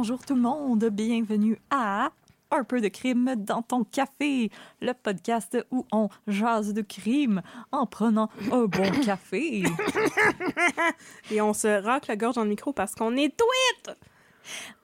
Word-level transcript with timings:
Bonjour 0.00 0.24
tout 0.24 0.36
le 0.36 0.42
monde, 0.42 0.84
bienvenue 0.92 1.58
à 1.72 2.12
Un 2.52 2.62
peu 2.62 2.80
de 2.80 2.86
crime 2.86 3.34
dans 3.36 3.62
ton 3.62 3.82
café, 3.82 4.48
le 4.80 4.92
podcast 4.92 5.58
où 5.72 5.86
on 5.90 6.08
jase 6.28 6.72
de 6.72 6.82
crime 6.82 7.42
en 7.72 7.84
prenant 7.84 8.30
un 8.52 8.66
bon 8.66 8.92
café. 9.04 9.64
Et 11.32 11.40
on 11.40 11.52
se 11.52 11.82
racle 11.82 12.10
la 12.10 12.16
gorge 12.16 12.36
dans 12.36 12.44
le 12.44 12.48
micro 12.48 12.72
parce 12.72 12.94
qu'on 12.94 13.16
est 13.16 13.36
tweet! 13.36 13.96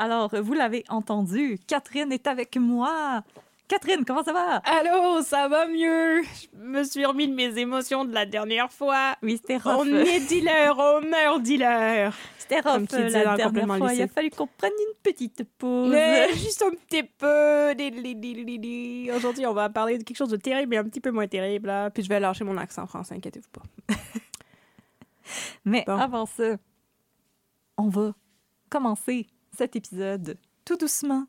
Alors, 0.01 0.35
vous 0.35 0.53
l'avez 0.53 0.83
entendu, 0.89 1.61
Catherine 1.69 2.11
est 2.11 2.27
avec 2.27 2.57
moi. 2.57 3.23
Catherine, 3.69 4.05
comment 4.05 4.25
ça 4.25 4.33
va? 4.33 4.57
Allô, 4.65 5.23
ça 5.23 5.47
va 5.47 5.69
mieux? 5.69 6.23
Je 6.23 6.59
me 6.59 6.83
suis 6.83 7.07
remis 7.07 7.29
de 7.29 7.35
mes 7.35 7.57
émotions 7.57 8.05
de 8.05 8.12
la 8.12 8.27
dernière 8.27 8.73
fois. 8.73 9.15
Oui, 9.23 9.39
c'était 9.41 9.59
rough. 9.59 9.77
On 9.79 9.87
est 9.87 10.27
dealer, 10.27 10.77
on 10.77 11.01
meurt 11.03 11.41
dealer. 11.41 12.12
C'était 12.48 12.62
tu 12.62 13.03
disais 13.05 13.25
la 13.25 13.37
dernière 13.37 13.77
fois. 13.78 13.95
Il 13.95 14.03
a 14.03 14.09
fallu 14.09 14.31
qu'on 14.31 14.47
prenne 14.47 14.73
une 14.78 14.95
petite 15.03 15.45
pause. 15.59 15.91
Mais 15.91 16.33
juste 16.34 16.62
un 16.62 16.70
petit 16.70 17.03
peu. 17.03 17.70
Aujourd'hui, 19.17 19.47
on 19.47 19.55
va 19.55 19.69
parler 19.70 19.98
de 19.98 20.03
quelque 20.05 20.17
chose 20.17 20.28
de 20.28 20.36
terrible 20.36 20.75
et 20.75 20.78
un 20.78 20.84
petit 20.84 21.01
peu 21.01 21.11
moins 21.11 21.27
terrible. 21.27 21.69
Là. 21.69 21.91
Puis 21.91 22.03
je 22.03 22.09
vais 22.09 22.20
lâcher 22.20 22.45
mon 22.45 22.56
accent 22.59 22.86
français, 22.86 23.14
inquiétez-vous 23.14 23.48
pas. 23.51 23.62
Mais 25.64 25.84
Bon. 25.86 25.97
avant 25.97 26.27
ça, 26.27 26.57
on 27.79 27.89
va 27.89 28.14
commencer 28.69 29.27
cet 29.57 29.77
épisode 29.77 30.36
tout 30.64 30.77
doucement 30.77 31.27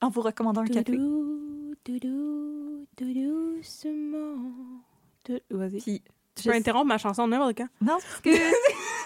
en 0.00 0.08
vous 0.08 0.22
recommandant 0.22 0.62
un 0.62 0.66
café. 0.66 0.82
Doudou, 0.96 1.74
doudou, 1.84 2.86
doudou, 2.96 3.56
doucement. 3.56 4.36
Dou- 5.26 5.38
Vas-y. 5.50 6.02
Tu 6.36 6.48
peux 6.48 6.54
interrompre 6.54 6.86
ma 6.86 6.98
chanson 6.98 7.28
n'importe 7.28 7.56
quand. 7.58 7.68
Non, 7.80 7.98
parce 8.00 8.20
que 8.20 8.30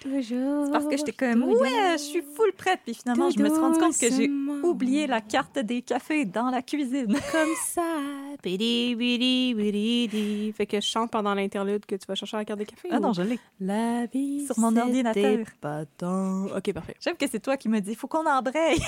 Toujours. 0.00 0.66
C'est 0.66 0.72
parce 0.72 0.86
que 0.86 0.96
j'étais 0.96 1.12
comme, 1.12 1.42
ouais, 1.44 1.92
je 1.92 2.02
suis 2.02 2.22
full 2.22 2.52
prête. 2.56 2.80
Puis 2.84 2.94
finalement, 2.94 3.30
je 3.30 3.38
me 3.38 3.48
suis 3.48 3.58
rendu 3.58 3.78
compte 3.78 3.98
que 3.98 4.10
j'ai 4.10 4.30
oublié 4.62 5.06
la 5.06 5.20
carte 5.20 5.58
des 5.58 5.82
cafés 5.82 6.24
dans 6.24 6.50
la 6.50 6.62
cuisine. 6.62 7.06
comme 7.32 7.48
ça. 7.66 7.82
Bidi, 8.42 8.94
bidi, 8.94 9.54
bidi, 9.54 10.08
di. 10.08 10.52
Fait 10.56 10.64
que 10.66 10.80
je 10.80 10.86
chante 10.86 11.10
pendant 11.10 11.34
l'interlude 11.34 11.84
que 11.84 11.94
tu 11.96 12.06
vas 12.06 12.14
chercher 12.14 12.36
la 12.38 12.44
carte 12.44 12.60
de 12.60 12.64
café. 12.64 12.88
Ah 12.90 12.96
ou- 12.96 13.00
non, 13.00 13.12
je 13.12 13.22
l'ai. 13.22 13.38
La 13.60 14.06
vie. 14.06 14.46
Sur 14.46 14.58
mon 14.58 14.74
ordinateur. 14.76 15.38
Pas 15.60 15.84
tant. 15.98 16.46
Ok, 16.56 16.72
parfait. 16.72 16.94
J'aime 17.00 17.16
que 17.16 17.26
c'est 17.30 17.40
toi 17.40 17.56
qui 17.56 17.68
me 17.68 17.80
dis, 17.80 17.94
faut 17.94 18.06
qu'on 18.06 18.24
embraye. 18.26 18.78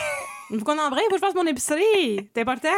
Il 0.50 0.58
faut 0.58 0.64
qu'on 0.64 0.78
embraye, 0.78 1.04
faut 1.04 1.16
que 1.16 1.20
je 1.20 1.26
fasse 1.26 1.34
mon 1.34 1.46
épicerie. 1.46 2.28
C'est 2.34 2.40
important. 2.42 2.68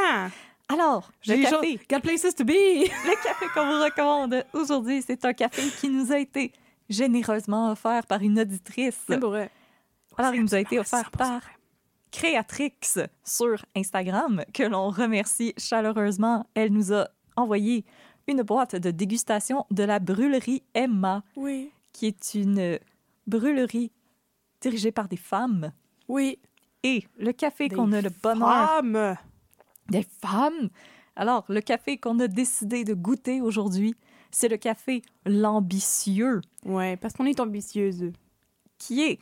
Alors, 0.68 1.10
J'ai 1.20 1.36
le 1.36 1.42
des 1.44 1.50
café, 1.50 1.80
Got 1.90 2.00
places 2.00 2.34
to 2.34 2.42
be. 2.44 2.48
le 2.50 3.22
café 3.22 3.44
qu'on 3.54 3.66
vous 3.66 3.84
recommande 3.84 4.44
aujourd'hui, 4.54 5.02
c'est 5.06 5.22
un 5.26 5.34
café 5.34 5.62
qui 5.78 5.90
nous 5.90 6.10
a 6.10 6.18
été 6.18 6.52
généreusement 6.88 7.70
offert 7.72 8.06
par 8.06 8.22
une 8.22 8.38
auditrice. 8.38 8.98
C'est 9.06 9.18
vrai. 9.18 9.50
Alors, 10.16 10.34
il 10.34 10.42
nous 10.42 10.54
a 10.54 10.60
été 10.60 10.78
offert 10.78 11.10
100% 11.10 11.16
par 11.16 11.40
Créatrix 12.12 12.72
sur 13.24 13.64
Instagram, 13.74 14.44
que 14.52 14.62
l'on 14.62 14.88
remercie 14.90 15.52
chaleureusement. 15.58 16.46
Elle 16.54 16.72
nous 16.72 16.92
a 16.92 17.08
envoyé 17.36 17.84
une 18.28 18.42
boîte 18.42 18.76
de 18.76 18.90
dégustation 18.92 19.66
de 19.70 19.82
la 19.82 19.98
brûlerie 19.98 20.62
Emma, 20.74 21.22
Oui. 21.36 21.70
qui 21.92 22.06
est 22.06 22.34
une 22.34 22.78
brûlerie 23.26 23.90
dirigée 24.60 24.92
par 24.92 25.08
des 25.08 25.16
femmes. 25.16 25.72
Oui. 26.08 26.38
Et 26.84 27.04
le 27.18 27.32
café 27.32 27.68
qu'on 27.68 27.92
a 27.92 28.00
le 28.00 28.10
bonheur 28.22 28.68
Femme. 28.76 29.16
des 29.88 30.06
femmes? 30.22 30.68
Alors, 31.16 31.44
le 31.48 31.60
café 31.60 31.96
qu'on 31.98 32.18
a 32.20 32.28
décidé 32.28 32.84
de 32.84 32.94
goûter 32.94 33.40
aujourd'hui, 33.40 33.94
c'est 34.34 34.48
le 34.48 34.56
café 34.56 35.02
L'Ambitieux, 35.26 36.40
Ouais, 36.64 36.96
parce 36.96 37.14
qu'on 37.14 37.26
est 37.26 37.40
ambitieuse. 37.40 38.12
qui 38.78 39.02
est, 39.02 39.18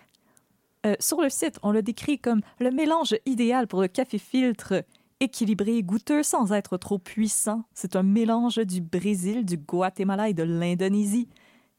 euh, 0.87 0.95
sur 0.99 1.21
le 1.21 1.29
site, 1.29 1.59
on 1.63 1.71
le 1.73 1.83
décrit 1.83 2.19
comme 2.19 2.41
le 2.59 2.71
mélange 2.71 3.15
idéal 3.27 3.67
pour 3.69 3.81
le 3.83 3.89
café 3.89 4.19
filtre, 4.19 4.85
équilibré 5.21 5.77
et 5.77 5.83
goûteux 5.83 6.23
sans 6.23 6.53
être 6.53 6.77
trop 6.79 6.99
puissant. 6.99 7.65
C'est 7.75 7.95
un 7.97 8.03
mélange 8.03 8.57
du 8.59 8.81
Brésil, 8.81 9.45
du 9.45 9.57
Guatemala 9.59 10.29
et 10.31 10.35
de 10.35 10.43
l'Indonésie, 10.43 11.29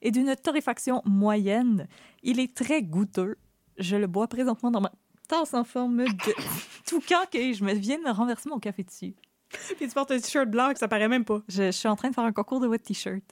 et 0.01 0.11
d'une 0.11 0.35
torréfaction 0.35 1.01
moyenne. 1.05 1.87
Il 2.21 2.39
est 2.39 2.53
très 2.55 2.83
goûteux. 2.83 3.37
Je 3.77 3.95
le 3.95 4.07
bois 4.07 4.27
présentement 4.27 4.69
dans 4.71 4.81
ma 4.81 4.91
tasse 5.27 5.53
en 5.53 5.63
forme 5.63 6.05
de 6.05 6.33
toucan 6.85 7.21
et 7.33 7.53
je 7.53 7.63
me 7.65 7.73
viens 7.73 7.97
de 8.01 8.09
renverser 8.09 8.49
mon 8.49 8.59
café 8.59 8.83
dessus. 8.83 9.15
Puis 9.77 9.87
tu 9.87 9.93
portes 9.93 10.11
un 10.11 10.19
t-shirt 10.19 10.49
blanc 10.49 10.71
que 10.73 10.79
ça 10.79 10.87
paraît 10.87 11.07
même 11.07 11.25
pas. 11.25 11.41
Je, 11.47 11.63
je 11.65 11.71
suis 11.71 11.87
en 11.87 11.95
train 11.95 12.09
de 12.09 12.15
faire 12.15 12.23
un 12.23 12.31
concours 12.31 12.59
de 12.59 12.67
wet 12.67 12.79
t-shirt 12.79 13.23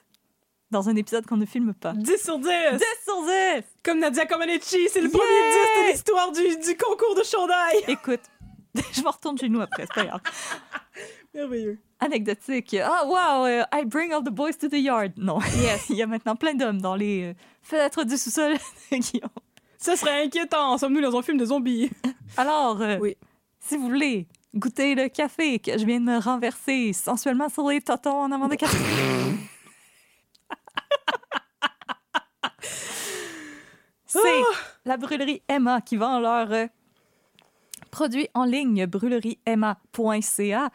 dans 0.72 0.88
un 0.88 0.96
épisode 0.96 1.26
qu'on 1.26 1.38
ne 1.38 1.46
filme 1.46 1.74
pas. 1.74 1.94
10 1.94 2.18
sur 2.24 2.38
10. 2.40 2.46
10 2.46 2.84
sur 3.04 3.22
10! 3.26 3.64
Comme 3.84 4.00
Nadia 4.00 4.26
Comaneci, 4.26 4.88
c'est 4.90 5.02
le 5.02 5.10
Yeah! 5.10 5.18
premier 5.18 5.84
10 5.84 5.88
de 5.88 5.92
l'histoire 5.92 6.32
du, 6.32 6.42
du 6.72 6.78
concours 6.78 7.16
de 7.16 7.24
chandail. 7.24 7.78
Écoute, 7.90 8.22
je 8.94 9.02
me 9.02 9.10
retourne 9.10 9.38
chez 9.38 9.50
nous 9.50 9.60
après, 9.60 9.84
c'est 9.86 9.94
pas 9.94 10.06
grave. 10.06 10.22
Merveilleux. 11.34 11.78
Anecdotique. 12.00 12.76
Ah, 12.82 13.06
wow, 13.06 13.46
euh, 13.46 13.64
I 13.74 13.86
bring 13.86 14.12
all 14.14 14.24
the 14.24 14.30
boys 14.32 14.54
to 14.60 14.68
the 14.70 14.74
yard. 14.80 15.12
Non, 15.18 15.40
yes. 15.62 15.86
il 15.90 15.96
y 15.98 16.02
a 16.04 16.08
maintenant 16.08 16.36
plein 16.36 16.54
d'hommes 16.54 16.82
dans 16.82 16.96
les 16.96 17.32
euh, 17.32 17.34
fenêtres 17.62 18.04
du 18.06 18.18
sous-sol 18.18 18.54
de 18.92 18.98
Guillaume. 18.98 19.30
Ça 19.78 19.96
serait 19.96 20.24
inquiétant. 20.24 20.78
Sommes-nous 20.78 21.02
dans 21.02 21.18
un 21.18 21.22
film 21.22 21.38
de 21.38 21.46
zombies? 21.46 21.90
Alors, 22.38 22.82
euh, 22.82 22.98
Oui. 23.00 23.18
si 23.60 23.78
vous 23.78 23.84
voulez 23.90 24.28
goûter 24.56 24.96
le 24.96 25.08
café 25.10 25.60
que 25.60 25.78
je 25.78 25.86
viens 25.86 26.00
de 26.00 26.06
me 26.06 26.18
renverser 26.20 26.94
sensuellement 26.94 27.50
sur 27.50 27.68
les 27.70 27.82
totons 27.82 28.24
en 28.24 28.32
avant 28.32 28.48
de 28.48 28.56
café. 28.56 28.78
C'est 34.06 34.42
la 34.84 34.98
brûlerie 34.98 35.42
Emma 35.48 35.80
qui 35.80 35.96
vend 35.96 36.20
leurs 36.20 36.52
euh, 36.52 36.68
produits 37.92 38.28
en 38.34 38.44
ligne 38.44 38.86
brûlerieemma.ca 38.86 40.70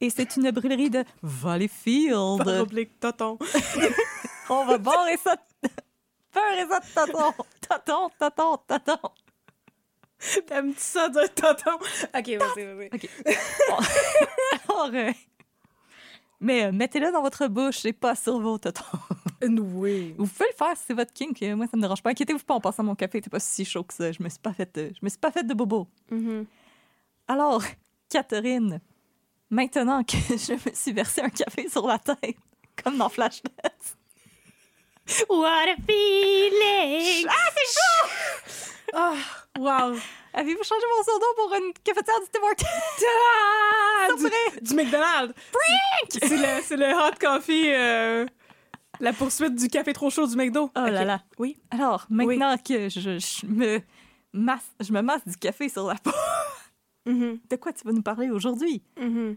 et 0.00 0.10
c'est 0.10 0.36
une 0.36 0.50
brûlerie 0.50 0.90
de 0.90 1.04
Valleyfield. 1.22 2.46
Oblique. 2.46 2.92
On 4.50 4.64
va 4.66 4.78
barrer 4.78 5.16
ça. 5.16 5.36
Beurrer 6.34 6.66
ça 6.68 6.80
de 6.80 7.12
tonton. 7.12 7.32
Tonton, 7.68 8.10
tonton, 8.18 8.58
tonton. 8.66 9.10
T'aimes-tu 10.46 10.80
ça 10.80 11.08
de 11.08 11.26
tonton? 11.28 11.76
Ok, 11.76 12.28
vas-y, 12.28 12.64
vas-y. 12.64 12.86
OK. 12.92 13.08
Alors, 14.68 14.90
euh, 14.92 15.12
mais 16.40 16.64
euh, 16.64 16.72
mettez-le 16.72 17.10
dans 17.12 17.22
votre 17.22 17.46
bouche 17.48 17.84
et 17.84 17.92
pas 17.92 18.14
sur 18.14 18.38
vos 18.40 18.58
totons. 18.58 18.82
Oui. 19.42 20.14
Vous 20.16 20.26
pouvez 20.26 20.48
le 20.50 20.56
faire 20.56 20.76
si 20.76 20.84
c'est 20.86 20.94
votre 20.94 21.12
kink. 21.12 21.40
Moi, 21.42 21.66
ça 21.66 21.76
me 21.76 21.82
dérange 21.82 22.02
pas. 22.02 22.10
Inquiétez-vous 22.10 22.44
pas 22.44 22.54
en 22.54 22.60
passant 22.60 22.82
mon 22.82 22.94
café. 22.94 23.20
T'es 23.20 23.30
pas 23.30 23.40
si 23.40 23.64
chaud 23.64 23.84
que 23.84 23.94
ça. 23.94 24.10
Je 24.10 24.22
me 24.22 24.28
suis 24.28 24.38
pas 24.38 24.52
fait 24.52 24.74
de, 24.74 24.88
je 24.88 24.98
me 25.02 25.08
suis 25.08 25.18
pas 25.18 25.30
fait 25.30 25.44
de 25.44 25.54
bobo. 25.54 25.86
Mhm. 26.10 26.46
Alors, 27.28 27.62
Catherine, 28.08 28.80
maintenant 29.50 30.02
que 30.04 30.16
je 30.28 30.52
me 30.52 30.74
suis 30.74 30.92
versé 30.92 31.20
un 31.20 31.28
café 31.30 31.68
sur 31.68 31.86
la 31.86 31.98
tête, 31.98 32.36
comme 32.82 32.96
dans 32.96 33.08
Flashdance. 33.08 33.96
What 35.28 35.68
a 35.68 35.76
feeling! 35.86 37.26
Ah, 37.28 37.50
c'est 37.54 37.72
chaud! 37.72 38.72
Ah, 38.98 39.14
wow! 39.58 39.94
Avez-vous 40.32 40.62
changé 40.64 40.86
mon 40.96 41.02
surnom 41.04 41.26
pour 41.36 41.54
une 41.54 41.72
cafetière 41.84 42.18
du 42.20 42.26
Tim 42.32 42.40
Hortons? 42.42 42.64
Ah, 44.08 44.08
du, 44.16 44.60
du 44.62 44.74
McDonald's! 44.74 45.34
C'est 46.10 46.28
le, 46.36 46.62
c'est 46.62 46.76
le 46.76 46.86
hot 46.94 47.14
coffee, 47.20 47.72
euh, 47.74 48.24
la 49.00 49.12
poursuite 49.12 49.54
du 49.54 49.68
café 49.68 49.92
trop 49.92 50.08
chaud 50.10 50.26
du 50.26 50.36
McDo. 50.36 50.70
Oh 50.76 50.80
là 50.80 51.04
là. 51.04 51.20
Oui. 51.38 51.58
Alors, 51.70 52.06
maintenant 52.08 52.56
que 52.56 52.88
je, 52.88 53.18
je 53.18 53.46
me 53.46 53.80
masse, 54.32 54.70
je 54.80 54.92
me 54.92 55.00
masse 55.02 55.26
du 55.26 55.36
café 55.36 55.68
sur 55.68 55.86
la 55.86 55.96
peau, 55.96 56.10
Mhm, 57.06 57.38
de 57.50 57.56
quoi 57.56 57.72
tu 57.72 57.84
vas 57.84 57.92
nous 57.92 58.02
parler 58.02 58.30
aujourd'hui? 58.30 58.82
mhm. 58.98 59.36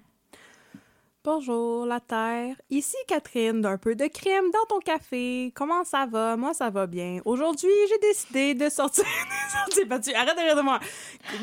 Bonjour, 1.34 1.86
la 1.86 2.00
Terre. 2.00 2.56
Ici 2.72 2.96
Catherine 3.08 3.62
d'un 3.62 3.78
peu 3.78 3.94
de 3.94 4.08
crème 4.08 4.46
dans 4.52 4.66
ton 4.68 4.80
café. 4.80 5.52
Comment 5.54 5.84
ça 5.84 6.08
va? 6.08 6.36
Moi, 6.36 6.56
ça 6.56 6.72
va 6.72 6.88
bien. 6.88 7.20
Aujourd'hui, 7.24 7.70
j'ai 7.88 8.00
décidé 8.00 8.56
de 8.56 8.68
sortir 8.68 9.04
des 9.70 9.70
sentiers 9.70 9.86
battus. 9.86 10.14
Arrête 10.16 10.36
de 10.36 10.42
rire 10.42 10.56
de 10.56 10.62
moi. 10.64 10.80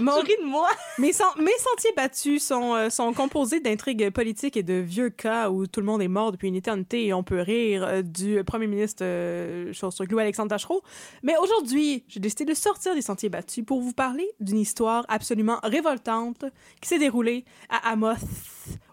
Mon- 0.00 0.19
Tu 0.19 0.27
ris 0.27 0.43
de 0.43 0.44
moi? 0.44 0.69
Mes, 0.99 1.12
sen- 1.12 1.29
mes 1.38 1.56
sentiers 1.59 1.93
battus 1.97 2.44
sont, 2.44 2.75
euh, 2.75 2.91
sont 2.91 3.12
composés 3.12 3.61
d'intrigues 3.61 4.11
politiques 4.11 4.56
et 4.56 4.65
de 4.65 4.75
vieux 4.75 5.09
cas 5.11 5.50
où 5.50 5.69
tout 5.69 5.79
le 5.79 5.87
monde 5.87 6.03
est 6.03 6.09
mort 6.09 6.33
depuis 6.33 6.49
une 6.49 6.56
éternité 6.56 7.06
et 7.06 7.12
on 7.15 7.23
peut 7.23 7.41
rire 7.41 7.85
euh, 7.87 8.03
du 8.03 8.43
premier 8.43 8.67
ministre 8.67 9.05
euh, 9.05 9.73
chose 9.73 9.97
Louis 10.11 10.21
Alexandre 10.21 10.49
Tachereau. 10.50 10.83
Mais 11.23 11.37
aujourd'hui, 11.41 12.03
j'ai 12.09 12.19
décidé 12.19 12.44
de 12.44 12.55
sortir 12.55 12.93
des 12.97 13.03
sentiers 13.03 13.29
battus 13.29 13.65
pour 13.65 13.81
vous 13.81 13.93
parler 13.93 14.29
d'une 14.41 14.59
histoire 14.59 15.05
absolument 15.09 15.61
révoltante 15.62 16.44
qui 16.81 16.88
s'est 16.88 16.99
déroulée 16.99 17.44
à 17.71 17.93
Amos, 17.93 18.15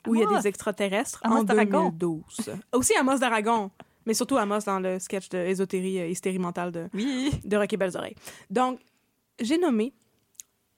où 0.07 0.15
il 0.15 0.21
y 0.21 0.23
a 0.23 0.27
des 0.41 0.47
extraterrestres 0.47 1.19
Amos 1.23 1.39
en 1.39 1.43
d'Aragon. 1.43 1.89
2012. 1.89 2.51
Aussi 2.73 2.93
Amos 2.95 3.17
d'Aragon, 3.19 3.71
mais 4.05 4.13
surtout 4.13 4.37
Amos 4.37 4.59
dans 4.65 4.79
le 4.79 4.99
sketch 4.99 5.29
de 5.29 5.37
Ésotérie, 5.37 5.99
euh, 5.99 6.07
hystérie 6.07 6.39
mentale 6.39 6.71
de, 6.71 6.87
Oui. 6.93 7.31
de 7.43 7.57
Rocky 7.57 7.77
Belles 7.77 7.95
Oreilles. 7.97 8.15
Donc, 8.49 8.79
j'ai 9.39 9.57
nommé 9.57 9.93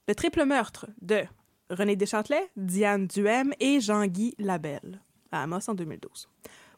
le 0.07 0.15
triple 0.15 0.45
meurtre 0.45 0.87
de 1.01 1.23
René 1.69 1.95
Deschâtelet, 1.95 2.49
Diane 2.55 3.07
Duhem 3.07 3.53
et 3.59 3.79
Jean-Guy 3.79 4.35
Labelle 4.37 5.01
à 5.31 5.43
Amos 5.43 5.67
en 5.67 5.73
2012. 5.73 6.29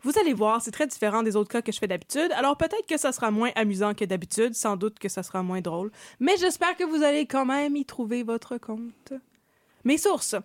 Vous 0.04 0.18
allez 0.20 0.34
voir, 0.34 0.62
c'est 0.62 0.72
très 0.72 0.88
différent 0.88 1.24
des 1.24 1.36
autres 1.36 1.50
cas 1.52 1.62
que 1.62 1.72
je 1.72 1.80
fais 1.80 1.88
d'habitude, 1.88 2.32
alors 2.36 2.56
peut-être 2.56 2.86
que 2.88 2.98
ça 2.98 3.12
sera 3.12 3.32
moins 3.32 3.50
amusant 3.56 3.94
que 3.96 4.06
d'habitude, 4.06 4.54
sans 4.54 4.78
doute 4.78 5.00
que 5.00 5.10
ça 5.10 5.24
sera 5.24 5.44
moins 5.44 5.60
drôle, 5.60 5.92
mais 6.20 6.38
j'espère 6.38 6.78
que 6.78 6.84
vous 6.84 7.04
allez 7.04 7.26
quand 7.26 7.46
même 7.46 7.76
y 7.76 7.84
trouver 7.84 8.24
votre 8.24 8.58
compte. 8.58 9.12
Mes 9.84 9.98
sources. 9.98 10.36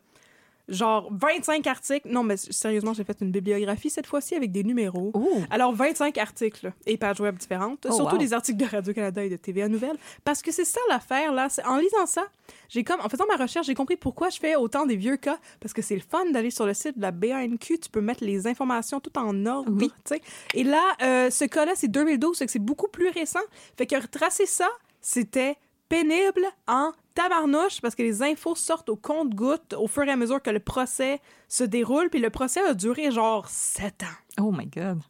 Genre 0.69 1.09
25 1.12 1.67
articles. 1.67 2.09
Non, 2.09 2.23
mais 2.23 2.37
sérieusement, 2.37 2.93
j'ai 2.94 3.03
fait 3.05 3.19
une 3.20 3.31
bibliographie 3.32 3.91
cette 3.91 4.06
fois-ci 4.06 4.35
avec 4.37 4.53
des 4.53 4.62
numéros. 4.62 5.11
Oh. 5.14 5.41
Alors, 5.50 5.75
25 5.75 6.17
articles 6.19 6.73
et 6.87 6.97
pages 6.97 7.20
web 7.20 7.37
différentes, 7.37 7.87
Oh, 7.91 7.93
surtout 7.94 8.14
wow. 8.14 8.19
des 8.20 8.32
articles 8.32 8.59
de 8.59 8.64
Radio-Canada 8.67 9.25
et 9.25 9.29
de 9.29 9.37
TVA 9.37 9.69
Nouvelles, 9.69 9.97
parce 10.25 10.41
que 10.41 10.53
c'est 10.53 10.64
ça 10.64 10.81
l'affaire, 10.88 11.32
là. 11.32 11.49
En 11.67 11.76
lisant 11.79 12.06
ça, 12.06 12.25
j'ai 12.69 12.85
comme, 12.85 13.00
en 13.00 13.09
faisant 13.09 13.25
ma 13.29 13.37
recherche, 13.43 13.67
j'ai 13.67 13.75
compris 13.75 13.97
pourquoi 13.97 14.31
je 14.31 14.38
fais 14.38 14.55
autant 14.56 14.87
des 14.87 14.97
vieux 14.97 15.17
cas, 15.17 15.38
parce 15.61 15.75
que 15.75 15.82
c'est 15.82 15.97
le 15.97 16.03
fun 16.09 16.31
d'aller 16.31 16.50
sur 16.50 16.65
le 16.65 16.75
site 16.75 16.97
de 16.97 17.03
la 17.03 17.11
BANQ, 17.11 17.79
tu 17.81 17.91
peux 17.91 18.00
mettre 18.00 18.25
les 18.25 18.47
informations 18.47 19.00
tout 19.00 19.19
en 19.19 19.44
ordre, 19.47 19.73
Oui. 19.75 19.88
tu 20.05 20.15
sais. 20.15 20.20
Et 20.55 20.62
là, 20.65 20.82
euh, 21.03 21.29
ce 21.31 21.44
cas-là, 21.44 21.73
c'est 21.75 21.88
2012, 21.88 22.38
fait 22.38 22.47
que 22.47 22.53
c'est 22.53 22.58
beaucoup 22.61 22.88
plus 22.88 23.08
récent. 23.11 23.41
Fait 23.76 23.87
que 23.87 23.97
retracer 23.97 24.47
ça, 24.47 24.69
c'était 25.00 25.56
pénible 25.93 26.47
en 26.67 26.93
tabarnouche 27.15 27.83
parce 27.83 27.94
que 27.94 28.03
les 28.03 28.23
infos 28.23 28.55
sortent 28.55 28.89
au 28.89 28.97
compte-gouttes 28.97 29.75
au 29.75 29.87
fur 29.87 30.05
et 30.05 30.11
à 30.11 30.17
mesure 30.17 30.41
que 30.41 30.49
le 30.49 30.59
procès 30.59 31.21
se 31.49 31.65
déroule. 31.65 32.09
Puis 32.09 32.19
le 32.19 32.31
procès 32.31 32.61
a 32.61 32.73
duré 32.73 33.11
genre 33.11 33.47
sept 33.49 34.03
ans. 34.03 34.43
Oh 34.43 34.50
my 34.50 34.67
God. 34.67 35.03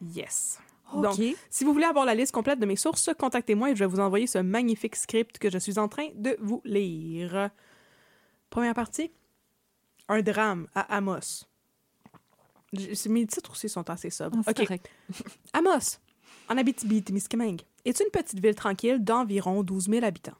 Yes. 0.00 0.60
OK. 0.92 1.02
Donc, 1.02 1.18
si 1.50 1.64
vous 1.64 1.72
voulez 1.72 1.84
avoir 1.84 2.04
la 2.04 2.14
liste 2.14 2.32
complète 2.32 2.60
de 2.60 2.66
mes 2.66 2.76
sources, 2.76 3.10
contactez-moi 3.18 3.70
et 3.70 3.74
je 3.74 3.80
vais 3.80 3.90
vous 3.90 3.98
envoyer 3.98 4.28
ce 4.28 4.38
magnifique 4.38 4.94
script 4.94 5.38
que 5.38 5.50
je 5.50 5.58
suis 5.58 5.80
en 5.80 5.88
train 5.88 6.08
de 6.14 6.36
vous 6.40 6.62
lire. 6.64 7.50
Première 8.50 8.74
partie. 8.74 9.10
Un 10.08 10.22
drame 10.22 10.68
à 10.76 10.82
Amos. 10.96 11.44
Mes 13.08 13.26
titres 13.26 13.50
aussi 13.50 13.68
sont 13.68 13.90
assez 13.90 14.10
sobres. 14.10 14.38
Ah, 14.46 14.50
OK. 14.50 14.56
correct. 14.58 14.88
Amos, 15.52 15.98
en 16.50 16.58
Abitibi-Témiscamingue, 16.58 17.62
est 17.84 18.00
une 18.00 18.10
petite 18.10 18.40
ville 18.40 18.54
tranquille 18.54 19.02
d'environ 19.02 19.62
12 19.62 19.88
000 19.88 20.04
habitants. 20.04 20.36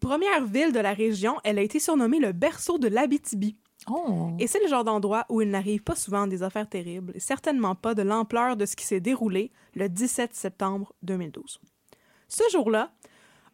Première 0.00 0.44
ville 0.46 0.72
de 0.72 0.80
la 0.80 0.94
région, 0.94 1.36
elle 1.44 1.58
a 1.58 1.62
été 1.62 1.78
surnommée 1.78 2.18
le 2.18 2.32
berceau 2.32 2.78
de 2.78 2.88
l'Abitibi. 2.88 3.56
Oh. 3.88 4.30
Et 4.38 4.46
c'est 4.46 4.62
le 4.62 4.68
genre 4.68 4.84
d'endroit 4.84 5.26
où 5.28 5.42
il 5.42 5.50
n'arrive 5.50 5.82
pas 5.82 5.94
souvent 5.94 6.26
des 6.26 6.42
affaires 6.42 6.68
terribles, 6.68 7.12
et 7.14 7.20
certainement 7.20 7.74
pas 7.74 7.94
de 7.94 8.02
l'ampleur 8.02 8.56
de 8.56 8.64
ce 8.66 8.76
qui 8.76 8.86
s'est 8.86 9.00
déroulé 9.00 9.52
le 9.74 9.88
17 9.88 10.34
septembre 10.34 10.94
2012. 11.02 11.60
Ce 12.28 12.42
jour-là, 12.50 12.92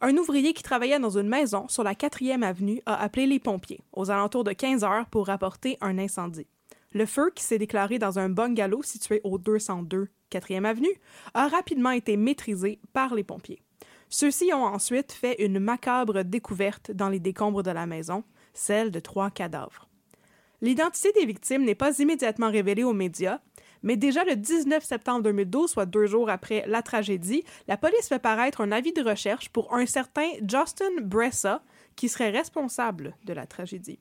un 0.00 0.16
ouvrier 0.16 0.52
qui 0.52 0.62
travaillait 0.62 1.00
dans 1.00 1.18
une 1.18 1.28
maison 1.28 1.66
sur 1.68 1.82
la 1.82 1.94
4e 1.94 2.42
avenue 2.42 2.82
a 2.86 2.94
appelé 3.00 3.26
les 3.26 3.40
pompiers 3.40 3.80
aux 3.92 4.10
alentours 4.10 4.44
de 4.44 4.52
15 4.52 4.84
heures 4.84 5.06
pour 5.06 5.26
rapporter 5.26 5.78
un 5.80 5.98
incendie. 5.98 6.46
Le 6.96 7.04
feu, 7.04 7.30
qui 7.34 7.44
s'est 7.44 7.58
déclaré 7.58 7.98
dans 7.98 8.18
un 8.18 8.30
bungalow 8.30 8.82
situé 8.82 9.20
au 9.22 9.36
202 9.36 10.08
4e 10.32 10.64
avenue, 10.64 10.98
a 11.34 11.46
rapidement 11.46 11.90
été 11.90 12.16
maîtrisé 12.16 12.80
par 12.94 13.14
les 13.14 13.22
pompiers. 13.22 13.60
Ceux-ci 14.08 14.50
ont 14.54 14.64
ensuite 14.64 15.12
fait 15.12 15.44
une 15.44 15.58
macabre 15.58 16.24
découverte 16.24 16.90
dans 16.92 17.10
les 17.10 17.20
décombres 17.20 17.62
de 17.62 17.70
la 17.70 17.84
maison, 17.84 18.24
celle 18.54 18.90
de 18.90 18.98
trois 18.98 19.30
cadavres. 19.30 19.90
L'identité 20.62 21.12
des 21.12 21.26
victimes 21.26 21.64
n'est 21.64 21.74
pas 21.74 21.98
immédiatement 21.98 22.50
révélée 22.50 22.84
aux 22.84 22.94
médias, 22.94 23.40
mais 23.82 23.98
déjà 23.98 24.24
le 24.24 24.34
19 24.34 24.82
septembre 24.82 25.24
2012, 25.24 25.72
soit 25.72 25.84
deux 25.84 26.06
jours 26.06 26.30
après 26.30 26.64
la 26.66 26.80
tragédie, 26.80 27.44
la 27.68 27.76
police 27.76 28.08
fait 28.08 28.18
paraître 28.18 28.62
un 28.62 28.72
avis 28.72 28.94
de 28.94 29.02
recherche 29.02 29.50
pour 29.50 29.74
un 29.74 29.84
certain 29.84 30.30
Justin 30.48 31.02
Bressa, 31.02 31.62
qui 31.94 32.08
serait 32.08 32.30
responsable 32.30 33.14
de 33.26 33.34
la 33.34 33.46
tragédie. 33.46 33.98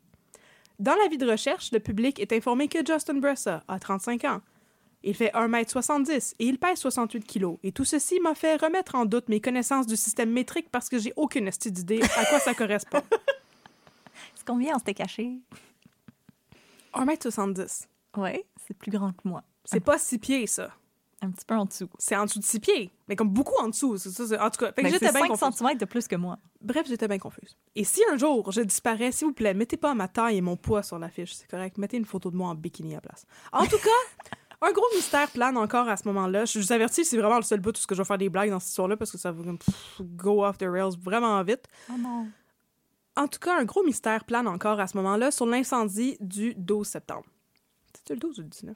Dans 0.79 0.95
l'avis 0.95 1.17
de 1.17 1.29
recherche, 1.29 1.71
le 1.71 1.79
public 1.79 2.19
est 2.19 2.33
informé 2.33 2.67
que 2.67 2.79
Justin 2.85 3.15
Bressa 3.15 3.63
a 3.67 3.79
35 3.79 4.23
ans. 4.25 4.41
Il 5.03 5.13
fait 5.15 5.31
1m70 5.33 6.33
et 6.39 6.45
il 6.47 6.57
pèse 6.57 6.79
68 6.79 7.25
kg. 7.27 7.57
Et 7.63 7.71
tout 7.71 7.85
ceci 7.85 8.19
m'a 8.19 8.33
fait 8.33 8.55
remettre 8.55 8.95
en 8.95 9.05
doute 9.05 9.29
mes 9.29 9.39
connaissances 9.39 9.85
du 9.85 9.95
système 9.95 10.31
métrique 10.31 10.69
parce 10.71 10.89
que 10.89 10.97
j'ai 10.97 11.13
aucune 11.15 11.47
astuce 11.47 11.71
d'idée 11.71 12.01
à 12.17 12.25
quoi 12.25 12.39
ça 12.39 12.53
correspond. 12.55 13.01
C'est 14.35 14.45
combien 14.47 14.75
on 14.75 14.79
s'était 14.79 14.93
caché? 14.95 15.39
1m70. 16.93 17.85
Ouais, 18.17 18.45
c'est 18.65 18.73
plus 18.77 18.91
grand 18.91 19.11
que 19.11 19.27
moi. 19.27 19.43
C'est 19.65 19.79
pas 19.81 19.97
six 19.97 20.17
pieds, 20.17 20.47
ça. 20.47 20.69
Un 21.21 21.31
petit 21.31 21.45
peu 21.45 21.55
en 21.55 21.65
dessous. 21.65 21.89
C'est 21.97 22.15
en 22.15 22.25
dessous 22.25 22.39
de 22.39 22.43
six 22.45 22.59
pieds, 22.59 22.91
mais 23.07 23.15
comme 23.15 23.29
beaucoup 23.29 23.55
en 23.61 23.67
dessous. 23.69 23.97
C'est 23.97 24.09
ça, 24.11 24.23
en 24.45 24.49
tout 24.49 24.59
cas, 24.59 24.67
fait 24.71 24.81
que 24.81 24.87
Ben, 24.87 24.93
j'étais 24.93 25.07
c'est 25.07 25.11
bien 25.11 25.21
5 25.21 25.27
confuse. 25.39 25.57
cm 25.57 25.77
de 25.77 25.85
plus 25.85 26.07
que 26.07 26.15
moi. 26.15 26.37
Bref, 26.65 26.87
j'étais 26.87 27.07
bien 27.07 27.19
confuse. 27.19 27.55
Et 27.75 27.83
si 27.83 28.01
un 28.11 28.17
jour 28.17 28.51
je 28.51 28.61
disparais, 28.61 29.11
s'il 29.11 29.27
vous 29.27 29.33
plaît, 29.33 29.53
mettez 29.53 29.77
pas 29.77 29.93
ma 29.93 30.07
taille 30.07 30.37
et 30.37 30.41
mon 30.41 30.57
poids 30.57 30.81
sur 30.81 30.97
l'affiche, 30.97 31.35
c'est 31.35 31.47
correct. 31.47 31.77
Mettez 31.77 31.97
une 31.97 32.05
photo 32.05 32.31
de 32.31 32.35
moi 32.35 32.49
en 32.49 32.55
bikini 32.55 32.93
à 32.93 32.95
la 32.95 33.01
place. 33.01 33.25
En 33.51 33.67
tout 33.67 33.77
cas, 33.77 34.25
un 34.61 34.71
gros 34.71 34.87
mystère 34.95 35.29
plane 35.29 35.57
encore 35.57 35.87
à 35.87 35.95
ce 35.95 36.07
moment-là. 36.07 36.45
Je 36.45 36.57
vous 36.57 36.71
avertis, 36.71 37.05
c'est 37.05 37.17
vraiment 37.17 37.35
le 37.35 37.43
seul 37.43 37.59
bout 37.59 37.77
où 37.77 37.79
ce 37.79 37.85
que 37.85 37.93
je 37.93 38.01
vais 38.01 38.05
faire 38.05 38.17
des 38.17 38.29
blagues 38.29 38.49
dans 38.49 38.59
cette 38.59 38.69
histoire-là 38.69 38.97
parce 38.97 39.11
que 39.11 39.19
ça 39.19 39.31
va 39.31 39.43
go 40.01 40.43
off 40.43 40.57
the 40.57 40.65
rails 40.67 40.97
vraiment 40.99 41.41
vite. 41.43 41.67
Oh 41.91 41.97
non. 41.99 42.29
En 43.15 43.27
tout 43.27 43.39
cas, 43.39 43.59
un 43.59 43.63
gros 43.63 43.83
mystère 43.83 44.25
plane 44.25 44.47
encore 44.47 44.79
à 44.79 44.87
ce 44.87 44.97
moment-là 44.97 45.29
sur 45.29 45.45
l'incendie 45.45 46.17
du 46.19 46.55
12 46.55 46.87
septembre. 46.87 47.27
C'était 47.93 48.15
le 48.15 48.19
12 48.21 48.39
ou 48.39 48.41
le 48.41 48.47
19? 48.47 48.75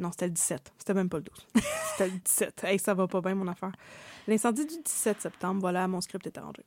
Non, 0.00 0.10
c'était 0.10 0.26
le 0.26 0.32
17. 0.32 0.72
C'était 0.78 0.94
même 0.94 1.10
pas 1.10 1.18
le 1.18 1.24
12. 1.24 1.46
c'était 1.92 2.08
le 2.10 2.18
17. 2.18 2.64
Hey, 2.64 2.78
ça 2.78 2.94
va 2.94 3.06
pas 3.06 3.20
bien, 3.20 3.34
mon 3.34 3.46
affaire. 3.46 3.72
L'incendie 4.26 4.64
du 4.64 4.76
17 4.82 5.20
septembre, 5.20 5.60
voilà, 5.60 5.86
mon 5.86 6.00
script 6.00 6.26
est 6.26 6.38
arrangé. 6.38 6.64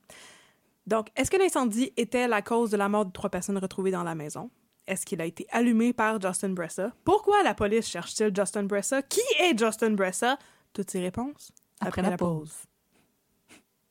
Donc, 0.86 1.08
est-ce 1.16 1.32
que 1.32 1.38
l'incendie 1.38 1.92
était 1.98 2.28
la 2.28 2.42
cause 2.42 2.70
de 2.70 2.78
la 2.78 2.90
mort 2.90 3.06
de 3.06 3.12
trois 3.12 3.30
personnes 3.30 3.58
retrouvées 3.58 3.92
dans 3.92 4.04
la 4.04 4.16
maison? 4.16 4.52
Est-ce 4.86 5.06
qu'il 5.06 5.20
a 5.22 5.26
été 5.26 5.48
allumé 5.50 5.94
par 5.94 6.22
Justin 6.22 6.50
Bressa? 6.50 6.92
Pourquoi 7.04 7.42
la 7.42 7.54
police 7.54 7.88
cherche-t-il 7.88 8.36
Justin 8.36 8.64
Bressa? 8.64 9.02
Qui 9.02 9.22
est 9.40 9.58
Justin 9.58 9.92
Bressa? 9.92 10.38
Toutes 10.74 10.92
ces 10.92 11.00
réponses 11.00 11.52
Après, 11.80 12.02
la 12.02 12.18
pause. 12.18 12.54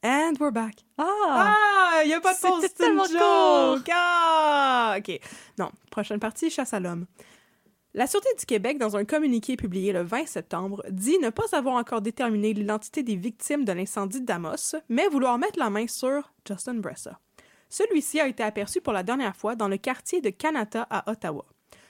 And 0.04 0.34
we're 0.38 0.52
back. 0.52 0.84
Ah! 0.98 1.04
Ah, 1.28 2.00
il 2.04 2.08
n'y 2.08 2.14
a 2.14 2.20
pas 2.20 2.34
de 2.34 2.40
pause, 2.40 2.60
c'est 2.60 2.70
une 2.70 2.74
tellement 2.74 3.04
joke. 3.04 3.88
Ah, 3.92 4.96
OK. 4.98 5.20
Non, 5.58 5.70
prochaine 5.90 6.20
partie, 6.20 6.50
chasse 6.50 6.74
à 6.74 6.80
l'homme. 6.80 7.06
La 7.94 8.06
Sûreté 8.06 8.30
du 8.38 8.46
Québec, 8.46 8.78
dans 8.78 8.96
un 8.96 9.04
communiqué 9.04 9.54
publié 9.54 9.92
le 9.92 10.02
20 10.02 10.26
septembre, 10.26 10.82
dit 10.88 11.18
ne 11.18 11.28
pas 11.28 11.54
avoir 11.54 11.74
encore 11.74 12.00
déterminé 12.00 12.54
l'identité 12.54 13.02
des 13.02 13.16
victimes 13.16 13.66
de 13.66 13.72
l'incendie 13.72 14.22
d'Amos, 14.22 14.76
mais 14.88 15.08
vouloir 15.08 15.36
mettre 15.36 15.58
la 15.58 15.68
main 15.68 15.86
sur 15.86 16.32
Justin 16.48 16.76
Bressa. 16.76 17.20
Celui-ci 17.68 18.18
a 18.18 18.28
été 18.28 18.42
aperçu 18.42 18.80
pour 18.80 18.94
la 18.94 19.02
dernière 19.02 19.36
fois 19.36 19.56
dans 19.56 19.68
le 19.68 19.76
quartier 19.76 20.22
de 20.22 20.30
Kanata 20.30 20.86
à 20.88 21.10
Ottawa. 21.10 21.44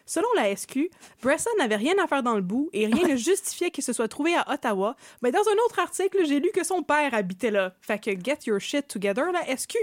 Selon 0.04 0.26
la 0.34 0.54
SQ, 0.56 0.90
Bressa 1.22 1.50
n'avait 1.58 1.76
rien 1.76 1.94
à 2.02 2.08
faire 2.08 2.24
dans 2.24 2.34
le 2.34 2.42
bout 2.42 2.68
et 2.72 2.86
rien 2.86 3.06
ne 3.06 3.16
justifiait 3.30 3.70
qu'il 3.70 3.84
se 3.84 3.92
soit 3.92 4.08
trouvé 4.08 4.34
à 4.34 4.52
Ottawa, 4.52 4.96
mais 5.22 5.30
dans 5.30 5.38
un 5.48 5.64
autre 5.66 5.78
article, 5.78 6.24
j'ai 6.26 6.40
lu 6.40 6.50
que 6.52 6.64
son 6.64 6.82
père 6.82 7.14
habitait 7.14 7.52
là. 7.52 7.76
Fait 7.80 8.00
que 8.00 8.10
get 8.10 8.38
your 8.46 8.58
shit 8.58 8.88
together, 8.88 9.30
la 9.30 9.56
SQ. 9.56 9.76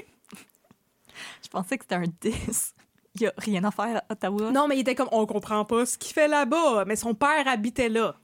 Je 1.44 1.48
pensais 1.48 1.78
que 1.78 1.86
c'était 1.86 1.96
un 1.96 2.04
10. 2.20 2.74
Il 3.16 3.22
y 3.24 3.28
a 3.28 3.34
rien 3.38 3.64
à 3.64 3.72
faire 3.72 3.98
à 4.08 4.14
Ottawa. 4.14 4.52
Non, 4.52 4.68
mais 4.68 4.78
il 4.78 4.82
était 4.82 4.96
comme, 4.96 5.10
on 5.12 5.26
comprend 5.26 5.66
pas 5.66 5.86
ce 5.86 5.98
qu'il 5.98 6.14
fait 6.14 6.28
là-bas, 6.28 6.86
mais 6.86 6.96
son 6.96 7.14
père 7.16 7.48
habitait 7.48 7.90
là. 7.90 8.16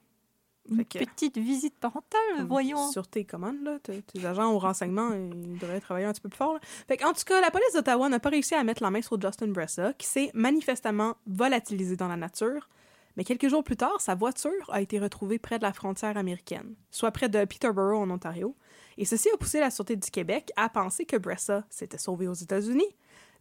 Une 0.69 0.83
que- 0.83 0.97
petite 0.99 1.37
visite 1.37 1.75
parentale, 1.77 2.45
voyons. 2.47 2.91
Sur 2.91 3.07
tes 3.07 3.23
commandes, 3.23 3.61
là, 3.63 3.77
tes 3.83 4.01
tes 4.01 4.25
agents 4.25 4.51
au 4.51 4.57
renseignement, 4.57 5.11
ils 5.13 5.59
devraient 5.59 5.79
travailler 5.79 6.07
un 6.07 6.11
petit 6.11 6.21
peu 6.21 6.29
plus 6.29 6.37
fort. 6.37 6.53
Là. 6.55 6.59
Fait 6.87 7.03
en 7.03 7.13
tout 7.13 7.23
cas, 7.23 7.39
la 7.39 7.51
police 7.51 7.73
d'Ottawa 7.73 8.09
n'a 8.09 8.19
pas 8.19 8.29
réussi 8.29 8.55
à 8.55 8.63
mettre 8.63 8.81
la 8.81 8.89
main 8.89 9.01
sur 9.01 9.21
Justin 9.21 9.47
Bressa, 9.49 9.93
qui 9.93 10.07
s'est 10.07 10.31
manifestement 10.33 11.15
volatilisé 11.27 11.95
dans 11.95 12.07
la 12.07 12.17
nature. 12.17 12.67
Mais 13.15 13.23
quelques 13.23 13.47
jours 13.47 13.63
plus 13.63 13.77
tard, 13.77 14.01
sa 14.01 14.15
voiture 14.15 14.51
a 14.69 14.81
été 14.81 14.99
retrouvée 14.99 15.37
près 15.39 15.57
de 15.59 15.63
la 15.63 15.71
frontière 15.71 16.17
américaine, 16.17 16.75
soit 16.91 17.11
près 17.11 17.29
de 17.29 17.45
Peterborough, 17.45 18.01
en 18.01 18.09
Ontario. 18.09 18.55
Et 18.97 19.05
ceci 19.05 19.29
a 19.33 19.37
poussé 19.37 19.59
la 19.59 19.69
Sûreté 19.69 19.95
du 19.95 20.09
Québec 20.09 20.51
à 20.55 20.67
penser 20.67 21.05
que 21.05 21.15
Bressa 21.17 21.63
s'était 21.69 21.97
sauvé 21.97 22.27
aux 22.27 22.33
États-Unis. 22.33 22.87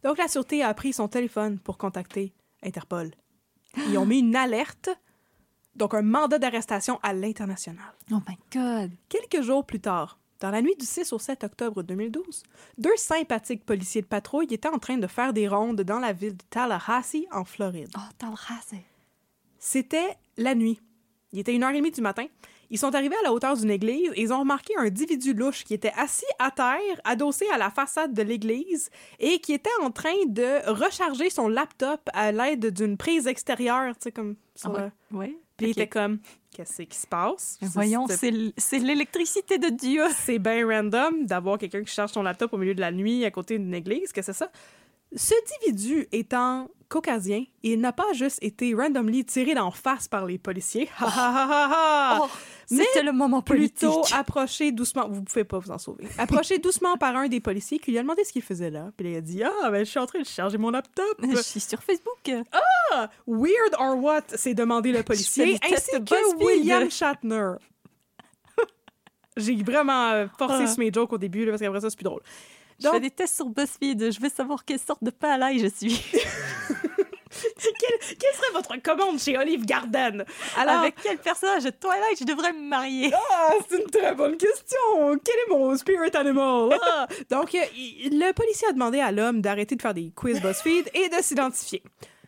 Donc 0.05 0.19
la 0.19 0.27
Sûreté 0.27 0.61
a 0.61 0.71
pris 0.75 0.93
son 0.93 1.07
téléphone 1.07 1.57
pour 1.57 1.79
contacter 1.79 2.31
Interpol. 2.61 3.09
Ils 3.89 3.97
ont 3.97 4.05
mis 4.05 4.19
une 4.19 4.35
alerte, 4.35 4.91
donc 5.75 5.95
un 5.95 6.03
mandat 6.03 6.37
d'arrestation 6.37 6.99
à 7.01 7.11
l'international. 7.11 7.91
Oh 8.11 8.19
my 8.29 8.37
God. 8.53 8.91
Quelques 9.09 9.41
jours 9.43 9.65
plus 9.65 9.79
tard, 9.79 10.19
dans 10.41 10.51
la 10.51 10.61
nuit 10.61 10.75
du 10.75 10.85
6 10.85 11.11
au 11.11 11.17
7 11.17 11.45
octobre 11.45 11.81
2012, 11.81 12.43
deux 12.77 12.95
sympathiques 12.97 13.65
policiers 13.65 14.03
de 14.03 14.05
patrouille 14.05 14.45
étaient 14.51 14.69
en 14.69 14.77
train 14.77 14.99
de 14.99 15.07
faire 15.07 15.33
des 15.33 15.47
rondes 15.47 15.81
dans 15.81 15.99
la 15.99 16.13
ville 16.13 16.37
de 16.37 16.43
Tallahassee, 16.51 17.25
en 17.31 17.43
Floride. 17.43 17.89
Oh, 17.97 18.01
Tallahassee. 18.19 18.85
C'était 19.57 20.15
la 20.37 20.53
nuit. 20.53 20.79
Il 21.31 21.39
était 21.39 21.55
une 21.55 21.63
heure 21.63 21.71
et 21.71 21.77
demie 21.77 21.89
du 21.89 22.01
matin. 22.01 22.27
Ils 22.69 22.79
sont 22.79 22.93
arrivés 22.95 23.15
à 23.21 23.23
la 23.23 23.33
hauteur 23.33 23.55
d'une 23.55 23.69
église 23.71 24.11
et 24.15 24.21
ils 24.21 24.33
ont 24.33 24.39
remarqué 24.39 24.73
un 24.77 24.83
individu 24.85 25.33
louche 25.33 25.63
qui 25.63 25.73
était 25.73 25.93
assis 25.97 26.25
à 26.39 26.51
terre, 26.51 26.99
adossé 27.03 27.45
à 27.53 27.57
la 27.57 27.69
façade 27.69 28.13
de 28.13 28.21
l'église 28.21 28.89
et 29.19 29.39
qui 29.39 29.53
était 29.53 29.69
en 29.81 29.91
train 29.91 30.13
de 30.27 30.69
recharger 30.69 31.29
son 31.29 31.47
laptop 31.47 32.09
à 32.13 32.31
l'aide 32.31 32.71
d'une 32.73 32.97
prise 32.97 33.27
extérieure, 33.27 33.93
tu 33.95 34.03
sais, 34.03 34.11
comme 34.11 34.35
sur 34.55 34.73
Ah 34.75 34.91
le- 35.11 35.17
ouais. 35.17 35.25
ouais. 35.27 35.37
Puis 35.57 35.67
il 35.67 35.69
était 35.71 35.87
comme, 35.87 36.19
qu'est-ce 36.51 36.81
qui 36.81 36.97
se 36.97 37.07
passe? 37.07 37.57
Mais 37.61 37.69
Voyons, 37.69 38.07
c'est 38.07 38.79
l'électricité 38.79 39.57
de 39.57 39.69
Dieu. 39.69 40.03
c'est 40.25 40.37
bien 40.39 40.67
random 40.67 41.25
d'avoir 41.25 41.57
quelqu'un 41.57 41.81
qui 41.83 41.93
charge 41.93 42.11
son 42.11 42.23
laptop 42.23 42.51
au 42.53 42.57
milieu 42.57 42.75
de 42.75 42.81
la 42.81 42.91
nuit 42.91 43.23
à 43.23 43.31
côté 43.31 43.57
d'une 43.57 43.73
église, 43.73 44.11
que 44.11 44.21
c'est 44.21 44.33
ça? 44.33 44.51
Ce 45.15 45.33
individu 45.63 46.07
étant 46.11 46.67
caucasien, 46.89 47.45
il 47.63 47.79
n'a 47.79 47.93
pas 47.93 48.11
juste 48.13 48.39
été 48.41 48.73
randomly 48.73 49.23
tiré 49.23 49.53
d'en 49.53 49.71
face 49.71 50.09
par 50.09 50.25
les 50.25 50.37
policiers. 50.37 50.89
Ha, 50.99 51.05
ha, 51.05 51.09
ha, 51.09 51.47
ha, 51.49 51.69
ha. 51.71 52.19
Oh, 52.23 52.27
C'était 52.67 53.03
le 53.03 53.11
moment 53.11 53.41
politique. 53.41 53.77
Plutôt 53.79 54.03
approché 54.13 54.71
doucement, 54.71 55.07
vous 55.09 55.23
pouvez 55.23 55.43
pas 55.43 55.59
vous 55.59 55.71
en 55.71 55.77
sauver, 55.77 56.07
approché 56.17 56.57
doucement 56.59 56.97
par 56.97 57.15
un 57.15 57.27
des 57.27 57.39
policiers 57.39 57.79
qui 57.79 57.91
lui 57.91 57.97
a 57.97 58.01
demandé 58.01 58.23
ce 58.23 58.31
qu'il 58.33 58.41
faisait 58.41 58.69
là. 58.71 58.91
Puis 58.97 59.11
il 59.11 59.15
a 59.17 59.21
dit 59.21 59.43
Ah, 59.43 59.69
ben 59.69 59.85
je 59.85 59.89
suis 59.89 59.99
en 59.99 60.05
train 60.05 60.19
de 60.19 60.25
charger 60.25 60.57
mon 60.57 60.71
laptop. 60.71 61.05
Je 61.21 61.41
suis 61.41 61.59
sur 61.59 61.81
Facebook. 61.83 62.31
Ah, 62.91 63.09
Weird 63.27 63.75
or 63.79 63.97
what 64.01 64.21
s'est 64.35 64.53
demandé 64.53 64.91
le 64.91 65.03
policier, 65.03 65.57
ainsi 65.63 65.91
que 65.91 65.97
BuzzFeed. 65.99 66.41
William 66.43 66.89
Shatner. 66.89 67.53
J'ai 69.37 69.55
vraiment 69.63 70.11
euh, 70.11 70.27
forcé 70.39 70.63
Ah. 70.63 70.67
sur 70.67 70.79
mes 70.79 70.91
jokes 70.93 71.11
au 71.11 71.17
début, 71.17 71.43
là, 71.45 71.51
parce 71.51 71.61
qu'après 71.61 71.81
ça, 71.81 71.89
c'est 71.89 71.97
plus 71.97 72.03
drôle. 72.05 72.21
Je 72.81 72.89
fais 72.89 72.99
des 73.01 73.11
tests 73.11 73.35
sur 73.35 73.47
BuzzFeed. 73.49 74.11
Je 74.11 74.19
veux 74.21 74.29
savoir 74.29 74.63
quelle 74.63 74.79
sorte 74.79 75.03
de 75.03 75.09
palais 75.09 75.59
je 75.59 75.67
suis. 75.67 76.01
Quelle, 77.79 78.17
quelle 78.17 78.33
serait 78.35 78.51
votre 78.53 78.81
commande 78.81 79.19
chez 79.19 79.37
Olive 79.37 79.65
Garden? 79.65 80.23
Alors, 80.57 80.79
Avec 80.79 80.95
quel 81.01 81.17
personnage 81.17 81.63
de 81.63 81.69
Twilight 81.69 82.19
je 82.19 82.23
devrais 82.25 82.53
me 82.53 82.61
marier? 82.61 83.11
Ah, 83.13 83.51
c'est 83.69 83.77
une 83.77 83.89
très 83.89 84.13
bonne 84.13 84.37
question. 84.37 84.77
Quel 85.23 85.35
est 85.35 85.49
mon 85.49 85.75
spirit 85.77 86.15
animal? 86.15 86.69
Ah. 86.81 87.07
Donc, 87.29 87.53
euh, 87.55 87.59
le 87.75 88.31
policier 88.31 88.67
a 88.69 88.73
demandé 88.73 88.99
à 88.99 89.11
l'homme 89.11 89.41
d'arrêter 89.41 89.75
de 89.75 89.81
faire 89.81 89.93
des 89.93 90.11
quiz 90.15 90.39
BuzzFeed 90.41 90.89
et 90.93 91.09
de 91.09 91.21
s'identifier. 91.21 91.83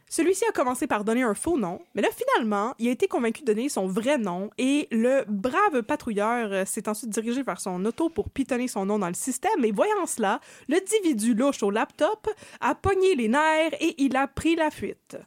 Celui-ci 0.10 0.46
a 0.46 0.54
commencé 0.54 0.88
par 0.88 1.04
donner 1.04 1.24
un 1.24 1.34
faux 1.34 1.58
nom, 1.58 1.82
mais 1.94 2.02
là, 2.02 2.08
finalement, 2.16 2.74
il 2.80 2.88
a 2.88 2.92
été 2.92 3.08
convaincu 3.08 3.42
de 3.42 3.48
donner 3.48 3.68
son 3.68 3.88
vrai 3.88 4.18
nom 4.18 4.50
et 4.58 4.88
le 4.90 5.26
brave 5.28 5.84
patrouilleur 5.84 6.52
euh, 6.52 6.66
s'est 6.66 6.88
ensuite 6.88 7.10
dirigé 7.10 7.44
vers 7.44 7.60
son 7.60 7.84
auto 7.84 8.10
pour 8.10 8.30
pitonner 8.30 8.70
son 8.70 8.86
nom 8.86 9.00
dans 9.00 9.10
le 9.10 9.14
système. 9.14 9.66
Et 9.66 9.72
voyant 9.74 10.06
cela, 10.06 10.40
l'individu 10.70 11.34
louche 11.34 11.62
au 11.62 11.72
laptop 11.72 12.30
a 12.62 12.74
pogné 12.74 13.16
les 13.16 13.28
nerfs 13.28 13.74
et 13.82 14.02
il 14.02 14.16
a 14.16 14.28
pris 14.28 14.56
la 14.56 14.72
fuite. 14.72 15.18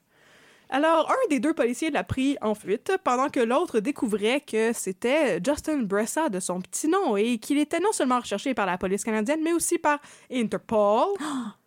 Alors, 0.70 1.10
un 1.10 1.28
des 1.28 1.40
deux 1.40 1.52
policiers 1.52 1.90
l'a 1.90 2.04
pris 2.04 2.38
en 2.40 2.54
fuite 2.54 2.92
pendant 3.04 3.28
que 3.28 3.40
l'autre 3.40 3.80
découvrait 3.80 4.40
que 4.40 4.72
c'était 4.72 5.40
Justin 5.44 5.82
Bressa 5.82 6.28
de 6.28 6.38
son 6.38 6.60
petit 6.60 6.88
nom 6.88 7.16
et 7.16 7.38
qu'il 7.38 7.58
était 7.58 7.80
non 7.80 7.92
seulement 7.92 8.20
recherché 8.20 8.54
par 8.54 8.66
la 8.66 8.78
police 8.78 9.04
canadienne, 9.04 9.40
mais 9.42 9.52
aussi 9.52 9.78
par 9.78 9.99
Interpol 10.30 11.08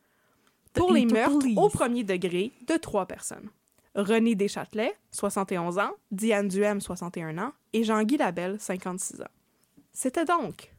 pour 0.73 0.91
les 0.91 1.05
meurtres 1.05 1.45
au 1.55 1.69
premier 1.69 2.03
degré 2.03 2.51
de 2.67 2.75
trois 2.75 3.05
personnes. 3.05 3.49
René 3.95 4.35
Deschâtelet, 4.35 4.95
71 5.11 5.77
ans, 5.77 5.91
Diane 6.11 6.47
Duhem, 6.47 6.81
61 6.81 7.37
ans, 7.37 7.53
et 7.73 7.83
Jean-Guy 7.83 8.17
Labelle, 8.17 8.57
56 8.59 9.21
ans. 9.21 9.25
C'était 9.91 10.25
donc 10.25 10.73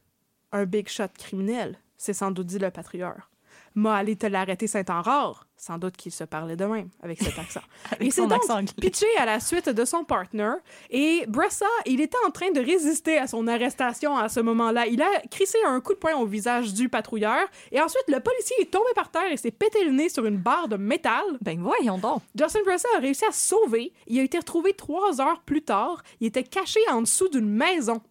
un 0.51 0.65
big 0.65 0.89
shot 0.89 1.07
criminel, 1.17 1.79
c'est 1.97 2.13
sans 2.13 2.31
doute 2.31 2.47
dit 2.47 2.59
le 2.59 2.71
patrouilleur. 2.71 3.29
M'a 3.75 3.97
allé 3.97 4.15
te 4.15 4.25
l'arrêter 4.25 4.67
Saint-Henrard, 4.67 5.47
sans 5.57 5.77
doute 5.77 5.97
qu'il 5.97 6.11
se 6.11 6.23
parlait 6.23 6.55
de 6.55 6.63
même 6.63 6.89
avec 7.03 7.21
cet 7.21 7.37
accent. 7.37 7.59
Avec 7.91 8.07
Et 8.07 8.11
c'est 8.11 8.25
donc 8.25 8.41
pitché 8.79 9.05
à 9.19 9.25
la 9.25 9.41
suite 9.41 9.69
de 9.69 9.85
son 9.85 10.05
partner. 10.05 10.53
Et 10.89 11.25
Bressa, 11.27 11.65
il 11.85 11.99
était 11.99 12.17
en 12.25 12.31
train 12.31 12.51
de 12.51 12.61
résister 12.61 13.17
à 13.17 13.27
son 13.27 13.47
arrestation 13.47 14.17
à 14.17 14.29
ce 14.29 14.39
moment-là. 14.39 14.87
Il 14.87 15.01
a 15.01 15.09
crissé 15.29 15.57
un 15.65 15.81
coup 15.81 15.93
de 15.93 15.99
poing 15.99 16.15
au 16.15 16.25
visage 16.25 16.73
du 16.73 16.87
patrouilleur. 16.87 17.47
Et 17.71 17.81
ensuite, 17.81 18.05
le 18.07 18.19
policier 18.21 18.55
est 18.61 18.71
tombé 18.71 18.89
par 18.95 19.11
terre 19.11 19.31
et 19.31 19.37
s'est 19.37 19.51
pété 19.51 19.83
le 19.83 19.91
nez 19.91 20.07
sur 20.07 20.25
une 20.25 20.37
barre 20.37 20.69
de 20.69 20.77
métal. 20.77 21.23
Ben 21.41 21.61
voyons 21.61 21.97
donc. 21.97 22.21
Justin 22.33 22.61
Bressa 22.63 22.87
a 22.95 22.99
réussi 22.99 23.25
à 23.25 23.31
se 23.31 23.47
sauver. 23.49 23.91
Il 24.07 24.19
a 24.19 24.23
été 24.23 24.37
retrouvé 24.37 24.73
trois 24.73 25.19
heures 25.19 25.41
plus 25.41 25.63
tard. 25.63 26.01
Il 26.21 26.27
était 26.27 26.43
caché 26.43 26.79
en 26.89 27.01
dessous 27.01 27.27
d'une 27.27 27.49
maison. 27.49 28.01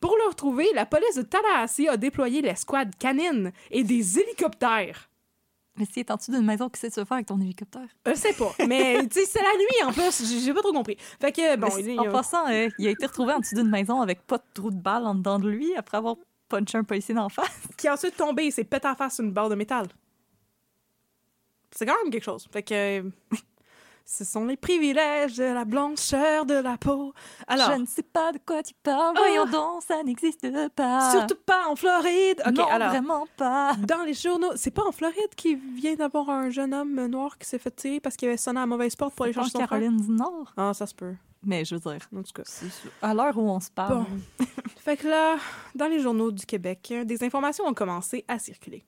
Pour 0.00 0.16
le 0.16 0.28
retrouver, 0.28 0.66
la 0.74 0.84
police 0.86 1.16
de 1.16 1.22
Tallahassee 1.22 1.88
a 1.88 1.96
déployé 1.96 2.42
l'escouade 2.42 2.94
canine 2.96 3.52
et 3.70 3.84
des 3.84 4.18
hélicoptères. 4.18 5.08
Mais 5.76 5.86
si 5.86 6.00
est 6.00 6.10
en 6.10 6.16
dessous 6.16 6.30
d'une 6.30 6.44
maison, 6.44 6.68
que 6.68 6.78
tu 6.78 6.86
veux 6.86 7.04
faire 7.04 7.12
avec 7.14 7.26
ton 7.26 7.40
hélicoptère? 7.40 7.88
Je 8.06 8.14
sais 8.14 8.32
pas, 8.34 8.52
mais 8.68 9.06
tu 9.08 9.18
sais, 9.20 9.26
c'est 9.26 9.42
la 9.42 9.54
nuit 9.58 9.84
en 9.84 9.92
plus. 9.92 10.40
J'ai- 10.44 10.54
pas 10.54 10.60
trop 10.60 10.72
compris. 10.72 10.96
Fait 11.20 11.32
que, 11.32 11.56
bon, 11.56 11.68
il, 11.78 11.98
en 11.98 12.04
a- 12.04 12.10
passant, 12.12 12.46
euh, 12.48 12.68
il 12.78 12.86
a 12.86 12.90
été 12.90 13.06
retrouvé 13.06 13.32
en 13.32 13.40
dessous 13.40 13.56
d'une 13.56 13.70
maison 13.70 14.00
avec 14.00 14.24
pas 14.26 14.38
de 14.38 14.44
trou 14.54 14.70
de 14.70 14.76
balle 14.76 15.04
en 15.04 15.14
dedans 15.16 15.38
de 15.40 15.48
lui 15.48 15.74
après 15.74 15.96
avoir 15.96 16.16
punché 16.48 16.78
un 16.78 16.84
policier 16.84 17.14
d'en 17.14 17.28
face. 17.28 17.48
qui 17.76 17.88
est 17.88 17.90
ensuite 17.90 18.16
tombé 18.16 18.44
et 18.44 18.50
s'est 18.52 18.62
pété 18.64 18.86
en 18.86 18.94
face 18.94 19.18
une 19.18 19.32
barre 19.32 19.48
de 19.48 19.56
métal. 19.56 19.88
C'est 21.72 21.86
quand 21.86 21.96
même 22.04 22.12
quelque 22.12 22.22
chose. 22.24 22.46
Fait 22.52 22.62
que. 22.62 23.10
Ce 24.06 24.22
sont 24.24 24.44
les 24.44 24.56
privilèges 24.58 25.36
de 25.36 25.44
la 25.44 25.64
blancheur 25.64 26.44
de 26.44 26.54
la 26.54 26.76
peau. 26.76 27.14
Alors, 27.46 27.72
Je 27.72 27.80
ne 27.80 27.86
sais 27.86 28.02
pas 28.02 28.32
de 28.32 28.38
quoi 28.44 28.62
tu 28.62 28.74
parles. 28.82 29.14
Ah! 29.16 29.18
Voyons 29.18 29.46
donc, 29.46 29.82
ça 29.82 30.02
n'existe 30.02 30.46
pas. 30.74 31.10
surtout 31.10 31.36
pas 31.46 31.66
en 31.68 31.74
Floride. 31.74 32.42
Non, 32.54 32.66
alors. 32.66 32.90
vraiment 32.90 33.26
pas. 33.36 33.74
Dans 33.78 34.02
les 34.04 34.12
journaux, 34.12 34.52
c'est 34.56 34.70
pas 34.70 34.84
en 34.86 34.92
Floride 34.92 35.34
qu'il 35.36 35.56
vient 35.56 35.94
d'avoir 35.94 36.28
un 36.28 36.50
jeune 36.50 36.74
homme 36.74 37.06
noir 37.06 37.38
qui 37.38 37.48
s'est 37.48 37.58
fait 37.58 37.74
tirer 37.74 38.00
parce 38.00 38.16
qu'il 38.16 38.28
avait 38.28 38.36
sonné 38.36 38.58
à 38.58 38.62
la 38.62 38.66
mauvaise 38.66 38.94
porte 38.94 39.14
pour 39.14 39.24
aller 39.24 39.32
chercher 39.32 39.50
son 39.52 39.58
frère? 39.60 39.68
Caroline 39.70 39.96
du 39.96 40.10
Nord? 40.10 40.52
Ah, 40.56 40.72
ça 40.74 40.86
se 40.86 40.94
peut. 40.94 41.14
Mais 41.46 41.64
je 41.64 41.74
veux 41.76 41.80
dire, 41.80 42.06
En 42.14 42.22
tout 42.22 42.32
cas. 42.34 42.42
à 43.02 43.14
l'heure 43.14 43.36
où 43.38 43.48
on 43.50 43.60
se 43.60 43.70
parle, 43.70 44.04
Bon. 44.04 44.06
Fait 44.76 44.98
que 44.98 45.08
là, 45.08 45.36
dans 45.74 45.86
les 45.88 46.00
journaux 46.00 46.30
du 46.30 46.44
Québec, 46.44 46.92
des 47.04 47.24
informations 47.24 47.64
ont 47.64 47.72
commencé 47.74 48.22
à 48.28 48.38
circuler. 48.38 48.84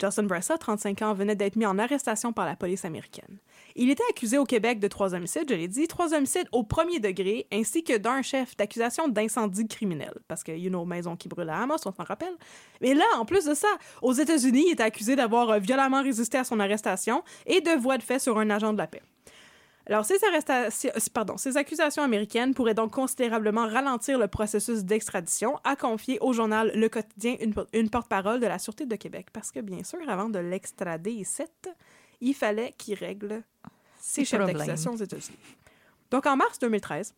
Justin 0.00 0.24
Bressa, 0.24 0.56
35 0.56 1.02
ans, 1.02 1.14
venait 1.14 1.36
d'être 1.36 1.56
mis 1.56 1.66
en 1.66 1.78
arrestation 1.78 2.32
par 2.32 2.46
la 2.46 2.56
police 2.56 2.84
américaine. 2.84 3.38
Il 3.76 3.90
était 3.90 4.02
accusé 4.10 4.38
au 4.38 4.44
Québec 4.44 4.80
de 4.80 4.88
trois 4.88 5.14
homicides, 5.14 5.44
je 5.48 5.54
l'ai 5.54 5.68
dit, 5.68 5.86
trois 5.86 6.14
homicides 6.14 6.48
au 6.52 6.64
premier 6.64 6.98
degré, 6.98 7.46
ainsi 7.52 7.84
que 7.84 7.96
d'un 7.96 8.22
chef 8.22 8.56
d'accusation 8.56 9.08
d'incendie 9.08 9.66
criminel. 9.68 10.12
Parce 10.28 10.42
que, 10.42 10.52
you 10.52 10.70
know, 10.70 10.84
maison 10.84 11.16
qui 11.16 11.28
brûle 11.28 11.48
à 11.50 11.62
Amos, 11.62 11.76
on 11.86 11.92
s'en 11.92 12.04
rappelle. 12.04 12.34
Mais 12.80 12.94
là, 12.94 13.04
en 13.18 13.24
plus 13.24 13.44
de 13.44 13.54
ça, 13.54 13.68
aux 14.02 14.12
États-Unis, 14.12 14.64
il 14.68 14.72
était 14.72 14.82
accusé 14.82 15.16
d'avoir 15.16 15.50
euh, 15.50 15.58
violemment 15.58 16.02
résisté 16.02 16.38
à 16.38 16.44
son 16.44 16.60
arrestation 16.60 17.22
et 17.46 17.60
de 17.60 17.70
voie 17.70 17.98
de 17.98 18.02
fait 18.02 18.18
sur 18.18 18.38
un 18.38 18.50
agent 18.50 18.72
de 18.72 18.78
la 18.78 18.86
paix. 18.86 19.02
Alors, 19.90 20.04
ces, 20.04 20.24
arrestations, 20.24 20.90
pardon, 21.12 21.36
ces 21.36 21.56
accusations 21.56 22.04
américaines 22.04 22.54
pourraient 22.54 22.74
donc 22.74 22.92
considérablement 22.92 23.66
ralentir 23.66 24.20
le 24.20 24.28
processus 24.28 24.84
d'extradition, 24.84 25.58
a 25.64 25.74
confié 25.74 26.18
au 26.20 26.32
journal 26.32 26.70
Le 26.76 26.88
Quotidien 26.88 27.36
une, 27.40 27.52
une 27.72 27.90
porte-parole 27.90 28.38
de 28.38 28.46
la 28.46 28.60
Sûreté 28.60 28.86
de 28.86 28.94
Québec. 28.94 29.26
Parce 29.32 29.50
que, 29.50 29.58
bien 29.58 29.82
sûr, 29.82 29.98
avant 30.08 30.28
de 30.28 30.38
l'extrader 30.38 31.10
ici, 31.10 31.42
il 32.20 32.34
fallait 32.34 32.72
qu'il 32.78 32.94
règle 32.94 33.42
ses 33.98 34.24
chefs 34.24 34.46
d'accusation 34.46 34.92
aux 34.92 34.96
États-Unis. 34.96 35.38
Donc, 36.12 36.24
en 36.26 36.36
mars 36.36 36.60
2013, 36.60 37.12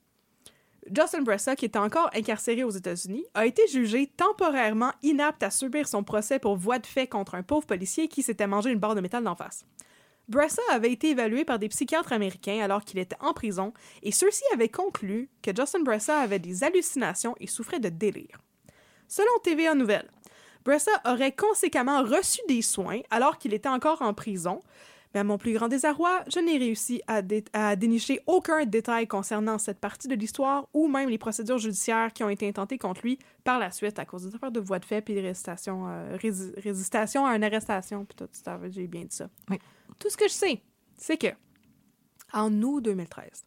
Justin 0.90 1.22
Bressa, 1.22 1.54
qui 1.54 1.66
était 1.66 1.78
encore 1.78 2.10
incarcéré 2.14 2.64
aux 2.64 2.70
États-Unis, 2.70 3.24
a 3.34 3.44
été 3.44 3.66
jugé 3.68 4.06
temporairement 4.06 4.92
inapte 5.02 5.42
à 5.42 5.50
subir 5.50 5.86
son 5.86 6.04
procès 6.04 6.38
pour 6.38 6.56
voie 6.56 6.78
de 6.78 6.86
fait 6.86 7.06
contre 7.06 7.34
un 7.34 7.42
pauvre 7.42 7.66
policier 7.66 8.08
qui 8.08 8.22
s'était 8.22 8.46
mangé 8.46 8.70
une 8.70 8.78
barre 8.78 8.94
de 8.94 9.02
métal 9.02 9.22
d'en 9.22 9.36
face. 9.36 9.66
Bressa 10.28 10.62
avait 10.70 10.92
été 10.92 11.10
évalué 11.10 11.44
par 11.44 11.58
des 11.58 11.68
psychiatres 11.68 12.12
américains 12.12 12.60
alors 12.62 12.84
qu'il 12.84 12.98
était 12.98 13.16
en 13.20 13.32
prison 13.32 13.72
et 14.02 14.12
ceux-ci 14.12 14.42
avaient 14.54 14.68
conclu 14.68 15.28
que 15.42 15.50
Justin 15.54 15.80
Bressa 15.80 16.18
avait 16.20 16.38
des 16.38 16.64
hallucinations 16.64 17.34
et 17.40 17.46
souffrait 17.46 17.80
de 17.80 17.88
délire. 17.88 18.38
Selon 19.08 19.30
TVA 19.42 19.74
Nouvelles, 19.74 20.08
Bressa 20.64 20.92
aurait 21.06 21.32
conséquemment 21.32 22.02
reçu 22.02 22.40
des 22.48 22.62
soins 22.62 23.00
alors 23.10 23.36
qu'il 23.38 23.52
était 23.52 23.68
encore 23.68 24.00
en 24.00 24.14
prison 24.14 24.60
Mais 25.12 25.20
à 25.20 25.24
mon 25.24 25.36
plus 25.36 25.52
grand 25.52 25.68
désarroi, 25.68 26.22
je 26.32 26.38
n'ai 26.38 26.56
réussi 26.56 27.02
à, 27.06 27.20
dé- 27.20 27.44
à 27.52 27.76
dénicher 27.76 28.20
aucun 28.26 28.64
détail 28.64 29.06
concernant 29.06 29.58
cette 29.58 29.78
partie 29.80 30.08
de 30.08 30.14
l'histoire 30.14 30.68
ou 30.72 30.88
même 30.88 31.10
les 31.10 31.18
procédures 31.18 31.58
judiciaires 31.58 32.12
qui 32.14 32.24
ont 32.24 32.30
été 32.30 32.48
intentées 32.48 32.78
contre 32.78 33.02
lui 33.02 33.18
par 33.44 33.58
la 33.58 33.70
suite 33.70 33.98
à 33.98 34.06
cause 34.06 34.26
des 34.26 34.34
affaires 34.34 34.52
de 34.52 34.60
voies 34.60 34.78
de 34.78 34.86
fait 34.86 35.02
puis 35.02 35.14
de 35.14 35.20
euh, 35.20 36.16
rési- 36.16 36.52
résistation 36.58 37.26
à 37.26 37.36
une 37.36 37.44
arrestation. 37.44 38.06
Puis 38.06 38.16
tout 38.16 38.28
ça, 38.32 38.58
j'ai 38.70 38.86
bien 38.86 39.02
dit 39.02 39.14
ça. 39.16 39.28
Oui. 39.50 39.58
Tout 39.98 40.10
ce 40.10 40.16
que 40.16 40.28
je 40.28 40.32
sais, 40.32 40.62
c'est 40.96 41.16
que 41.16 41.28
en 42.32 42.52
août 42.62 42.80
2013, 42.80 43.44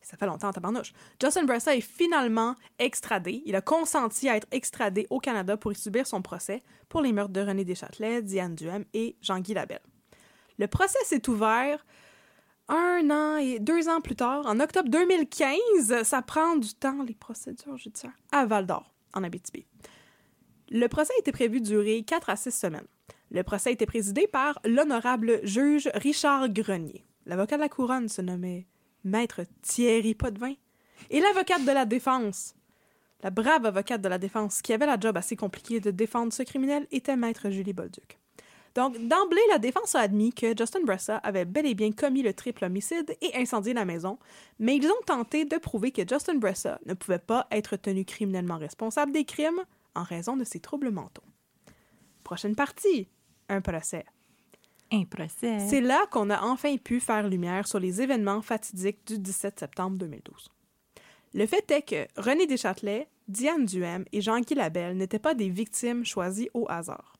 ça 0.00 0.16
fait 0.16 0.26
longtemps 0.26 0.52
tabarnouche, 0.52 0.92
Justin 1.20 1.44
Bressa 1.44 1.76
est 1.76 1.80
finalement 1.80 2.56
extradé. 2.78 3.42
Il 3.46 3.54
a 3.54 3.60
consenti 3.60 4.28
à 4.28 4.36
être 4.36 4.48
extradé 4.50 5.06
au 5.10 5.20
Canada 5.20 5.56
pour 5.56 5.72
y 5.72 5.74
subir 5.74 6.06
son 6.06 6.22
procès 6.22 6.62
pour 6.88 7.02
les 7.02 7.12
meurtres 7.12 7.32
de 7.32 7.40
René 7.40 7.64
Deschâtelet, 7.64 8.22
Diane 8.22 8.54
Duhem 8.54 8.84
et 8.94 9.16
Jean-Guy 9.20 9.54
Labelle. 9.54 9.80
Le 10.58 10.66
procès 10.66 10.98
s'est 11.04 11.28
ouvert 11.28 11.84
un 12.68 13.10
an 13.10 13.36
et 13.36 13.58
deux 13.58 13.88
ans 13.88 14.00
plus 14.00 14.16
tard, 14.16 14.46
en 14.46 14.60
octobre 14.60 14.88
2015. 14.88 16.02
Ça 16.02 16.22
prend 16.22 16.56
du 16.56 16.74
temps, 16.74 17.02
les 17.02 17.14
procédures 17.14 17.76
judiciaires, 17.76 18.12
à 18.30 18.46
Val-d'Or, 18.46 18.92
en 19.14 19.24
Abitibi. 19.24 19.66
Le 20.70 20.86
procès 20.88 21.12
était 21.18 21.32
prévu 21.32 21.60
durer 21.60 22.02
quatre 22.02 22.30
à 22.30 22.36
six 22.36 22.52
semaines. 22.52 22.86
Le 23.34 23.42
procès 23.42 23.72
été 23.72 23.86
présidé 23.86 24.26
par 24.26 24.60
l'honorable 24.62 25.40
juge 25.42 25.88
Richard 25.94 26.50
Grenier. 26.50 27.02
L'avocat 27.24 27.56
de 27.56 27.62
la 27.62 27.70
couronne 27.70 28.10
se 28.10 28.20
nommait 28.20 28.66
Maître 29.04 29.40
Thierry 29.62 30.14
Potvin. 30.14 30.52
Et 31.08 31.18
l'avocate 31.18 31.64
de 31.64 31.72
la 31.72 31.86
défense, 31.86 32.54
la 33.22 33.30
brave 33.30 33.64
avocate 33.64 34.02
de 34.02 34.08
la 34.10 34.18
défense 34.18 34.60
qui 34.60 34.74
avait 34.74 34.84
la 34.84 35.00
job 35.00 35.16
assez 35.16 35.34
compliquée 35.34 35.80
de 35.80 35.90
défendre 35.90 36.30
ce 36.30 36.42
criminel, 36.42 36.86
était 36.90 37.16
Maître 37.16 37.48
Julie 37.48 37.72
Bolduc. 37.72 38.18
Donc, 38.74 38.98
d'emblée, 38.98 39.40
la 39.50 39.58
défense 39.58 39.94
a 39.94 40.00
admis 40.00 40.34
que 40.34 40.54
Justin 40.56 40.82
Bressa 40.84 41.16
avait 41.16 41.46
bel 41.46 41.64
et 41.64 41.74
bien 41.74 41.92
commis 41.92 42.22
le 42.22 42.34
triple 42.34 42.66
homicide 42.66 43.16
et 43.22 43.34
incendié 43.34 43.72
la 43.72 43.86
maison, 43.86 44.18
mais 44.58 44.76
ils 44.76 44.86
ont 44.86 45.02
tenté 45.06 45.46
de 45.46 45.56
prouver 45.56 45.90
que 45.90 46.02
Justin 46.06 46.34
Bressa 46.34 46.80
ne 46.84 46.92
pouvait 46.92 47.18
pas 47.18 47.46
être 47.50 47.76
tenu 47.76 48.04
criminellement 48.04 48.58
responsable 48.58 49.12
des 49.12 49.24
crimes 49.24 49.62
en 49.94 50.02
raison 50.02 50.36
de 50.36 50.44
ses 50.44 50.60
troubles 50.60 50.90
mentaux. 50.90 51.24
Prochaine 52.24 52.56
partie, 52.56 53.08
un 53.48 53.60
procès. 53.60 54.04
Un 54.90 55.04
procès. 55.04 55.58
C'est 55.68 55.80
là 55.80 56.04
qu'on 56.10 56.30
a 56.30 56.42
enfin 56.42 56.76
pu 56.76 57.00
faire 57.00 57.28
lumière 57.28 57.66
sur 57.66 57.80
les 57.80 58.02
événements 58.02 58.42
fatidiques 58.42 59.06
du 59.06 59.18
17 59.18 59.60
septembre 59.60 59.96
2012. 59.96 60.48
Le 61.34 61.46
fait 61.46 61.70
est 61.70 61.82
que 61.82 62.20
René 62.20 62.46
Deschâtelet, 62.46 63.08
Diane 63.26 63.64
Duhem 63.64 64.04
et 64.12 64.20
Jean-Guy 64.20 64.54
Labelle 64.54 64.96
n'étaient 64.96 65.18
pas 65.18 65.34
des 65.34 65.48
victimes 65.48 66.04
choisies 66.04 66.50
au 66.52 66.66
hasard. 66.68 67.14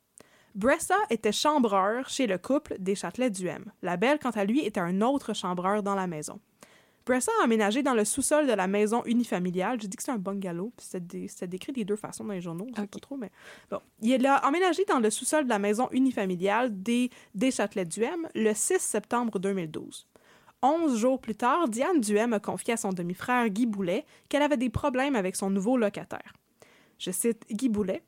Bressa 0.55 0.99
était 1.09 1.33
chambreur 1.33 2.11
chez 2.11 2.27
le 2.27 2.37
couple 2.37 2.77
Deschâtelet-Duhem. 2.79 3.73
Labelle, 3.81 4.19
quant 4.19 4.31
à 4.31 4.45
lui, 4.45 4.61
était 4.67 4.81
un 4.81 5.01
autre 5.01 5.33
chambreur 5.33 5.83
dans 5.83 5.95
la 5.95 6.07
maison. 6.07 6.41
Bressa 7.05 7.33
a 7.41 7.45
emménagé 7.45 7.83
dans 7.83 7.95
le 7.95 8.05
sous-sol 8.05 8.47
de 8.47 8.53
la 8.53 8.67
maison 8.69 9.03
unifamiliale? 9.05 9.81
J'ai 9.81 9.89
dit 9.89 9.97
que 9.97 10.03
c'est 10.03 10.13
un 10.13 10.19
bungalow, 10.19 10.73
puis 10.77 10.87
c'était 10.87 11.01
dé- 11.01 11.29
c'était 11.29 11.47
décrit 11.49 11.73
des 11.73 11.85
deux 11.85 11.97
façons 11.97 12.25
dans 12.25 12.33
les 12.33 12.41
journaux, 12.41 12.67
pas 12.87 12.99
trop, 13.01 13.17
mais 13.17 13.31
bon. 13.71 13.81
Il 14.01 14.25
a 14.27 14.47
emménagé 14.47 14.85
dans 14.85 15.01
le 15.01 15.11
sous-sol 15.11 15.45
de 15.45 15.49
la 15.49 15.59
maison 15.59 15.89
unifamiliale 15.91 16.71
des 16.83 17.11
Deschâtelet-Duhem 17.35 18.29
le 18.35 18.55
6 18.55 18.79
septembre 18.79 19.39
2012. 19.39 20.07
Onze 20.63 20.97
jours 20.97 21.21
plus 21.21 21.35
tard, 21.35 21.69
Diane 21.69 22.01
Duhem 22.01 22.33
a 22.35 22.39
confié 22.41 22.75
à 22.75 22.77
son 22.77 22.91
demi-frère 22.91 23.49
Guy 23.49 23.67
Boulet 23.67 24.05
qu'elle 24.29 24.43
avait 24.43 24.57
des 24.57 24.71
problèmes 24.71 25.17
avec 25.17 25.35
son 25.35 25.51
nouveau 25.51 25.77
locataire. 25.77 26.33
Je 26.99 27.11
cite 27.11 27.43
Guy 27.51 27.69
Boulet. 27.69 28.03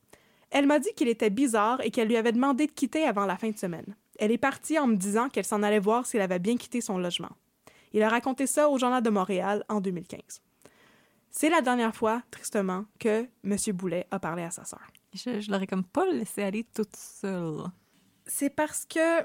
Elle 0.50 0.66
m'a 0.66 0.78
dit 0.78 0.90
qu'il 0.94 1.08
était 1.08 1.30
bizarre 1.30 1.80
et 1.84 1.90
qu'elle 1.90 2.06
lui 2.06 2.16
avait 2.16 2.30
demandé 2.30 2.68
de 2.68 2.72
quitter 2.72 3.02
avant 3.04 3.26
la 3.26 3.36
fin 3.36 3.50
de 3.50 3.58
semaine. 3.58 3.96
Elle 4.20 4.30
est 4.30 4.38
partie 4.38 4.78
en 4.78 4.86
me 4.86 4.94
disant 4.94 5.28
qu'elle 5.28 5.44
s'en 5.44 5.64
allait 5.64 5.80
voir 5.80 6.06
s'il 6.06 6.20
avait 6.20 6.38
bien 6.38 6.56
quitté 6.56 6.80
son 6.80 6.96
logement. 6.96 7.30
Il 7.94 8.02
a 8.02 8.08
raconté 8.08 8.48
ça 8.48 8.68
au 8.68 8.76
Journal 8.76 9.02
de 9.02 9.08
Montréal 9.08 9.64
en 9.68 9.80
2015. 9.80 10.42
C'est 11.30 11.48
la 11.48 11.60
dernière 11.60 11.94
fois, 11.94 12.22
tristement, 12.32 12.86
que 12.98 13.28
M. 13.44 13.56
Boulet 13.72 14.08
a 14.10 14.18
parlé 14.18 14.42
à 14.42 14.50
sa 14.50 14.64
sœur. 14.64 14.82
Je, 15.12 15.40
je 15.40 15.50
l'aurais 15.50 15.68
comme 15.68 15.84
pas 15.84 16.04
laissé 16.10 16.42
aller 16.42 16.64
toute 16.64 16.96
seule. 16.96 17.62
C'est 18.26 18.50
parce 18.50 18.84
que 18.84 19.22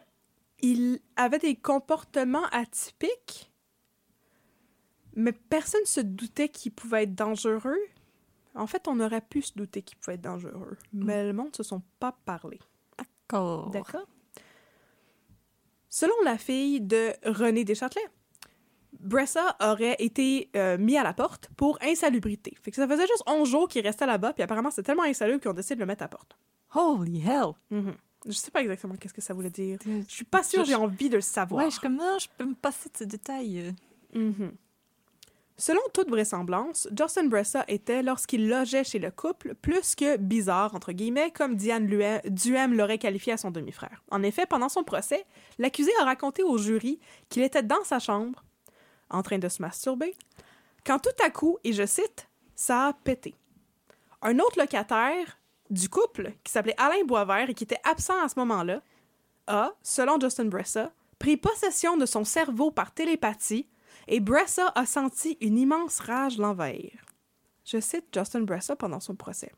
il 0.62 1.00
avait 1.15 1.39
des 1.39 1.56
comportements 1.56 2.46
atypiques, 2.52 3.52
mais 5.15 5.32
personne 5.32 5.86
se 5.86 6.02
doutait 6.02 6.50
qu'il 6.50 6.72
pouvait 6.72 7.04
être 7.04 7.15
dangereux. 7.15 7.80
En 8.54 8.67
fait, 8.67 8.88
on 8.88 9.00
aurait 9.00 9.22
pu 9.22 9.41
se 9.41 9.54
douter 9.56 9.82
qu'il 9.82 9.98
pouvait 9.98 10.15
être 10.15 10.22
dangereux, 10.22 10.78
mais 10.93 11.26
le 11.26 11.34
monde 11.34 11.50
ne 11.50 11.56
se 11.56 11.63
sont 11.63 11.82
pas 12.00 12.12
parlé. 12.24 12.60
D'accord. 13.00 13.72
D'accord? 13.72 14.08
Selon 15.88 16.13
la 16.24 16.38
fille 16.38 16.82
de 16.82 17.13
René 17.26 17.63
Deschâtelet, 17.63 18.06
Bressa 19.00 19.56
aurait 19.62 19.96
été 20.00 20.50
euh, 20.56 20.78
mis 20.78 20.98
à 20.98 21.04
la 21.04 21.14
porte 21.14 21.50
pour 21.56 21.78
insalubrité. 21.82 22.56
Fait 22.62 22.72
que 22.72 22.76
ça 22.78 22.88
faisait 22.88 23.08
juste 23.08 23.24
11 23.28 23.48
jours 23.50 23.68
qu'il 23.68 23.86
restait 23.86 24.06
là-bas, 24.06 24.34
puis 24.34 24.44
apparemment 24.44 24.70
c'était 24.72 24.84
tellement 24.88 25.04
insalubre 25.04 25.40
qu'ils 25.42 25.52
ont 25.52 25.54
décidé 25.54 25.76
de 25.76 25.80
le 25.82 25.86
mettre 25.86 26.04
à 26.04 26.06
la 26.06 26.10
porte. 26.10 26.38
Holy 26.76 27.22
hell! 27.22 27.54
Mhm. 27.72 27.94
Je 28.26 28.32
sais 28.34 28.52
pas 28.52 28.62
exactement 28.62 28.96
qu'est-ce 28.96 29.14
que 29.14 29.22
ça 29.22 29.34
voulait 29.34 29.50
dire. 29.50 29.80
Je 29.86 30.04
suis 30.14 30.26
pas 30.26 30.44
sûre, 30.44 30.66
j'ai 30.66 30.76
envie 30.76 31.10
de 31.10 31.16
le 31.16 31.22
savoir. 31.22 31.64
Ouais, 31.64 31.70
je 31.70 31.76
suis 31.76 31.82
comme, 31.82 31.96
non, 31.96 32.18
je 32.20 32.28
peux 32.38 32.44
me 32.46 32.54
passer 32.54 32.90
de 32.90 32.98
ces 32.98 33.06
détails. 33.06 33.74
euh. 34.16 34.20
Mhm. 34.20 34.52
Selon 35.58 35.82
toute 35.94 36.10
vraisemblance, 36.10 36.88
Justin 36.98 37.26
Bressa 37.28 37.66
était, 37.68 38.02
lorsqu'il 38.02 38.48
logeait 38.48 38.86
chez 38.86 38.98
le 39.00 39.12
couple, 39.12 39.56
plus 39.56 39.94
que 39.94 40.16
bizarre, 40.16 40.74
entre 40.74 40.94
guillemets, 40.94 41.32
comme 41.32 41.56
Diane 41.56 41.86
Duhem 42.28 42.74
l'aurait 42.74 42.98
qualifié 42.98 43.34
à 43.34 43.38
son 43.38 43.52
demi-frère. 43.52 44.02
En 44.10 44.24
effet, 44.24 44.46
pendant 44.46 44.70
son 44.70 44.84
procès, 44.86 45.26
l'accusé 45.58 45.92
a 46.00 46.06
raconté 46.06 46.44
au 46.44 46.58
jury 46.58 47.00
qu'il 47.28 47.44
était 47.44 47.62
dans 47.64 47.84
sa 47.84 48.00
chambre, 48.00 48.46
en 49.10 49.22
train 49.24 49.39
de 49.39 49.50
se 49.50 49.62
masturber, 49.62 50.15
quand 50.86 51.00
tout 51.00 51.24
à 51.24 51.30
coup, 51.30 51.58
et 51.63 51.74
je 51.74 51.86
cite, 51.86 52.28
ça 52.56 52.88
a 52.88 52.93
pété. 52.93 53.36
Un 54.22 54.39
autre 54.39 54.60
locataire 54.60 55.39
du 55.69 55.89
couple, 55.89 56.34
qui 56.43 56.52
s'appelait 56.52 56.76
Alain 56.78 57.04
Boisvert 57.06 57.50
et 57.50 57.54
qui 57.54 57.63
était 57.63 57.82
absent 57.84 58.22
à 58.24 58.28
ce 58.28 58.39
moment-là, 58.39 58.82
a, 59.48 59.72
selon 59.84 60.19
Justin 60.19 60.45
Bressa, 60.45 60.91
pris 61.19 61.38
possession 61.38 61.98
de 61.98 62.06
son 62.06 62.24
cerveau 62.24 62.72
par 62.72 62.93
télépathie 62.93 63.67
et 64.08 64.19
Bressa 64.19 64.72
a 64.76 64.86
senti 64.86 65.38
une 65.41 65.58
immense 65.58 66.00
rage 66.00 66.38
l'envahir. 66.38 66.91
Je 67.65 67.80
cite 67.80 68.06
Justin 68.12 68.41
Bressa 68.41 68.76
pendant 68.76 69.00
son 69.00 69.15
procès. 69.15 69.52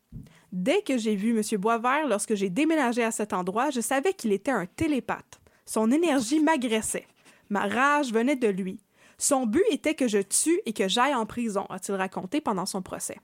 Dès 0.51 0.81
que 0.81 0.97
j'ai 0.97 1.15
vu 1.15 1.37
M. 1.37 1.59
Boisvert 1.59 2.07
lorsque 2.07 2.35
j'ai 2.35 2.49
déménagé 2.49 3.03
à 3.03 3.11
cet 3.11 3.31
endroit, 3.31 3.69
je 3.69 3.79
savais 3.79 4.13
qu'il 4.13 4.33
était 4.33 4.51
un 4.51 4.65
télépathe. 4.65 5.39
Son 5.65 5.89
énergie 5.91 6.41
m'agressait. 6.41 7.07
Ma 7.49 7.67
rage 7.67 8.11
venait 8.11 8.35
de 8.35 8.49
lui. 8.49 8.81
Son 9.21 9.45
but 9.45 9.63
était 9.69 9.93
que 9.93 10.07
je 10.07 10.17
tue 10.17 10.59
et 10.65 10.73
que 10.73 10.87
j'aille 10.87 11.13
en 11.13 11.27
prison, 11.27 11.67
a-t-il 11.69 11.95
raconté 11.95 12.41
pendant 12.41 12.65
son 12.65 12.81
procès. 12.81 13.19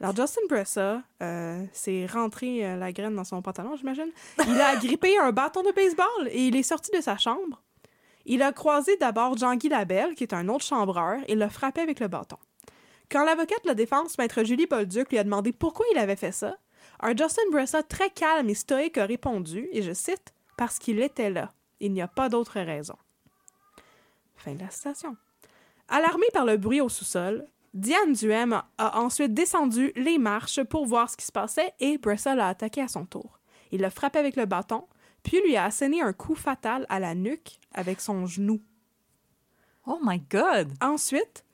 Alors, 0.00 0.14
Justin 0.14 0.42
Bressa 0.48 1.02
euh, 1.20 1.64
s'est 1.72 2.06
rentré 2.06 2.64
euh, 2.64 2.76
la 2.76 2.92
graine 2.92 3.16
dans 3.16 3.24
son 3.24 3.42
pantalon, 3.42 3.74
j'imagine. 3.74 4.12
Il 4.46 4.60
a 4.60 4.76
grippé 4.76 5.18
un 5.18 5.32
bâton 5.32 5.62
de 5.62 5.72
baseball 5.72 6.28
et 6.30 6.46
il 6.46 6.54
est 6.54 6.62
sorti 6.62 6.92
de 6.96 7.00
sa 7.00 7.18
chambre. 7.18 7.60
Il 8.24 8.40
a 8.40 8.52
croisé 8.52 8.96
d'abord 8.96 9.36
Jean-Guy 9.36 9.68
Labelle, 9.68 10.14
qui 10.14 10.22
est 10.22 10.32
un 10.32 10.48
autre 10.48 10.64
chambreur, 10.64 11.18
et 11.26 11.34
l'a 11.34 11.50
frappé 11.50 11.80
avec 11.80 11.98
le 11.98 12.06
bâton. 12.06 12.38
Quand 13.10 13.24
l'avocate 13.24 13.64
de 13.64 13.68
la 13.68 13.74
défense, 13.74 14.16
maître 14.16 14.44
Julie 14.44 14.66
Bolduc, 14.66 15.10
lui 15.10 15.18
a 15.18 15.24
demandé 15.24 15.52
pourquoi 15.52 15.86
il 15.92 15.98
avait 15.98 16.14
fait 16.14 16.32
ça, 16.32 16.56
un 17.00 17.16
Justin 17.16 17.50
Bressa 17.50 17.82
très 17.82 18.10
calme 18.10 18.48
et 18.48 18.54
stoïque 18.54 18.98
a 18.98 19.06
répondu, 19.06 19.68
et 19.72 19.82
je 19.82 19.92
cite, 19.92 20.32
Parce 20.56 20.78
qu'il 20.78 21.00
était 21.00 21.30
là. 21.30 21.50
Il 21.80 21.92
n'y 21.92 22.00
a 22.00 22.08
pas 22.08 22.28
d'autre 22.28 22.60
raison. 22.60 22.94
Fin 24.44 24.54
de 24.54 24.60
la 24.60 24.70
citation. 24.70 25.16
Alarmée 25.88 26.26
par 26.34 26.44
le 26.44 26.58
bruit 26.58 26.80
au 26.82 26.88
sous-sol, 26.90 27.46
Diane 27.72 28.12
Duhem 28.12 28.52
a- 28.78 29.00
ensuite 29.00 29.32
descendu 29.32 29.90
les 29.96 30.18
marches 30.18 30.62
pour 30.64 30.84
voir 30.84 31.08
ce 31.10 31.16
qui 31.16 31.24
se 31.24 31.32
passait 31.32 31.72
et 31.80 31.96
Bressa 31.96 32.34
l'a 32.34 32.48
attaqué 32.48 32.82
à 32.82 32.88
son 32.88 33.06
tour. 33.06 33.38
Il 33.72 33.80
l'a 33.80 33.90
frappé 33.90 34.18
avec 34.18 34.36
le 34.36 34.44
bâton, 34.44 34.84
puis 35.22 35.40
lui 35.40 35.56
a 35.56 35.64
asséné 35.64 36.02
un 36.02 36.12
coup 36.12 36.34
fatal 36.34 36.84
à 36.90 37.00
la 37.00 37.14
nuque 37.14 37.58
avec 37.72 38.00
son 38.02 38.26
genou. 38.26 38.60
Oh 39.86 39.98
my 40.02 40.20
god! 40.30 40.72
Ensuite, 40.82 41.44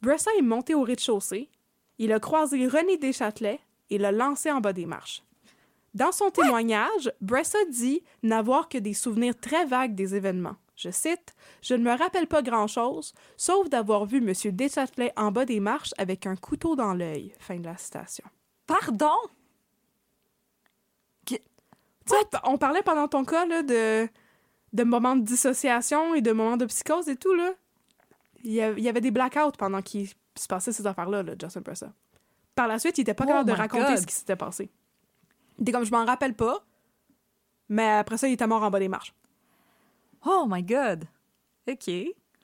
Bressa 0.00 0.30
est 0.38 0.42
monté 0.42 0.74
au 0.74 0.82
rez-de-chaussée. 0.82 1.50
Il 1.98 2.12
a 2.12 2.20
croisé 2.20 2.66
René 2.66 2.96
Deschâtelet 2.96 3.60
et 3.90 3.98
l'a 3.98 4.12
lancé 4.12 4.50
en 4.50 4.60
bas 4.60 4.72
des 4.72 4.86
marches. 4.86 5.22
Dans 5.94 6.12
son 6.12 6.30
témoignage, 6.30 7.12
Bressa 7.20 7.58
dit 7.70 8.02
n'avoir 8.22 8.68
que 8.68 8.78
des 8.78 8.94
souvenirs 8.94 9.38
très 9.38 9.64
vagues 9.66 9.94
des 9.94 10.14
événements. 10.14 10.56
Je 10.78 10.90
cite 10.90 11.34
Je 11.60 11.74
ne 11.74 11.82
me 11.82 11.98
rappelle 11.98 12.28
pas 12.28 12.40
grand-chose, 12.40 13.12
sauf 13.36 13.68
d'avoir 13.68 14.06
vu 14.06 14.18
M. 14.18 14.32
Deschâtelet 14.54 15.12
en 15.16 15.32
bas 15.32 15.44
des 15.44 15.58
marches 15.58 15.92
avec 15.98 16.24
un 16.24 16.36
couteau 16.36 16.76
dans 16.76 16.94
l'œil. 16.94 17.34
Fin 17.40 17.56
de 17.56 17.64
la 17.64 17.76
citation. 17.76 18.24
Pardon? 18.66 19.16
On 22.44 22.56
parlait 22.58 22.82
pendant 22.82 23.08
ton 23.08 23.24
cas 23.24 23.44
là, 23.44 23.62
de, 23.62 24.08
de 24.72 24.84
moments 24.84 25.16
de 25.16 25.22
dissociation 25.22 26.14
et 26.14 26.22
de 26.22 26.30
moments 26.30 26.56
de 26.56 26.64
psychose 26.66 27.08
et 27.08 27.16
tout. 27.16 27.34
Là. 27.34 27.52
Il, 28.44 28.52
y 28.52 28.88
avait 28.88 29.00
des 29.00 29.10
blackouts 29.10 29.58
pendant 29.58 29.82
qu'il 29.82 30.08
se 30.08 30.46
passait 30.46 30.72
ces 30.72 30.86
affaires-là, 30.86 31.24
là, 31.24 31.32
Justin 31.38 31.60
Bressa. 31.60 31.92
Par 32.54 32.68
la 32.68 32.78
suite, 32.78 32.96
il 32.98 33.02
était 33.02 33.14
pas 33.14 33.24
Oh 33.24 33.28
capable 33.28 33.50
de 33.50 33.54
raconter 33.54 33.94
God. 33.94 33.98
ce 33.98 34.06
qui 34.06 34.14
s'était 34.14 34.36
passé. 34.36 34.70
Il 35.58 35.62
était 35.62 35.72
comme, 35.72 35.84
je 35.84 35.90
m'en 35.90 36.04
rappelle 36.04 36.34
pas, 36.34 36.64
mais 37.68 37.88
après 37.90 38.16
ça, 38.16 38.28
il 38.28 38.34
était 38.34 38.46
mort 38.46 38.62
en 38.62 38.70
bas 38.70 38.78
des 38.78 38.88
marches. 38.88 39.12
Oh 40.30 40.44
my 40.46 40.62
God! 40.62 41.04
OK. 41.66 41.90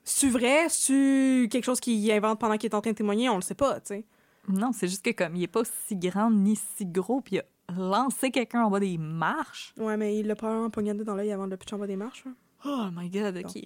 C'est 0.05 0.29
vrai, 0.31 0.69
c'est 0.71 1.49
quelque 1.51 1.65
chose 1.65 1.81
qu'il 1.81 2.11
invente 2.11 2.41
pendant 2.41 2.57
qu'il 2.57 2.71
est 2.71 2.75
en 2.75 2.81
train 2.81 2.93
de 2.93 2.97
témoigner, 2.97 3.29
on 3.29 3.37
le 3.37 3.43
sait 3.43 3.55
pas, 3.55 3.75
tu 3.81 3.89
sais. 3.89 4.05
Non, 4.49 4.73
c'est 4.73 4.89
juste 4.89 5.05
que 5.05 5.11
comme 5.11 5.37
il 5.37 5.43
est 5.43 5.49
pas 5.49 5.63
si 5.87 5.97
grand 5.97 6.31
ni 6.31 6.57
si 6.57 6.87
gros, 6.87 7.21
puis 7.21 7.37
il 7.37 7.39
a 7.41 7.45
lancé 7.79 8.31
quelqu'un 8.31 8.65
en 8.65 8.71
bas 8.71 8.81
des 8.81 8.97
marches. 8.99 9.75
Ouais, 9.79 9.97
mais 9.99 10.19
il 10.19 10.27
l'a 10.27 10.35
probablement 10.35 10.71
poignardé 10.71 11.05
dans 11.05 11.15
l'œil 11.15 11.33
avant 11.33 11.45
de 11.47 11.51
le 11.53 11.57
pitcher 11.59 11.77
en 11.77 11.79
bas 11.79 11.87
des 11.87 11.97
marches. 11.97 12.25
hein. 12.27 12.35
Oh 12.65 12.87
my 12.95 13.11
God, 13.11 13.37
OK. 13.45 13.63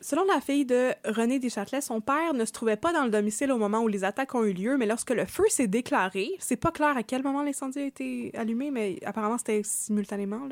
Selon 0.00 0.24
la 0.24 0.40
fille 0.40 0.64
de 0.64 0.92
René 1.04 1.38
Deschâtelet, 1.38 1.80
son 1.80 2.00
père 2.00 2.34
ne 2.34 2.44
se 2.44 2.52
trouvait 2.52 2.76
pas 2.76 2.92
dans 2.92 3.04
le 3.04 3.10
domicile 3.10 3.52
au 3.52 3.58
moment 3.58 3.80
où 3.80 3.88
les 3.88 4.04
attaques 4.04 4.34
ont 4.34 4.44
eu 4.44 4.52
lieu, 4.52 4.76
mais 4.76 4.86
lorsque 4.86 5.10
le 5.10 5.24
feu 5.24 5.44
s'est 5.48 5.66
déclaré, 5.66 6.30
c'est 6.38 6.56
pas 6.56 6.70
clair 6.70 6.96
à 6.96 7.02
quel 7.02 7.22
moment 7.22 7.42
l'incendie 7.42 7.78
a 7.78 7.84
été 7.84 8.30
allumé, 8.34 8.70
mais 8.70 8.98
apparemment 9.04 9.38
c'était 9.38 9.62
simultanément. 9.64 10.48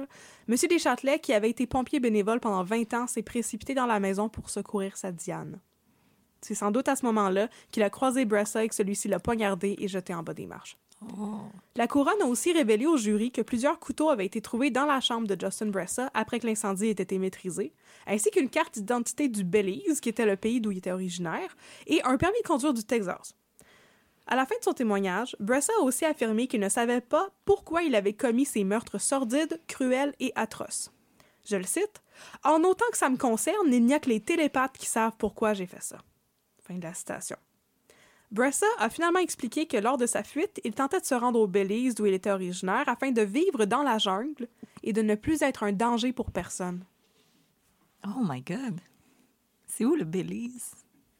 Monsieur 0.48 0.68
Deschâtelet, 0.68 1.18
qui 1.18 1.32
avait 1.32 1.50
été 1.50 1.66
pompier 1.66 2.00
bénévole 2.00 2.40
pendant 2.40 2.64
20 2.64 2.94
ans, 2.94 3.06
s'est 3.06 3.22
précipité 3.22 3.74
dans 3.74 3.86
la 3.86 4.00
maison 4.00 4.28
pour 4.28 4.50
secourir 4.50 4.96
sa 4.96 5.12
Diane. 5.12 5.60
C'est 6.40 6.54
sans 6.54 6.70
doute 6.70 6.88
à 6.88 6.96
ce 6.96 7.06
moment-là 7.06 7.48
qu'il 7.70 7.82
a 7.82 7.90
croisé 7.90 8.26
Bressa 8.26 8.64
et 8.64 8.68
que 8.68 8.74
celui-ci 8.74 9.08
l'a 9.08 9.18
poignardé 9.18 9.76
et 9.78 9.88
jeté 9.88 10.14
en 10.14 10.22
bas 10.22 10.34
des 10.34 10.46
marches. 10.46 10.76
La 11.76 11.88
couronne 11.88 12.22
a 12.22 12.26
aussi 12.26 12.52
révélé 12.52 12.86
au 12.86 12.96
jury 12.96 13.32
que 13.32 13.42
plusieurs 13.42 13.80
couteaux 13.80 14.08
avaient 14.08 14.26
été 14.26 14.40
trouvés 14.40 14.70
dans 14.70 14.86
la 14.86 15.00
chambre 15.00 15.26
de 15.26 15.36
Justin 15.38 15.66
Bressa 15.66 16.10
après 16.14 16.38
que 16.38 16.46
l'incendie 16.46 16.86
ait 16.86 16.90
été 16.90 17.18
maîtrisé, 17.18 17.72
ainsi 18.06 18.30
qu'une 18.30 18.48
carte 18.48 18.74
d'identité 18.74 19.28
du 19.28 19.42
Belize, 19.42 20.00
qui 20.00 20.08
était 20.08 20.26
le 20.26 20.36
pays 20.36 20.60
d'où 20.60 20.70
il 20.70 20.78
était 20.78 20.92
originaire, 20.92 21.56
et 21.86 22.00
un 22.04 22.16
permis 22.16 22.40
de 22.42 22.46
conduire 22.46 22.74
du 22.74 22.84
Texas. 22.84 23.34
À 24.26 24.36
la 24.36 24.46
fin 24.46 24.56
de 24.58 24.64
son 24.64 24.72
témoignage, 24.72 25.36
Bressa 25.40 25.72
a 25.78 25.82
aussi 25.82 26.04
affirmé 26.04 26.46
qu'il 26.46 26.60
ne 26.60 26.68
savait 26.68 27.00
pas 27.00 27.28
pourquoi 27.44 27.82
il 27.82 27.94
avait 27.94 28.14
commis 28.14 28.46
ces 28.46 28.64
meurtres 28.64 28.98
sordides, 28.98 29.60
cruels 29.66 30.14
et 30.20 30.32
atroces. 30.34 30.92
Je 31.44 31.56
le 31.56 31.64
cite 31.64 32.02
En 32.42 32.62
autant 32.62 32.86
que 32.90 32.96
ça 32.96 33.10
me 33.10 33.18
concerne, 33.18 33.72
il 33.72 33.84
n'y 33.84 33.94
a 33.94 34.00
que 34.00 34.08
les 34.08 34.20
télépathes 34.20 34.78
qui 34.78 34.86
savent 34.86 35.16
pourquoi 35.18 35.52
j'ai 35.52 35.66
fait 35.66 35.82
ça. 35.82 35.98
Fin 36.62 36.76
de 36.76 36.82
la 36.82 36.94
citation. 36.94 37.36
Bressa 38.34 38.66
a 38.78 38.90
finalement 38.90 39.20
expliqué 39.20 39.66
que 39.66 39.76
lors 39.76 39.96
de 39.96 40.06
sa 40.06 40.24
fuite, 40.24 40.60
il 40.64 40.74
tentait 40.74 41.00
de 41.00 41.06
se 41.06 41.14
rendre 41.14 41.38
au 41.38 41.46
Belize 41.46 41.94
d'où 41.94 42.06
il 42.06 42.14
était 42.14 42.32
originaire 42.32 42.88
afin 42.88 43.12
de 43.12 43.22
vivre 43.22 43.64
dans 43.64 43.84
la 43.84 43.98
jungle 43.98 44.48
et 44.82 44.92
de 44.92 45.02
ne 45.02 45.14
plus 45.14 45.40
être 45.42 45.62
un 45.62 45.70
danger 45.70 46.12
pour 46.12 46.32
personne. 46.32 46.84
Oh 48.04 48.22
my 48.24 48.42
God. 48.42 48.80
C'est 49.68 49.84
où 49.84 49.94
le 49.94 50.04
Belize? 50.04 50.72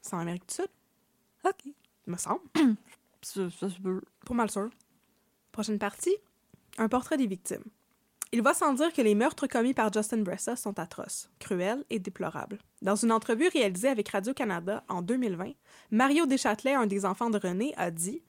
C'est 0.03 0.15
en 0.15 0.19
Amérique 0.19 0.49
du 0.49 0.55
Sud, 0.55 0.69
OK. 1.45 1.65
il 1.65 2.13
me 2.13 2.17
semble. 2.17 2.43
Ça, 3.23 3.49
ça 3.49 3.71
se 3.71 3.81
peut. 3.81 4.03
Pour 4.27 4.35
mal 4.35 4.51
sûr. 4.51 4.69
Prochaine 5.53 5.79
partie, 5.79 6.17
un 6.79 6.89
portrait 6.89 7.17
des 7.17 7.29
victimes. 7.29 7.65
Il 8.33 8.43
va 8.43 8.53
sans 8.53 8.75
dire 8.75 8.93
que 8.93 9.01
les 9.01 9.15
meurtres 9.15 9.47
commis 9.47 9.73
par 9.73 9.93
Justin 9.93 10.19
Bressa 10.19 10.57
sont 10.57 10.79
atroces, 10.81 11.31
cruels 11.39 11.85
et 11.89 12.01
déplorables. 12.01 12.59
Dans 12.85 12.97
une 12.97 13.13
entrevue 13.13 13.49
réalisée 13.49 13.89
avec 13.89 14.11
Radio-Canada 14.11 14.85
en 14.91 15.01
2020, 15.01 15.53
Mario 15.91 16.27
Deschâtelet, 16.27 16.75
un 16.75 16.87
des 16.87 17.07
enfants 17.07 17.31
de 17.31 17.39
René, 17.39 17.73
a 17.79 17.91
dit 17.91 18.23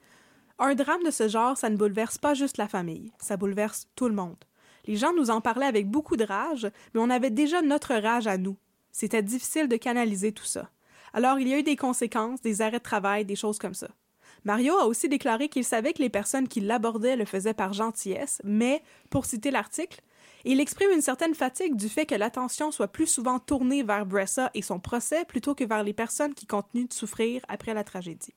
Un 0.60 0.76
drame 0.76 1.04
de 1.04 1.12
ce 1.12 1.28
genre, 1.28 1.58
ça 1.58 1.70
ne 1.70 1.76
bouleverse 1.76 2.18
pas 2.18 2.34
juste 2.34 2.56
la 2.56 2.70
famille, 2.70 3.12
ça 3.20 3.36
bouleverse 3.36 3.90
tout 3.98 4.08
le 4.08 4.16
monde. 4.16 4.38
Les 4.86 4.96
gens 4.96 5.12
nous 5.14 5.30
en 5.30 5.42
parlaient 5.42 5.66
avec 5.66 5.90
beaucoup 5.90 6.16
de 6.16 6.24
rage, 6.24 6.72
mais 6.94 7.02
on 7.02 7.10
avait 7.10 7.32
déjà 7.32 7.62
notre 7.62 7.96
rage 7.96 8.28
à 8.28 8.38
nous. 8.38 8.56
C'était 8.94 9.22
difficile 9.22 9.68
de 9.68 9.76
canaliser 9.76 10.32
tout 10.32 10.46
ça. 10.46 10.70
Alors 11.12 11.38
il 11.38 11.50
y 11.50 11.54
a 11.54 11.60
eu 11.60 11.64
des 11.64 11.76
conséquences, 11.76 12.42
des 12.42 12.62
arrêts 12.62 12.78
de 12.78 12.84
travail, 12.84 13.26
des 13.26 13.36
choses 13.36 13.60
comme 13.60 13.74
ça. 13.74 13.90
Mario 14.46 14.78
a 14.78 14.86
aussi 14.86 15.10
déclaré 15.10 15.50
qu'il 15.50 15.66
savait 15.66 15.92
que 15.92 16.02
les 16.02 16.10
personnes 16.10 16.48
qui 16.48 16.62
l'abordaient 16.62 17.18
le 17.18 17.26
faisaient 17.26 17.54
par 17.54 17.74
gentillesse, 17.74 18.42
mais, 18.46 18.84
pour 19.10 19.26
citer 19.26 19.52
l'article, 19.52 20.02
il 20.52 20.60
exprime 20.60 20.92
une 20.92 21.02
certaine 21.02 21.34
fatigue 21.34 21.76
du 21.76 21.90
fait 21.90 22.06
que 22.06 22.16
l'attention 22.16 22.72
soit 22.72 22.88
plus 22.88 23.08
souvent 23.08 23.40
tournée 23.40 23.84
vers 23.84 24.06
Bressa 24.06 24.52
et 24.54 24.62
son 24.62 24.80
procès 24.80 25.26
plutôt 25.26 25.56
que 25.56 25.64
vers 25.64 25.84
les 25.84 25.94
personnes 25.94 26.34
qui 26.34 26.46
continuent 26.46 26.88
de 26.88 26.94
souffrir 26.94 27.42
après 27.48 27.74
la 27.74 27.84
tragédie. 27.84 28.36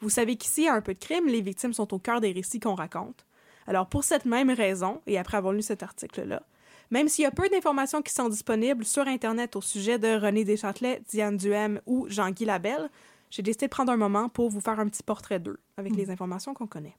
Vous 0.00 0.08
savez 0.10 0.36
qu'ici, 0.36 0.68
à 0.68 0.74
un 0.74 0.80
peu 0.80 0.94
de 0.94 0.98
crime, 0.98 1.26
les 1.26 1.40
victimes 1.40 1.72
sont 1.72 1.92
au 1.92 1.98
cœur 1.98 2.20
des 2.20 2.32
récits 2.32 2.60
qu'on 2.60 2.74
raconte. 2.74 3.26
Alors, 3.66 3.88
pour 3.88 4.04
cette 4.04 4.24
même 4.24 4.50
raison, 4.50 5.02
et 5.06 5.18
après 5.18 5.36
avoir 5.36 5.52
lu 5.52 5.60
cet 5.60 5.82
article-là, 5.82 6.42
même 6.90 7.08
s'il 7.08 7.24
y 7.24 7.26
a 7.26 7.30
peu 7.30 7.48
d'informations 7.50 8.00
qui 8.00 8.14
sont 8.14 8.30
disponibles 8.30 8.84
sur 8.84 9.06
Internet 9.06 9.56
au 9.56 9.60
sujet 9.60 9.98
de 9.98 10.18
René 10.18 10.44
Deschâtelet, 10.44 11.02
Diane 11.08 11.36
Duhem 11.36 11.82
ou 11.84 12.08
Jean-Guy 12.08 12.46
Labelle, 12.46 12.88
j'ai 13.30 13.42
décidé 13.42 13.66
de 13.66 13.70
prendre 13.70 13.92
un 13.92 13.98
moment 13.98 14.30
pour 14.30 14.48
vous 14.48 14.60
faire 14.60 14.80
un 14.80 14.88
petit 14.88 15.02
portrait 15.02 15.38
d'eux, 15.38 15.60
avec 15.76 15.94
les 15.94 16.10
informations 16.10 16.54
qu'on 16.54 16.66
connaît. 16.66 16.96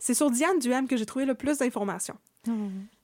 C'est 0.00 0.14
sur 0.14 0.30
Diane 0.30 0.58
Duhem 0.58 0.88
que 0.88 0.96
j'ai 0.96 1.06
trouvé 1.06 1.26
le 1.26 1.34
plus 1.34 1.58
d'informations. 1.58 2.16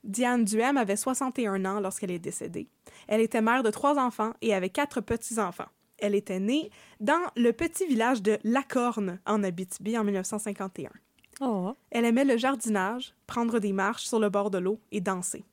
Diane 0.05 0.45
Duhem 0.45 0.77
avait 0.77 0.97
61 0.97 1.65
ans 1.65 1.81
lorsqu'elle 1.81 2.11
est 2.11 2.19
décédée. 2.19 2.69
Elle 3.09 3.21
était 3.21 3.43
mère 3.43 3.63
de 3.63 3.71
trois 3.71 3.99
enfants 3.99 4.33
et 4.41 4.55
avait 4.55 4.71
quatre 4.71 5.01
petits-enfants. 5.01 5.69
Elle 5.99 6.15
était 6.15 6.41
née 6.41 6.71
dans 7.01 7.21
le 7.37 7.53
petit 7.53 7.87
village 7.87 8.23
de 8.23 8.39
Lacorne, 8.45 9.19
en 9.27 9.43
Abitibi, 9.43 9.97
en 9.99 10.05
1951. 10.05 10.91
Oh. 11.41 11.75
Elle 11.91 12.05
aimait 12.05 12.25
le 12.25 12.37
jardinage, 12.37 13.15
prendre 13.27 13.59
des 13.59 13.73
marches 13.73 14.05
sur 14.05 14.19
le 14.19 14.29
bord 14.29 14.51
de 14.51 14.59
l'eau 14.59 14.81
et 14.93 15.01
danser. 15.01 15.45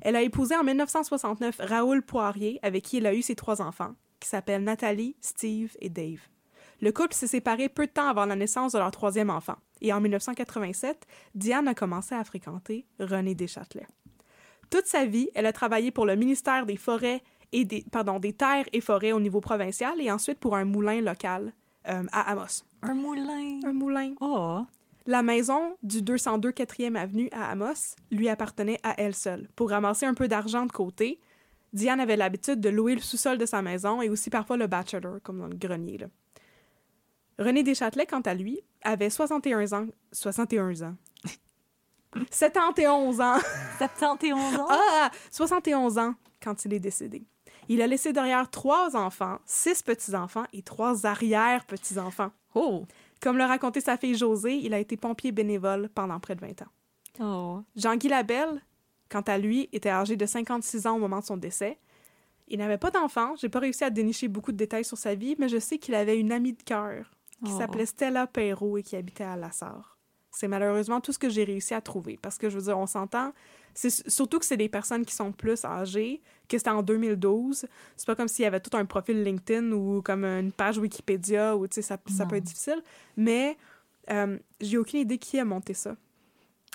Elle 0.00 0.16
a 0.16 0.22
épousé 0.22 0.56
en 0.56 0.64
1969 0.64 1.60
Raoul 1.60 2.02
Poirier, 2.02 2.58
avec 2.62 2.84
qui 2.84 2.98
elle 2.98 3.06
a 3.06 3.14
eu 3.14 3.22
ses 3.22 3.36
trois 3.36 3.62
enfants, 3.62 3.94
qui 4.20 4.28
s'appellent 4.28 4.64
Nathalie, 4.64 5.16
Steve 5.20 5.76
et 5.80 5.88
Dave. 5.88 6.20
Le 6.80 6.90
couple 6.90 7.14
s'est 7.14 7.28
séparé 7.28 7.68
peu 7.68 7.86
de 7.86 7.92
temps 7.92 8.08
avant 8.08 8.26
la 8.26 8.34
naissance 8.34 8.72
de 8.72 8.78
leur 8.78 8.90
troisième 8.90 9.30
enfant. 9.30 9.56
Et 9.82 9.92
en 9.92 10.00
1987, 10.00 11.06
Diane 11.34 11.68
a 11.68 11.74
commencé 11.74 12.14
à 12.14 12.24
fréquenter 12.24 12.86
René 12.98 13.34
Deschâtelet. 13.34 13.86
Toute 14.70 14.86
sa 14.86 15.04
vie, 15.04 15.28
elle 15.34 15.44
a 15.44 15.52
travaillé 15.52 15.90
pour 15.90 16.06
le 16.06 16.16
ministère 16.16 16.64
des 16.64 16.76
Forêts 16.76 17.22
et 17.52 17.64
des, 17.64 17.84
pardon, 17.90 18.18
des 18.18 18.32
Terres 18.32 18.64
et 18.72 18.80
Forêts 18.80 19.12
au 19.12 19.20
niveau 19.20 19.40
provincial 19.40 20.00
et 20.00 20.10
ensuite 20.10 20.38
pour 20.38 20.56
un 20.56 20.64
moulin 20.64 21.00
local 21.02 21.52
euh, 21.88 22.04
à 22.12 22.30
Amos. 22.30 22.62
Un 22.80 22.94
moulin. 22.94 23.60
Un 23.64 23.72
moulin. 23.72 24.14
Oh. 24.20 24.62
La 25.06 25.22
maison 25.22 25.76
du 25.82 26.00
202 26.00 26.50
4e 26.52 26.94
Avenue 26.94 27.28
à 27.32 27.50
Amos 27.50 27.96
lui 28.12 28.28
appartenait 28.28 28.78
à 28.84 28.94
elle 28.98 29.14
seule. 29.14 29.48
Pour 29.56 29.70
ramasser 29.70 30.06
un 30.06 30.14
peu 30.14 30.28
d'argent 30.28 30.64
de 30.64 30.72
côté, 30.72 31.20
Diane 31.72 32.00
avait 32.00 32.16
l'habitude 32.16 32.60
de 32.60 32.68
louer 32.68 32.94
le 32.94 33.00
sous-sol 33.00 33.36
de 33.36 33.46
sa 33.46 33.62
maison 33.62 34.00
et 34.00 34.08
aussi 34.08 34.30
parfois 34.30 34.56
le 34.56 34.68
bachelor, 34.68 35.18
comme 35.22 35.40
dans 35.40 35.48
le 35.48 35.56
grenier. 35.56 35.98
là. 35.98 36.06
René 37.42 37.62
Deschâtelet, 37.62 38.06
quant 38.06 38.20
à 38.20 38.34
lui, 38.34 38.60
avait 38.82 39.10
61 39.10 39.72
ans. 39.72 39.86
61 40.12 40.82
ans. 40.82 40.94
71 42.30 43.20
ans. 43.20 43.38
71 43.78 44.56
ans? 44.56 44.66
Ah! 44.68 45.10
71 45.30 45.98
ans 45.98 46.14
quand 46.42 46.64
il 46.64 46.74
est 46.74 46.80
décédé. 46.80 47.24
Il 47.68 47.80
a 47.80 47.86
laissé 47.86 48.12
derrière 48.12 48.50
trois 48.50 48.96
enfants, 48.96 49.38
six 49.46 49.82
petits-enfants 49.82 50.44
et 50.52 50.62
trois 50.62 51.06
arrière-petits-enfants. 51.06 52.32
Oh. 52.54 52.84
Comme 53.20 53.38
le 53.38 53.44
racontait 53.44 53.80
sa 53.80 53.96
fille 53.96 54.16
Josée, 54.16 54.56
il 54.56 54.74
a 54.74 54.78
été 54.78 54.96
pompier 54.96 55.30
bénévole 55.32 55.88
pendant 55.94 56.18
près 56.18 56.34
de 56.34 56.40
20 56.40 56.62
ans. 56.62 56.70
Oh. 57.20 57.62
Jean-Guy 57.76 58.08
Labelle, 58.08 58.62
quant 59.08 59.20
à 59.20 59.38
lui, 59.38 59.68
était 59.72 59.90
âgé 59.90 60.16
de 60.16 60.26
56 60.26 60.86
ans 60.86 60.96
au 60.96 60.98
moment 60.98 61.20
de 61.20 61.24
son 61.24 61.36
décès. 61.36 61.78
Il 62.48 62.58
n'avait 62.58 62.78
pas 62.78 62.90
d'enfant, 62.90 63.34
j'ai 63.36 63.48
pas 63.48 63.60
réussi 63.60 63.84
à 63.84 63.90
dénicher 63.90 64.28
beaucoup 64.28 64.52
de 64.52 64.56
détails 64.56 64.84
sur 64.84 64.98
sa 64.98 65.14
vie, 65.14 65.36
mais 65.38 65.48
je 65.48 65.58
sais 65.58 65.78
qu'il 65.78 65.94
avait 65.94 66.18
une 66.18 66.32
amie 66.32 66.52
de 66.52 66.62
cœur 66.62 67.06
qui 67.44 67.52
Oh. 67.54 67.58
s'appelait 67.58 67.86
Stella 67.86 68.26
Perrault 68.26 68.76
et 68.78 68.82
qui 68.82 68.96
habitait 68.96 69.24
à 69.24 69.36
Lassar. 69.36 69.98
C'est 70.30 70.48
malheureusement 70.48 71.00
tout 71.00 71.12
ce 71.12 71.18
que 71.18 71.28
j'ai 71.28 71.44
réussi 71.44 71.74
à 71.74 71.80
trouver, 71.82 72.18
parce 72.20 72.38
que 72.38 72.48
je 72.48 72.56
veux 72.56 72.64
dire, 72.64 72.78
on 72.78 72.86
s'entend, 72.86 73.32
c'est 73.74 73.90
surtout 74.08 74.38
que 74.38 74.46
c'est 74.46 74.56
des 74.56 74.68
personnes 74.70 75.04
qui 75.04 75.14
sont 75.14 75.30
plus 75.30 75.62
âgées, 75.66 76.22
que 76.48 76.56
c'était 76.56 76.70
en 76.70 76.82
2012. 76.82 77.66
C'est 77.96 78.06
pas 78.06 78.14
comme 78.14 78.28
s'il 78.28 78.44
y 78.44 78.46
avait 78.46 78.60
tout 78.60 78.74
un 78.74 78.86
profil 78.86 79.22
LinkedIn 79.22 79.72
ou 79.72 80.00
comme 80.02 80.24
une 80.24 80.50
page 80.52 80.78
Wikipédia, 80.78 81.54
ou 81.56 81.66
tu 81.66 81.74
sais, 81.76 81.82
ça, 81.82 81.98
ça 82.08 82.24
peut 82.24 82.36
être 82.36 82.44
difficile. 82.44 82.82
Mais 83.16 83.58
euh, 84.10 84.38
j'ai 84.60 84.78
aucune 84.78 85.00
idée 85.00 85.18
qui 85.18 85.38
a 85.38 85.44
monté 85.44 85.74
ça. 85.74 85.96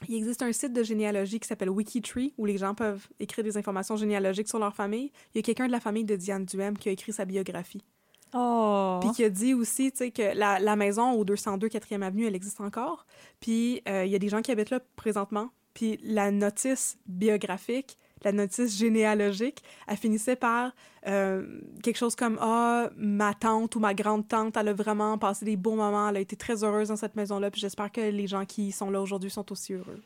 Il 0.07 0.13
existe 0.15 0.43
un 0.43 0.51
site 0.53 0.73
de 0.73 0.83
généalogie 0.83 1.39
qui 1.39 1.47
s'appelle 1.47 1.71
Wikitree 1.71 2.35
où 2.37 2.45
les 2.45 2.59
gens 2.59 2.75
peuvent 2.75 3.07
écrire 3.19 3.43
des 3.43 3.57
informations 3.57 3.95
généalogiques 3.95 4.47
sur 4.47 4.59
leur 4.59 4.75
famille. 4.75 5.11
Il 5.33 5.37
y 5.37 5.39
a 5.39 5.41
quelqu'un 5.41 5.65
de 5.65 5.71
la 5.71 5.79
famille 5.79 6.05
de 6.05 6.15
Diane 6.15 6.45
Duhem 6.45 6.77
qui 6.77 6.89
a 6.89 6.91
écrit 6.91 7.11
sa 7.13 7.25
biographie. 7.25 7.83
Oh. 8.33 8.99
Puis 9.01 9.11
qui 9.11 9.23
a 9.23 9.29
dit 9.29 9.53
aussi, 9.53 9.91
que 9.91 10.35
la, 10.35 10.59
la 10.59 10.75
maison 10.75 11.11
au 11.11 11.23
202 11.23 11.67
4e 11.67 12.01
Avenue, 12.01 12.25
elle 12.25 12.35
existe 12.35 12.61
encore. 12.61 13.05
Puis 13.39 13.81
euh, 13.87 14.05
il 14.05 14.11
y 14.11 14.15
a 14.15 14.19
des 14.19 14.29
gens 14.29 14.41
qui 14.41 14.51
habitent 14.51 14.69
là 14.69 14.79
présentement. 14.95 15.49
Puis 15.73 15.99
la 16.03 16.31
notice 16.31 16.97
biographique, 17.05 17.97
la 18.23 18.31
notice 18.31 18.75
généalogique, 18.75 19.61
elle 19.87 19.97
finissait 19.97 20.35
par 20.35 20.71
euh, 21.05 21.61
quelque 21.83 21.97
chose 21.97 22.15
comme 22.15 22.37
Ah, 22.41 22.89
ma 22.97 23.33
tante 23.33 23.75
ou 23.75 23.79
ma 23.79 23.93
grande-tante, 23.93 24.57
elle 24.57 24.69
a 24.69 24.73
vraiment 24.73 25.17
passé 25.17 25.45
des 25.45 25.55
beaux 25.55 25.75
moments, 25.75 26.09
elle 26.09 26.17
a 26.17 26.19
été 26.19 26.35
très 26.35 26.63
heureuse 26.63 26.87
dans 26.87 26.95
cette 26.95 27.15
maison-là. 27.15 27.51
Puis 27.51 27.61
j'espère 27.61 27.91
que 27.91 28.01
les 28.01 28.27
gens 28.27 28.45
qui 28.45 28.71
sont 28.71 28.89
là 28.89 28.99
aujourd'hui 29.01 29.29
sont 29.29 29.51
aussi 29.51 29.73
heureux. 29.73 30.01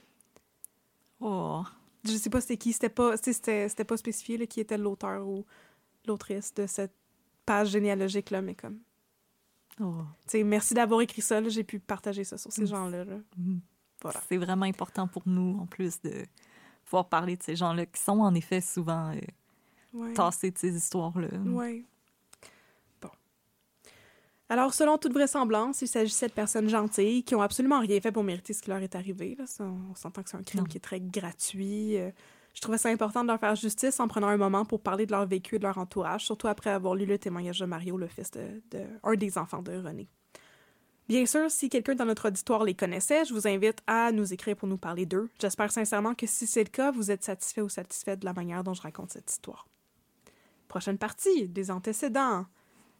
Oh. 1.22 1.64
Je 2.04 2.14
sais 2.14 2.30
pas 2.30 2.42
c'était 2.42 2.58
qui, 2.58 2.74
c'était 2.74 2.90
pas, 2.90 3.16
c'était 3.16 3.86
pas 3.86 3.98
spécifié 3.98 4.38
là, 4.38 4.46
qui 4.48 4.60
était 4.60 4.78
l'auteur 4.78 5.26
ou 5.26 5.46
l'autrice 6.06 6.54
de 6.54 6.66
cette 6.66 6.96
page 7.46 7.70
généalogique-là, 7.70 8.42
mais 8.42 8.56
comme. 8.56 8.80
Oh. 9.80 9.94
Tu 10.24 10.32
sais, 10.32 10.44
merci 10.44 10.74
d'avoir 10.74 11.02
écrit 11.02 11.22
ça. 11.22 11.42
là, 11.42 11.50
J'ai 11.50 11.64
pu 11.64 11.80
partager 11.80 12.24
ça 12.24 12.38
sur 12.38 12.52
ces 12.52 12.64
Mm. 12.64 12.68
gens-là. 12.68 13.06
là. 13.06 13.18
Mm. 13.38 13.60
Voilà. 14.02 14.22
C'est 14.28 14.38
vraiment 14.38 14.66
important 14.66 15.08
pour 15.08 15.24
nous, 15.28 15.60
en 15.62 15.66
plus, 15.66 16.02
de 16.02 16.26
pouvoir 16.86 17.08
parler 17.10 17.38
de 17.38 17.44
ces 17.44 17.56
gens-là 17.56 17.86
qui 17.86 18.02
sont 18.02 18.20
en 18.20 18.34
effet 18.36 18.62
souvent 18.62 19.12
euh, 19.16 19.20
Ouais. 19.94 20.14
tasser 20.14 20.52
de 20.52 20.58
ces 20.58 20.76
histoires-là. 20.76 21.28
Ouais. 21.46 21.84
Bon. 23.02 23.10
Alors, 24.50 24.74
selon 24.74 24.98
toute 24.98 25.14
vraisemblance, 25.14 25.82
il 25.82 25.88
s'agissait 25.88 26.28
de 26.28 26.34
personnes 26.34 26.68
gentilles 26.70 27.24
qui 27.24 27.36
ont 27.36 27.42
absolument 27.42 27.80
rien 27.80 28.00
fait 28.02 28.12
pour 28.12 28.24
mériter 28.24 28.54
ce 28.54 28.62
qui 28.62 28.70
leur 28.70 28.80
est 28.80 28.96
arrivé. 28.96 29.36
Là. 29.36 29.46
Ça, 29.48 29.64
on 29.66 29.96
s'entend 29.96 30.24
que 30.24 30.30
c'est 30.30 30.38
un 30.38 30.44
crime 30.44 30.62
Non. 30.62 30.66
qui 30.68 30.78
est 30.78 30.82
très 30.82 31.00
gratuit. 31.00 31.98
Euh, 31.98 32.12
je 32.54 32.62
trouvais 32.62 32.78
ça 32.78 32.90
important 32.90 33.24
de 33.24 33.28
leur 33.28 33.40
faire 33.40 33.56
justice 33.56 34.00
en 34.00 34.08
prenant 34.08 34.28
un 34.28 34.38
moment 34.38 34.66
pour 34.66 34.82
parler 34.82 35.06
de 35.06 35.12
leur 35.12 35.26
vécu 35.26 35.56
et 35.56 35.60
de 35.60 35.64
leur 35.64 35.78
entourage, 35.78 36.26
surtout 36.26 36.48
après 36.48 36.70
avoir 36.70 36.96
lu 36.96 37.06
le 37.06 37.18
témoignage 37.18 37.60
de 37.60 37.66
Mario, 37.66 37.98
le 37.98 38.08
fils 38.08 38.32
de, 38.32 38.62
de 38.72 38.86
un 39.04 39.16
des 39.16 39.38
enfants 39.38 39.62
de 39.62 39.72
René. 39.72 40.10
Bien 41.08 41.26
sûr, 41.26 41.52
si 41.52 41.70
quelqu'un 41.70 41.96
dans 41.96 42.06
notre 42.06 42.30
auditoire 42.30 42.64
les 42.64 42.74
connaissait, 42.74 43.26
je 43.26 43.34
vous 43.34 43.48
invite 43.48 43.80
à 43.88 44.12
nous 44.12 44.32
écrire 44.32 44.56
pour 44.56 44.68
nous 44.68 44.78
parler 44.78 45.06
d'eux. 45.06 45.30
J'espère 45.42 45.72
sincèrement 45.72 46.16
que 46.16 46.26
si 46.26 46.48
c'est 46.48 46.64
le 46.64 46.70
cas, 46.70 46.92
vous 46.92 47.12
êtes 47.12 47.24
satisfait 47.24 47.62
ou 47.62 47.70
satisfait 47.70 48.16
de 48.16 48.26
la 48.26 48.34
manière 48.34 48.64
dont 48.64 48.74
je 48.74 48.82
raconte 48.82 49.12
cette 49.12 49.30
histoire. 49.30 49.68
Prochaine 50.68 50.98
partie, 50.98 51.50
des 51.50 51.70
antécédents 51.70 52.46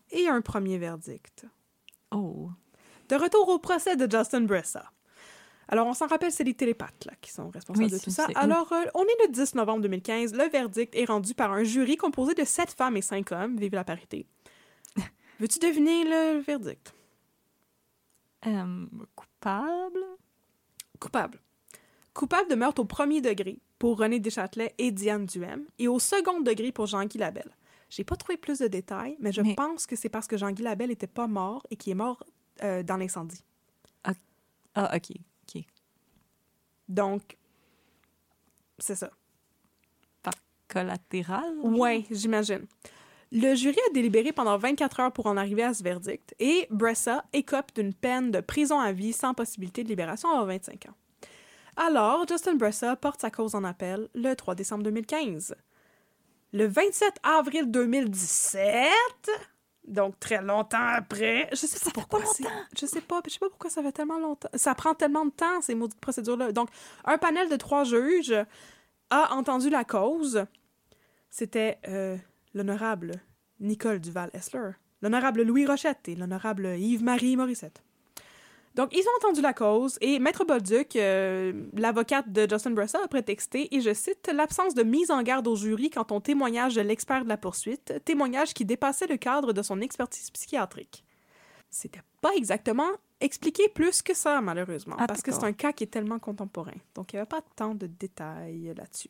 et 0.10 0.28
un 0.28 0.42
premier 0.42 0.78
verdict. 0.78 1.46
Oh. 2.12 2.50
De 3.08 3.16
retour 3.16 3.48
au 3.48 3.60
procès 3.60 3.96
de 3.96 4.10
Justin 4.12 4.42
Bressa. 4.42 4.92
Alors, 5.72 5.88
on 5.88 5.94
s'en 5.94 6.08
rappelle, 6.08 6.32
c'est 6.34 6.44
les 6.44 6.54
télépathes 6.54 7.06
là, 7.06 7.14
qui 7.22 7.32
sont 7.32 7.50
responsables 7.50 7.86
Oui, 7.86 7.92
de 7.92 7.98
tout 7.98 8.10
ça. 8.10 8.28
Alors, 8.36 8.72
euh, 8.74 8.84
on 8.94 9.04
est 9.04 9.26
le 9.26 9.32
10 9.32 9.56
novembre 9.56 9.82
2015. 9.84 10.34
Le 10.34 10.50
verdict 10.50 10.94
est 10.96 11.06
rendu 11.06 11.34
par 11.34 11.54
un 11.54 11.64
jury 11.64 11.96
composé 11.96 12.34
de 12.34 12.44
sept 12.44 12.72
femmes 12.72 12.98
et 12.98 13.02
cinq 13.02 13.32
hommes. 13.32 13.56
Vive 13.58 13.74
la 13.74 13.86
parité. 13.86 14.26
Veux-tu 15.40 15.60
deviner 15.60 16.04
le 16.04 16.40
verdict? 16.42 16.94
Euh, 18.48 18.86
coupable? 19.16 20.00
Coupable. 21.00 21.40
Coupable 22.14 22.50
de 22.50 22.56
meurtre 22.56 22.82
au 22.82 22.86
premier 22.86 23.22
degré 23.22 23.60
pour 23.80 23.98
René 23.98 24.20
Deschâtelet 24.20 24.76
et 24.78 24.92
Diane 24.92 25.26
Duhem 25.26 25.66
et 25.80 25.88
au 25.88 26.00
second 26.00 26.42
degré 26.42 26.72
pour 26.74 26.86
Jean-Guy 26.86 27.18
Labelle. 27.18 27.56
J'ai 27.90 28.04
pas 28.04 28.16
trouvé 28.18 28.38
plus 28.38 28.60
de 28.60 28.68
détails, 28.68 29.16
mais 29.20 29.32
je 29.32 29.42
Mais- 29.42 29.56
pense 29.56 29.86
que 29.88 29.96
c'est 29.96 30.10
parce 30.10 30.28
que 30.28 30.38
Jean-Guy 30.38 30.64
Labelle 30.64 30.90
n'était 30.90 31.08
pas 31.08 31.28
mort 31.28 31.66
et 31.72 31.76
qu'il 31.78 31.92
est 31.92 31.96
mort 31.96 32.24
euh, 32.64 32.84
dans 32.84 32.98
l'incendie. 32.98 33.44
Ah, 34.74 34.96
OK. 34.96 35.18
Donc, 36.92 37.38
c'est 38.78 38.96
ça. 38.96 39.10
Collatéral? 40.68 41.58
Ouais, 41.64 42.06
j'imagine. 42.12 42.66
Le 43.34 43.56
jury 43.56 43.78
a 43.90 43.94
délibéré 43.94 44.32
pendant 44.32 44.58
24 44.58 45.00
heures 45.00 45.12
pour 45.12 45.26
en 45.28 45.38
arriver 45.38 45.64
à 45.64 45.74
ce 45.74 45.84
verdict 45.84 46.36
et 46.40 46.68
Bressa 46.70 47.24
écope 47.34 47.74
d'une 47.76 47.94
peine 47.94 48.32
de 48.32 48.40
prison 48.42 48.80
à 48.80 48.92
vie 48.92 49.14
sans 49.14 49.34
possibilité 49.34 49.84
de 49.84 49.90
libération 49.90 50.30
avant 50.30 50.46
25 50.46 50.86
ans. 50.88 50.96
Alors, 51.78 52.26
Justin 52.28 52.56
Bressa 52.56 52.96
porte 52.96 53.22
sa 53.22 53.32
cause 53.32 53.56
en 53.56 53.64
appel 53.64 54.10
le 54.14 54.34
3 54.34 54.56
décembre 54.56 54.84
2015. 54.84 55.56
Le 56.54 56.68
27 56.68 57.16
avril 57.24 57.72
2017, 57.72 58.92
donc 59.88 60.20
très 60.20 60.42
longtemps 60.42 60.78
après, 60.96 61.50
je 61.52 61.58
sais 61.58 61.80
pas 61.80 61.92
pourquoi 61.92 62.24
c'est- 62.26 62.44
je 62.80 62.86
sais 62.86 63.02
pas, 63.02 63.22
je 63.26 63.32
sais 63.32 63.40
pas 63.40 63.50
pourquoi 63.50 63.70
ça 63.70 63.82
fait 63.82 63.92
tellement 63.92 64.20
longtemps. 64.20 64.50
Ça 64.54 64.76
prend 64.76 64.94
tellement 64.94 65.26
de 65.26 65.32
temps 65.32 65.62
ces 65.62 65.76
maudites 65.76 66.00
procédures-là. 66.00 66.52
Donc, 66.52 66.70
un 67.06 67.18
panel 67.18 67.50
de 67.50 67.56
trois 67.56 67.84
juges 67.84 68.36
a 69.10 69.34
entendu 69.34 69.70
la 69.70 69.84
cause. 69.84 70.46
C'était 71.30 71.80
euh, 71.88 72.18
l'honorable 72.54 73.14
Nicole 73.60 74.00
Duval-Essler, 74.00 74.72
l'honorable 75.02 75.44
Louis 75.44 75.66
Rochette 75.66 76.08
et 76.10 76.16
l'honorable 76.16 76.66
Yves-Marie 76.78 77.36
Morissette. 77.38 77.84
Donc, 78.76 78.90
ils 78.94 79.02
ont 79.02 79.18
entendu 79.18 79.42
la 79.42 79.54
cause 79.54 79.98
et 80.00 80.20
Maître 80.20 80.46
Bolduc, 80.46 80.96
euh, 80.96 81.52
l'avocate 81.74 82.32
de 82.32 82.48
Justin 82.50 82.72
Bressa, 82.72 83.00
a 83.04 83.08
prétexté, 83.08 83.74
et 83.76 83.82
je 83.82 83.94
cite, 83.94 84.32
l'absence 84.34 84.74
de 84.74 84.84
mise 84.84 85.12
en 85.12 85.22
garde 85.24 85.48
au 85.48 85.56
jury 85.56 85.90
quant 85.90 86.08
au 86.10 86.20
témoignage 86.22 86.76
de 86.76 86.82
l'expert 86.82 87.24
de 87.24 87.30
la 87.30 87.38
poursuite, 87.38 87.94
témoignage 88.06 88.54
qui 88.54 88.64
dépassait 88.64 89.08
le 89.08 89.18
cadre 89.18 89.52
de 89.52 89.62
son 89.62 89.82
expertise 89.82 90.30
psychiatrique. 90.32 91.04
C'était 91.70 92.02
pas 92.22 92.32
exactement 92.36 92.90
expliqué 93.20 93.68
plus 93.70 94.02
que 94.02 94.14
ça, 94.14 94.42
malheureusement, 94.42 94.96
Ah, 94.98 95.08
parce 95.08 95.22
que 95.22 95.32
c'est 95.32 95.44
un 95.44 95.54
cas 95.54 95.74
qui 95.74 95.84
est 95.84 95.88
tellement 95.88 96.20
contemporain. 96.20 96.74
Donc, 96.96 97.14
il 97.14 97.18
n'y 97.18 97.20
avait 97.20 97.30
pas 97.30 97.42
tant 97.56 97.76
de 97.76 97.88
détails 97.88 98.74
là-dessus. 98.76 99.10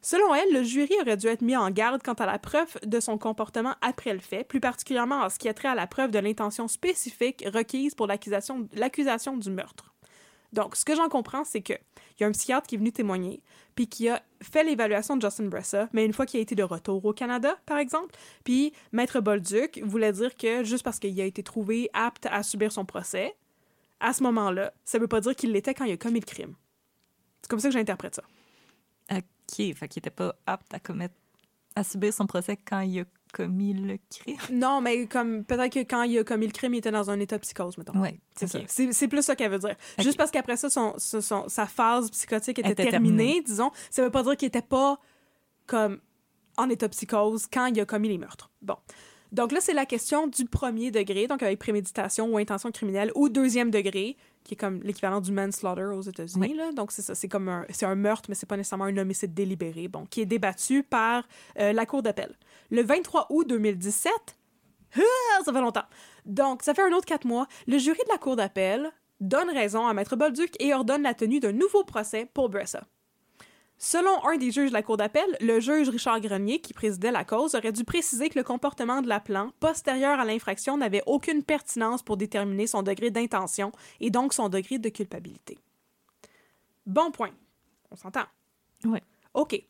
Selon 0.00 0.34
elle, 0.34 0.52
le 0.52 0.62
jury 0.62 0.94
aurait 1.00 1.16
dû 1.16 1.26
être 1.26 1.42
mis 1.42 1.56
en 1.56 1.70
garde 1.70 2.02
quant 2.02 2.14
à 2.14 2.26
la 2.26 2.38
preuve 2.38 2.76
de 2.84 3.00
son 3.00 3.18
comportement 3.18 3.74
après 3.80 4.12
le 4.12 4.20
fait, 4.20 4.44
plus 4.44 4.60
particulièrement 4.60 5.22
en 5.22 5.28
ce 5.28 5.38
qui 5.38 5.48
a 5.48 5.54
trait 5.54 5.68
à 5.68 5.74
la 5.74 5.86
preuve 5.86 6.10
de 6.10 6.18
l'intention 6.18 6.68
spécifique 6.68 7.44
requise 7.52 7.94
pour 7.94 8.06
l'accusation 8.06 9.36
du 9.36 9.50
meurtre. 9.50 9.94
Donc, 10.52 10.76
ce 10.76 10.84
que 10.84 10.94
j'en 10.94 11.08
comprends, 11.08 11.44
c'est 11.44 11.60
que 11.60 11.74
il 11.74 12.22
y 12.22 12.24
a 12.24 12.26
un 12.26 12.32
psychiatre 12.32 12.66
qui 12.66 12.74
est 12.74 12.78
venu 12.78 12.90
témoigner, 12.90 13.42
puis 13.74 13.86
qui 13.86 14.08
a 14.08 14.22
fait 14.42 14.64
l'évaluation 14.64 15.16
de 15.16 15.22
Justin 15.22 15.46
Bressa, 15.46 15.88
mais 15.92 16.04
une 16.04 16.12
fois 16.12 16.26
qu'il 16.26 16.38
a 16.38 16.42
été 16.42 16.54
de 16.54 16.62
retour 16.62 17.04
au 17.04 17.12
Canada, 17.12 17.56
par 17.64 17.78
exemple, 17.78 18.14
puis 18.44 18.72
Maître 18.90 19.20
Bolduc 19.20 19.80
voulait 19.84 20.12
dire 20.12 20.36
que 20.36 20.64
juste 20.64 20.82
parce 20.82 20.98
qu'il 20.98 21.20
a 21.20 21.24
été 21.24 21.42
trouvé 21.42 21.90
apte 21.92 22.26
à 22.26 22.42
subir 22.42 22.72
son 22.72 22.84
procès, 22.84 23.36
à 24.00 24.12
ce 24.12 24.22
moment-là, 24.24 24.72
ça 24.84 24.98
veut 24.98 25.06
pas 25.06 25.20
dire 25.20 25.36
qu'il 25.36 25.52
l'était 25.52 25.74
quand 25.74 25.84
il 25.84 25.92
a 25.92 25.96
commis 25.96 26.20
le 26.20 26.26
crime. 26.26 26.54
C'est 27.42 27.50
comme 27.50 27.60
ça 27.60 27.68
que 27.68 27.74
j'interprète 27.74 28.16
ça. 28.16 28.22
OK. 29.50 29.74
Fait 29.74 29.88
qu'il 29.88 30.00
était 30.00 30.10
pas 30.10 30.34
apte 30.46 30.72
à 30.74 30.78
commettre... 30.80 31.14
à 31.76 31.84
subir 31.84 32.12
son 32.12 32.26
procès 32.26 32.56
quand 32.56 32.80
il 32.80 33.00
a 33.00 33.04
commis 33.32 33.74
le 33.74 33.98
crime. 34.10 34.36
Non, 34.52 34.80
mais 34.80 35.06
comme 35.06 35.44
peut-être 35.44 35.72
que 35.72 35.80
quand 35.80 36.02
il 36.02 36.18
a 36.18 36.24
commis 36.24 36.46
le 36.46 36.52
crime, 36.52 36.72
il 36.74 36.78
était 36.78 36.90
dans 36.90 37.10
un 37.10 37.20
état 37.20 37.36
de 37.36 37.42
psychose, 37.42 37.76
mettons. 37.76 37.98
Ouais. 38.00 38.18
C'est 38.34 38.46
ça. 38.46 38.58
C'est 38.66 39.08
plus 39.08 39.22
ça 39.22 39.36
qu'elle 39.36 39.50
veut 39.50 39.58
dire. 39.58 39.76
Juste 39.98 40.16
parce 40.16 40.30
qu'après 40.30 40.56
ça, 40.56 40.70
son, 40.70 40.94
son- 40.98 41.20
son- 41.20 41.48
sa 41.48 41.66
phase 41.66 42.10
psychotique 42.10 42.58
était, 42.58 42.70
Était 42.70 42.90
terminée, 42.90 43.16
terminée. 43.24 43.42
disons, 43.42 43.70
ça 43.90 44.02
veut 44.02 44.10
pas 44.10 44.22
dire 44.22 44.36
qu'il 44.36 44.48
était 44.48 44.62
pas 44.62 44.98
comme 45.66 46.00
en 46.56 46.68
état 46.70 46.86
de 46.88 46.92
psychose 46.92 47.46
quand 47.52 47.66
il 47.66 47.78
a 47.80 47.84
commis 47.84 48.08
les 48.08 48.18
meurtres. 48.18 48.50
Bon. 48.62 48.76
Donc 49.32 49.52
là, 49.52 49.60
c'est 49.60 49.74
la 49.74 49.86
question 49.86 50.26
du 50.26 50.44
premier 50.44 50.90
degré, 50.90 51.26
donc 51.26 51.42
avec 51.42 51.58
préméditation 51.58 52.26
ou 52.32 52.38
intention 52.38 52.70
criminelle, 52.70 53.12
ou 53.14 53.28
deuxième 53.28 53.70
degré, 53.70 54.16
qui 54.44 54.54
est 54.54 54.56
comme 54.56 54.80
l'équivalent 54.82 55.20
du 55.20 55.32
manslaughter 55.32 55.84
aux 55.94 56.02
États-Unis. 56.02 56.56
Oui. 56.58 56.74
Donc 56.74 56.92
c'est 56.92 57.02
ça, 57.02 57.14
c'est 57.14 57.28
comme 57.28 57.48
un, 57.48 57.66
c'est 57.70 57.86
un 57.86 57.94
meurtre, 57.94 58.28
mais 58.28 58.34
c'est 58.34 58.46
pas 58.46 58.56
nécessairement 58.56 58.86
un 58.86 58.96
homicide 58.96 59.34
délibéré, 59.34 59.88
bon, 59.88 60.06
qui 60.06 60.22
est 60.22 60.26
débattu 60.26 60.82
par 60.82 61.28
euh, 61.58 61.72
la 61.72 61.86
Cour 61.86 62.02
d'appel. 62.02 62.34
Le 62.70 62.82
23 62.82 63.26
août 63.30 63.46
2017, 63.48 64.12
ah, 64.96 65.00
ça 65.44 65.52
fait 65.52 65.60
longtemps. 65.60 65.86
Donc, 66.24 66.62
ça 66.62 66.74
fait 66.74 66.82
un 66.82 66.92
autre 66.92 67.06
quatre 67.06 67.26
mois. 67.26 67.46
Le 67.66 67.78
jury 67.78 67.98
de 68.06 68.12
la 68.12 68.18
Cour 68.18 68.36
d'appel 68.36 68.90
donne 69.20 69.50
raison 69.50 69.86
à 69.86 69.94
Maître 69.94 70.16
Bolduc 70.16 70.54
et 70.60 70.72
ordonne 70.72 71.02
la 71.02 71.14
tenue 71.14 71.40
d'un 71.40 71.52
nouveau 71.52 71.84
procès 71.84 72.28
pour 72.32 72.48
Bressa. 72.48 72.84
Selon 73.80 74.24
un 74.26 74.36
des 74.36 74.50
juges 74.50 74.70
de 74.70 74.74
la 74.74 74.82
Cour 74.82 74.96
d'appel, 74.96 75.24
le 75.40 75.60
juge 75.60 75.88
Richard 75.88 76.20
Grenier, 76.20 76.60
qui 76.60 76.72
présidait 76.74 77.12
la 77.12 77.24
cause, 77.24 77.54
aurait 77.54 77.70
dû 77.70 77.84
préciser 77.84 78.28
que 78.28 78.36
le 78.38 78.42
comportement 78.42 79.02
de 79.02 79.08
l'appelant, 79.08 79.52
postérieur 79.60 80.18
à 80.18 80.24
l'infraction, 80.24 80.76
n'avait 80.76 81.02
aucune 81.06 81.44
pertinence 81.44 82.02
pour 82.02 82.16
déterminer 82.16 82.66
son 82.66 82.82
degré 82.82 83.10
d'intention 83.10 83.70
et 84.00 84.10
donc 84.10 84.34
son 84.34 84.48
degré 84.48 84.78
de 84.78 84.88
culpabilité. 84.88 85.58
Bon 86.86 87.12
point. 87.12 87.30
On 87.92 87.96
s'entend. 87.96 88.24
Ouais. 88.84 89.02
OK. 89.34 89.62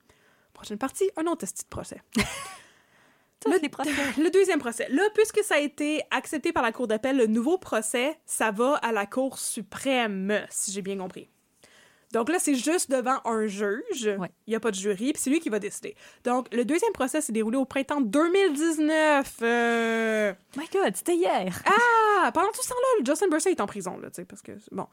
Prochaine 0.55 0.79
partie, 0.79 1.11
un 1.17 1.27
autre 1.27 1.45
esti 1.45 1.65
de 1.65 1.69
procès. 1.69 2.03
Le- 3.47 3.61
les 3.63 3.69
procès. 3.69 3.91
Le 4.19 4.31
deuxième 4.31 4.59
procès. 4.59 4.89
Là, 4.89 5.03
puisque 5.15 5.45
ça 5.45 5.57
a 5.57 5.59
été 5.59 6.03
accepté 6.11 6.53
par 6.53 6.63
la 6.63 6.73
Cour 6.73 6.89
d'appel, 6.89 7.17
le 7.17 7.27
nouveau 7.27 7.57
procès, 7.59 8.19
ça 8.27 8.51
va 8.51 8.75
à 8.77 8.91
la 8.91 9.07
Cour 9.07 9.39
suprême, 9.39 10.45
si 10.51 10.73
j'ai 10.73 10.83
bien 10.83 10.97
compris. 10.99 11.29
Donc 12.13 12.31
là, 12.31 12.39
c'est 12.39 12.55
juste 12.55 12.91
devant 12.91 13.19
un 13.25 13.47
juge. 13.47 14.11
Ouais. 14.19 14.31
Il 14.47 14.51
n'y 14.51 14.57
a 14.57 14.61
pas 14.61 14.71
de 14.71 14.77
jury, 14.77 15.13
puis 15.13 15.23
c'est 15.23 15.31
lui 15.31 15.41
qui 15.41 15.51
va 15.51 15.59
décider. 15.59 15.95
Donc, 16.25 16.53
le 16.55 16.65
deuxième 16.65 16.93
procès 16.93 17.21
s'est 17.21 17.33
déroulé 17.33 17.59
au 17.59 17.67
printemps 17.67 18.01
2019. 18.01 19.37
Euh, 19.43 20.33
My 20.57 20.65
God, 20.73 20.97
c'était 20.97 21.17
hier. 21.17 21.63
Ah, 21.67 22.33
pendant 22.33 22.49
tout 22.49 22.63
ce 22.63 22.69
temps-là, 22.69 23.05
Justin 23.05 23.29
Bursey 23.29 23.51
est 23.51 23.61
en 23.61 23.67
prison, 23.67 23.99
là, 23.99 24.09
tu 24.09 24.17
sais, 24.17 24.25
parce 24.25 24.43
que, 24.43 24.53
bon. 24.73 24.87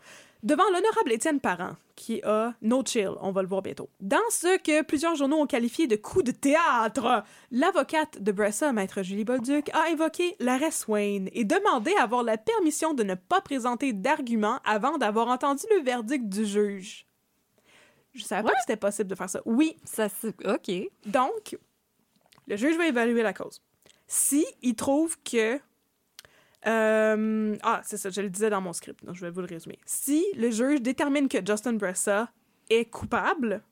Devant 0.43 0.65
l'honorable 0.65 1.11
Étienne 1.11 1.39
Parent, 1.39 1.75
qui 1.95 2.21
a 2.21 2.53
no 2.61 2.83
chill, 2.85 3.11
on 3.21 3.31
va 3.31 3.41
le 3.41 3.47
voir 3.47 3.63
bientôt. 3.63 3.89
Dans 3.99 4.17
ce 4.29 4.59
que 4.59 4.83
plusieurs 4.83 5.15
journaux 5.15 5.41
ont 5.41 5.47
qualifié 5.47 5.87
de 5.87 5.95
coup 5.95 6.21
de 6.21 6.31
théâtre, 6.31 7.23
l'avocate 7.49 8.21
de 8.21 8.31
Bressa, 8.31 8.71
maître 8.71 9.01
Julie 9.01 9.25
Bolduc, 9.25 9.69
a 9.73 9.85
invoqué 9.91 10.35
l'arrêt 10.39 10.69
Swain 10.69 11.25
et 11.31 11.45
demandé 11.45 11.93
à 11.97 12.03
avoir 12.03 12.21
la 12.21 12.37
permission 12.37 12.93
de 12.93 13.03
ne 13.03 13.15
pas 13.15 13.41
présenter 13.41 13.91
d'arguments 13.91 14.59
avant 14.65 14.99
d'avoir 14.99 15.29
entendu 15.29 15.63
le 15.75 15.83
verdict 15.83 16.29
du 16.29 16.45
juge. 16.45 17.04
Je 18.15 18.23
savais 18.23 18.43
pas 18.43 18.53
que 18.53 18.59
c'était 18.61 18.77
possible 18.77 19.09
de 19.09 19.15
faire 19.15 19.29
ça. 19.29 19.41
Oui, 19.45 19.77
Ça. 19.83 20.07
OK. 20.45 20.71
donc, 21.05 21.57
le 22.47 22.55
juge 22.55 22.77
va 22.77 22.87
évaluer 22.87 23.21
la 23.23 23.33
cause. 23.33 23.61
Si 24.07 24.45
il 24.61 24.75
trouve 24.75 25.17
que 25.23 25.59
euh, 26.67 27.55
ah, 27.61 27.81
c'est 27.83 27.97
ça, 27.97 28.09
je 28.09 28.21
le 28.21 28.29
disais 28.29 28.49
dans 28.49 28.61
mon 28.61 28.73
script, 28.73 29.03
donc 29.05 29.15
je 29.15 29.21
vais 29.21 29.29
vous 29.29 29.41
le 29.41 29.47
résumer. 29.47 29.79
Si 29.85 30.25
le 30.35 30.49
juge 30.49 30.81
détermine 30.81 31.27
que 31.27 31.37
Justin 31.45 31.73
Bressa 31.73 32.31
est 32.69 32.85
coupable, 32.85 33.63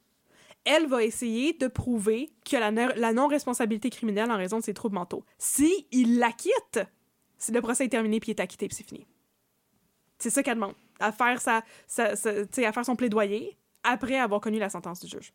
elle 0.65 0.87
va 0.87 1.03
essayer 1.03 1.53
de 1.53 1.67
prouver 1.67 2.31
que 2.49 2.55
la, 2.57 3.13
non-responsabilité 3.13 3.89
criminelle 3.89 4.31
en 4.31 4.37
raison 4.37 4.59
de 4.59 4.63
ses 4.63 4.73
troubles 4.73 4.95
mentaux. 4.95 5.25
Si 5.37 5.87
il 5.91 6.19
l'acquitte, 6.19 6.79
si 7.37 7.51
le 7.51 7.61
procès 7.61 7.85
est 7.85 7.89
terminé 7.89 8.19
puis 8.19 8.31
il 8.31 8.35
est 8.35 8.41
acquitté 8.41 8.67
puis 8.67 8.75
c'est 8.77 8.87
fini. 8.87 9.05
C'est 10.19 10.29
ça 10.29 10.43
qu'elle 10.43 10.55
demande. 10.55 10.75
À 10.99 11.11
faire, 11.11 11.41
sa, 11.41 11.63
sa- 11.87 12.15
sa- 12.15 12.29
à 12.31 12.71
faire 12.71 12.85
son 12.85 12.95
plaidoyer 12.95 13.57
après 13.83 14.17
avoir 14.17 14.41
connu 14.41 14.59
la 14.59 14.69
sentence 14.69 14.99
du 14.99 15.07
juge. 15.07 15.33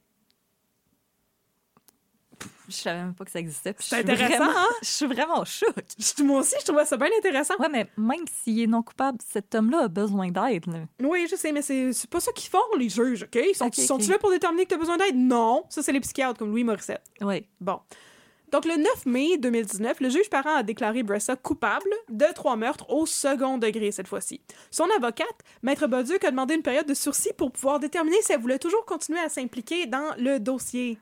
Je 2.68 2.74
savais 2.74 2.98
même 3.02 3.14
pas 3.14 3.24
que 3.24 3.30
ça 3.30 3.38
existait. 3.40 3.74
C'est 3.78 3.96
intéressant, 4.00 4.44
vraiment- 4.44 4.52
hein? 4.58 4.68
Je 4.82 4.86
suis 4.88 5.06
vraiment. 5.06 5.42
Je- 5.44 6.22
Moi 6.22 6.40
aussi, 6.40 6.54
je 6.60 6.66
trouvais 6.66 6.84
ça 6.84 6.98
bien 6.98 7.08
intéressant. 7.18 7.54
Ouais, 7.58 7.68
mais 7.70 7.88
même 7.96 8.24
s'il 8.30 8.60
est 8.60 8.66
non 8.66 8.82
coupable, 8.82 9.16
cet 9.26 9.54
homme-là 9.54 9.84
a 9.84 9.88
besoin 9.88 10.30
d'aide. 10.30 10.66
Oui, 11.02 11.26
je 11.30 11.34
sais, 11.34 11.50
mais 11.50 11.62
c'est 11.62 11.90
pas 12.10 12.20
ça 12.20 12.30
qu'ils 12.32 12.50
font, 12.50 12.58
les 12.78 12.90
juges, 12.90 13.22
OK? 13.22 13.36
Ils 13.42 13.54
sont, 13.56 13.66
Ok, 13.66 13.74
ok. 13.78 13.84
sont-ils 13.86 14.10
là 14.10 14.18
pour 14.18 14.30
déterminer 14.30 14.64
que 14.64 14.68
tu 14.68 14.74
as 14.74 14.78
besoin 14.78 14.98
d'aide? 14.98 15.16
Non. 15.16 15.64
Ça, 15.70 15.82
c'est 15.82 15.92
les 15.92 16.00
psychiatres, 16.00 16.38
comme 16.38 16.50
Louis 16.50 16.62
Morissette. 16.64 17.02
Ouais. 17.22 17.48
Bon. 17.58 17.80
Donc, 18.50 18.64
le 18.64 18.76
9 18.76 19.06
mai 19.06 19.36
2019, 19.38 20.00
le 20.00 20.08
juge 20.08 20.30
parent 20.30 20.56
a 20.56 20.62
déclaré 20.62 21.02
Bressa 21.02 21.36
coupable 21.36 21.90
de 22.08 22.24
trois 22.34 22.56
meurtres 22.56 22.88
au 22.88 23.04
second 23.04 23.58
degré 23.58 23.92
cette 23.92 24.08
fois-ci. 24.08 24.40
Son 24.70 24.86
avocate, 24.96 25.26
Maître 25.62 25.86
Bolduc, 25.86 26.24
a 26.24 26.30
demandé 26.30 26.54
une 26.54 26.62
période 26.62 26.86
de 26.86 26.94
sursis 26.94 27.32
pour 27.36 27.52
pouvoir 27.52 27.78
déterminer 27.78 28.16
si 28.22 28.32
elle 28.32 28.40
voulait 28.40 28.58
toujours 28.58 28.86
continuer 28.86 29.20
à 29.20 29.28
s'impliquer 29.28 29.86
dans 29.86 30.14
le 30.16 30.38
dossier. 30.38 30.98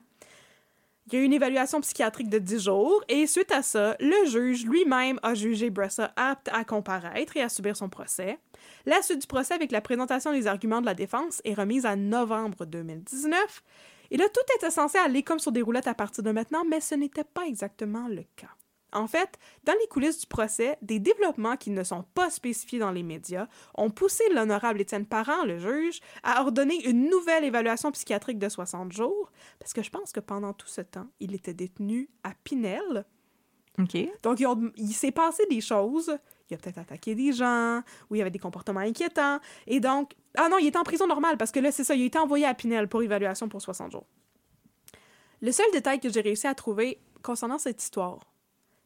Il 1.06 1.14
y 1.14 1.18
a 1.18 1.20
eu 1.20 1.24
une 1.24 1.34
évaluation 1.34 1.80
psychiatrique 1.82 2.28
de 2.28 2.38
10 2.38 2.64
jours 2.64 3.04
et 3.08 3.28
suite 3.28 3.52
à 3.52 3.62
ça, 3.62 3.96
le 4.00 4.28
juge 4.28 4.66
lui-même 4.66 5.20
a 5.22 5.34
jugé 5.34 5.70
Bressa 5.70 6.12
apte 6.16 6.48
à 6.52 6.64
comparaître 6.64 7.36
et 7.36 7.42
à 7.42 7.48
subir 7.48 7.76
son 7.76 7.88
procès. 7.88 8.40
La 8.86 9.00
suite 9.02 9.20
du 9.20 9.26
procès 9.28 9.54
avec 9.54 9.70
la 9.70 9.80
présentation 9.80 10.32
des 10.32 10.48
arguments 10.48 10.80
de 10.80 10.86
la 10.86 10.94
défense 10.94 11.40
est 11.44 11.54
remise 11.54 11.86
en 11.86 11.96
novembre 11.96 12.66
2019. 12.66 13.62
Et 14.10 14.16
là, 14.16 14.28
tout 14.32 14.40
était 14.56 14.70
censé 14.70 14.98
aller 14.98 15.22
comme 15.22 15.38
sur 15.38 15.52
des 15.52 15.62
roulettes 15.62 15.86
à 15.86 15.94
partir 15.94 16.22
de 16.22 16.30
maintenant, 16.30 16.64
mais 16.64 16.80
ce 16.80 16.94
n'était 16.94 17.24
pas 17.24 17.46
exactement 17.46 18.08
le 18.08 18.24
cas. 18.36 18.50
En 18.92 19.06
fait, 19.06 19.38
dans 19.64 19.74
les 19.78 19.88
coulisses 19.88 20.20
du 20.20 20.26
procès, 20.26 20.78
des 20.80 20.98
développements 20.98 21.56
qui 21.56 21.70
ne 21.70 21.84
sont 21.84 22.04
pas 22.14 22.30
spécifiés 22.30 22.78
dans 22.78 22.92
les 22.92 23.02
médias 23.02 23.46
ont 23.74 23.90
poussé 23.90 24.24
l'honorable 24.32 24.80
Étienne 24.80 25.04
Parent, 25.04 25.44
le 25.44 25.58
juge, 25.58 26.00
à 26.22 26.40
ordonner 26.40 26.88
une 26.88 27.10
nouvelle 27.10 27.44
évaluation 27.44 27.90
psychiatrique 27.92 28.38
de 28.38 28.48
60 28.48 28.92
jours, 28.92 29.32
parce 29.58 29.72
que 29.74 29.82
je 29.82 29.90
pense 29.90 30.12
que 30.12 30.20
pendant 30.20 30.52
tout 30.54 30.68
ce 30.68 30.80
temps, 30.80 31.08
il 31.20 31.34
était 31.34 31.52
détenu 31.52 32.08
à 32.22 32.32
Pinel. 32.42 33.04
OK. 33.78 33.96
Donc, 34.22 34.42
il 34.76 34.92
s'est 34.94 35.12
passé 35.12 35.44
des 35.50 35.60
choses. 35.60 36.16
Il 36.48 36.54
a 36.54 36.58
peut-être 36.58 36.78
attaqué 36.78 37.14
des 37.14 37.32
gens, 37.32 37.82
ou 38.08 38.14
il 38.14 38.18
y 38.18 38.20
avait 38.22 38.30
des 38.30 38.38
comportements 38.38 38.80
inquiétants. 38.80 39.40
Et 39.66 39.80
donc, 39.80 40.12
ah 40.36 40.48
non, 40.48 40.58
il 40.58 40.66
était 40.66 40.78
en 40.78 40.84
prison 40.84 41.06
normale, 41.06 41.36
parce 41.36 41.50
que 41.50 41.60
là, 41.60 41.72
c'est 41.72 41.84
ça, 41.84 41.94
il 41.94 42.02
a 42.02 42.06
été 42.06 42.18
envoyé 42.18 42.46
à 42.46 42.54
Pinel 42.54 42.88
pour 42.88 43.02
évaluation 43.02 43.48
pour 43.48 43.60
60 43.60 43.92
jours. 43.92 44.06
Le 45.42 45.52
seul 45.52 45.66
détail 45.72 46.00
que 46.00 46.08
j'ai 46.08 46.20
réussi 46.20 46.46
à 46.46 46.54
trouver 46.54 46.98
concernant 47.22 47.58
cette 47.58 47.82
histoire, 47.82 48.20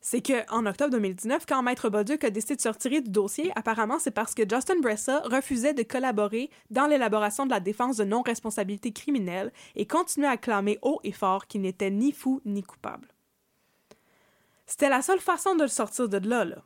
c'est 0.00 0.22
que 0.22 0.50
en 0.50 0.64
octobre 0.66 0.90
2019, 0.92 1.44
quand 1.46 1.62
Maître 1.62 1.90
Bolduc 1.90 2.24
a 2.24 2.30
décidé 2.30 2.56
de 2.56 2.60
se 2.60 2.68
retirer 2.68 3.02
du 3.02 3.10
dossier, 3.10 3.52
apparemment 3.54 3.98
c'est 3.98 4.10
parce 4.10 4.34
que 4.34 4.48
Justin 4.48 4.80
Bressa 4.80 5.20
refusait 5.24 5.74
de 5.74 5.82
collaborer 5.82 6.50
dans 6.70 6.86
l'élaboration 6.86 7.44
de 7.44 7.50
la 7.50 7.60
défense 7.60 7.98
de 7.98 8.04
non-responsabilité 8.04 8.92
criminelle 8.92 9.52
et 9.76 9.86
continuait 9.86 10.28
à 10.28 10.38
clamer 10.38 10.78
haut 10.82 11.00
et 11.04 11.12
fort 11.12 11.46
qu'il 11.46 11.60
n'était 11.60 11.90
ni 11.90 12.12
fou 12.12 12.40
ni 12.44 12.62
coupable. 12.62 13.08
C'était 14.66 14.88
la 14.88 15.02
seule 15.02 15.20
façon 15.20 15.54
de 15.54 15.62
le 15.62 15.68
sortir 15.68 16.08
de 16.08 16.28
là, 16.28 16.44
là. 16.44 16.62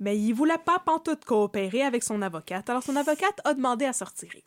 Mais 0.00 0.16
il 0.18 0.32
voulait 0.32 0.58
pas 0.58 0.78
pantoute 0.78 1.24
coopérer 1.24 1.82
avec 1.82 2.02
son 2.02 2.22
avocate, 2.22 2.68
alors 2.70 2.82
son 2.82 2.96
avocate 2.96 3.40
a 3.44 3.54
demandé 3.54 3.84
à 3.84 3.92
se 3.92 4.04
retirer. 4.04 4.44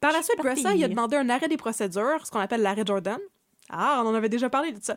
Par 0.00 0.12
la 0.12 0.22
suite. 0.22 0.38
Bressa, 0.38 0.74
il 0.74 0.82
a 0.84 0.88
demandé 0.88 1.16
un 1.16 1.28
arrêt 1.30 1.48
des 1.48 1.56
procédures, 1.56 2.26
ce 2.26 2.30
qu'on 2.30 2.40
appelle 2.40 2.62
l'arrêt 2.62 2.82
Jordan. 2.84 3.18
Ah, 3.70 4.02
on 4.04 4.08
en 4.08 4.14
avait 4.14 4.28
déjà 4.28 4.50
parlé 4.50 4.72
de 4.72 4.82
ça. 4.82 4.96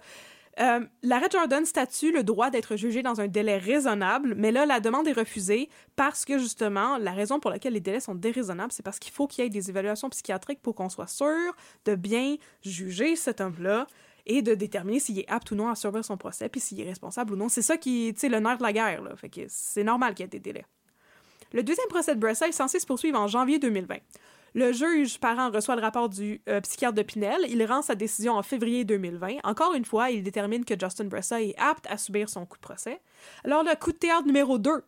Euh, 0.60 0.86
L'arrêt 1.04 1.28
Jordan 1.32 1.66
statue 1.66 2.12
le 2.12 2.24
droit 2.24 2.50
d'être 2.50 2.78
jugé 2.78 3.04
dans 3.04 3.20
un 3.20 3.28
délai 3.28 3.58
raisonnable, 3.58 4.36
mais 4.38 4.52
là, 4.52 4.66
la 4.66 4.80
demande 4.80 5.08
est 5.08 5.14
refusée 5.14 5.70
parce 5.96 6.24
que, 6.24 6.38
justement, 6.38 6.98
la 6.98 7.12
raison 7.12 7.40
pour 7.40 7.52
laquelle 7.52 7.74
les 7.74 7.82
délais 7.82 8.00
sont 8.00 8.16
déraisonnables, 8.16 8.72
c'est 8.72 8.84
parce 8.84 9.00
qu'il 9.00 9.12
faut 9.12 9.28
qu'il 9.28 9.44
y 9.44 9.48
ait 9.48 9.50
des 9.50 9.70
évaluations 9.70 10.10
psychiatriques 10.10 10.62
pour 10.62 10.76
qu'on 10.76 10.90
soit 10.90 11.08
sûr 11.08 11.56
de 11.84 11.96
bien 11.96 12.38
juger 12.64 13.16
cet 13.16 13.42
homme-là 13.42 13.88
et 14.26 14.42
de 14.42 14.56
déterminer 14.56 15.00
s'il 15.00 15.20
est 15.20 15.30
apte 15.30 15.52
ou 15.52 15.56
non 15.56 15.70
à 15.70 15.76
survivre 15.76 16.06
son 16.06 16.18
procès, 16.18 16.50
puis 16.50 16.62
s'il 16.62 16.80
est 16.82 16.86
responsable 16.86 17.34
ou 17.34 17.36
non. 17.36 17.50
C'est 17.50 17.62
ça 17.62 17.78
qui 17.78 18.08
est, 18.08 18.24
le 18.24 18.40
nerf 18.40 18.58
de 18.58 18.64
la 18.64 18.74
guerre, 18.74 19.02
là. 19.02 19.16
Fait 19.16 19.30
que 19.30 19.42
c'est 19.48 19.84
normal 19.84 20.14
qu'il 20.14 20.24
y 20.24 20.26
ait 20.26 20.30
des 20.30 20.40
délais. 20.40 20.66
Le 21.54 21.64
deuxième 21.64 21.88
procès 21.88 22.16
de 22.16 22.20
Bressa 22.20 22.48
est 22.48 22.52
censé 22.52 22.80
se 22.80 22.86
poursuivre 22.86 23.20
en 23.20 23.28
janvier 23.28 23.60
2020. 23.60 23.98
Le 24.56 24.72
juge 24.72 25.20
parent 25.20 25.52
reçoit 25.52 25.76
le 25.76 25.82
rapport 25.82 26.08
du 26.08 26.42
euh, 26.48 26.62
psychiatre 26.62 26.96
de 26.96 27.02
Pinel. 27.02 27.42
Il 27.50 27.64
rend 27.66 27.82
sa 27.82 27.94
décision 27.94 28.34
en 28.34 28.42
février 28.42 28.86
2020. 28.86 29.40
Encore 29.44 29.74
une 29.74 29.84
fois, 29.84 30.12
il 30.12 30.24
détermine 30.24 30.64
que 30.64 30.76
Justin 30.80 31.06
Bressa 31.06 31.42
est 31.42 31.56
apte 31.58 31.86
à 31.90 31.98
subir 31.98 32.30
son 32.30 32.46
coup 32.46 32.56
de 32.56 32.62
procès. 32.62 33.02
Alors, 33.44 33.64
le 33.64 33.76
coup 33.76 33.92
de 33.92 33.98
théâtre 33.98 34.26
numéro 34.26 34.58
2. 34.58 34.82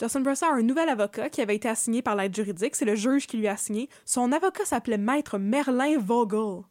Justin 0.00 0.20
Bressa 0.20 0.48
a 0.48 0.54
un 0.54 0.62
nouvel 0.62 0.88
avocat 0.88 1.30
qui 1.30 1.40
avait 1.40 1.54
été 1.54 1.68
assigné 1.68 2.02
par 2.02 2.16
l'aide 2.16 2.34
juridique. 2.34 2.74
C'est 2.74 2.84
le 2.84 2.96
juge 2.96 3.28
qui 3.28 3.36
lui 3.36 3.46
a 3.46 3.52
assigné. 3.52 3.88
Son 4.04 4.32
avocat 4.32 4.64
s'appelait 4.64 4.98
Maître 4.98 5.38
Merlin 5.38 5.96
Vogel. 5.98 6.64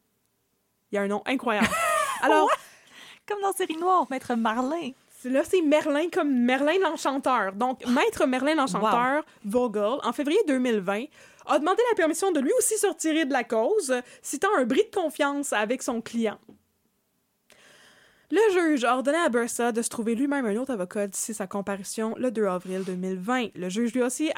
Il 0.92 0.96
y 0.96 0.98
a 0.98 1.02
un 1.02 1.08
nom 1.08 1.22
incroyable. 1.26 1.70
Alors, 2.22 2.50
Comme 3.28 3.42
dans 3.42 3.54
Série 3.54 3.78
Noire, 3.78 4.08
Maître 4.10 4.36
Marlin. 4.36 4.92
Là, 5.24 5.44
c'est 5.48 5.62
Merlin 5.62 6.10
comme 6.12 6.34
Merlin 6.34 6.80
l'Enchanteur. 6.82 7.54
Donc, 7.54 7.86
Maître 7.86 8.26
Merlin 8.26 8.56
l'Enchanteur, 8.56 9.24
Vogel, 9.46 10.00
en 10.04 10.12
février 10.14 10.40
2020, 10.48 11.06
a 11.46 11.60
demandé 11.60 11.82
la 11.92 11.96
permission 11.96 12.32
de 12.32 12.40
lui 12.40 12.52
aussi 12.58 12.78
se 12.78 12.88
retirer 12.88 13.26
de 13.26 13.34
la 13.34 13.44
cause, 13.44 13.94
citant 14.22 14.50
un 14.58 14.66
bris 14.66 14.84
de 14.92 14.96
confiance 14.96 15.54
avec 15.54 15.84
son 15.84 16.02
client. 16.02 16.40
Le 18.34 18.40
juge 18.54 18.86
a 18.86 18.96
ordonné 18.96 19.18
à 19.18 19.28
Bursa 19.28 19.74
de 19.74 19.82
se 19.82 19.90
trouver 19.90 20.16
lui-même 20.16 20.46
un 20.46 20.56
autre 20.56 20.72
avocat 20.72 21.06
d'ici 21.06 21.34
sa 21.34 21.48
comparution 21.48 22.16
le 22.18 22.32
2 22.32 22.46
avril 22.46 22.86
2020. 22.86 23.50
Le 23.56 23.68
juge 23.68 23.94
lui 23.94 24.04
a 24.04 24.06
aussi, 24.06 24.32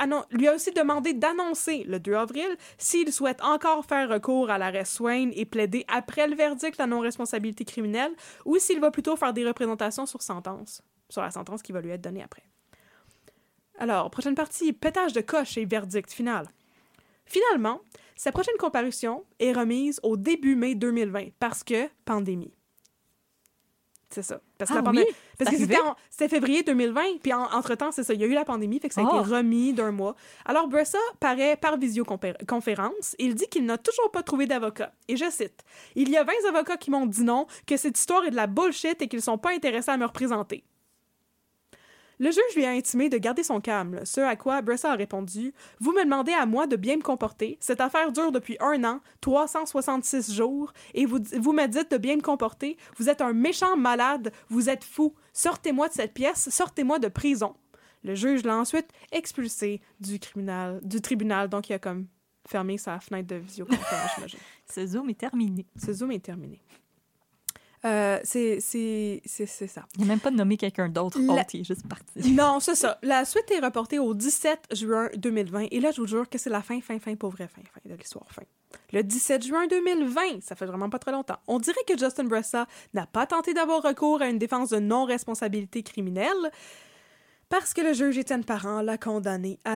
demandé 0.76 1.14
d'annoncer 1.14 1.84
le 1.84 2.00
2 2.00 2.16
avril 2.16 2.58
s'il 2.80 3.14
souhaite 3.14 3.40
encore 3.44 3.86
faire 3.86 4.10
recours 4.10 4.50
à 4.50 4.58
l'arrêt 4.58 4.86
Swain 4.86 5.30
et 5.36 5.46
plaider 5.46 5.86
après 5.88 6.28
le 6.28 6.36
verdict 6.36 6.78
la 6.80 6.88
non-responsabilité 6.88 7.66
criminelle 7.66 8.12
ou 8.46 8.58
s'il 8.58 8.80
va 8.80 8.90
plutôt 8.90 9.16
faire 9.16 9.32
des 9.32 9.46
représentations 9.46 10.08
sur 10.08 10.24
sentence, 10.24 10.82
sur 11.08 11.22
la 11.22 11.30
sentence 11.30 11.62
qui 11.62 11.72
va 11.72 11.80
lui 11.80 11.92
être 11.92 12.02
donnée 12.02 12.24
après. 12.24 12.44
Alors, 13.78 14.10
prochaine 14.10 14.34
partie, 14.34 14.74
pétage 14.74 15.14
de 15.14 15.22
coche 15.22 15.56
et 15.60 15.66
verdict 15.66 16.12
final. 16.12 16.48
Finalement, 17.28 17.80
sa 18.16 18.32
prochaine 18.32 18.58
comparution 18.58 19.24
est 19.40 19.54
remise 19.54 20.00
au 20.02 20.18
début 20.18 20.56
mai 20.56 20.74
2020 20.74 21.28
parce 21.40 21.64
que 21.64 21.88
pandémie. 22.06 22.56
C'est 24.14 24.22
ça. 24.22 24.40
Parce 24.58 24.70
que 24.70 24.76
Ah 24.76 24.78
la 24.80 24.84
pandémie. 24.84 25.06
oui? 25.10 25.16
Parce 25.38 25.50
C'est 25.56 25.68
que 25.68 25.74
c'était 26.10 26.30
février 26.30 26.62
2020, 26.64 27.02
puis 27.22 27.34
en- 27.34 27.52
entre-temps, 27.52 27.92
c'est 27.92 28.04
ça, 28.04 28.14
il 28.14 28.22
y 28.22 28.24
a 28.24 28.28
eu 28.28 28.34
la 28.34 28.46
pandémie, 28.46 28.80
fait 28.80 28.88
que 28.90 28.94
ça 28.94 29.02
a 29.02 29.06
Oh. 29.12 29.20
été 29.22 29.30
remis 29.34 29.74
d'un 29.74 29.92
mois. 29.92 30.16
Alors, 30.46 30.68
Bressa 30.68 31.00
paraît 31.20 31.58
par 31.58 31.78
visioconférence. 31.78 33.16
Il 33.20 33.36
dit 33.36 33.48
qu'il 33.48 33.66
n'a 33.66 33.78
toujours 33.78 34.12
pas 34.12 34.24
trouvé 34.24 34.46
d'avocat. 34.46 34.92
Et 35.08 35.18
je 35.18 35.30
cite 35.30 35.64
Il 35.96 36.10
y 36.10 36.18
a 36.18 36.24
20 36.24 36.34
avocats 36.50 36.78
qui 36.78 36.92
m'ont 36.92 37.06
dit 37.06 37.24
non, 37.24 37.48
que 37.66 37.78
cette 37.78 37.98
histoire 37.98 38.24
est 38.26 38.32
de 38.32 38.36
la 38.36 38.48
bullshit 38.48 39.02
et 39.02 39.08
qu'ils 39.08 39.22
sont 39.22 39.38
pas 39.38 39.52
intéressés 39.54 39.92
à 39.92 39.98
me 39.98 40.06
représenter. 40.06 40.64
Le 42.24 42.32
juge 42.32 42.56
lui 42.56 42.64
a 42.64 42.70
intimé 42.70 43.10
de 43.10 43.18
garder 43.18 43.44
son 43.44 43.60
calme, 43.60 44.00
ce 44.06 44.22
à 44.22 44.38
quoi 44.38 44.62
Bressa 44.62 44.94
a 44.94 44.96
répondu 44.96 45.54
Vous 45.82 45.92
me 45.92 46.06
demandez 46.06 46.32
à 46.32 46.46
moi 46.46 46.68
de 46.68 46.78
bien 46.78 46.96
me 46.96 47.02
comporter. 47.02 47.58
Cette 47.60 47.82
affaire 47.82 48.14
dure 48.14 48.32
depuis 48.32 48.56
un 48.62 48.82
an, 48.86 49.02
366 49.20 50.34
jours, 50.34 50.72
et 50.94 51.06
vous, 51.06 51.20
vous 51.38 51.52
me 51.52 51.68
dites 51.68 51.92
de 51.92 51.98
bien 51.98 52.16
me 52.16 52.22
comporter. 52.22 52.78
Vous 52.96 53.10
êtes 53.10 53.20
un 53.20 53.34
méchant 53.34 53.76
malade, 53.76 54.32
vous 54.48 54.70
êtes 54.70 54.86
fou. 54.86 55.14
Sortez-moi 55.34 55.90
de 55.90 55.94
cette 55.96 56.14
pièce, 56.14 56.48
sortez-moi 56.50 56.98
de 56.98 57.10
prison. 57.10 57.58
Le 58.06 58.16
juge 58.16 58.46
l'a 58.46 58.56
ensuite 58.56 58.88
expulsé 59.12 59.82
du, 60.00 60.18
criminal, 60.18 60.80
du 60.82 61.02
tribunal, 61.02 61.50
donc 61.50 61.70
il 61.70 61.74
a 61.74 61.80
comme 61.80 62.08
fermé 62.48 62.78
sa 62.78 63.02
fenêtre 63.02 63.28
de 63.28 63.36
visioconférence, 63.36 64.12
j'imagine. 64.16 64.40
Ce 64.74 64.86
Zoom 64.86 65.10
est 65.10 65.20
terminé. 65.20 65.66
Ce 65.76 65.92
Zoom 65.92 66.14
est 66.14 66.24
terminé. 66.24 66.62
Euh, 67.86 68.20
c'est 68.24 68.60
ça. 68.60 69.86
Il 69.98 70.02
n'a 70.02 70.06
même 70.08 70.20
pas 70.20 70.32
nommé 70.32 70.58
quelqu'un 70.58 70.88
d'autre. 70.90 71.20
La- 71.20 71.34
autre, 71.34 71.54
il 71.54 71.62
est 71.62 71.64
juste 71.64 71.88
parti. 71.88 72.32
Non, 72.34 72.60
c'est 72.60 72.76
ça. 72.76 72.98
La 73.04 73.26
suite 73.26 73.50
est 73.52 73.60
reportée 73.60 74.00
au 74.00 74.14
17 74.14 74.68
juin 74.72 75.10
2020. 75.18 75.68
Et 75.72 75.80
là, 75.80 75.92
je 75.92 76.00
vous 76.02 76.08
jure 76.08 76.30
que 76.30 76.38
c'est 76.38 76.50
la 76.50 76.62
fin, 76.62 76.80
fin, 76.82 77.00
fin, 77.00 77.16
pour 77.16 77.32
vrai, 77.32 77.48
fin, 77.48 77.62
fin 77.62 77.82
de 77.90 77.96
l'histoire, 77.96 78.26
fin. 78.32 78.44
Le 78.92 79.04
17 79.04 79.46
juin 79.46 79.68
2020, 79.68 80.42
ça 80.42 80.56
fait 80.56 80.66
vraiment 80.66 80.90
pas 80.90 80.98
très 81.00 81.12
longtemps, 81.12 81.38
on 81.48 81.60
dirait 81.60 81.84
que 81.88 81.96
Justin 81.98 82.24
Bressa 82.24 82.66
n'a 82.96 83.06
pas 83.06 83.28
tenté 83.28 83.54
d'avoir 83.54 83.84
recours 83.84 84.22
à 84.22 84.28
une 84.30 84.40
défense 84.40 84.70
de 84.70 84.80
non-responsabilité 84.80 85.84
criminelle 85.84 86.52
parce 87.50 87.74
que 87.76 87.82
le 87.82 87.94
juge 87.94 88.18
Étienne 88.18 88.44
Parent 88.44 88.82
l'a 88.82 88.98
condamné 88.98 89.60
à 89.64 89.76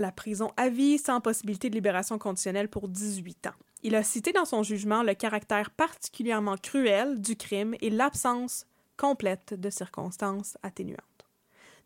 La 0.00 0.12
prison 0.12 0.52
à 0.56 0.68
vie 0.68 0.98
sans 0.98 1.20
possibilité 1.20 1.70
de 1.70 1.74
libération 1.74 2.18
conditionnelle 2.18 2.68
pour 2.68 2.88
18 2.88 3.48
ans. 3.48 3.54
Il 3.82 3.94
a 3.94 4.02
cité 4.02 4.32
dans 4.32 4.44
son 4.44 4.62
jugement 4.62 5.02
le 5.02 5.14
caractère 5.14 5.70
particulièrement 5.70 6.56
cruel 6.56 7.20
du 7.20 7.36
crime 7.36 7.74
et 7.80 7.90
l'absence 7.90 8.66
complète 8.96 9.54
de 9.54 9.70
circonstances 9.70 10.56
atténuantes. 10.62 11.00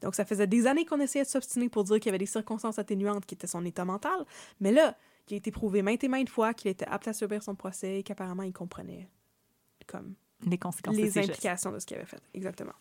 Donc, 0.00 0.14
ça 0.14 0.24
faisait 0.24 0.46
des 0.46 0.66
années 0.66 0.86
qu'on 0.86 1.00
essayait 1.00 1.24
de 1.24 1.28
s'obstiner 1.28 1.68
pour 1.68 1.84
dire 1.84 1.96
qu'il 1.96 2.06
y 2.06 2.08
avait 2.08 2.18
des 2.18 2.26
circonstances 2.26 2.78
atténuantes 2.78 3.26
qui 3.26 3.34
étaient 3.34 3.46
son 3.46 3.64
état 3.66 3.84
mental, 3.84 4.24
mais 4.60 4.72
là, 4.72 4.96
il 5.28 5.34
a 5.34 5.36
été 5.36 5.50
prouvé 5.50 5.82
maintes 5.82 6.02
et 6.02 6.08
maintes 6.08 6.28
fois 6.30 6.54
qu'il 6.54 6.70
était 6.70 6.86
apte 6.86 7.06
à 7.08 7.12
subir 7.12 7.42
son 7.42 7.54
procès 7.54 7.98
et 7.98 8.02
qu'apparemment 8.02 8.42
il 8.42 8.52
comprenait 8.52 9.08
comme 9.86 10.14
Les 10.46 10.58
conséquences 10.58 10.96
les 10.96 11.10
gestes. 11.10 11.30
implications 11.30 11.72
de 11.72 11.78
ce 11.78 11.86
qu'il 11.86 11.96
avait 11.96 12.06
fait. 12.06 12.22
Exactement. 12.34 12.72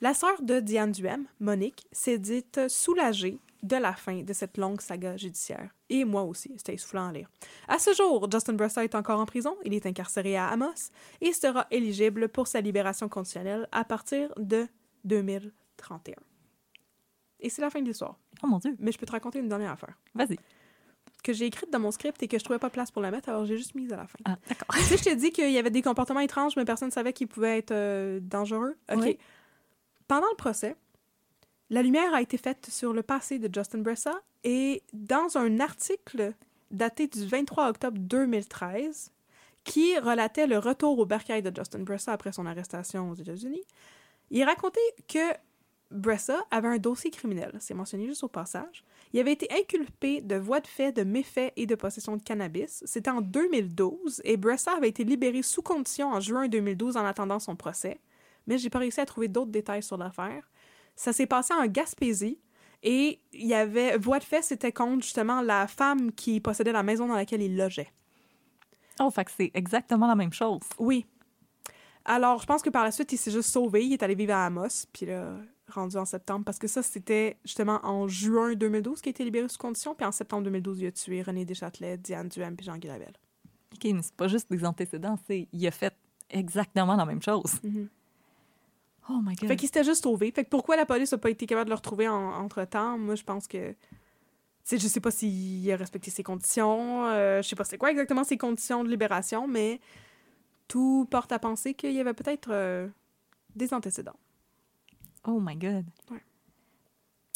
La 0.00 0.14
sœur 0.14 0.40
de 0.42 0.60
Diane 0.60 0.92
Duhem, 0.92 1.26
Monique, 1.40 1.86
s'est 1.92 2.18
dite 2.18 2.68
soulagée 2.68 3.38
de 3.64 3.76
la 3.76 3.94
fin 3.94 4.22
de 4.22 4.32
cette 4.34 4.58
longue 4.58 4.80
saga 4.80 5.16
judiciaire. 5.16 5.74
Et 5.88 6.04
moi 6.04 6.22
aussi, 6.22 6.52
c'était 6.58 6.74
essoufflant 6.74 7.08
à 7.08 7.12
lire. 7.12 7.30
À 7.66 7.78
ce 7.78 7.94
jour, 7.94 8.30
Justin 8.30 8.52
Bressa 8.52 8.84
est 8.84 8.94
encore 8.94 9.18
en 9.18 9.24
prison. 9.26 9.56
Il 9.64 9.72
est 9.72 9.86
incarcéré 9.86 10.36
à 10.36 10.48
Amos 10.48 10.90
et 11.22 11.32
sera 11.32 11.66
éligible 11.70 12.28
pour 12.28 12.46
sa 12.46 12.60
libération 12.60 13.08
conditionnelle 13.08 13.66
à 13.72 13.84
partir 13.84 14.32
de 14.36 14.68
2031. 15.04 16.14
Et 17.40 17.48
c'est 17.48 17.62
la 17.62 17.70
fin 17.70 17.80
de 17.80 17.86
l'histoire. 17.86 18.18
Oh 18.42 18.46
mon 18.46 18.58
Dieu. 18.58 18.76
Mais 18.78 18.92
je 18.92 18.98
peux 18.98 19.06
te 19.06 19.12
raconter 19.12 19.38
une 19.38 19.48
dernière 19.48 19.72
affaire 19.72 19.98
Vas-y. 20.14 20.38
que 21.22 21.32
j'ai 21.32 21.46
écrite 21.46 21.70
dans 21.70 21.80
mon 21.80 21.90
script 21.90 22.22
et 22.22 22.28
que 22.28 22.38
je 22.38 22.44
trouvais 22.44 22.58
pas 22.58 22.70
place 22.70 22.90
pour 22.90 23.00
la 23.00 23.10
mettre, 23.10 23.30
alors 23.30 23.46
j'ai 23.46 23.56
juste 23.56 23.74
mise 23.74 23.92
à 23.94 23.96
la 23.96 24.06
fin. 24.06 24.18
Ah, 24.26 24.36
d'accord. 24.46 24.68
Tu 24.74 24.80
sais, 24.82 24.96
je 24.98 25.04
t'ai 25.04 25.16
dit 25.16 25.30
qu'il 25.30 25.50
y 25.50 25.58
avait 25.58 25.70
des 25.70 25.82
comportements 25.82 26.20
étranges, 26.20 26.54
mais 26.56 26.66
personne 26.66 26.88
ne 26.88 26.92
savait 26.92 27.14
qu'ils 27.14 27.28
pouvaient 27.28 27.58
être 27.58 27.72
euh, 27.72 28.20
dangereux. 28.20 28.76
OK. 28.92 28.98
Oui. 29.00 29.18
Pendant 30.06 30.28
le 30.30 30.36
procès, 30.36 30.76
la 31.70 31.82
lumière 31.82 32.14
a 32.14 32.22
été 32.22 32.36
faite 32.36 32.66
sur 32.70 32.92
le 32.92 33.02
passé 33.02 33.38
de 33.38 33.52
Justin 33.52 33.78
Bressa 33.78 34.14
et 34.44 34.82
dans 34.92 35.38
un 35.38 35.60
article 35.60 36.32
daté 36.70 37.06
du 37.06 37.26
23 37.26 37.68
octobre 37.68 37.98
2013 37.98 39.12
qui 39.64 39.98
relatait 39.98 40.46
le 40.46 40.58
retour 40.58 40.98
au 40.98 41.06
bercail 41.06 41.42
de 41.42 41.54
Justin 41.54 41.80
Bressa 41.80 42.12
après 42.12 42.32
son 42.32 42.44
arrestation 42.44 43.10
aux 43.10 43.14
États-Unis, 43.14 43.62
il 44.30 44.44
racontait 44.44 44.80
que 45.08 45.32
Bressa 45.90 46.44
avait 46.50 46.68
un 46.68 46.78
dossier 46.78 47.10
criminel, 47.10 47.52
c'est 47.60 47.72
mentionné 47.72 48.06
juste 48.06 48.24
au 48.24 48.28
passage. 48.28 48.84
Il 49.12 49.20
avait 49.20 49.32
été 49.32 49.48
inculpé 49.52 50.20
de 50.20 50.34
voies 50.34 50.60
de 50.60 50.66
fait, 50.66 50.92
de 50.92 51.04
méfaits 51.04 51.52
et 51.56 51.66
de 51.66 51.74
possession 51.74 52.16
de 52.16 52.22
cannabis. 52.22 52.82
C'était 52.84 53.10
en 53.10 53.20
2012 53.20 54.20
et 54.24 54.36
Bressa 54.36 54.72
avait 54.72 54.88
été 54.88 55.04
libéré 55.04 55.42
sous 55.42 55.62
condition 55.62 56.12
en 56.12 56.20
juin 56.20 56.48
2012 56.48 56.96
en 56.96 57.04
attendant 57.04 57.38
son 57.38 57.54
procès. 57.54 58.00
Mais 58.46 58.58
j'ai 58.58 58.70
pas 58.70 58.80
réussi 58.80 59.00
à 59.00 59.06
trouver 59.06 59.28
d'autres 59.28 59.52
détails 59.52 59.82
sur 59.82 59.96
l'affaire. 59.96 60.50
Ça 60.96 61.12
s'est 61.12 61.26
passé 61.26 61.52
en 61.54 61.66
Gaspésie 61.66 62.38
et 62.82 63.20
il 63.32 63.46
y 63.46 63.54
avait 63.54 63.96
voie 63.96 64.18
de 64.18 64.24
fait, 64.24 64.42
c'était 64.42 64.72
contre 64.72 65.02
justement 65.02 65.40
la 65.40 65.66
femme 65.66 66.12
qui 66.12 66.40
possédait 66.40 66.72
la 66.72 66.82
maison 66.82 67.08
dans 67.08 67.14
laquelle 67.14 67.42
il 67.42 67.56
logeait. 67.56 67.92
Oh, 69.00 69.10
fait 69.10 69.24
que 69.24 69.30
c'est 69.30 69.50
exactement 69.54 70.06
la 70.06 70.14
même 70.14 70.32
chose. 70.32 70.60
Oui. 70.78 71.06
Alors, 72.04 72.40
je 72.40 72.46
pense 72.46 72.62
que 72.62 72.70
par 72.70 72.84
la 72.84 72.92
suite, 72.92 73.10
il 73.12 73.16
s'est 73.16 73.30
juste 73.30 73.50
sauvé. 73.50 73.84
Il 73.86 73.92
est 73.92 74.02
allé 74.02 74.14
vivre 74.14 74.34
à 74.34 74.46
Amos, 74.46 74.86
puis 74.92 75.06
là, 75.06 75.34
rendu 75.72 75.96
en 75.96 76.04
septembre, 76.04 76.44
parce 76.44 76.58
que 76.58 76.68
ça, 76.68 76.82
c'était 76.82 77.38
justement 77.44 77.80
en 77.82 78.06
juin 78.06 78.54
2012 78.54 79.00
qu'il 79.00 79.10
a 79.10 79.12
été 79.12 79.24
libéré 79.24 79.48
sous 79.48 79.58
condition, 79.58 79.94
puis 79.94 80.06
en 80.06 80.12
septembre 80.12 80.44
2012, 80.44 80.80
il 80.80 80.86
a 80.86 80.92
tué 80.92 81.22
René 81.22 81.44
Deschâtelet, 81.44 81.96
Diane 81.96 82.28
Duhem, 82.28 82.56
puis 82.56 82.66
Jean-Guy 82.66 82.88
Lavelle. 82.88 83.14
OK, 83.74 83.84
mais 83.92 84.02
c'est 84.02 84.14
pas 84.14 84.28
juste 84.28 84.50
des 84.50 84.64
antécédents, 84.64 85.18
c'est 85.26 85.48
il 85.52 85.66
a 85.66 85.70
fait 85.70 85.94
exactement 86.30 86.96
la 86.96 87.06
même 87.06 87.22
chose. 87.22 87.60
Mhm. 87.62 87.88
Oh 89.10 89.20
my 89.22 89.34
God. 89.34 89.48
Fait 89.48 89.56
qu'il 89.56 89.66
s'était 89.68 89.84
juste 89.84 90.02
sauvé. 90.04 90.30
Fait 90.30 90.44
que 90.44 90.48
pourquoi 90.48 90.76
la 90.76 90.86
police 90.86 91.12
n'a 91.12 91.18
pas 91.18 91.30
été 91.30 91.46
capable 91.46 91.66
de 91.66 91.70
le 91.70 91.76
retrouver 91.76 92.08
en- 92.08 92.32
entre-temps, 92.32 92.98
moi, 92.98 93.14
je 93.14 93.22
pense 93.24 93.46
que... 93.46 93.74
Sais, 94.62 94.78
je 94.78 94.88
sais 94.88 95.00
pas 95.00 95.10
s'il 95.10 95.70
a 95.70 95.76
respecté 95.76 96.10
ses 96.10 96.22
conditions, 96.22 97.04
euh, 97.06 97.42
je 97.42 97.48
sais 97.48 97.54
pas 97.56 97.64
c'est 97.64 97.76
quoi 97.76 97.90
exactement 97.90 98.24
ses 98.24 98.38
conditions 98.38 98.82
de 98.82 98.88
libération, 98.88 99.46
mais 99.46 99.78
tout 100.68 101.06
porte 101.10 101.32
à 101.32 101.38
penser 101.38 101.74
qu'il 101.74 101.92
y 101.92 102.00
avait 102.00 102.14
peut-être 102.14 102.48
euh, 102.50 102.88
des 103.54 103.74
antécédents. 103.74 104.16
Oh 105.26 105.38
my 105.38 105.54
God. 105.56 105.84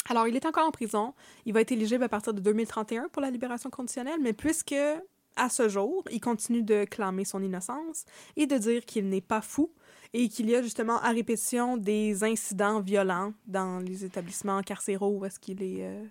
Alors, 0.09 0.27
il 0.27 0.35
est 0.35 0.45
encore 0.47 0.65
en 0.65 0.71
prison. 0.71 1.13
Il 1.45 1.53
va 1.53 1.61
être 1.61 1.71
éligible 1.71 2.03
à 2.03 2.09
partir 2.09 2.33
de 2.33 2.41
2031 2.41 3.09
pour 3.09 3.21
la 3.21 3.29
libération 3.29 3.69
conditionnelle, 3.69 4.19
mais 4.19 4.33
puisque, 4.33 4.73
à 5.39 5.49
ce 5.49 5.69
jour, 5.69 6.03
il 6.11 6.19
continue 6.19 6.61
de 6.63 6.85
clamer 6.85 7.25
son 7.25 7.41
innocence 7.41 8.05
et 8.35 8.45
de 8.45 8.57
dire 8.57 8.85
qu'il 8.85 9.07
n'est 9.09 9.21
pas 9.21 9.41
fou 9.41 9.71
et 10.13 10.27
qu'il 10.29 10.49
y 10.49 10.55
a 10.55 10.61
justement 10.61 10.99
à 11.01 11.09
répétition 11.09 11.77
des 11.77 12.23
incidents 12.23 12.81
violents 12.81 13.33
dans 13.47 13.79
les 13.79 14.03
établissements 14.05 14.61
carcéraux 14.61 15.17
où 15.17 15.25
est-ce 15.25 15.39
qu'il 15.39 15.61
est 15.63 15.85
euh, 15.85 16.03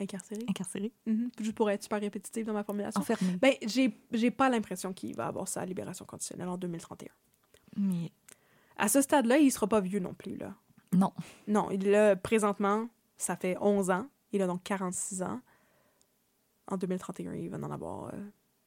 incarcéré. 0.00 0.44
Incarcéré. 0.48 0.92
Juste 1.40 1.54
pour 1.54 1.68
être 1.70 1.82
super 1.82 2.00
répétitif 2.00 2.46
dans 2.46 2.52
ma 2.52 2.64
formulation. 2.64 3.00
Enfermé. 3.00 3.36
Ben, 3.42 3.54
j'ai 3.66 3.96
j'ai 4.12 4.30
pas 4.30 4.48
l'impression 4.48 4.92
qu'il 4.92 5.14
va 5.14 5.26
avoir 5.26 5.46
sa 5.48 5.64
libération 5.66 6.04
conditionnelle 6.04 6.48
en 6.48 6.56
2031. 6.56 7.08
Mais 7.76 8.10
À 8.76 8.88
ce 8.88 9.02
stade-là, 9.02 9.38
il 9.38 9.50
sera 9.50 9.66
pas 9.66 9.80
vieux 9.80 10.00
non 10.00 10.14
plus, 10.14 10.36
là. 10.36 10.54
non. 10.92 11.12
Non, 11.46 11.70
il 11.70 11.94
a 11.94 12.16
présentement, 12.16 12.88
ça 13.18 13.36
fait 13.36 13.56
11 13.60 13.90
ans. 13.90 14.06
Il 14.32 14.42
a 14.42 14.46
donc 14.46 14.62
46 14.62 15.22
ans. 15.22 15.40
En 16.70 16.76
2031, 16.76 17.34
il 17.34 17.50
va 17.50 17.58
en 17.58 17.70
avoir 17.70 18.14
euh, 18.14 18.18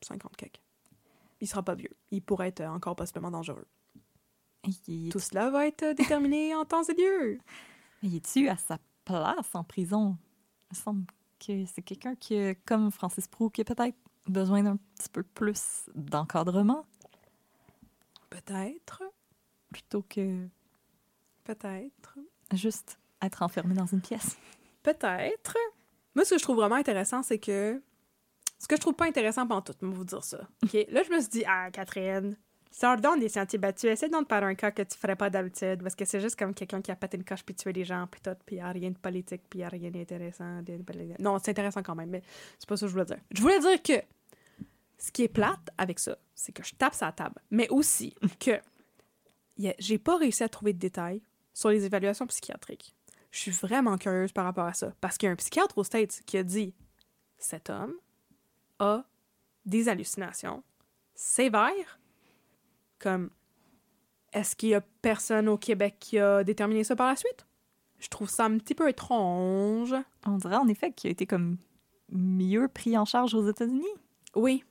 50 0.01 0.35
quelques. 0.35 0.61
Il 1.41 1.47
sera 1.47 1.63
pas 1.63 1.75
vieux. 1.75 1.91
Il 2.11 2.21
pourrait 2.21 2.49
être 2.49 2.61
euh, 2.61 2.69
encore 2.69 2.95
possiblement 2.95 3.31
dangereux. 3.31 3.65
Il, 4.87 5.09
Tout 5.09 5.19
cela 5.19 5.49
va 5.49 5.67
être 5.67 5.83
euh, 5.83 5.93
déterminé 5.93 6.53
en 6.55 6.65
temps 6.65 6.83
et 6.83 6.93
lieu. 6.93 7.39
il 8.01 8.15
est-tu 8.15 8.47
à 8.47 8.57
sa 8.57 8.77
place 9.05 9.53
en 9.53 9.63
prison? 9.63 10.17
Il 10.71 10.77
me 10.77 10.81
semble 10.83 11.05
que 11.39 11.65
c'est 11.65 11.81
quelqu'un 11.81 12.15
qui, 12.15 12.37
a, 12.37 12.55
comme 12.55 12.91
Francis 12.91 13.27
Prou, 13.27 13.49
qui 13.49 13.61
a 13.61 13.65
peut-être 13.65 13.97
besoin 14.27 14.63
d'un 14.63 14.77
petit 14.77 15.09
peu 15.09 15.23
plus 15.23 15.89
d'encadrement 15.95 16.85
Peut-être. 18.29 19.03
plutôt 19.71 20.01
que 20.03 20.47
Peut-être. 21.43 22.17
juste 22.53 22.97
être 23.21 23.41
enfermé 23.43 23.73
dans 23.75 23.85
une 23.85 24.01
pièce. 24.01 24.37
Peut-être. 24.81 25.57
Moi, 26.15 26.25
ce 26.25 26.31
que 26.31 26.37
je 26.39 26.43
trouve 26.43 26.57
vraiment 26.57 26.75
intéressant, 26.75 27.21
c'est 27.23 27.39
que. 27.39 27.81
Ce 28.63 28.67
que 28.69 28.77
je 28.77 28.81
trouve 28.81 28.93
pas 28.93 29.07
intéressant 29.07 29.45
pendant 29.45 29.61
tout, 29.61 29.73
je 29.81 29.85
vais 29.85 29.91
vous 29.93 30.05
dire 30.05 30.23
ça. 30.23 30.37
Là, 30.37 31.03
je 31.03 31.11
me 31.11 31.19
suis 31.19 31.29
dit, 31.29 31.43
ah, 31.45 31.69
Catherine, 31.69 32.37
sors 32.71 32.95
donc 32.95 33.19
des 33.19 33.27
sentiers 33.27 33.59
battus. 33.59 33.89
Essaie 33.91 34.07
donc 34.07 34.23
de 34.23 34.27
faire 34.33 34.41
un 34.45 34.55
cas 34.55 34.71
que 34.71 34.83
tu 34.83 34.97
ferais 34.97 35.17
pas 35.17 35.29
d'habitude. 35.29 35.83
Parce 35.83 35.95
que 35.95 36.05
c'est 36.05 36.21
juste 36.21 36.39
comme 36.39 36.53
quelqu'un 36.53 36.81
qui 36.81 36.89
a 36.89 36.95
pété 36.95 37.17
une 37.17 37.25
coche 37.25 37.43
puis 37.43 37.53
tué 37.55 37.73
des 37.73 37.83
gens, 37.83 38.07
puis 38.09 38.21
tout, 38.21 38.31
puis 38.45 38.55
y 38.55 38.59
a 38.61 38.69
rien 38.71 38.89
de 38.91 38.97
politique, 38.97 39.41
puis 39.49 39.59
y 39.59 39.63
a 39.63 39.67
rien 39.67 39.91
d'intéressant. 39.91 40.61
Non, 41.19 41.39
c'est 41.39 41.51
intéressant 41.51 41.83
quand 41.83 41.93
même, 41.95 42.09
mais 42.09 42.23
c'est 42.57 42.69
pas 42.69 42.77
ça 42.77 42.85
que 42.85 42.87
je 42.87 42.93
voulais 42.93 43.05
dire. 43.05 43.19
Je 43.31 43.41
voulais 43.41 43.59
dire 43.59 43.83
que 43.83 44.01
ce 44.97 45.11
qui 45.11 45.23
est 45.23 45.27
plate 45.27 45.69
avec 45.77 45.99
ça, 45.99 46.17
c'est 46.33 46.53
que 46.53 46.63
je 46.63 46.73
tape 46.75 46.93
sa 46.93 47.11
table, 47.11 47.41
mais 47.51 47.67
aussi 47.67 48.15
que 48.39 48.61
y 49.57 49.67
a- 49.67 49.75
j'ai 49.77 49.97
pas 49.97 50.15
réussi 50.17 50.41
à 50.41 50.47
trouver 50.47 50.71
de 50.71 50.79
détails 50.79 51.21
sur 51.53 51.67
les 51.67 51.83
évaluations 51.83 52.27
psychiatriques. 52.27 52.95
Je 53.29 53.39
suis 53.39 53.51
vraiment 53.51 53.97
curieuse 53.97 54.31
par 54.31 54.45
rapport 54.45 54.67
à 54.67 54.73
ça. 54.73 54.93
Parce 55.01 55.17
qu'il 55.17 55.27
y 55.27 55.29
a 55.29 55.33
un 55.33 55.35
psychiatre 55.35 55.77
aux 55.77 55.83
States 55.83 56.21
qui 56.25 56.37
a 56.37 56.43
dit 56.43 56.73
cet 57.37 57.69
homme 57.69 57.93
a 58.83 59.05
des 59.65 59.89
hallucinations 59.89 60.63
sévères. 61.15 61.99
Comme 62.99 63.29
est-ce 64.33 64.55
qu'il 64.55 64.69
y 64.69 64.75
a 64.75 64.81
personne 65.01 65.47
au 65.47 65.57
Québec 65.57 65.97
qui 65.99 66.19
a 66.19 66.43
déterminé 66.43 66.83
ça 66.83 66.95
par 66.95 67.07
la 67.07 67.15
suite? 67.15 67.45
Je 67.99 68.09
trouve 68.09 68.29
ça 68.29 68.45
un 68.45 68.57
petit 68.57 68.75
peu 68.75 68.89
étrange. 68.89 69.95
On 70.25 70.37
dirait 70.37 70.57
en 70.57 70.67
effet 70.67 70.91
qu'il 70.91 71.09
a 71.09 71.11
été 71.11 71.25
comme 71.25 71.57
mieux 72.09 72.67
pris 72.67 72.97
en 72.97 73.05
charge 73.05 73.33
aux 73.33 73.47
États-Unis. 73.47 73.85
Oui. 74.35 74.63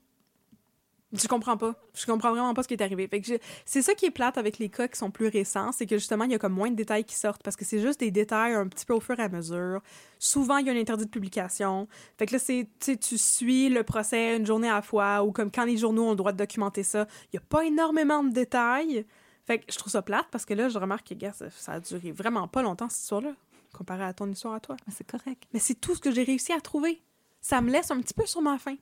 Je 1.15 1.29
comprends 1.29 1.59
pas. 1.59 1.75
Je 1.95 2.07
comprends 2.07 2.31
vraiment 2.31 2.55
pas 2.55 2.63
ce 2.63 2.69
qui 2.69 2.75
est 2.75 2.83
arrivé. 2.83 3.07
Fait 3.07 3.21
que 3.21 3.27
je- 3.27 3.39
c'est 3.67 3.83
ça 3.83 3.95
qui 3.95 4.07
est 4.07 4.11
plate 4.11 4.39
avec 4.39 4.59
les 4.59 4.71
cas 4.71 4.89
qui 4.89 4.97
sont 4.99 5.11
plus 5.11 5.29
récents, 5.29 5.71
c'est 5.73 5.85
que 5.87 5.99
justement, 5.99 6.25
il 6.25 6.31
y 6.33 6.35
a 6.35 6.39
comme 6.39 6.55
moins 6.55 6.71
de 6.71 6.75
détails 6.75 7.05
qui 7.05 7.15
sortent 7.15 7.43
parce 7.43 7.55
que 7.55 7.65
c'est 7.67 7.81
juste 7.81 8.01
des 8.01 8.11
détails 8.11 8.55
un 8.55 8.67
petit 8.67 8.87
peu 8.87 8.95
au 8.95 9.01
fur 9.01 9.19
et 9.21 9.23
à 9.23 9.29
mesure. 9.29 9.83
Souvent, 10.19 10.57
il 10.57 10.67
y 10.67 10.71
a 10.71 10.73
un 10.73 10.77
interdit 10.77 11.05
de 11.05 11.11
publication. 11.11 11.87
Fait 12.19 12.25
que 12.27 12.33
là, 12.33 12.39
c'est, 12.39 12.67
tu 12.81 13.19
suis 13.19 13.69
le 13.69 13.83
procès 13.83 14.37
une 14.37 14.47
journée 14.47 14.71
à 14.71 14.75
la 14.77 14.83
fois 14.83 15.23
ou 15.23 15.33
comme 15.33 15.51
quand 15.51 15.65
les 15.65 15.77
journaux 15.77 16.05
ont 16.07 16.11
le 16.11 16.17
droit 16.17 16.33
de 16.33 16.39
documenter 16.39 16.83
ça. 16.83 17.07
Il 17.33 17.37
y 17.37 17.39
a 17.39 17.43
pas 17.47 17.65
énormément 17.67 18.25
de 18.25 18.31
détails. 18.33 19.05
Fait 19.45 19.59
que 19.59 19.65
je 19.71 19.77
trouve 19.77 19.93
ça 19.93 20.01
plate 20.03 20.27
parce 20.31 20.47
que 20.47 20.55
là, 20.55 20.69
je 20.71 20.79
remarque 20.79 21.09
que, 21.09 21.15
gars, 21.15 21.33
ça, 21.33 21.51
ça 21.51 21.73
a 21.73 21.81
duré 21.81 22.13
vraiment 22.13 22.49
pas 22.49 22.63
longtemps, 22.63 22.89
cette 22.89 23.03
histoire-là, 23.03 23.33
comparé 23.75 24.05
à 24.05 24.15
ton 24.15 24.31
histoire 24.31 24.55
à 24.55 24.61
toi. 24.61 24.77
C'est 24.91 25.07
correct. 25.07 25.43
Mais 25.53 25.59
c'est 25.59 25.75
tout 25.75 25.95
ce 25.95 26.01
que 26.01 26.11
j'ai 26.11 26.23
réussi 26.23 26.53
à 26.53 26.61
trouver. 26.61 27.03
Ça 27.41 27.61
me 27.61 27.71
laisse 27.71 27.91
un 27.91 28.01
petit 28.01 28.15
peu 28.15 28.25
sur 28.25 28.41
ma 28.41 28.57
faim. 28.57 28.77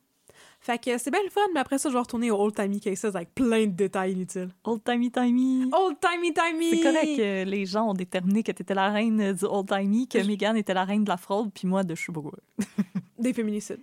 Fait 0.60 0.78
que 0.78 0.98
c'est 0.98 1.10
bien 1.10 1.22
le 1.24 1.30
fun, 1.30 1.40
mais 1.54 1.60
après 1.60 1.78
ça, 1.78 1.88
je 1.88 1.94
vais 1.94 2.00
retourner 2.00 2.30
au 2.30 2.36
Old 2.38 2.54
Timey 2.54 2.80
Cases 2.80 3.04
avec 3.06 3.34
plein 3.34 3.66
de 3.66 3.72
détails 3.72 4.12
inutiles. 4.12 4.50
Old 4.64 4.84
timey 4.84 5.10
timey. 5.10 5.66
Old 5.72 5.96
Timey 6.00 6.32
Timey! 6.34 6.70
C'est 6.76 6.82
correct 6.82 7.16
que 7.16 7.44
les 7.44 7.64
gens 7.64 7.88
ont 7.90 7.94
déterminé 7.94 8.42
que 8.42 8.52
t'étais 8.52 8.74
la 8.74 8.90
reine 8.90 9.32
du 9.32 9.44
old 9.46 9.66
timey, 9.68 10.06
que 10.06 10.18
Megan 10.26 10.56
était 10.56 10.74
la 10.74 10.84
reine 10.84 11.04
de 11.04 11.08
la 11.08 11.16
fraude, 11.16 11.50
puis 11.54 11.66
moi 11.66 11.82
de 11.82 11.94
je 11.94 12.12
quoi. 12.12 12.32
Des 13.18 13.32
féminicides. 13.32 13.80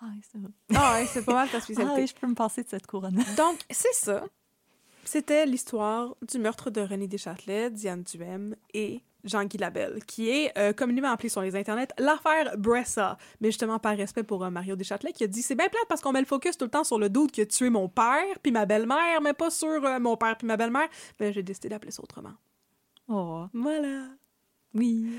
Ah, 0.00 0.06
c'est 0.30 0.38
vrai. 0.38 0.50
Ah 0.74 1.00
c'est 1.06 1.24
pas 1.24 1.32
mal 1.34 1.48
ta 1.48 1.56
Ah 1.58 1.60
spécialité. 1.60 2.00
oui, 2.02 2.06
je 2.06 2.14
peux 2.14 2.26
me 2.26 2.34
passer 2.34 2.62
de 2.62 2.68
cette 2.68 2.86
couronne. 2.86 3.16
Donc, 3.36 3.58
c'est 3.70 3.94
ça. 3.94 4.24
C'était 5.04 5.46
l'histoire 5.46 6.14
du 6.30 6.38
meurtre 6.38 6.70
de 6.70 6.82
René 6.82 7.08
Deschâtelet, 7.08 7.70
Diane 7.70 8.02
Duhem 8.02 8.54
et 8.74 9.00
Jean-Guy 9.24 9.58
Labelle, 9.58 10.04
qui 10.06 10.30
est 10.30 10.56
euh, 10.56 10.72
communément 10.72 11.10
appelé 11.10 11.28
sur 11.28 11.42
les 11.42 11.56
internets 11.56 11.88
l'affaire 11.98 12.56
Bressa. 12.56 13.18
Mais 13.40 13.48
justement, 13.48 13.78
par 13.78 13.96
respect 13.96 14.22
pour 14.22 14.44
euh, 14.44 14.50
Mario 14.50 14.76
Deschâtelet, 14.76 15.12
qui 15.12 15.24
a 15.24 15.26
dit 15.26 15.42
C'est 15.42 15.54
bien 15.56 15.68
plate 15.68 15.84
parce 15.88 16.00
qu'on 16.00 16.12
met 16.12 16.20
le 16.20 16.26
focus 16.26 16.56
tout 16.56 16.64
le 16.66 16.70
temps 16.70 16.84
sur 16.84 16.98
le 16.98 17.08
doute 17.10 17.32
qui 17.32 17.40
a 17.40 17.46
tué 17.46 17.68
mon 17.70 17.88
père 17.88 18.38
puis 18.42 18.52
ma 18.52 18.64
belle-mère, 18.66 19.20
mais 19.20 19.32
pas 19.34 19.50
sur 19.50 19.68
euh, 19.84 19.98
mon 19.98 20.16
père 20.16 20.36
puis 20.36 20.46
ma 20.46 20.56
belle-mère. 20.56 20.88
Mais 21.18 21.32
j'ai 21.32 21.42
décidé 21.42 21.68
d'appeler 21.68 21.90
ça 21.90 22.02
autrement. 22.02 22.32
Oh, 23.08 23.46
Voilà. 23.54 24.04
oui. 24.74 25.18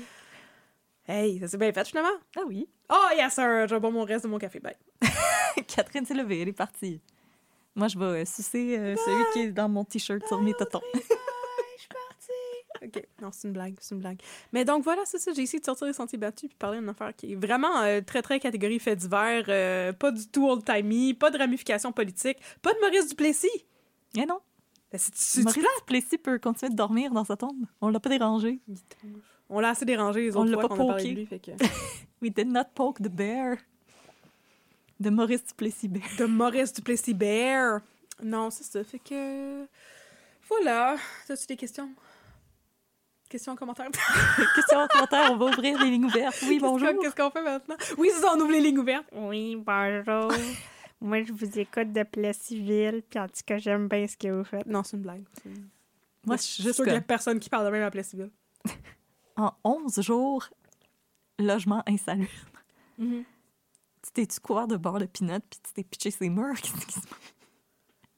Hey, 1.06 1.40
ça 1.40 1.48
s'est 1.48 1.58
bien 1.58 1.72
fait 1.72 1.84
finalement. 1.86 2.18
Ah 2.36 2.42
oui. 2.46 2.68
Oh, 2.88 3.06
yes, 3.16 3.34
sir. 3.34 3.66
Vais 3.66 3.80
boire 3.80 3.92
mon 3.92 4.04
reste 4.04 4.24
de 4.24 4.30
mon 4.30 4.38
café. 4.38 4.60
Bye. 4.60 4.76
Catherine 5.66 6.06
s'est 6.06 6.14
levée, 6.14 6.40
elle 6.42 6.48
est 6.48 6.52
partie. 6.52 7.00
Moi, 7.74 7.88
je 7.88 7.98
vais 7.98 8.24
sucer 8.24 8.76
celui 8.96 9.24
qui 9.32 9.40
est 9.40 9.50
dans 9.52 9.68
mon 9.68 9.84
t-shirt 9.84 10.24
sur 10.28 10.40
mes 10.40 10.54
totons. 10.54 10.80
OK. 12.82 13.02
Non, 13.20 13.30
c'est 13.32 13.46
une 13.48 13.52
blague, 13.52 13.74
c'est 13.80 13.94
une 13.94 14.00
blague. 14.00 14.20
Mais 14.52 14.64
donc 14.64 14.84
voilà, 14.84 15.02
c'est 15.04 15.18
ça. 15.18 15.32
J'ai 15.32 15.42
essayé 15.42 15.60
de 15.60 15.64
sortir 15.64 15.86
les 15.86 15.92
sentiers 15.92 16.18
battus 16.18 16.48
puis 16.48 16.56
parler 16.58 16.78
d'une 16.78 16.88
affaire 16.88 17.14
qui 17.14 17.32
est 17.32 17.36
vraiment 17.36 17.80
euh, 17.82 18.00
très, 18.00 18.22
très 18.22 18.40
catégorie 18.40 18.78
fait 18.78 18.96
divers, 18.96 19.44
euh, 19.48 19.92
pas 19.92 20.10
du 20.12 20.26
tout 20.28 20.48
old-timey, 20.48 21.14
pas 21.14 21.30
de 21.30 21.38
ramification 21.38 21.92
politique, 21.92 22.38
pas 22.62 22.72
de 22.72 22.78
Maurice 22.80 23.08
Duplessis. 23.08 23.48
Eh 24.16 24.24
non. 24.26 24.38
Ben, 24.90 24.98
c'est- 24.98 25.42
Maurice 25.42 25.64
Plessis 25.86 26.18
peut 26.18 26.38
continuer 26.38 26.70
de 26.70 26.76
dormir 26.76 27.12
dans 27.12 27.24
sa 27.24 27.36
tombe. 27.36 27.64
On 27.80 27.90
l'a 27.90 28.00
pas 28.00 28.08
dérangé. 28.10 28.58
On 29.48 29.60
l'a 29.60 29.68
assez 29.70 29.84
dérangé 29.84 30.22
les 30.22 30.36
On 30.36 30.40
autres 30.40 30.50
l'a 30.50 30.60
fois 30.60 30.68
pas 30.68 30.76
poké. 30.76 31.10
lui. 31.10 31.26
Fait 31.26 31.38
que... 31.38 31.50
We 32.22 32.32
did 32.32 32.48
not 32.48 32.64
poke 32.74 32.98
the 33.00 33.08
bear. 33.08 33.56
De 34.98 35.08
Maurice 35.10 35.44
Duplessis 35.46 35.88
Bear. 35.88 36.02
de 36.18 36.24
Maurice 36.24 36.72
Duplessis 36.72 37.14
Bear. 37.14 37.80
Non, 38.22 38.50
c'est 38.50 38.64
ça. 38.64 38.82
Fait 38.84 38.98
que... 38.98 39.64
Voilà. 40.48 40.96
As-tu 41.28 41.46
des 41.46 41.56
questions? 41.56 41.90
Questions, 43.30 43.54
commentaires? 43.54 43.88
Question 44.56 44.80
en 44.80 44.88
commentaire, 44.88 45.30
on 45.30 45.36
va 45.36 45.46
ouvrir 45.46 45.80
les 45.80 45.88
lignes 45.88 46.06
ouvertes. 46.06 46.36
Oui, 46.48 46.58
bonjour. 46.58 46.88
Qu'est-ce 47.00 47.14
qu'on 47.14 47.30
fait 47.30 47.44
maintenant? 47.44 47.76
Oui, 47.96 48.10
c'est 48.12 48.22
ça, 48.22 48.32
on 48.34 48.40
ouvre 48.40 48.50
les 48.50 48.60
lignes 48.60 48.78
ouvertes. 48.78 49.06
Oui, 49.12 49.54
bonjour. 49.54 50.32
Moi, 51.00 51.22
je 51.22 51.32
vous 51.32 51.58
écoute 51.60 51.92
de 51.92 52.02
Plessisville, 52.02 53.04
puis 53.08 53.20
en 53.20 53.28
tout 53.28 53.42
cas, 53.46 53.58
j'aime 53.58 53.86
bien 53.86 54.04
ce 54.08 54.16
que 54.16 54.26
vous 54.26 54.42
faites. 54.42 54.66
Non, 54.66 54.82
c'est 54.82 54.96
une 54.96 55.04
blague. 55.04 55.22
Moi, 56.26 56.36
je 56.38 56.42
suis 56.42 56.62
juste 56.64 56.74
sûre 56.74 56.84
qu'il 56.84 56.92
y 56.92 56.96
a 56.96 57.00
personne 57.00 57.38
qui 57.38 57.48
parle 57.48 57.66
de 57.66 57.70
même 57.70 57.84
à 57.84 57.90
Plessisville. 57.92 58.32
en 59.36 59.52
11 59.62 60.00
jours, 60.00 60.48
logement 61.38 61.84
insalubre. 61.86 62.28
Mhm. 62.98 63.22
Tu 64.02 64.10
t'es-tu 64.12 64.40
couvert 64.40 64.66
de 64.66 64.76
beurre 64.76 64.98
de 64.98 65.06
pinot 65.06 65.38
puis 65.48 65.60
tu 65.62 65.72
t'es 65.72 65.84
pitché 65.84 66.10
ses 66.10 66.28
murs? 66.28 66.60
Qu'est-ce 66.60 66.84
qui 66.84 66.94
se 66.94 67.06
passe? 67.06 67.18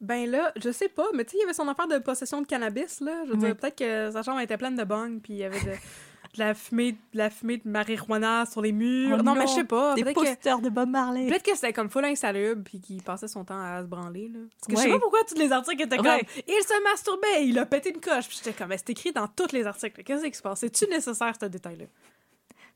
Ben 0.02 0.28
là, 0.28 0.52
je 0.56 0.70
sais 0.70 0.88
pas, 0.88 1.06
mais 1.14 1.24
tu 1.24 1.30
sais, 1.30 1.36
il 1.38 1.40
y 1.40 1.44
avait 1.44 1.54
son 1.54 1.68
affaire 1.68 1.86
de 1.88 1.96
possession 1.98 2.42
de 2.42 2.46
cannabis, 2.46 3.00
là. 3.00 3.22
Je 3.24 3.30
veux 3.30 3.36
Oui. 3.38 3.44
dire, 3.44 3.56
peut-être 3.56 3.78
que 3.78 4.10
sa 4.10 4.22
chambre 4.22 4.40
était 4.40 4.56
pleine 4.58 4.74
de 4.76 4.82
bongs, 4.84 5.20
puis 5.20 5.34
il 5.34 5.38
y 5.38 5.44
avait 5.44 5.60
de, 5.60 5.66
de 5.70 6.38
la 6.38 6.54
fumée 6.54 6.92
de 6.92 6.98
la 7.18 7.30
fumée 7.30 7.58
de 7.58 7.68
marijuana 7.68 8.44
sur 8.46 8.62
les 8.62 8.72
murs. 8.72 9.16
Oh 9.20 9.22
non, 9.22 9.34
mais 9.36 9.46
je 9.46 9.52
sais 9.52 9.64
pas. 9.64 9.94
Des 9.94 10.02
que, 10.02 10.12
posters 10.12 10.58
de 10.60 10.70
Bob 10.70 10.88
Marley. 10.88 11.28
peut-être 11.28 11.44
que 11.44 11.54
c'était 11.54 11.72
comme 11.72 11.88
full 11.88 12.04
insalubre, 12.04 12.62
puis 12.64 12.80
qu'il 12.80 13.00
passait 13.02 13.28
son 13.28 13.44
temps 13.44 13.60
à 13.62 13.80
se 13.82 13.86
branler, 13.86 14.28
là. 14.28 14.40
Parce 14.60 14.66
que 14.66 14.76
je 14.76 14.82
sais 14.88 14.92
pas 14.92 14.98
pourquoi 14.98 15.20
tous 15.28 15.38
les 15.38 15.52
articles 15.52 15.82
étaient 15.82 15.96
comme 15.96 16.06
Ouais. 16.06 16.26
Il 16.48 16.62
se 16.64 16.82
masturbait, 16.82 17.46
il 17.46 17.56
a 17.60 17.64
pété 17.66 17.90
une 17.94 18.00
coche. 18.00 18.26
Puis 18.26 18.40
j'étais 18.42 18.56
comme, 18.58 18.68
mais 18.70 18.78
c'est 18.78 18.90
écrit 18.90 19.12
dans 19.12 19.28
tous 19.28 19.52
les 19.52 19.66
articles. 19.66 20.02
Qu'est-ce 20.02 20.24
qui 20.26 20.34
se 20.34 20.42
passe? 20.42 20.58
C'est-tu 20.60 20.86
nécessaire, 20.88 21.32
ce 21.40 21.46
détail-là? 21.46 21.84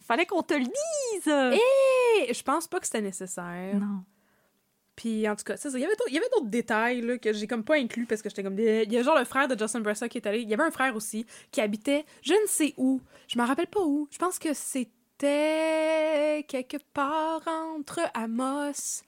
Fallait 0.00 0.26
qu'on 0.26 0.42
te 0.42 0.54
le 0.54 0.60
dise! 0.60 1.58
Et 2.28 2.32
je 2.32 2.42
pense 2.44 2.68
pas 2.68 2.78
que 2.78 2.86
c'était 2.86 3.00
nécessaire. 3.00 3.74
Non. 3.80 4.04
Puis 4.96 5.28
en 5.28 5.36
tout 5.36 5.44
cas, 5.44 5.56
ça. 5.58 5.68
Il 5.74 5.80
y 5.80 5.84
avait 5.84 5.94
d'autres- 5.94 6.46
détails 6.46 7.02
là, 7.02 7.18
que 7.18 7.32
j'ai 7.32 7.46
comme 7.46 7.64
pas 7.64 7.76
inclus 7.76 8.06
parce 8.06 8.22
que 8.22 8.30
j'étais 8.30 8.42
comme. 8.42 8.58
Il 8.58 8.92
y 8.92 8.96
a 8.96 9.02
genre 9.02 9.18
le 9.18 9.24
frère 9.24 9.46
de 9.46 9.58
Justin 9.58 9.80
Bressa 9.80 10.08
qui 10.08 10.18
est 10.18 10.26
allé. 10.26 10.40
Il 10.40 10.48
y 10.48 10.54
avait 10.54 10.62
un 10.62 10.70
frère 10.70 10.96
aussi 10.96 11.26
qui 11.50 11.60
habitait 11.60 12.04
je 12.22 12.32
ne 12.32 12.46
sais 12.46 12.72
où. 12.76 13.00
Je 13.28 13.38
me 13.38 13.44
rappelle 13.44 13.66
pas 13.66 13.82
où. 13.82 14.08
Je 14.10 14.18
pense 14.18 14.38
que 14.38 14.54
c'était 14.54 16.44
quelque 16.48 16.78
part 16.94 17.42
entre 17.46 18.00
Amos 18.14 19.02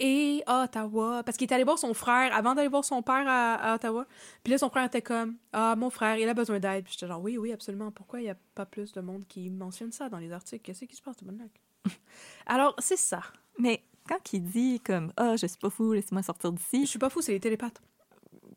et 0.00 0.42
Ottawa. 0.46 1.22
Parce 1.24 1.36
qu'il 1.36 1.48
est 1.50 1.54
allé 1.54 1.64
voir 1.64 1.78
son 1.78 1.94
frère 1.94 2.34
avant 2.34 2.54
d'aller 2.54 2.68
voir 2.68 2.84
son 2.84 3.02
père 3.02 3.24
à, 3.26 3.74
Ottawa. 3.74 4.06
Puis 4.42 4.50
là, 4.50 4.58
son 4.58 4.70
frère 4.70 4.84
était 4.84 5.02
comme 5.02 5.36
Ah, 5.52 5.74
mon 5.76 5.90
frère, 5.90 6.16
il 6.16 6.28
a 6.28 6.34
besoin 6.34 6.58
d'aide. 6.58 6.84
Puis 6.84 6.94
j'étais 6.94 7.06
genre 7.06 7.22
Oui, 7.22 7.36
oui, 7.38 7.52
absolument. 7.52 7.90
Pourquoi 7.90 8.20
il 8.20 8.26
y 8.26 8.30
a 8.30 8.36
pas 8.54 8.66
plus 8.66 8.92
de 8.92 9.00
monde 9.00 9.26
qui 9.28 9.50
mentionne 9.50 9.92
ça 9.92 10.08
dans 10.08 10.18
les 10.18 10.32
articles? 10.32 10.62
Qu'est-ce 10.62 10.84
qui 10.84 10.96
se 10.96 11.02
passe, 11.02 11.22
bonne 11.22 11.48
Alors, 12.46 12.74
c'est 12.78 12.96
ça. 12.96 13.20
Mais 13.58 13.82
quand 14.08 14.32
il 14.32 14.42
dit 14.44 14.80
comme 14.80 15.12
«Ah, 15.16 15.36
je 15.36 15.46
suis 15.46 15.58
pas 15.58 15.70
fou, 15.70 15.92
laissez-moi 15.92 16.22
sortir 16.22 16.50
Je 16.50 16.56
d'ici 16.56 16.86
suis 16.86 16.98
pas 16.98 17.10
fou, 17.10 17.20
c'est 17.22 17.32
les 17.32 17.40
télépathes.», 17.40 17.80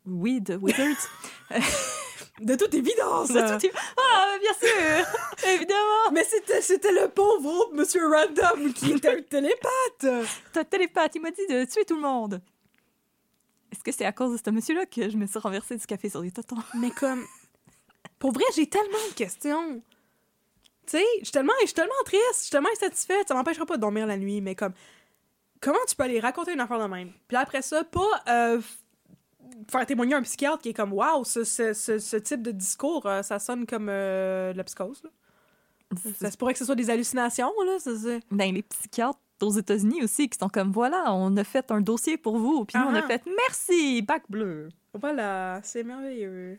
oui, 0.06 0.40
de 0.40 0.56
Wizards. 0.56 1.08
De 2.40 2.54
toute 2.54 2.72
évidence! 2.72 3.30
De 3.30 3.58
tout 3.58 3.66
est- 3.66 3.72
Ah, 3.96 4.36
bien 4.40 4.52
sûr! 4.54 5.06
Évidemment! 5.54 6.12
Mais 6.12 6.22
c'était, 6.22 6.62
c'était 6.62 6.92
le 6.92 7.08
pauvre 7.08 7.70
Monsieur 7.72 8.02
Random 8.08 8.72
qui 8.72 8.92
était 8.96 9.08
un 9.08 9.22
télépathe! 9.22 10.28
T'as 10.52 10.64
télépathe, 10.64 11.16
il 11.16 11.22
m'a 11.22 11.32
dit 11.32 11.46
de 11.48 11.64
tuer 11.64 11.84
tout 11.84 11.96
le 11.96 12.00
monde. 12.02 12.40
Est-ce 13.72 13.82
que 13.82 13.90
c'est 13.90 14.04
à 14.04 14.12
cause 14.12 14.32
de 14.32 14.40
ce 14.44 14.50
monsieur-là 14.50 14.86
que 14.86 15.10
je 15.10 15.16
me 15.16 15.26
suis 15.26 15.38
renversé 15.40 15.76
du 15.76 15.84
café 15.84 16.08
sur 16.08 16.20
les 16.22 16.30
totons? 16.30 16.56
Mais 16.74 16.90
comme... 16.92 17.24
Pour 18.20 18.30
vrai, 18.32 18.44
j'ai 18.54 18.68
tellement 18.68 19.04
de 19.10 19.14
questions. 19.14 19.82
Tu 20.86 20.96
sais, 20.98 21.04
je 21.18 21.24
suis 21.24 21.32
tellement, 21.32 21.52
je 21.62 21.66
suis 21.66 21.74
tellement 21.74 21.92
triste, 22.04 22.22
je 22.36 22.40
suis 22.42 22.50
tellement 22.50 22.70
insatisfaite, 22.72 23.26
ça 23.28 23.34
m'empêchera 23.34 23.66
pas 23.66 23.76
de 23.76 23.80
dormir 23.82 24.06
la 24.06 24.16
nuit, 24.16 24.40
mais 24.40 24.54
comme... 24.54 24.72
Comment 25.60 25.78
tu 25.88 25.96
peux 25.96 26.04
aller 26.04 26.20
raconter 26.20 26.52
une 26.52 26.60
affaire 26.60 26.80
de 26.80 26.86
même? 26.86 27.10
Puis 27.26 27.36
après 27.36 27.62
ça, 27.62 27.84
pas 27.84 28.22
euh, 28.28 28.60
faire 29.70 29.86
témoigner 29.86 30.14
un 30.14 30.22
psychiatre 30.22 30.58
qui 30.62 30.70
est 30.70 30.74
comme 30.74 30.92
«Wow, 30.94 31.24
ce, 31.24 31.44
ce, 31.44 31.72
ce, 31.72 31.98
ce 31.98 32.16
type 32.16 32.42
de 32.42 32.50
discours, 32.50 33.06
euh, 33.06 33.22
ça 33.22 33.38
sonne 33.38 33.66
comme 33.66 33.88
euh, 33.88 34.52
la 34.52 34.64
psychose. 34.64 35.02
là. 35.02 35.10
Ça 36.20 36.30
se 36.30 36.36
pourrait 36.36 36.52
que 36.52 36.58
ce 36.58 36.66
soit 36.66 36.74
des 36.74 36.90
hallucinations, 36.90 37.50
là. 37.64 37.78
ça, 37.78 37.90
Ben, 38.30 38.54
les 38.54 38.62
psychiatres 38.62 39.18
aux 39.40 39.50
États-Unis 39.50 40.02
aussi 40.02 40.28
qui 40.28 40.38
sont 40.38 40.48
comme 40.48 40.72
voilà, 40.72 41.14
on 41.14 41.36
a 41.36 41.44
fait 41.44 41.70
un 41.70 41.80
dossier 41.80 42.18
pour 42.18 42.38
vous, 42.38 42.64
puis 42.64 42.78
nous 42.78 42.84
on 42.86 42.94
Ah 42.94 42.98
a 42.98 43.02
ah. 43.04 43.06
fait 43.06 43.22
merci, 43.26 44.02
bac 44.02 44.24
bleu. 44.28 44.68
Voilà, 44.94 45.60
c'est 45.62 45.84
merveilleux. 45.84 46.58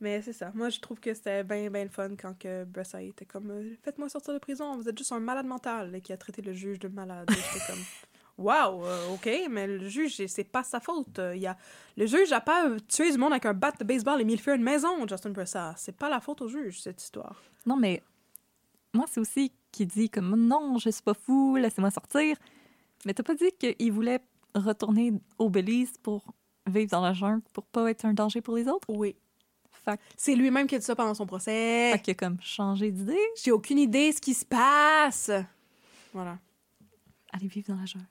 Mais 0.00 0.20
c'est 0.20 0.32
ça. 0.32 0.50
Moi, 0.54 0.68
je 0.68 0.78
trouve 0.80 1.00
que 1.00 1.14
c'était 1.14 1.42
bien, 1.42 1.70
bien 1.70 1.84
le 1.84 1.90
fun 1.90 2.10
quand 2.16 2.38
que 2.38 2.64
Bressa 2.64 3.02
était 3.02 3.24
comme 3.24 3.50
euh, 3.50 3.74
Faites-moi 3.82 4.08
sortir 4.08 4.34
de 4.34 4.38
prison, 4.38 4.76
vous 4.76 4.88
êtes 4.88 4.98
juste 4.98 5.12
un 5.12 5.20
malade 5.20 5.46
mental 5.46 5.94
et 5.94 6.00
qui 6.00 6.12
a 6.12 6.16
traité 6.16 6.42
le 6.42 6.52
juge 6.52 6.78
de 6.78 6.88
malade. 6.88 7.28
J'étais 7.30 7.64
comme 7.66 7.80
Waouh, 8.38 8.84
euh, 8.84 9.14
ok, 9.14 9.28
mais 9.48 9.66
le 9.66 9.88
juge, 9.88 10.26
c'est 10.26 10.44
pas 10.44 10.62
sa 10.62 10.78
faute. 10.78 11.18
Euh, 11.18 11.34
Il 11.34 11.40
y 11.40 11.46
a... 11.46 11.56
Le 11.96 12.04
juge 12.04 12.32
a 12.32 12.40
pas 12.42 12.68
euh, 12.68 12.78
tué 12.86 13.10
du 13.10 13.16
monde 13.16 13.32
avec 13.32 13.46
un 13.46 13.54
bat 13.54 13.72
de 13.72 13.84
baseball 13.84 14.20
et 14.20 14.24
mis 14.24 14.36
le 14.36 14.42
feu 14.42 14.52
à 14.52 14.56
une 14.56 14.62
maison, 14.62 15.06
Justin 15.08 15.30
Bressa. 15.30 15.72
C'est 15.78 15.96
pas 15.96 16.10
la 16.10 16.20
faute 16.20 16.42
au 16.42 16.48
juge, 16.48 16.82
cette 16.82 17.02
histoire. 17.02 17.42
Non, 17.64 17.76
mais 17.76 18.02
moi, 18.92 19.06
c'est 19.10 19.20
aussi 19.20 19.52
qui 19.72 19.86
dit 19.86 20.10
comme 20.10 20.36
non, 20.36 20.76
je 20.76 20.90
suis 20.90 21.02
pas 21.02 21.14
fou, 21.14 21.56
laissez-moi 21.56 21.90
sortir. 21.90 22.36
Mais 23.06 23.14
t'as 23.14 23.22
pas 23.22 23.34
dit 23.34 23.50
qu'il 23.58 23.92
voulait 23.92 24.20
retourner 24.54 25.14
au 25.38 25.48
Belize 25.48 25.96
pour 26.02 26.34
vivre 26.66 26.90
dans 26.90 27.00
la 27.00 27.14
jungle 27.14 27.42
pour 27.52 27.64
pas 27.64 27.90
être 27.90 28.04
un 28.04 28.12
danger 28.12 28.42
pour 28.42 28.56
les 28.56 28.68
autres? 28.68 28.88
Oui. 28.90 29.16
Fait, 29.86 29.98
C'est 30.16 30.34
lui-même 30.34 30.66
qui 30.66 30.74
a 30.74 30.78
dit 30.78 30.84
ça 30.84 30.94
pendant 30.96 31.14
son 31.14 31.26
procès. 31.26 31.92
fait 31.92 32.02
qu'il 32.02 32.10
a 32.12 32.14
comme 32.16 32.38
changé 32.42 32.90
d'idée. 32.90 33.16
J'ai 33.42 33.52
aucune 33.52 33.78
idée 33.78 34.12
ce 34.12 34.20
qui 34.20 34.34
se 34.34 34.44
passe. 34.44 35.30
Voilà. 36.12 36.38
Allez 37.32 37.46
vivre 37.48 37.68
dans 37.68 37.76
la 37.80 37.86
jungle. 37.86 38.04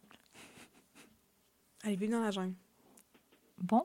Allez, 1.83 1.95
vivre 1.97 2.13
dans 2.13 2.21
la 2.21 2.31
jungle. 2.31 2.55
Bon. 3.57 3.83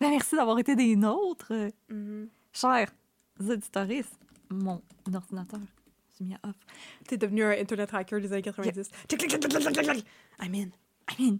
Ben, 0.00 0.10
merci 0.10 0.36
d'avoir 0.36 0.58
été 0.58 0.76
des 0.76 0.94
nôtres. 0.94 1.52
Mhm. 1.88 2.28
Chers 2.52 2.92
auditoristes, 3.40 4.18
mon 4.50 4.80
ordinateur 5.12 5.60
s'est 6.12 6.24
mis 6.24 6.34
à 6.34 6.40
off. 6.48 6.56
T'es 7.08 7.16
devenu 7.16 7.44
un 7.44 7.50
internet 7.50 7.92
hacker 7.94 8.20
des 8.20 8.32
années 8.32 8.42
90. 8.42 8.88
Clic, 9.08 9.20
clic, 9.20 9.30
clic, 9.30 9.40
clic, 9.40 9.50
clic, 9.52 9.72
clic, 9.74 9.90
clic. 9.90 10.06
I'm 10.40 10.54
in. 10.54 10.68
I 11.10 11.22
mean, 11.22 11.38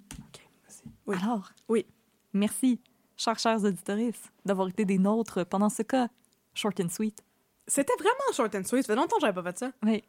Oui. 1.06 1.16
alors, 1.22 1.50
Oui. 1.68 1.84
merci, 2.32 2.80
chers, 3.16 3.38
chers 3.38 3.64
auditoristes, 3.64 4.30
d'avoir 4.44 4.68
été 4.68 4.84
des 4.84 4.98
nôtres 4.98 5.44
pendant 5.46 5.68
ce 5.68 5.82
cas 5.82 6.08
short 6.54 6.78
and 6.80 6.88
sweet. 6.90 7.22
C'était 7.66 7.94
vraiment 7.98 8.32
short 8.34 8.54
and 8.54 8.64
sweet. 8.64 8.86
Ça 8.86 8.92
fait 8.94 8.96
longtemps 9.00 9.16
que 9.16 9.22
j'avais 9.22 9.34
pas 9.42 9.50
fait 9.52 9.58
ça. 9.58 9.72
Oui, 9.84 10.02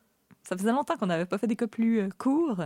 ça 0.43 0.55
faisait 0.57 0.71
longtemps 0.71 0.95
qu'on 0.97 1.07
n'avait 1.07 1.25
pas 1.25 1.37
fait 1.37 1.47
des 1.47 1.55
cas 1.55 1.67
plus 1.67 1.99
euh, 2.01 2.09
courts. 2.17 2.63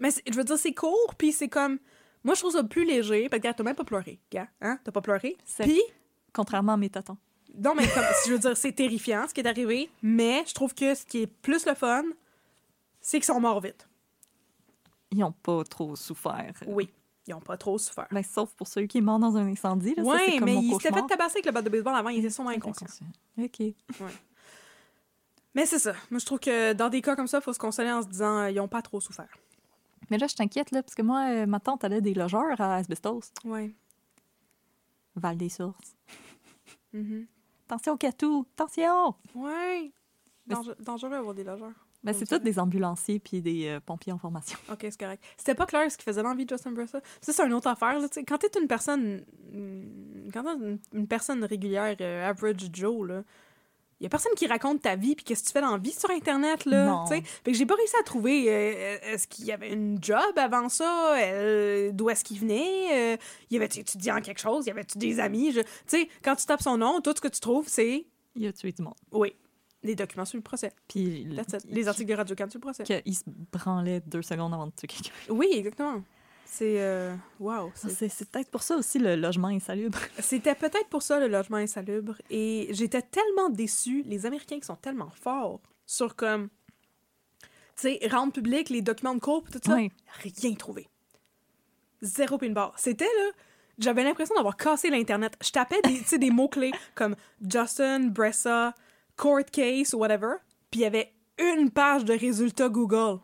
Mais 0.00 0.10
je 0.28 0.34
veux 0.36 0.44
dire, 0.44 0.58
c'est 0.58 0.74
court, 0.74 1.14
puis 1.16 1.32
c'est 1.32 1.48
comme. 1.48 1.78
Moi, 2.24 2.34
je 2.34 2.40
trouve 2.40 2.52
ça 2.52 2.64
plus 2.64 2.84
léger. 2.84 3.28
Parce 3.28 3.40
que, 3.42 3.52
t'as 3.52 3.62
même 3.62 3.76
pas 3.76 3.84
pleuré. 3.84 4.18
Gars, 4.30 4.48
hein? 4.60 4.78
T'as 4.82 4.90
pas 4.92 5.00
pleuré. 5.02 5.36
C'est- 5.44 5.64
Puis, 5.64 5.80
Contrairement 6.32 6.72
à 6.72 6.76
mes 6.76 6.90
tatons. 6.90 7.16
non, 7.56 7.74
mais 7.76 7.86
comme, 7.88 8.02
je 8.26 8.32
veux 8.32 8.38
dire, 8.38 8.56
c'est 8.56 8.72
terrifiant 8.72 9.26
ce 9.28 9.34
qui 9.34 9.40
est 9.40 9.46
arrivé. 9.46 9.88
Mais 10.02 10.42
je 10.46 10.52
trouve 10.54 10.74
que 10.74 10.94
ce 10.94 11.04
qui 11.06 11.22
est 11.22 11.26
plus 11.26 11.64
le 11.66 11.74
fun, 11.74 12.02
c'est 13.00 13.18
qu'ils 13.18 13.26
sont 13.26 13.40
morts 13.40 13.60
vite. 13.60 13.88
Ils 15.12 15.18
n'ont 15.18 15.32
pas 15.32 15.62
trop 15.64 15.94
souffert. 15.94 16.54
Oui. 16.66 16.90
Ils 17.26 17.34
ont 17.34 17.40
pas 17.40 17.56
trop 17.56 17.78
souffert. 17.78 18.06
Ben, 18.10 18.22
sauf 18.22 18.52
pour 18.54 18.66
celui 18.68 18.86
qui 18.88 19.00
mort 19.00 19.18
dans 19.18 19.36
un 19.36 19.46
incendie. 19.46 19.94
Ouais, 19.98 20.36
comme 20.38 20.44
mais 20.44 20.54
mon 20.54 20.60
il 20.60 20.72
s'était 20.74 20.92
fait 20.94 21.06
tabasser 21.06 21.36
avec 21.36 21.46
le 21.46 21.52
bat 21.52 21.62
de 21.62 21.70
baseball 21.70 21.94
avant, 21.94 22.10
il 22.10 22.18
était 22.18 22.30
sûrement 22.30 22.50
inconscient. 22.50 22.86
OK. 23.38 23.62
Mais 25.54 25.66
c'est 25.66 25.78
ça. 25.78 25.94
Moi, 26.10 26.18
je 26.18 26.26
trouve 26.26 26.40
que 26.40 26.72
dans 26.72 26.88
des 26.88 27.00
cas 27.00 27.14
comme 27.16 27.28
ça, 27.28 27.38
il 27.38 27.42
faut 27.42 27.52
se 27.52 27.58
consoler 27.58 27.90
en 27.92 28.02
se 28.02 28.08
disant 28.08 28.38
euh, 28.40 28.50
ils 28.50 28.60
ont 28.60 28.68
pas 28.68 28.82
trop 28.82 29.00
souffert. 29.00 29.28
Mais 30.10 30.18
là, 30.18 30.26
je 30.26 30.34
t'inquiète, 30.34 30.70
là, 30.72 30.82
parce 30.82 30.94
que 30.94 31.02
moi, 31.02 31.28
euh, 31.30 31.46
ma 31.46 31.60
tante, 31.60 31.84
elle 31.84 31.94
a 31.94 32.00
des 32.00 32.12
logeurs 32.12 32.60
à 32.60 32.74
Asbestos, 32.76 33.32
Ouais. 33.44 33.72
Val 35.16 35.36
des 35.38 35.48
Sources. 35.48 35.94
Mhm. 36.92 37.26
Attention, 37.66 37.96
Catou! 37.96 38.46
Attention! 38.54 39.14
Ouais. 39.34 39.92
Dange- 40.46 40.74
dangereux 40.80 41.10
d'avoir 41.10 41.34
des 41.34 41.44
logeurs. 41.44 41.83
Ben, 42.04 42.12
On 42.14 42.18
c'est 42.18 42.26
tous 42.26 42.38
des 42.38 42.58
ambulanciers 42.58 43.18
puis 43.18 43.40
des 43.40 43.66
euh, 43.66 43.80
pompiers 43.80 44.12
en 44.12 44.18
formation. 44.18 44.58
Ok, 44.70 44.80
c'est 44.82 45.00
correct. 45.00 45.24
C'était 45.38 45.54
pas 45.54 45.66
clair 45.66 45.90
ce 45.90 45.96
qui 45.96 46.04
faisait 46.04 46.22
l'envie 46.22 46.44
de 46.44 46.50
Justin 46.54 46.72
Bressa. 46.72 47.00
Ça, 47.20 47.32
c'est 47.32 47.44
une 47.46 47.54
autre 47.54 47.66
affaire. 47.68 47.98
Là, 47.98 48.08
tu 48.08 48.24
quand 48.24 48.38
t'es 48.38 48.50
une 48.60 48.68
personne. 48.68 49.24
mm, 49.52 50.30
Quand 50.32 50.42
t'es 50.44 50.50
une, 50.66 50.78
une 50.92 51.06
personne 51.08 51.42
régulière, 51.44 51.96
euh, 52.00 52.28
average 52.28 52.68
Joe, 52.72 53.08
là. 53.08 53.22
Y 54.00 54.06
a 54.06 54.08
personne 54.10 54.32
qui 54.36 54.46
raconte 54.48 54.82
ta 54.82 54.96
vie 54.96 55.14
puis 55.14 55.24
qu'est-ce 55.24 55.42
que 55.44 55.46
tu 55.46 55.52
fais 55.52 55.60
dans 55.62 55.70
la 55.70 55.78
vie 55.78 55.92
sur 55.92 56.10
Internet, 56.10 56.66
là. 56.66 57.04
Tu 57.08 57.14
sais. 57.14 57.22
Fait 57.22 57.52
que 57.52 57.56
j'ai 57.56 57.64
pas 57.64 57.76
réussi 57.76 57.94
à 57.98 58.02
trouver. 58.02 58.46
euh, 58.52 58.98
est-ce 59.02 59.26
qu'il 59.28 59.46
y 59.46 59.52
avait 59.52 59.72
une 59.72 59.96
job 60.02 60.18
avant 60.36 60.68
ça? 60.68 61.16
Euh, 61.16 61.90
D'où 61.92 62.10
est-ce 62.10 62.24
qu'il 62.24 62.38
venait? 62.40 63.14
Euh, 63.14 63.16
y 63.50 63.56
avait-tu 63.56 63.78
étudié 63.78 64.12
en 64.12 64.20
quelque 64.20 64.40
chose? 64.40 64.66
Y 64.66 64.70
avait-tu 64.72 64.98
des 64.98 65.20
amis? 65.20 65.52
Je- 65.52 65.60
Tu 65.60 65.68
sais, 65.86 66.08
quand 66.22 66.34
tu 66.36 66.44
tapes 66.44 66.60
son 66.60 66.76
nom, 66.76 67.00
tout 67.00 67.14
ce 67.16 67.20
que 67.20 67.28
tu 67.28 67.40
trouves, 67.40 67.68
c'est. 67.68 68.04
Il 68.34 68.46
a 68.48 68.52
tué 68.52 68.72
du 68.72 68.82
monde. 68.82 68.94
Oui. 69.12 69.32
Les 69.84 69.94
documents 69.94 70.24
sur 70.24 70.36
le 70.38 70.42
procès. 70.42 70.72
Puis. 70.88 71.28
Les 71.68 71.86
articles 71.88 72.10
de 72.10 72.16
Radio-Can 72.16 72.50
sur 72.50 72.58
le 72.58 72.62
procès. 72.62 72.82
qu'il 72.82 73.14
se 73.14 73.22
branlait 73.26 74.00
deux 74.06 74.22
secondes 74.22 74.52
avant 74.54 74.66
de 74.66 74.72
tuer 74.72 74.88
quelqu'un. 74.88 75.12
Oui, 75.28 75.48
exactement. 75.52 76.02
C'est. 76.46 76.80
Euh... 76.80 77.14
Wow. 77.38 77.70
c'est- 77.74 78.30
peut-être 78.30 78.50
pour 78.50 78.62
ça 78.62 78.76
aussi 78.76 78.98
le 78.98 79.14
logement 79.16 79.48
insalubre. 79.48 79.98
C'était 80.18 80.54
peut-être 80.54 80.88
pour 80.88 81.02
ça 81.02 81.20
le 81.20 81.28
logement 81.28 81.58
insalubre. 81.58 82.16
Et 82.30 82.68
j'étais 82.70 83.02
tellement 83.02 83.50
déçue. 83.50 84.02
Les 84.06 84.26
Américains 84.26 84.58
qui 84.58 84.66
sont 84.66 84.76
tellement 84.76 85.10
forts 85.10 85.60
sur 85.86 86.16
comme. 86.16 86.48
Tu 87.76 87.98
sais, 87.98 88.08
rendre 88.10 88.32
public 88.32 88.70
les 88.70 88.82
documents 88.82 89.14
de 89.14 89.20
cours 89.20 89.44
tout 89.50 89.58
ça. 89.64 89.76
Rien 90.22 90.54
trouvé. 90.54 90.88
Zéro 92.02 92.38
pin. 92.38 92.52
C'était 92.76 93.04
là. 93.04 93.30
J'avais 93.78 94.04
l'impression 94.04 94.34
d'avoir 94.36 94.56
cassé 94.56 94.90
l'Internet. 94.90 95.36
Je 95.42 95.50
tapais 95.50 95.80
des, 95.82 96.18
des 96.18 96.30
mots-clés 96.30 96.72
comme 96.94 97.16
Justin, 97.42 98.06
Bressa, 98.08 98.74
court 99.16 99.44
case 99.50 99.94
ou 99.94 99.98
whatever. 99.98 100.36
Puis 100.70 100.80
il 100.80 100.82
y 100.82 100.86
avait 100.86 101.12
une 101.38 101.70
page 101.70 102.04
de 102.04 102.14
résultats 102.14 102.68
Google. 102.68 103.20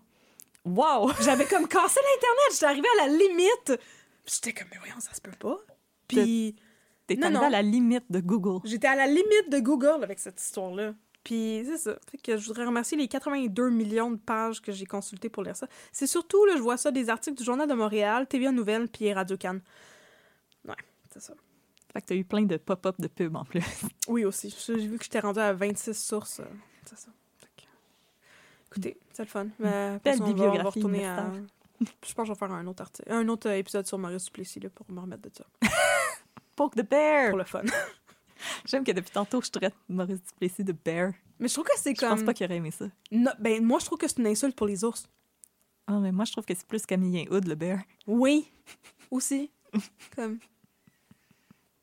Wow! 0.65 1.13
J'avais 1.21 1.47
comme 1.47 1.67
cassé 1.69 2.01
l'Internet. 2.01 2.53
J'étais 2.53 2.67
arrivée 2.67 2.89
à 3.01 3.07
la 3.07 3.13
limite. 3.13 3.81
J'étais 4.27 4.53
comme, 4.53 4.69
mais 4.71 4.79
voyons, 4.79 5.01
ça 5.01 5.15
se 5.15 5.21
peut 5.21 5.31
pas. 5.39 5.59
Puis. 6.07 6.57
T'es 7.07 7.25
à 7.25 7.51
la 7.51 7.63
limite 7.63 8.05
de 8.09 8.21
Google. 8.21 8.61
J'étais 8.65 8.87
à 8.87 8.95
la 8.95 9.09
limite 9.09 9.51
de 9.51 9.59
Google 9.59 10.05
avec 10.05 10.21
cette 10.21 10.41
histoire-là. 10.41 10.95
Puis 11.25 11.63
c'est 11.67 11.77
ça. 11.77 11.99
Fait 12.09 12.19
que 12.19 12.37
je 12.37 12.47
voudrais 12.47 12.65
remercier 12.65 12.97
les 12.97 13.09
82 13.09 13.69
millions 13.71 14.13
de 14.13 14.17
pages 14.17 14.63
que 14.63 14.71
j'ai 14.71 14.87
consultées 14.87 15.29
pour 15.29 15.43
lire 15.43 15.57
ça. 15.57 15.67
C'est 15.91 16.07
surtout, 16.07 16.45
là, 16.47 16.55
je 16.57 16.63
vois 16.63 16.77
ça, 16.77 16.93
des 16.93 17.11
articles 17.11 17.37
du 17.37 17.45
Journal 17.45 17.69
de 17.69 17.75
Montréal, 17.75 18.29
TVA 18.29 18.53
Nouvelles, 18.53 18.89
puis 18.89 19.13
Radio 19.13 19.37
Cannes. 19.37 19.61
Ouais, 20.67 20.77
c'est 21.13 21.21
ça. 21.21 21.35
Fait 21.93 22.01
que 22.01 22.07
t'as 22.07 22.15
eu 22.15 22.25
plein 22.25 22.43
de 22.43 22.57
pop-up 22.57 22.97
de 23.01 23.09
pub 23.09 23.35
en 23.37 23.45
plus. 23.45 23.63
Oui, 24.09 24.25
aussi. 24.25 24.55
J'ai 24.67 24.75
vu 24.87 24.99
que 24.99 25.05
j'étais 25.05 25.21
rendue 25.21 25.39
à 25.41 25.53
26 25.53 25.95
sources. 25.95 26.41
euh, 26.41 26.45
c'est 26.85 26.99
ça. 26.99 27.09
Fait 27.39 27.49
que- 27.57 27.67
Écoutez, 28.69 28.99
c'est 29.13 29.23
le 29.23 29.29
fun. 29.29 29.47
Mais 29.59 29.99
Belle 30.05 30.19
ça, 30.19 30.25
on 30.25 30.27
va- 30.27 30.33
on 30.33 30.37
va 30.39 30.45
bibliographie 30.47 30.79
retourner 30.79 31.07
à... 31.07 31.33
Je 31.81 32.13
pense 32.13 32.15
que 32.15 32.25
je 32.27 32.33
vais 32.33 32.39
faire 32.39 32.53
un 32.53 32.67
autre, 32.67 32.83
article, 32.83 33.11
un 33.11 33.27
autre 33.29 33.49
euh, 33.49 33.57
épisode 33.57 33.87
sur 33.87 33.99
Maurice 33.99 34.25
Duplessis 34.27 34.61
là, 34.61 34.69
pour 34.71 34.91
me 34.91 35.01
remettre 35.01 35.23
de 35.23 35.31
ça. 35.35 35.45
Poke 36.57 36.75
the 36.75 36.89
bear! 36.89 37.31
Pour 37.31 37.39
le 37.39 37.45
fun. 37.45 37.63
J'aime 38.67 38.85
que 38.85 38.93
depuis 38.93 39.11
tantôt, 39.11 39.41
je 39.43 39.51
traite 39.51 39.75
Maurice 39.89 40.23
Duplessis 40.23 40.65
de 40.65 40.73
bear. 40.73 41.13
Mais 41.39 41.49
je 41.49 41.55
trouve 41.55 41.65
que 41.65 41.73
c'est 41.79 41.95
Je 41.95 42.01
pense 42.01 42.17
comme... 42.17 42.25
pas 42.27 42.35
qu'il 42.35 42.45
aurait 42.47 42.57
aimé 42.57 42.71
ça. 42.71 42.87
Ben, 43.39 43.65
moi, 43.65 43.79
je 43.79 43.87
trouve 43.87 43.99
que 43.99 44.07
c'est 44.09 44.19
une 44.19 44.27
insulte 44.27 44.55
pour 44.57 44.67
les 44.67 44.85
ours. 44.85 45.09
Ah, 45.87 45.99
mais 46.01 46.13
moi, 46.13 46.25
je 46.27 46.33
trouve 46.33 46.45
que 46.45 46.55
c'est 46.55 46.67
plus 46.67 46.85
Camille 46.85 47.27
Hood, 47.31 47.47
le 47.49 47.55
bear. 47.55 47.79
Oui, 48.07 48.51
aussi. 49.11 49.51
Comme. 50.15 50.39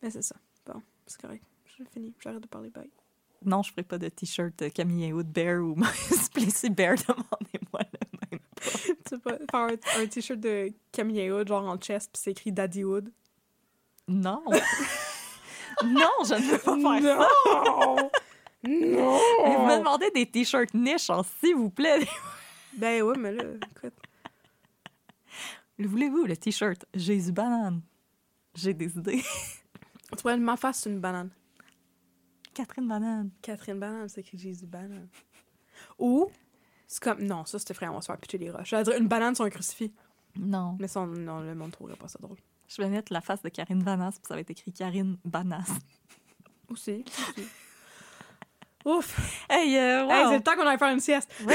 Mais 0.01 0.09
c'est 0.09 0.21
ça. 0.21 0.35
Bon, 0.65 0.81
c'est 1.05 1.21
correct. 1.21 1.43
J'ai 1.65 1.85
fini. 1.85 2.13
J'arrête 2.19 2.41
de 2.41 2.47
parler. 2.47 2.69
Bye. 2.69 2.89
Non, 3.45 3.61
je 3.61 3.71
ferai 3.71 3.83
pas 3.83 3.97
de 3.97 4.09
t-shirt 4.09 4.61
euh, 4.61 4.69
Camille 4.69 5.13
Hood 5.13 5.27
bear 5.27 5.61
ou 5.61 5.75
Duplessis 5.75 6.69
bear. 6.71 6.95
Demandez-moi 7.07 7.81
le 7.93 8.19
même. 8.31 8.39
tu 9.07 9.19
pas, 9.19 9.37
faire 9.51 9.77
un, 9.97 10.01
un 10.01 10.07
t-shirt 10.07 10.39
de 10.39 10.71
Camille 10.91 11.29
Hood, 11.31 11.47
genre 11.47 11.65
en 11.65 11.77
chest, 11.77 12.11
puis 12.13 12.21
c'est 12.23 12.31
écrit 12.31 12.51
Daddy 12.51 12.83
Hood. 12.83 13.11
Non! 14.07 14.43
non, 15.85 16.09
je 16.23 16.33
ne 16.33 16.51
veux 16.51 16.57
pas 16.57 16.99
faire 16.99 17.17
ça! 17.17 17.27
Non! 17.65 17.95
non! 17.95 18.09
Mais 18.63 19.55
Vous 19.55 19.65
me 19.65 19.77
demandez 19.77 20.09
des 20.11 20.25
t-shirts 20.25 20.73
niche, 20.73 21.09
en 21.09 21.23
s'il 21.23 21.55
vous 21.55 21.69
plaît. 21.69 22.07
Ben 22.77 23.03
ouais, 23.03 23.17
mais 23.17 23.33
là, 23.33 23.43
écoute. 23.71 23.93
Le 25.77 25.87
voulez-vous, 25.87 26.25
le 26.25 26.35
t-shirt? 26.35 26.85
Jésus 26.93 27.31
banane? 27.31 27.81
J'ai 28.55 28.73
des 28.73 28.97
idées. 28.97 29.23
Tu 30.16 30.22
vois, 30.24 30.38
ma 30.38 30.55
face, 30.58 30.80
c'est 30.80 30.89
une 30.89 30.99
banane. 30.99 31.30
Catherine 32.53 32.88
banane. 32.88 33.30
Catherine 33.41 33.80
Banane, 33.80 34.10
c'est 34.10 34.22
écrit 34.22 34.38
Jésus 34.38 34.66
Banane. 34.66 35.10
Ou, 35.99 36.30
c'est 36.88 37.03
comme. 37.03 37.22
Non, 37.22 37.45
ça, 37.45 37.60
c'était 37.60 37.74
frère, 37.76 37.91
on 37.91 37.95
va 37.95 38.01
se 38.01 38.08
faire 38.08 38.18
pitcher 38.18 38.38
les 38.39 38.49
roches. 38.49 38.70
J'allais 38.70 38.84
dire 38.84 38.95
une 38.97 39.08
banane 39.08 39.36
sur 39.36 39.45
un 39.45 39.49
crucifix. 39.49 39.93
Non. 40.36 40.76
Mais 40.80 40.88
ça, 40.88 41.01
on- 41.01 41.08
non, 41.08 41.41
le 41.41 41.53
monde 41.53 41.72
trouverait 41.72 41.95
pas 41.97 42.08
ça 42.08 42.18
drôle. 42.20 42.38
Je 42.68 42.82
vais 42.82 42.89
mettre 42.89 43.14
la 43.14 43.22
face 43.22 43.41
de 43.43 43.49
Karine 43.49 43.84
Banas, 43.84 44.12
puis 44.14 44.22
ça 44.28 44.34
va 44.34 44.39
être 44.41 44.49
écrit 44.49 44.72
Karine 44.74 45.18
Banas. 45.24 45.70
Aussi. 46.70 47.05
aussi. 47.08 47.47
Ouf! 48.86 49.45
Hey, 49.49 49.78
euh, 49.78 50.05
wow. 50.05 50.12
Hey, 50.12 50.26
c'est 50.30 50.38
le 50.38 50.43
temps 50.43 50.55
qu'on 50.55 50.68
aille 50.68 50.78
faire 50.78 50.91
une 50.93 50.99
sieste. 50.99 51.32
Oui, 51.45 51.53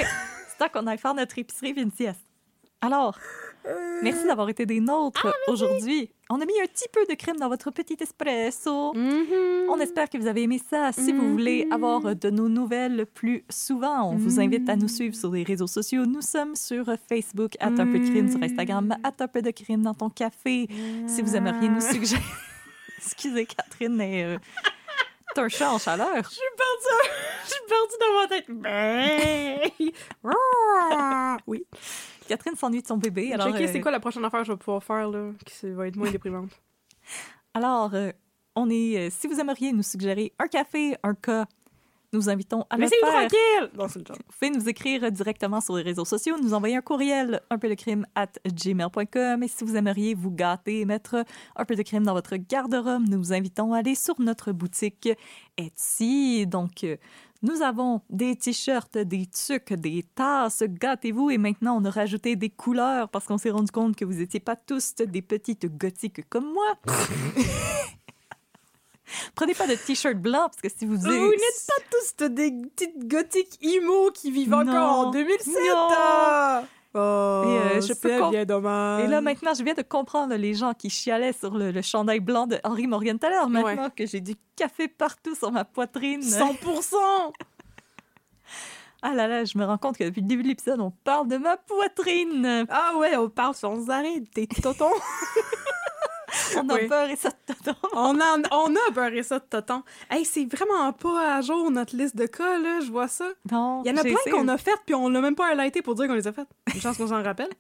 c'est 0.48 0.56
temps 0.58 0.68
qu'on 0.68 0.86
aille 0.86 0.98
faire 0.98 1.14
notre 1.14 1.36
épicerie 1.38 1.72
puis 1.74 1.82
une 1.82 1.90
sieste. 1.92 2.20
Alors, 2.80 3.18
merci 4.02 4.26
d'avoir 4.26 4.48
été 4.48 4.66
des 4.66 4.80
nôtres 4.80 5.26
aujourd'hui. 5.48 6.10
On 6.30 6.40
a 6.40 6.46
mis 6.46 6.58
un 6.62 6.66
petit 6.66 6.88
peu 6.92 7.04
de 7.08 7.14
crème 7.14 7.36
dans 7.36 7.48
votre 7.48 7.70
petit 7.70 7.96
espresso. 8.00 8.92
On 8.96 9.78
espère 9.80 10.08
que 10.08 10.18
vous 10.18 10.26
avez 10.26 10.42
aimé 10.42 10.60
ça. 10.70 10.92
Si 10.92 11.12
vous 11.12 11.30
voulez 11.32 11.66
avoir 11.70 12.14
de 12.16 12.30
nos 12.30 12.48
nouvelles 12.48 13.06
plus 13.06 13.44
souvent, 13.50 14.10
on 14.10 14.16
vous 14.16 14.40
invite 14.40 14.68
à 14.68 14.76
nous 14.76 14.88
suivre 14.88 15.14
sur 15.14 15.30
les 15.32 15.42
réseaux 15.42 15.66
sociaux. 15.66 16.06
Nous 16.06 16.22
sommes 16.22 16.56
sur 16.56 16.86
Facebook, 17.08 17.52
at 17.60 17.66
un 17.66 17.86
peu 17.86 17.98
de 17.98 18.08
crime, 18.08 18.30
sur 18.30 18.42
Instagram, 18.42 18.96
at 19.04 19.14
un 19.20 19.28
peu 19.28 19.42
de 19.42 19.50
crime 19.50 19.82
dans 19.82 19.94
ton 19.94 20.08
café. 20.10 20.68
Si 21.06 21.22
vous 21.22 21.36
aimeriez 21.36 21.68
nous 21.68 21.80
suggérer... 21.80 22.22
Excusez, 23.04 23.46
Catherine, 23.46 23.94
mais... 23.96 24.24
euh, 24.24 24.38
T'es 25.34 25.40
un 25.40 25.48
chat 25.48 25.72
en 25.72 25.78
chaleur. 25.78 26.22
Je 26.24 26.28
suis 26.28 26.40
perdue, 26.56 27.10
je 27.44 27.50
suis 27.50 27.62
perdue 27.66 27.96
dans 28.00 28.20
ma 28.20 28.28
tête. 28.28 28.44
Ben. 30.22 30.30
oui. 31.46 31.64
Catherine 32.28 32.54
s'ennuie 32.56 32.82
de 32.82 32.86
son 32.86 32.96
bébé. 32.96 33.32
Alors, 33.32 33.48
euh, 33.54 33.66
c'est 33.70 33.80
quoi 33.80 33.90
la 33.90 34.00
prochaine 34.00 34.24
affaire 34.24 34.40
que 34.40 34.46
je 34.46 34.52
vais 34.52 34.58
pouvoir 34.58 34.82
faire 34.82 35.08
là, 35.08 35.30
qui 35.44 35.70
va 35.70 35.86
être 35.88 35.96
moins 35.96 36.10
déprimante? 36.10 36.50
Alors, 37.54 37.94
euh, 37.94 38.10
on 38.56 38.70
est. 38.70 38.96
euh, 38.98 39.10
si 39.10 39.26
vous 39.26 39.38
aimeriez 39.40 39.72
nous 39.72 39.82
suggérer 39.82 40.32
un 40.38 40.46
café, 40.46 40.96
un 41.02 41.14
cas, 41.14 41.46
nous 42.14 42.28
invitons 42.28 42.64
à 42.68 42.76
le 42.76 42.82
Laissez-nous 42.82 43.10
faire. 43.10 43.20
tranquille! 43.28 43.70
Non, 43.74 43.88
joke. 43.88 44.08
Vous 44.10 44.38
pouvez 44.38 44.50
nous 44.50 44.68
écrire 44.68 45.10
directement 45.10 45.60
sur 45.62 45.76
les 45.76 45.82
réseaux 45.82 46.04
sociaux, 46.04 46.36
nous 46.42 46.52
envoyer 46.52 46.76
un 46.76 46.82
courriel, 46.82 47.40
un 47.50 47.58
peu 47.58 47.68
de 47.70 47.74
crime 47.74 48.06
at 48.14 48.28
gmail.com. 48.46 49.42
Et 49.42 49.48
si 49.48 49.64
vous 49.64 49.76
aimeriez 49.76 50.14
vous 50.14 50.30
gâter 50.30 50.80
et 50.80 50.84
mettre 50.84 51.24
un 51.56 51.64
peu 51.64 51.74
de 51.74 51.82
crime 51.82 52.04
dans 52.04 52.12
votre 52.12 52.36
garde-robe, 52.36 53.04
nous 53.08 53.18
vous 53.18 53.32
invitons 53.32 53.72
à 53.72 53.78
aller 53.78 53.94
sur 53.94 54.20
notre 54.20 54.52
boutique 54.52 55.08
Etsy. 55.56 56.46
Donc, 56.46 56.86
nous 57.42 57.62
avons 57.62 58.00
des 58.08 58.36
t-shirts, 58.36 58.96
des 58.98 59.26
tucs, 59.26 59.72
des 59.72 60.04
tasses. 60.14 60.62
Gâtez-vous. 60.62 61.30
Et 61.30 61.38
maintenant, 61.38 61.76
on 61.80 61.84
a 61.84 61.90
rajouté 61.90 62.36
des 62.36 62.50
couleurs 62.50 63.08
parce 63.08 63.26
qu'on 63.26 63.38
s'est 63.38 63.50
rendu 63.50 63.70
compte 63.72 63.96
que 63.96 64.04
vous 64.04 64.14
n'étiez 64.14 64.40
pas 64.40 64.56
tous 64.56 64.94
des 64.96 65.22
petites 65.22 65.66
gothiques 65.76 66.28
comme 66.28 66.52
moi. 66.52 66.74
Prenez 69.34 69.54
pas 69.54 69.66
de 69.66 69.74
t-shirt 69.74 70.16
blanc 70.16 70.48
parce 70.48 70.60
que 70.62 70.68
si 70.68 70.86
vous 70.86 70.96
Vous 70.96 71.08
n'êtes 71.10 71.66
pas 71.66 71.82
tous 71.90 72.26
des 72.28 72.50
petites 72.50 73.06
gothiques 73.08 73.58
emo 73.62 74.10
qui 74.12 74.30
vivent 74.30 74.50
Non. 74.50 74.60
encore 74.68 75.06
en 75.08 75.10
2007! 75.10 75.54
Non. 75.54 76.66
Oh, 76.94 77.42
Et, 77.46 77.78
euh, 77.78 77.80
je 77.80 77.94
peux 77.94 78.30
bien 78.30 78.44
dommage. 78.44 79.04
Et 79.04 79.06
là, 79.06 79.20
maintenant, 79.22 79.54
je 79.54 79.62
viens 79.64 79.74
de 79.74 79.82
comprendre 79.82 80.34
les 80.34 80.52
gens 80.52 80.74
qui 80.74 80.90
chialaient 80.90 81.32
sur 81.32 81.54
le, 81.54 81.70
le 81.70 81.82
chandail 81.82 82.20
blanc 82.20 82.46
de 82.46 82.58
Henri 82.64 82.86
Morgan 82.86 83.18
tout 83.18 83.26
à 83.26 83.30
l'heure. 83.30 83.48
Maintenant 83.48 83.88
que 83.88 84.04
j'ai 84.06 84.20
du 84.20 84.34
café 84.56 84.88
partout 84.88 85.34
sur 85.34 85.50
ma 85.50 85.64
poitrine. 85.64 86.20
100%! 86.20 86.52
Ah 89.04 89.14
là 89.14 89.26
là, 89.26 89.44
je 89.44 89.58
me 89.58 89.64
rends 89.64 89.78
compte 89.78 89.98
que 89.98 90.04
depuis 90.04 90.20
le 90.20 90.28
début 90.28 90.44
de 90.44 90.48
l'épisode, 90.48 90.78
on 90.78 90.92
parle 90.92 91.26
de 91.26 91.36
ma 91.36 91.56
poitrine. 91.56 92.64
Ah 92.70 92.92
ouais, 92.98 93.16
on 93.16 93.28
parle 93.28 93.52
sans 93.52 93.90
arrêt 93.90 94.20
de 94.20 94.26
tes 94.26 94.46
totons. 94.46 94.92
On 96.56 96.68
a 96.68 96.74
Oui. 96.74 96.88
peur 96.88 97.08
et 97.10 97.16
ça 97.16 97.30
dedans. 97.48 97.76
on, 97.94 98.18
a, 98.20 98.38
on 98.52 98.74
a 98.74 98.90
beurré 98.92 99.22
ça 99.22 99.38
de 99.38 99.44
totons. 99.44 99.82
Hey, 100.10 100.24
c'est 100.24 100.44
vraiment 100.44 100.92
pas 100.92 101.36
à 101.36 101.40
jour 101.40 101.70
notre 101.70 101.96
liste 101.96 102.16
de 102.16 102.26
cas, 102.26 102.58
là, 102.58 102.80
je 102.80 102.90
vois 102.90 103.08
ça. 103.08 103.28
Non, 103.50 103.82
Il 103.84 103.90
y 103.90 103.94
en 103.94 103.96
a 103.96 104.02
plein 104.02 104.16
qu'on 104.30 104.48
a 104.48 104.58
faites, 104.58 104.80
puis 104.86 104.94
on 104.94 105.08
l'a 105.08 105.20
même 105.20 105.34
pas 105.36 105.48
highlighté 105.50 105.82
pour 105.82 105.94
dire 105.94 106.06
qu'on 106.06 106.14
les 106.14 106.26
a 106.28 106.32
faites. 106.32 106.48
Une 106.74 106.80
chance 106.80 106.96
qu'on 106.96 107.08
s'en 107.08 107.22
rappelle. 107.22 107.50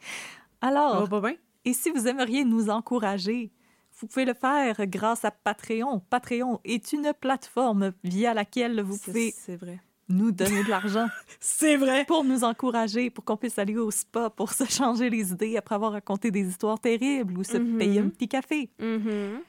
Alors, 0.60 1.08
pas 1.08 1.20
bien? 1.20 1.34
et 1.64 1.72
si 1.72 1.90
vous 1.90 2.06
aimeriez 2.08 2.44
nous 2.44 2.70
encourager, 2.70 3.52
vous 3.98 4.06
pouvez 4.06 4.24
le 4.24 4.34
faire 4.34 4.86
grâce 4.86 5.24
à 5.24 5.30
Patreon. 5.30 6.00
Patreon 6.10 6.60
est 6.64 6.92
une 6.92 7.12
plateforme 7.18 7.92
via 8.04 8.34
laquelle 8.34 8.80
vous 8.82 8.98
pouvez 8.98 9.32
C'est 9.36 9.56
vrai. 9.56 9.80
Nous 10.08 10.30
donner 10.32 10.62
de 10.64 10.68
l'argent. 10.70 11.06
C'est 11.40 11.76
vrai! 11.76 12.04
pour 12.04 12.24
nous 12.24 12.44
encourager, 12.44 13.10
pour 13.10 13.24
qu'on 13.24 13.36
puisse 13.36 13.58
aller 13.58 13.76
au 13.76 13.90
spa, 13.90 14.30
pour 14.30 14.52
se 14.52 14.64
changer 14.64 15.10
les 15.10 15.32
idées 15.32 15.56
après 15.56 15.74
avoir 15.74 15.92
raconté 15.92 16.30
des 16.30 16.48
histoires 16.48 16.78
terribles 16.78 17.36
ou 17.38 17.44
se 17.44 17.56
Mhm. 17.56 17.78
payer 17.78 18.00
un 18.00 18.08
petit 18.08 18.28
café. 18.28 18.70
Mhm. 18.80 19.40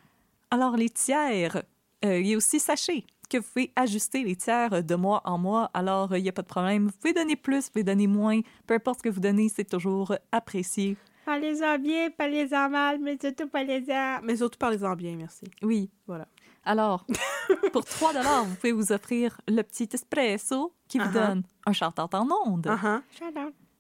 Alors, 0.51 0.76
les 0.78 0.89
tiers, 0.89 1.64
euh, 2.05 2.20
il 2.20 2.28
y 2.28 2.34
a 2.34 2.38
aussi, 2.38 2.60
sachez 2.60 3.05
que 3.30 3.38
vous 3.38 3.43
pouvez 3.53 3.72
ajuster 3.76 4.24
les 4.24 4.36
tiers 4.38 4.82
de 4.84 4.95
mois 4.95 5.22
en 5.26 5.38
mois. 5.38 5.70
Alors, 5.74 6.16
il 6.16 6.24
n'y 6.24 6.30
a 6.30 6.32
pas 6.32 6.41
de 6.43 6.47
problème. 6.47 6.86
Vous 6.86 6.93
pouvez 6.99 7.14
donner 7.14 7.36
plus, 7.36 7.66
vous 7.66 7.72
pouvez 7.74 7.84
donner 7.84 8.08
moins. 8.08 8.39
Peu 8.66 8.74
importe 8.76 8.99
ce 8.99 9.03
que 9.03 9.10
vous 9.10 9.20
donnez, 9.20 9.49
c'est 9.49 9.66
toujours 9.70 10.16
apprécié. 10.32 10.95
Parlez-en 11.26 11.78
bien, 11.78 12.10
parlez-en 12.18 12.70
mal, 12.70 12.99
mais 13.01 13.18
surtout 13.22 13.49
parlez-en. 13.49 14.20
Mais 14.24 14.38
surtout, 14.38 14.58
parlez-en 14.58 14.95
bien, 14.95 15.18
merci. 15.18 15.43
Oui. 15.62 15.89
Voilà. 16.08 16.26
Alors, 16.68 17.05
pour 17.72 17.86
3 17.86 18.11
vous 18.43 18.55
pouvez 18.55 18.74
vous 18.74 18.91
offrir 18.91 19.39
le 19.47 19.61
petit 19.63 19.88
espresso 19.93 20.74
qui 20.89 20.99
vous 20.99 21.05
Uh-huh. 21.05 21.13
donne 21.13 21.43
un 21.65 21.72
chantant 21.74 22.09
en 22.13 22.28
ondes. 22.45 22.70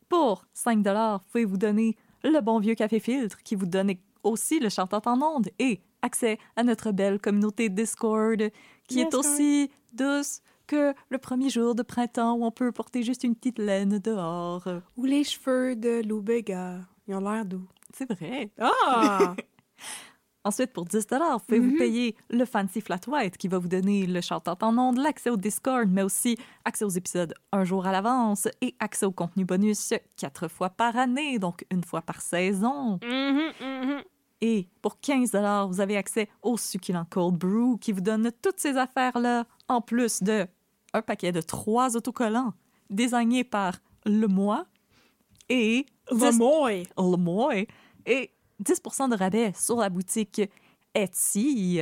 Pour 0.09 0.45
5 0.53 0.77
vous 0.87 1.19
pouvez 1.31 1.45
vous 1.45 1.57
donner 1.57 1.97
le 2.23 2.39
bon 2.39 2.59
vieux 2.59 2.75
café 2.75 2.99
filtre 2.99 3.43
qui 3.43 3.55
vous 3.55 3.65
donne 3.65 3.91
aussi 4.23 4.59
le 4.59 4.69
chantant 4.69 5.01
en 5.05 5.21
ondes 5.21 5.49
et 5.59 5.81
accès 6.01 6.37
à 6.55 6.63
notre 6.63 6.91
belle 6.91 7.19
communauté 7.19 7.67
Discord 7.69 8.41
qui 8.87 9.01
est 9.01 9.13
aussi 9.13 9.69
douce 9.91 10.39
que 10.65 10.93
le 11.09 11.17
premier 11.17 11.49
jour 11.49 11.75
de 11.75 11.83
printemps 11.83 12.35
où 12.35 12.45
on 12.45 12.51
peut 12.51 12.71
porter 12.71 13.03
juste 13.03 13.23
une 13.23 13.35
petite 13.35 13.59
laine 13.59 13.99
dehors. 13.99 14.67
Ou 14.97 15.05
les 15.05 15.23
cheveux 15.23 15.75
de 15.75 16.01
Lou 16.07 16.21
Bega. 16.21 16.79
Ils 17.07 17.15
ont 17.15 17.19
l'air 17.21 17.45
doux. 17.45 17.67
C'est 17.93 18.09
vrai. 18.11 18.49
Ah! 18.59 19.33
Ensuite, 20.47 20.71
pour 20.71 20.85
10 20.85 21.05
vous 21.11 21.39
pouvez 21.45 21.59
Mhm. 21.59 21.69
vous 21.71 21.77
payer 21.77 22.15
le 22.29 22.45
Fancy 22.45 22.79
Flat 22.79 23.01
White 23.05 23.35
qui 23.37 23.49
va 23.49 23.57
vous 23.57 23.67
donner 23.67 24.05
le 24.07 24.21
chantant 24.21 24.57
en 24.61 24.77
ondes, 24.77 24.97
l'accès 24.97 25.29
au 25.29 25.35
Discord, 25.35 25.89
mais 25.91 26.03
aussi 26.03 26.37
accès 26.63 26.85
aux 26.85 26.89
épisodes 26.89 27.33
un 27.51 27.65
jour 27.65 27.85
à 27.85 27.91
l'avance 27.91 28.47
et 28.61 28.73
accès 28.79 29.05
au 29.05 29.11
contenu 29.11 29.43
bonus 29.43 29.93
quatre 30.15 30.47
fois 30.47 30.69
par 30.69 30.95
année, 30.95 31.37
donc 31.37 31.65
une 31.69 31.83
fois 31.83 32.01
par 32.01 32.21
saison. 32.21 32.97
Mhm, 33.03 33.51
mhm. 33.59 34.03
Et 34.39 34.69
pour 34.81 35.01
15 35.01 35.35
vous 35.67 35.81
avez 35.81 35.97
accès 35.97 36.29
au 36.41 36.55
succulent 36.55 37.05
Cold 37.09 37.35
Brew 37.35 37.77
qui 37.81 37.91
vous 37.91 37.99
donne 38.01 38.31
toutes 38.41 38.59
ces 38.61 38.77
affaires-là, 38.77 39.45
en 39.67 39.81
plus 39.81 40.23
de 40.23 40.47
un 40.93 41.01
paquet 41.01 41.33
de 41.33 41.41
trois 41.41 41.97
autocollants 41.97 42.53
désignés 42.89 43.43
par 43.43 43.73
le 44.05 44.27
mois 44.27 44.65
et 45.49 45.85
10 46.09 46.37
moi! 46.37 46.69
le 46.97 47.17
mois 47.17 47.53
et 48.05 48.31
10 48.59 48.81
de 49.09 49.15
rabais 49.15 49.53
sur 49.55 49.77
la 49.77 49.89
boutique 49.89 50.41
Etsy 50.93 51.81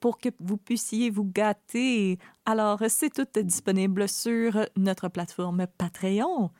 pour 0.00 0.18
que 0.18 0.30
vous 0.40 0.56
puissiez 0.56 1.10
vous 1.10 1.24
gâter. 1.24 2.18
Alors, 2.46 2.80
c'est 2.88 3.10
tout 3.10 3.40
disponible 3.42 4.08
sur 4.08 4.66
notre 4.76 5.08
plateforme 5.08 5.66
Patreon. 5.78 6.50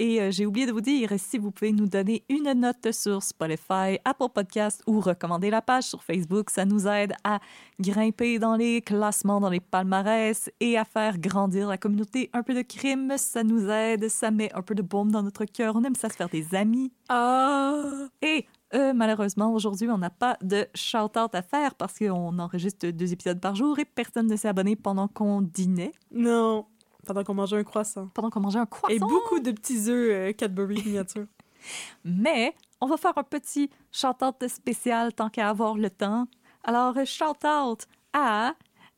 Et 0.00 0.18
euh, 0.18 0.30
j'ai 0.30 0.46
oublié 0.46 0.64
de 0.64 0.72
vous 0.72 0.80
dire, 0.80 1.10
si 1.18 1.36
vous 1.36 1.50
pouvez 1.50 1.72
nous 1.72 1.86
donner 1.86 2.24
une 2.30 2.50
note 2.52 2.90
sur 2.90 3.22
Spotify, 3.22 3.98
Apple 4.06 4.30
Podcast 4.34 4.82
ou 4.86 4.98
recommander 4.98 5.50
la 5.50 5.60
page 5.60 5.84
sur 5.84 6.02
Facebook, 6.02 6.48
ça 6.48 6.64
nous 6.64 6.88
aide 6.88 7.12
à 7.22 7.38
grimper 7.78 8.38
dans 8.38 8.56
les 8.56 8.80
classements, 8.80 9.40
dans 9.40 9.50
les 9.50 9.60
palmarès 9.60 10.50
et 10.58 10.78
à 10.78 10.86
faire 10.86 11.18
grandir 11.18 11.68
la 11.68 11.76
communauté. 11.76 12.30
Un 12.32 12.42
peu 12.42 12.54
de 12.54 12.62
crime, 12.62 13.12
ça 13.18 13.44
nous 13.44 13.68
aide, 13.68 14.08
ça 14.08 14.30
met 14.30 14.50
un 14.54 14.62
peu 14.62 14.74
de 14.74 14.80
baume 14.80 15.10
dans 15.10 15.22
notre 15.22 15.44
cœur. 15.44 15.76
On 15.76 15.84
aime 15.84 15.94
ça 15.94 16.08
se 16.08 16.16
faire 16.16 16.30
des 16.30 16.54
amis. 16.54 16.90
Ah! 17.10 17.82
Et 18.22 18.46
euh, 18.74 18.92
malheureusement, 18.92 19.52
aujourd'hui, 19.52 19.88
on 19.90 19.98
n'a 19.98 20.10
pas 20.10 20.36
de 20.42 20.66
shout-out 20.74 21.34
à 21.34 21.42
faire 21.42 21.74
parce 21.74 21.98
qu'on 21.98 22.38
enregistre 22.38 22.88
deux 22.88 23.12
épisodes 23.12 23.40
par 23.40 23.54
jour 23.54 23.78
et 23.78 23.84
personne 23.84 24.28
ne 24.28 24.36
s'est 24.36 24.48
abonné 24.48 24.76
pendant 24.76 25.08
qu'on 25.08 25.42
dînait, 25.42 25.92
Non. 26.12 26.66
Pendant 27.06 27.24
qu'on 27.24 27.34
mangeait 27.34 27.56
un 27.56 27.64
croissant. 27.64 28.08
pendant 28.14 28.30
qu'on 28.30 28.40
mangeait 28.40 28.58
un 28.58 28.66
croissant. 28.66 28.94
Et 28.94 28.98
beaucoup 28.98 29.40
de 29.40 29.50
petits 29.52 29.88
œufs 29.88 30.10
euh, 30.10 30.32
Cadbury 30.32 30.82
miniature. 30.84 31.26
Mais 32.04 32.54
on 32.80 32.86
va 32.86 32.96
faire 32.96 33.16
un 33.16 33.22
petit 33.22 33.70
shout-out 33.90 34.46
spécial 34.48 35.12
tant 35.14 35.30
qu'à 35.30 35.48
avoir 35.48 35.76
le 35.76 35.90
temps. 35.90 36.26
Alors, 36.62 36.94
shout-out 37.04 37.86
à 38.12 38.54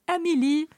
Amélie 0.06 0.68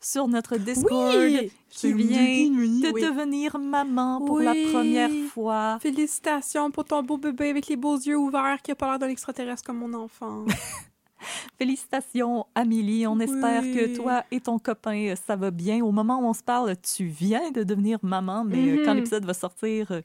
sur 0.00 0.28
notre 0.28 0.56
Discord 0.58 1.14
Oui! 1.16 1.50
qui 1.68 1.92
vient 1.92 2.50
de 2.50 2.92
Oui. 2.92 3.02
devenir 3.02 3.58
maman 3.58 4.20
pour 4.24 4.40
la 4.40 4.54
première 4.70 5.10
fois. 5.32 5.78
Félicitations 5.80 6.70
pour 6.70 6.84
ton 6.84 7.02
beau 7.02 7.16
bébé 7.18 7.50
avec 7.50 7.66
les 7.66 7.76
beaux 7.76 7.96
yeux 7.96 8.16
ouverts 8.16 8.60
qui 8.62 8.70
a 8.70 8.74
pas 8.74 8.88
l'air 8.90 8.98
d'un 8.98 9.08
extraterrestre 9.08 9.64
comme 9.64 9.78
mon 9.78 9.92
enfant. 9.94 10.44
Félicitations, 11.58 12.46
Amélie. 12.54 13.06
On 13.06 13.18
espère 13.18 13.62
que 13.62 13.96
toi 13.96 14.24
et 14.30 14.40
ton 14.40 14.58
copain, 14.58 15.08
euh, 15.08 15.16
ça 15.16 15.34
va 15.34 15.50
bien. 15.50 15.82
Au 15.82 15.90
moment 15.90 16.18
où 16.20 16.24
on 16.26 16.34
se 16.34 16.42
parle, 16.42 16.76
tu 16.76 17.06
viens 17.06 17.50
de 17.50 17.62
devenir 17.62 17.98
maman, 18.02 18.44
mais 18.44 18.58
euh, 18.58 18.84
quand 18.84 18.90
Mhm. 18.92 18.96
l'épisode 18.98 19.24
va 19.24 19.34
sortir, 19.34 19.90
euh, 19.90 20.02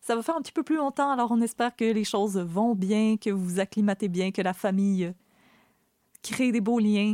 ça 0.00 0.16
va 0.16 0.22
faire 0.22 0.36
un 0.36 0.40
petit 0.40 0.52
peu 0.52 0.62
plus 0.62 0.76
longtemps. 0.76 1.10
Alors, 1.10 1.30
on 1.30 1.40
espère 1.42 1.76
que 1.76 1.84
les 1.84 2.04
choses 2.04 2.38
vont 2.38 2.74
bien, 2.74 3.16
que 3.18 3.30
vous 3.30 3.44
vous 3.44 3.60
acclimatez 3.60 4.08
bien, 4.08 4.30
que 4.32 4.40
la 4.42 4.54
famille 4.54 5.12
crée 6.22 6.50
des 6.50 6.60
beaux 6.62 6.78
liens. 6.78 7.12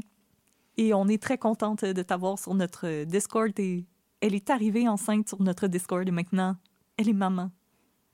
Et 0.79 0.95
on 0.95 1.09
est 1.09 1.21
très 1.21 1.37
contente 1.39 1.85
de 1.85 2.03
t'avoir 2.03 2.39
sur 2.39 2.55
notre 2.55 3.05
Discord. 3.05 3.53
Et 3.59 3.85
elle 4.21 4.35
est 4.35 4.49
arrivée 4.49 4.89
enceinte 4.89 5.29
sur 5.29 5.43
notre 5.43 5.67
Discord 5.67 6.07
et 6.07 6.13
maintenant, 6.13 6.57
elle 6.97 7.09
est 7.09 7.13
maman. 7.13 7.51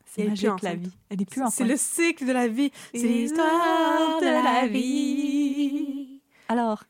C'est 0.07 0.27
magique, 0.27 0.62
la 0.62 0.75
vie. 0.75 0.93
Elle 1.11 1.23
est 1.23 1.31
plus 1.31 1.43
enceinte. 1.43 1.55
C'est 1.55 1.65
le 1.65 1.77
cycle 1.77 2.27
de 2.27 2.33
la 2.33 2.49
vie. 2.49 2.71
C'est 2.93 3.03
l'histoire 3.03 4.19
de 4.21 4.25
la 4.25 4.67
vie. 4.67 6.21
Alors, 6.49 6.85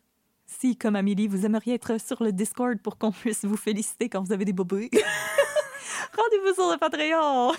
si, 0.47 0.77
comme 0.77 0.95
Amélie, 0.95 1.27
vous 1.27 1.45
aimeriez 1.45 1.75
être 1.75 2.01
sur 2.01 2.23
le 2.23 2.33
Discord 2.33 2.79
pour 2.81 2.97
qu'on 2.97 3.11
puisse 3.13 3.45
vous 3.45 3.57
féliciter 3.57 4.09
quand 4.09 4.23
vous 4.23 4.33
avez 4.33 4.45
des 4.45 4.53
bobés, 4.53 4.91
rendez-vous 6.17 6.55
sur 6.55 6.71
le 6.71 6.79
Patreon. 6.79 7.53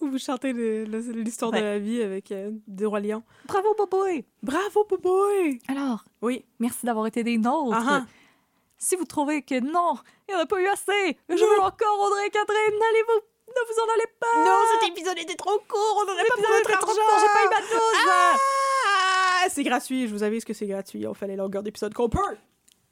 Où 0.00 0.06
vous 0.10 0.18
chantez 0.18 0.52
l'histoire 0.52 1.52
Ouais. 1.52 1.60
de 1.60 1.64
la 1.64 1.78
vie 1.78 2.02
avec 2.02 2.32
euh, 2.32 2.50
des 2.66 2.86
rois 2.86 3.00
lions. 3.00 3.22
Bravo, 3.46 3.74
bobé! 3.74 4.24
Bravo, 4.42 4.84
Boboy! 4.88 5.60
Alors, 5.68 6.04
Oui. 6.22 6.44
merci 6.58 6.86
d'avoir 6.86 7.06
été 7.06 7.22
des 7.22 7.36
nôtres. 7.38 7.76
Ah 7.78 8.00
ah. 8.02 8.06
Si 8.78 8.94
vous 8.96 9.04
trouvez 9.04 9.42
que 9.42 9.58
non, 9.60 9.96
il 10.28 10.34
n'y 10.34 10.40
en 10.40 10.44
a 10.44 10.46
pas 10.46 10.60
eu 10.60 10.66
assez, 10.68 11.18
je 11.28 11.34
veux 11.34 11.60
encore 11.60 11.98
Audrey 12.00 12.26
et 12.28 12.30
Catherine, 12.30 12.78
n'allez-vous, 12.78 13.20
ne 13.48 13.66
vous 13.66 13.80
en 13.80 13.92
allez 13.94 14.06
pas! 14.20 14.44
Non, 14.44 14.58
cet 14.80 14.90
épisode 14.90 15.18
était 15.18 15.34
trop 15.34 15.58
court. 15.68 15.98
On 16.02 16.06
n'aurait 16.06 16.24
pas 16.24 16.36
besoin 16.36 16.58
était 16.60 16.72
trop 16.74 16.86
court, 16.94 17.18
j'ai 17.20 17.26
pas 17.26 17.44
eu 17.44 17.48
ma 17.48 17.60
dose! 17.60 18.08
Ah! 18.08 19.46
C'est 19.50 19.62
gratuit. 19.64 20.06
Je 20.06 20.12
vous 20.12 20.22
avise 20.22 20.44
que 20.44 20.52
c'est 20.52 20.66
gratuit. 20.66 21.06
On 21.06 21.14
fait 21.14 21.26
les 21.26 21.36
longueurs 21.36 21.62
d'épisode 21.62 21.94
qu'on 21.94 22.08
peut. 22.08 22.18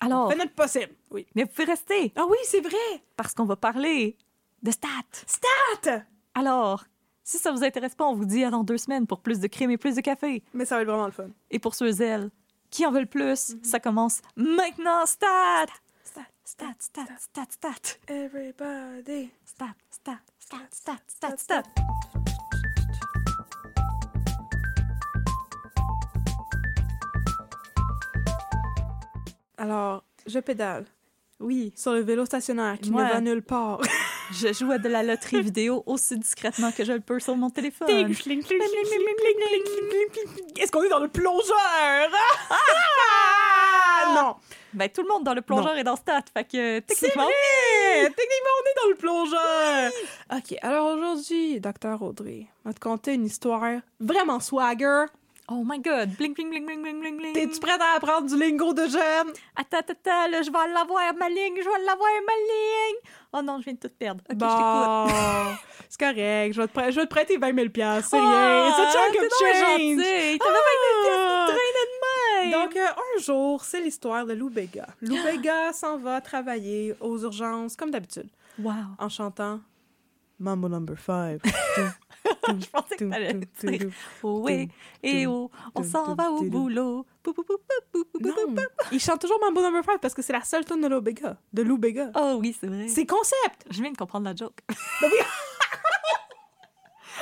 On 0.02 0.06
Alors, 0.06 0.30
fait 0.30 0.36
notre 0.38 0.52
possible. 0.54 0.92
Oui. 1.10 1.26
mais 1.34 1.44
vous 1.44 1.50
pouvez 1.50 1.64
rester, 1.64 2.12
Ah 2.16 2.24
oui, 2.28 2.36
c'est 2.44 2.60
vrai. 2.60 2.76
parce 3.16 3.34
qu'on 3.34 3.44
va 3.44 3.56
parler 3.56 4.16
de 4.62 4.70
stats. 4.70 4.88
Stat! 5.26 6.02
Alors, 6.38 6.84
si 7.24 7.38
ça 7.38 7.50
vous 7.50 7.64
intéresse 7.64 7.94
pas, 7.94 8.04
on 8.04 8.14
vous 8.14 8.26
dit 8.26 8.44
à 8.44 8.50
dans 8.50 8.62
deux 8.62 8.76
semaines 8.76 9.06
pour 9.06 9.20
plus 9.22 9.40
de 9.40 9.46
crème 9.46 9.70
et 9.70 9.78
plus 9.78 9.96
de 9.96 10.02
café. 10.02 10.44
Mais 10.52 10.66
ça 10.66 10.76
va 10.76 10.82
être 10.82 10.88
vraiment 10.88 11.06
le 11.06 11.10
fun. 11.12 11.30
Et 11.50 11.58
pour 11.58 11.74
ceux 11.74 12.02
elles 12.02 12.30
qui 12.68 12.84
en 12.84 12.92
veulent 12.92 13.06
plus, 13.06 13.56
ça 13.62 13.80
commence 13.80 14.20
maintenant. 14.36 15.06
Stat! 15.06 15.64
Stat, 16.04 16.26
stat, 16.44 16.74
stat, 16.78 17.06
stat, 17.18 17.46
stat. 17.48 17.98
Everybody. 18.08 19.30
Stat, 19.46 19.64
stat, 19.90 20.18
stat, 20.38 20.58
stat, 20.70 20.98
stat, 21.06 21.36
stat. 21.38 21.62
Alors, 29.56 30.04
je 30.26 30.38
pédale 30.40 30.84
Oui, 31.40 31.72
sur 31.74 31.94
le 31.94 32.00
vélo 32.00 32.26
stationnaire 32.26 32.78
qui 32.78 32.90
ne 32.90 32.98
va 32.98 33.22
nulle 33.22 33.40
part. 33.40 33.80
Je 34.32 34.52
joue 34.52 34.72
à 34.72 34.78
de 34.78 34.88
la 34.88 35.02
loterie 35.02 35.42
vidéo 35.42 35.82
aussi 35.86 36.18
discrètement 36.18 36.70
que 36.72 36.84
je 36.84 36.92
le 36.92 37.00
peux 37.00 37.18
sur 37.20 37.36
mon 37.36 37.50
téléphone. 37.50 37.88
Est-ce 37.88 38.22
qu'on 40.70 40.82
est 40.82 40.88
dans 40.88 41.00
le 41.00 41.08
plongeur? 41.08 42.10
Ah! 42.50 42.50
ah! 42.50 44.14
Non! 44.14 44.36
Ben, 44.74 44.88
tout 44.90 45.02
le 45.02 45.08
monde 45.08 45.24
dans 45.24 45.34
le 45.34 45.40
plongeur 45.40 45.72
non. 45.72 45.80
est 45.80 45.84
dans 45.84 45.96
Stat, 45.96 46.20
fait 46.34 46.44
que 46.44 46.78
euh, 46.78 46.82
techniquement... 46.86 47.24
Vrai! 47.24 48.02
Techniquement, 48.02 48.56
on 48.60 48.64
est 48.68 48.76
dans 48.82 48.90
le 48.90 48.96
plongeur! 48.96 49.90
OK, 50.34 50.54
alors 50.60 50.96
aujourd'hui, 50.96 51.58
docteur 51.60 52.02
Audrey, 52.02 52.46
on 52.64 52.68
va 52.68 52.74
te 52.74 52.80
conter 52.80 53.14
une 53.14 53.24
histoire 53.24 53.80
vraiment 54.00 54.38
swagger, 54.38 55.06
Oh 55.48 55.62
my 55.64 55.78
god, 55.78 56.16
bling, 56.16 56.34
bling, 56.34 56.50
bling, 56.50 56.66
bling, 56.66 56.82
bling, 56.82 57.00
bling, 57.00 57.16
bling. 57.18 57.32
T'es-tu 57.32 57.60
prête 57.60 57.80
à 57.80 57.96
apprendre 57.98 58.26
du 58.26 58.36
lingo 58.36 58.74
de 58.74 58.82
jeune? 58.88 59.28
Attends, 59.54 59.78
attends, 59.78 59.92
attends, 59.92 60.28
là, 60.30 60.42
je 60.42 60.50
vais 60.50 60.72
l'avoir, 60.74 61.14
ma 61.14 61.28
ligne, 61.28 61.54
je 61.58 61.68
vais 61.70 61.84
l'avoir, 61.84 62.08
ma 62.26 62.32
ligne. 62.32 62.96
Oh 63.32 63.42
non, 63.42 63.58
je 63.60 63.64
viens 63.64 63.74
de 63.74 63.78
tout 63.78 63.90
perdre. 63.96 64.22
Ok, 64.28 64.34
je 64.34 64.38
t'écoute. 64.40 65.48
Bon, 65.48 65.56
c'est 65.88 66.00
correct. 66.00 66.52
Je 66.52 66.60
vais, 66.60 66.66
te 66.66 66.72
prêter, 66.72 66.90
je 66.92 66.96
vais 67.00 67.06
te 67.06 67.10
prêter 67.10 67.36
20 67.36 67.54
000 67.54 67.68
piastres, 67.68 68.10
C'est 68.10 68.16
Oh, 68.18 68.26
rien. 68.28 68.72
C'est 68.74 68.82
of 68.82 69.12
donc 69.12 69.30
change. 69.38 69.96
T'avais 69.96 70.38
Ah! 70.40 71.46
traîné 71.46 71.82
de 71.84 72.50
même. 72.50 72.50
Donc, 72.60 72.76
euh, 72.76 72.86
un 72.86 73.20
jour, 73.22 73.64
c'est 73.64 73.80
l'histoire 73.80 74.26
de 74.26 74.32
Lou 74.32 74.50
Bega. 74.50 74.86
Lou 75.00 75.16
Bega 75.22 75.72
s'en 75.72 75.96
va 75.96 76.20
travailler 76.20 76.96
aux 77.00 77.18
urgences, 77.22 77.76
comme 77.76 77.92
d'habitude, 77.92 78.28
Wow. 78.58 78.72
en 78.98 79.08
chantant 79.08 79.60
Mambo 80.40 80.68
Number 80.68 80.96
5. 80.98 81.40
Je 82.60 82.66
pensais 82.66 82.96
que 82.96 83.04
t'allais 83.04 83.34
dire 83.34 83.90
oh 84.22 84.40
oui, 84.44 84.68
et 85.02 85.26
oh, 85.26 85.50
on 85.74 85.82
s'en 85.82 86.14
va 86.14 86.30
au 86.30 86.42
boulot? 86.42 87.06
Non, 88.20 88.32
il 88.92 89.00
chante 89.00 89.20
toujours 89.20 89.40
Mambo 89.40 89.60
Number 89.60 89.84
5 89.84 90.00
parce 90.00 90.14
que 90.14 90.22
c'est 90.22 90.32
la 90.32 90.42
seule 90.42 90.64
tune 90.64 90.80
de 90.80 90.86
Lou 90.86 91.00
Bega. 91.00 91.36
De 91.52 91.62
Lou 91.62 91.76
Bega. 91.78 92.10
Oh 92.14 92.38
oui, 92.40 92.56
c'est 92.58 92.68
vrai. 92.68 92.88
C'est 92.88 93.06
concept! 93.06 93.66
Je 93.70 93.82
viens 93.82 93.90
de 93.90 93.96
comprendre 93.96 94.26
la 94.26 94.34
joke. 94.34 94.60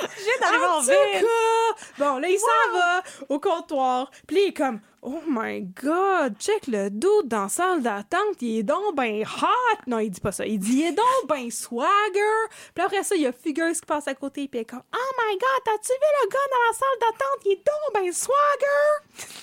Oui. 0.01 0.07
obligé 0.07 0.31
d'arriver 0.41 0.65
en 0.65 0.77
En 0.77 0.81
tout 0.81 0.87
ville. 0.87 1.21
cas, 1.21 1.83
bon, 2.05 2.17
là, 2.17 2.27
il 2.29 2.39
s'en 2.39 2.77
va 2.77 3.03
au 3.29 3.39
comptoir. 3.39 4.11
Puis 4.27 4.35
là, 4.37 4.41
il 4.43 4.47
est 4.49 4.53
comme, 4.53 4.79
oh 5.01 5.21
my 5.27 5.61
god, 5.61 6.35
check 6.39 6.67
le 6.67 6.89
doute 6.89 7.27
dans 7.27 7.43
la 7.43 7.49
salle 7.49 7.81
d'attente, 7.81 8.41
il 8.41 8.59
est 8.59 8.63
donc 8.63 8.95
ben 8.95 9.23
hot. 9.23 9.77
Non, 9.87 9.99
il 9.99 10.09
dit 10.09 10.19
pas 10.21 10.31
ça. 10.31 10.45
Il 10.45 10.59
dit, 10.59 10.77
il 10.79 10.85
est 10.87 10.91
donc 10.91 11.27
ben 11.27 11.49
swagger. 11.51 12.47
Puis 12.73 12.83
après 12.83 13.03
ça, 13.03 13.15
il 13.15 13.21
y 13.21 13.27
a 13.27 13.31
Figures 13.31 13.71
qui 13.73 13.81
passe 13.85 14.07
à 14.07 14.13
côté, 14.15 14.47
puis 14.47 14.59
il 14.59 14.61
est 14.61 14.65
comme, 14.65 14.83
oh 14.93 15.11
my 15.27 15.33
god, 15.37 15.63
t'as-tu 15.65 15.91
vu 15.93 16.07
le 16.23 16.29
gars 16.29 16.39
dans 16.51 16.67
la 16.67 16.73
salle 16.73 16.99
d'attente? 17.01 17.45
Il 17.45 17.51
est 17.51 17.55
donc 17.57 17.93
ben 18.03 18.11
swagger. 18.13 19.37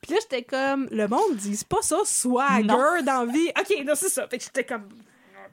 Puis 0.00 0.12
là, 0.14 0.18
j'étais 0.22 0.42
comme, 0.44 0.88
le 0.90 1.06
monde 1.08 1.34
dit, 1.36 1.56
c'est 1.56 1.68
pas 1.68 1.82
ça, 1.82 1.98
swagger 2.04 2.62
Non. 2.62 3.02
dans 3.02 3.24
la 3.24 3.32
vie. 3.32 3.50
OK, 3.58 3.84
non, 3.84 3.94
c'est 3.94 4.08
ça. 4.08 4.26
Fait 4.28 4.38
que 4.38 4.44
j'étais 4.44 4.64
comme, 4.64 4.88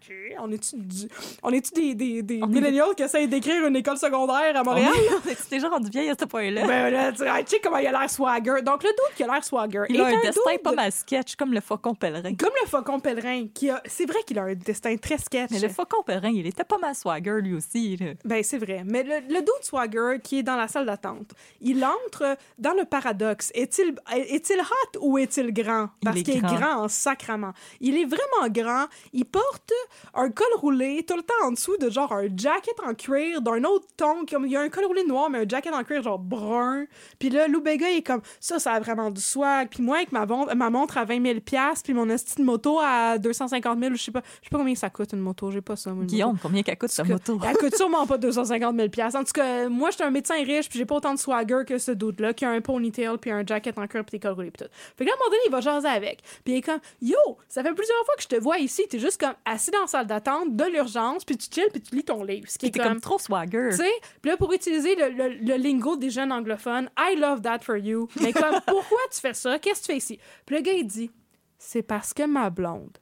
OK, 0.09 0.15
on 0.39 0.51
est-tu 0.51 0.75
du- 0.77 1.07
on 1.43 1.49
est-tu 1.51 1.73
des, 1.73 1.95
des, 1.95 2.21
des 2.21 2.39
On 2.43 2.47
est- 2.47 2.53
millennials 2.53 2.93
qui 2.95 3.03
essayent 3.03 3.27
d'écrire 3.27 3.65
une 3.65 3.75
école 3.75 3.97
secondaire 3.97 4.55
à 4.55 4.63
Montréal? 4.63 4.91
On 5.25 5.29
est 5.29 5.49
déjà 5.49 5.69
rendu 5.69 5.89
vieille 5.89 6.09
à 6.09 6.15
ce 6.19 6.25
point-là? 6.25 6.65
Ben 6.67 6.89
là, 6.91 7.11
tu 7.11 7.23
sais, 7.47 7.59
comment 7.63 7.77
il 7.77 7.87
a 7.87 7.91
l'air 7.91 8.09
swagger. 8.09 8.61
Donc, 8.63 8.83
le 8.83 8.89
doute 8.89 9.15
qui 9.15 9.23
a 9.23 9.27
l'air 9.27 9.43
swagger. 9.43 9.83
il 9.89 9.95
est 9.97 10.01
a 10.01 10.05
un 10.07 10.21
destin 10.21 10.57
pas 10.63 10.71
mal 10.73 10.91
sketch, 10.91 11.35
comme 11.35 11.53
le 11.53 11.61
faucon 11.61 11.95
pèlerin. 11.95 12.35
Comme 12.35 12.51
le 12.61 12.67
faucon 12.69 12.99
pèlerin, 12.99 13.47
qui 13.53 13.69
a. 13.69 13.81
C'est 13.85 14.05
vrai 14.05 14.19
qu'il 14.25 14.37
a 14.39 14.43
un 14.43 14.53
destin 14.55 14.95
très 14.97 15.17
sketch. 15.17 15.49
Mais 15.51 15.59
le 15.59 15.69
faucon 15.69 16.03
pèlerin, 16.03 16.29
il 16.29 16.45
était 16.45 16.63
pas 16.63 16.77
mal 16.77 16.95
swagger 16.95 17.39
lui 17.41 17.55
aussi. 17.55 17.97
là. 17.97 18.07
Ben, 18.23 18.43
c'est 18.43 18.57
vrai. 18.57 18.83
Mais 18.85 19.03
le, 19.03 19.33
le 19.33 19.39
dude 19.39 19.63
swagger 19.63 20.19
qui 20.23 20.39
est 20.39 20.43
dans 20.43 20.55
la 20.55 20.67
salle 20.67 20.85
d'attente, 20.85 21.31
il 21.61 21.83
entre 21.83 22.37
dans 22.57 22.73
le 22.73 22.85
paradoxe. 22.85 23.51
Est-il 23.55 23.95
est-il 24.15 24.59
hot 24.59 24.99
ou 25.01 25.17
est-il 25.17 25.51
grand? 25.53 25.89
Parce 26.03 26.17
est 26.17 26.23
qu'il 26.23 26.37
est 26.37 26.39
grand. 26.41 26.55
grand 26.55 26.83
en 26.83 26.87
sacrament. 26.87 27.53
Il 27.81 27.97
est 27.97 28.05
vraiment 28.05 28.49
grand. 28.49 28.85
Il 29.13 29.25
porte 29.25 29.71
un 30.13 30.29
col 30.29 30.47
roulé 30.57 31.03
tout 31.07 31.15
le 31.15 31.23
temps 31.23 31.33
en 31.47 31.51
dessous 31.51 31.77
de 31.77 31.89
genre 31.89 32.11
un 32.13 32.27
jacket 32.35 32.75
en 32.85 32.93
cuir 32.93 33.41
d'un 33.41 33.63
autre 33.63 33.85
ton. 33.97 34.25
Comme, 34.25 34.45
il 34.45 34.51
y 34.51 34.55
a 34.55 34.61
un 34.61 34.69
col 34.69 34.85
roulé 34.85 35.03
noir, 35.03 35.29
mais 35.29 35.39
un 35.39 35.47
jacket 35.47 35.73
en 35.73 35.83
cuir 35.83 36.03
genre 36.03 36.19
brun. 36.19 36.85
Puis 37.19 37.29
là, 37.29 37.47
Lou 37.47 37.61
Bega, 37.61 37.89
il 37.89 37.97
est 37.97 38.01
comme 38.01 38.21
ça, 38.39 38.59
ça 38.59 38.73
a 38.73 38.79
vraiment 38.79 39.11
du 39.11 39.21
swag. 39.21 39.69
Puis 39.69 39.83
moi, 39.83 39.97
avec 39.97 40.11
ma, 40.11 40.25
ma 40.25 40.69
montre 40.69 40.97
à 40.97 41.05
20 41.05 41.23
000 41.23 41.39
puis 41.83 41.93
mon 41.93 42.09
esti 42.09 42.35
de 42.41 42.43
moto 42.43 42.79
à 42.81 43.17
250 43.17 43.79
000 43.79 43.95
je 43.95 44.03
sais 44.03 44.11
pas, 44.11 44.21
je 44.41 44.45
sais 44.45 44.49
pas 44.49 44.57
combien 44.57 44.75
ça 44.75 44.89
coûte 44.89 45.13
une 45.13 45.19
moto. 45.19 45.51
J'ai 45.51 45.61
pas 45.61 45.75
ça. 45.75 45.89
moi, 45.89 45.97
une 45.97 46.01
moto. 46.03 46.13
Guillaume, 46.13 46.37
combien 46.41 46.63
qu'elle 46.63 46.77
coûte 46.77 46.91
sa 46.91 47.03
moto? 47.03 47.39
Elle 47.47 47.57
coûte 47.57 47.75
sûrement 47.75 48.05
pas 48.05 48.17
250 48.17 48.75
000 48.75 49.07
En 49.15 49.23
tout 49.23 49.31
cas, 49.33 49.69
moi, 49.69 49.89
je 49.91 49.95
suis 49.95 50.03
un 50.03 50.11
médecin 50.11 50.35
riche, 50.35 50.69
puis 50.69 50.79
j'ai 50.79 50.85
pas 50.85 50.95
autant 50.95 51.13
de 51.13 51.19
swagger 51.19 51.63
que 51.67 51.77
ce 51.77 51.91
doute-là, 51.91 52.33
qui 52.33 52.45
a 52.45 52.49
un 52.49 52.61
ponytail, 52.61 53.17
puis 53.19 53.31
un 53.31 53.45
jacket 53.45 53.77
en 53.77 53.87
cuir, 53.87 54.03
puis 54.03 54.17
des 54.17 54.19
cols 54.19 54.33
roulés, 54.33 54.51
puis 54.51 54.65
tout. 54.65 54.71
Fait 54.97 55.05
que 55.05 55.09
là, 55.09 55.15
à 55.15 55.15
un 55.15 55.19
moment 55.19 55.29
donné, 55.29 55.41
il 55.47 55.51
va 55.51 55.61
jaser 55.61 55.87
avec. 55.87 56.21
Puis 56.43 56.53
il 56.53 56.57
est 56.57 56.61
comme, 56.61 56.79
yo, 57.01 57.17
ça 57.47 57.63
fait 57.63 57.73
plusieurs 57.73 58.05
fois 58.05 58.15
que 58.15 58.23
je 58.23 58.27
te 58.27 58.35
vois 58.35 58.59
ici, 58.59 58.83
t'es 58.89 58.99
juste 58.99 59.19
comme 59.19 59.33
assis 59.45 59.71
dans 59.71 59.84
salle 59.87 60.07
d'attente 60.07 60.55
de 60.55 60.63
l'urgence, 60.65 61.23
puis 61.25 61.37
tu 61.37 61.47
chill, 61.51 61.67
puis 61.71 61.81
tu 61.81 61.95
lis 61.95 62.03
ton 62.03 62.23
livre. 62.23 62.47
Ce 62.49 62.57
qui 62.57 62.67
est 62.67 62.71
comme 62.89 62.99
trop 63.01 63.17
swagger. 63.19 63.69
tu 63.71 63.77
sais, 63.77 63.91
puis 64.21 64.31
là, 64.31 64.37
pour 64.37 64.51
utiliser 64.53 64.95
le, 64.95 65.09
le- 65.09 65.33
le 65.35 65.55
lingo 65.55 65.95
des 65.97 66.09
jeunes 66.09 66.31
anglophones, 66.31 66.89
I 66.97 67.15
love 67.17 67.41
that 67.41 67.59
for 67.59 67.77
you. 67.77 68.07
Mais 68.21 68.33
comme, 68.33 68.59
pourquoi 68.67 68.99
tu 69.13 69.19
fais 69.19 69.33
ça? 69.33 69.57
Qu'est-ce 69.59 69.81
que 69.81 69.85
tu 69.85 69.91
fais 69.93 69.97
ici? 69.97 70.19
Puis 70.45 70.55
le 70.55 70.61
gars, 70.61 70.73
il 70.73 70.85
dit, 70.87 71.11
c'est 71.57 71.83
parce 71.83 72.13
que 72.13 72.23
ma 72.23 72.49
blonde, 72.49 72.97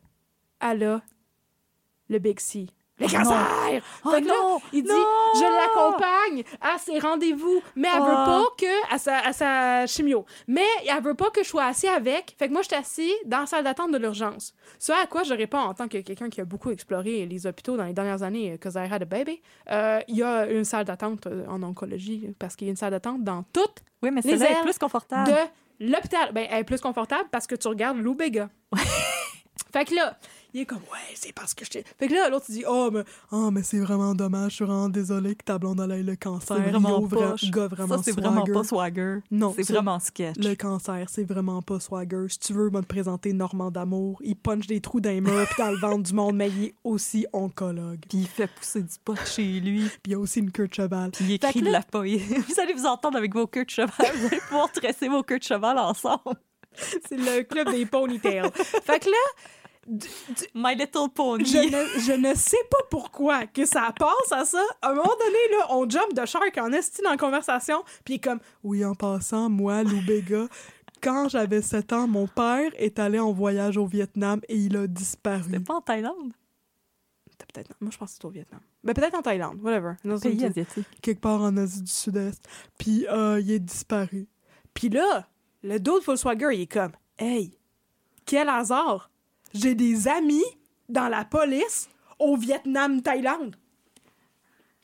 elle 0.61 0.83
a 0.83 1.01
le 2.09 2.19
Big 2.19 2.39
C. 2.39 2.67
Le 2.99 3.07
cancer! 3.07 3.81
Oh 4.05 4.11
Fait 4.11 4.21
que 4.21 4.27
là, 4.27 4.33
non! 4.39 4.59
il 4.71 4.83
dit, 4.83 4.89
Non! 4.89 4.95
je 5.35 5.41
l'accompagne 5.41 6.43
à 6.61 6.77
ses 6.77 6.99
rendez-vous, 6.99 7.61
mais 7.75 7.87
elle 7.91 8.01
veut 8.01 8.07
Oh. 8.07 8.25
pas 8.25 8.43
que, 8.57 8.93
à 8.93 8.97
sa, 8.99 9.17
à 9.19 9.33
sa 9.33 9.87
chimio, 9.87 10.25
mais 10.47 10.61
elle 10.87 11.01
veut 11.03 11.15
pas 11.15 11.31
que 11.31 11.43
je 11.43 11.49
sois 11.49 11.65
assis 11.65 11.87
avec. 11.87 12.35
Fait 12.37 12.47
que 12.47 12.53
moi, 12.53 12.61
je 12.61 12.67
suis 12.67 12.75
assis 12.75 13.11
dans 13.25 13.39
la 13.39 13.45
salle 13.47 13.63
d'attente 13.63 13.91
de 13.91 13.97
l'urgence. 13.97 14.53
Ce 14.77 14.91
à 14.91 15.07
quoi 15.07 15.23
je 15.23 15.33
réponds 15.33 15.57
en 15.57 15.73
tant 15.73 15.87
que 15.87 15.97
quelqu'un 15.97 16.29
qui 16.29 16.39
a 16.39 16.45
beaucoup 16.45 16.69
exploré 16.69 17.25
les 17.25 17.47
hôpitaux 17.47 17.77
dans 17.77 17.85
les 17.85 17.93
dernières 17.93 18.21
années, 18.21 18.51
euh, 18.53 18.57
cause 18.57 18.75
I 18.75 18.87
had 18.91 19.01
a 19.01 19.05
baby, 19.05 19.41
euh, 19.71 19.99
il 20.07 20.17
y 20.17 20.23
a 20.23 20.45
une 20.45 20.63
salle 20.63 20.85
d'attente 20.85 21.25
euh, 21.25 21.45
en 21.49 21.63
oncologie, 21.63 22.35
parce 22.37 22.55
qu'il 22.55 22.67
y 22.67 22.69
a 22.69 22.71
une 22.71 22.77
salle 22.77 22.91
d'attente 22.91 23.23
dans 23.23 23.41
toute 23.53 23.77
Oui, 24.03 24.11
mais 24.11 24.21
Les 24.21 24.43
ailes 24.43 24.61
plus 24.61 24.77
confortable. 24.77 25.31
de 25.79 25.89
l'hôpital. 25.91 26.31
Ben, 26.31 26.45
elle 26.49 26.59
est 26.59 26.63
plus 26.63 26.79
confortable 26.79 27.27
parce 27.31 27.47
que 27.47 27.55
tu 27.55 27.67
regardes 27.67 27.97
Lou 27.97 28.13
Bega. 28.13 28.49
fait 29.73 29.85
que 29.85 29.95
là, 29.95 30.15
il 30.53 30.61
est 30.61 30.65
comme, 30.65 30.77
ouais, 30.79 31.13
c'est 31.15 31.33
parce 31.33 31.53
que 31.53 31.65
je 31.65 31.69
t'ai- 31.71 31.83
Fait 31.99 32.07
que 32.07 32.13
là, 32.13 32.29
l'autre, 32.29 32.45
dit, 32.49 32.63
oh, 32.67 32.89
mais, 32.91 33.03
oh, 33.31 33.49
mais 33.51 33.63
c'est 33.63 33.79
vraiment 33.79 34.13
dommage, 34.13 34.51
je 34.51 34.55
suis 34.57 34.65
vraiment 34.65 34.89
désolé 34.89 35.35
que 35.35 35.43
ta 35.43 35.57
blonde 35.57 35.79
ait 35.91 36.03
le 36.03 36.15
cancer. 36.15 36.57
C'est 36.57 36.69
vraiment 36.69 36.99
gars 37.01 37.67
vraiment 37.67 37.97
Ça, 37.97 38.03
c'est 38.03 38.11
vraiment 38.11 38.43
pas 38.45 38.63
swagger. 38.63 39.17
Non, 39.31 39.53
C'est 39.55 39.67
vraiment 39.71 39.99
sketch. 39.99 40.37
Le 40.37 40.53
cancer, 40.55 41.05
c'est 41.09 41.23
vraiment 41.23 41.61
pas 41.61 41.79
swagger. 41.79 42.25
Si 42.29 42.39
tu 42.39 42.53
veux, 42.53 42.69
me 42.69 42.81
te 42.81 42.85
présenter 42.85 43.33
Normand 43.33 43.71
d'amour. 43.71 44.19
Il 44.23 44.35
punch 44.35 44.67
des 44.67 44.79
trous 44.81 44.99
dans 45.01 45.09
les 45.09 45.21
murs 45.21 45.47
puis 45.47 45.63
dans 45.63 45.71
le 45.71 45.77
ventre 45.77 46.03
du 46.03 46.13
monde, 46.13 46.35
mais 46.35 46.49
il 46.49 46.63
est 46.65 46.75
aussi 46.83 47.25
oncologue. 47.33 47.99
Puis 48.07 48.19
il 48.19 48.27
fait 48.27 48.47
pousser 48.47 48.81
du 48.83 48.95
pot 49.03 49.15
chez 49.25 49.59
lui. 49.59 49.81
Puis 50.03 50.07
il 50.07 50.11
y 50.11 50.15
a 50.15 50.19
aussi 50.19 50.39
une 50.39 50.51
queue 50.51 50.67
de 50.67 50.73
cheval. 50.73 51.11
Puis 51.11 51.25
il 51.25 51.31
écrit 51.33 51.53
que 51.53 51.59
de 51.59 51.65
là- 51.65 51.71
la 51.79 51.81
poésie. 51.81 52.35
Vous 52.47 52.59
allez 52.59 52.73
vous 52.73 52.85
entendre 52.85 53.17
avec 53.17 53.33
vos 53.33 53.47
queues 53.47 53.65
de 53.65 53.69
cheval. 53.69 53.91
Vous 54.15 54.27
allez 54.27 54.39
pouvoir 54.47 54.71
tresser 54.71 55.07
vos 55.07 55.23
queues 55.23 55.39
de 55.39 55.43
cheval 55.43 55.77
ensemble. 55.79 56.35
C'est 56.75 57.17
le 57.17 57.43
club 57.43 57.69
des 57.71 57.85
ponytails. 57.85 58.49
fait 58.53 58.99
que 58.99 59.09
là, 59.09 59.17
My 60.55 60.75
Little 60.75 61.09
Pony. 61.13 61.45
je 61.45 61.57
ne, 61.57 61.99
je 61.99 62.13
ne 62.13 62.33
sais 62.35 62.63
pas 62.69 62.83
pourquoi 62.89 63.47
que 63.47 63.65
ça 63.65 63.93
passe 63.97 64.31
à 64.31 64.45
ça. 64.45 64.63
À 64.81 64.91
un 64.91 64.95
moment 64.95 65.03
donné, 65.03 65.57
là, 65.57 65.67
on 65.71 65.89
jump 65.89 66.13
de 66.13 66.25
shark 66.25 66.57
en 66.57 66.71
esti 66.71 67.01
dans 67.01 67.11
la 67.11 67.17
conversation, 67.17 67.83
puis 68.05 68.15
il 68.15 68.17
est 68.17 68.23
comme 68.23 68.39
Oui, 68.63 68.85
en 68.85 68.95
passant, 68.95 69.49
moi, 69.49 69.83
Lou 69.83 70.01
Bega, 70.05 70.47
quand 71.01 71.27
j'avais 71.27 71.61
7 71.61 71.93
ans, 71.93 72.07
mon 72.07 72.27
père 72.27 72.71
est 72.77 72.97
allé 72.97 73.19
en 73.19 73.33
voyage 73.33 73.77
au 73.77 73.85
Vietnam 73.85 74.39
et 74.47 74.57
il 74.57 74.77
a 74.77 74.87
disparu. 74.87 75.49
C'est 75.51 75.59
pas 75.59 75.75
en 75.75 75.81
Thaïlande? 75.81 76.31
C'était 77.29 77.45
peut-être 77.51 77.75
moi 77.81 77.89
je 77.91 77.97
pense 77.97 78.11
que 78.11 78.15
c'est 78.15 78.25
au 78.25 78.29
Vietnam. 78.29 78.61
Mais 78.83 78.93
peut-être 78.93 79.15
en 79.15 79.21
Thaïlande, 79.21 79.59
whatever. 79.61 79.93
Dans 80.05 80.19
Pays 80.19 80.45
asiatique. 80.45 80.85
quelque 81.01 81.19
part 81.19 81.41
en 81.41 81.57
Asie 81.57 81.81
du 81.81 81.91
Sud-Est. 81.91 82.47
Puis 82.77 83.05
euh, 83.09 83.39
il 83.41 83.51
est 83.51 83.59
disparu. 83.59 84.27
Puis 84.73 84.89
là, 84.89 85.27
le 85.63 85.79
dude 85.79 86.03
Volkswagen, 86.05 86.51
il 86.51 86.61
est 86.61 86.71
comme 86.71 86.91
Hey, 87.17 87.57
quel 88.25 88.47
hasard! 88.49 89.09
J'ai 89.53 89.75
des 89.75 90.07
amis 90.07 90.43
dans 90.89 91.07
la 91.07 91.25
police 91.25 91.89
au 92.19 92.35
Vietnam, 92.37 93.01
Thaïlande. 93.01 93.55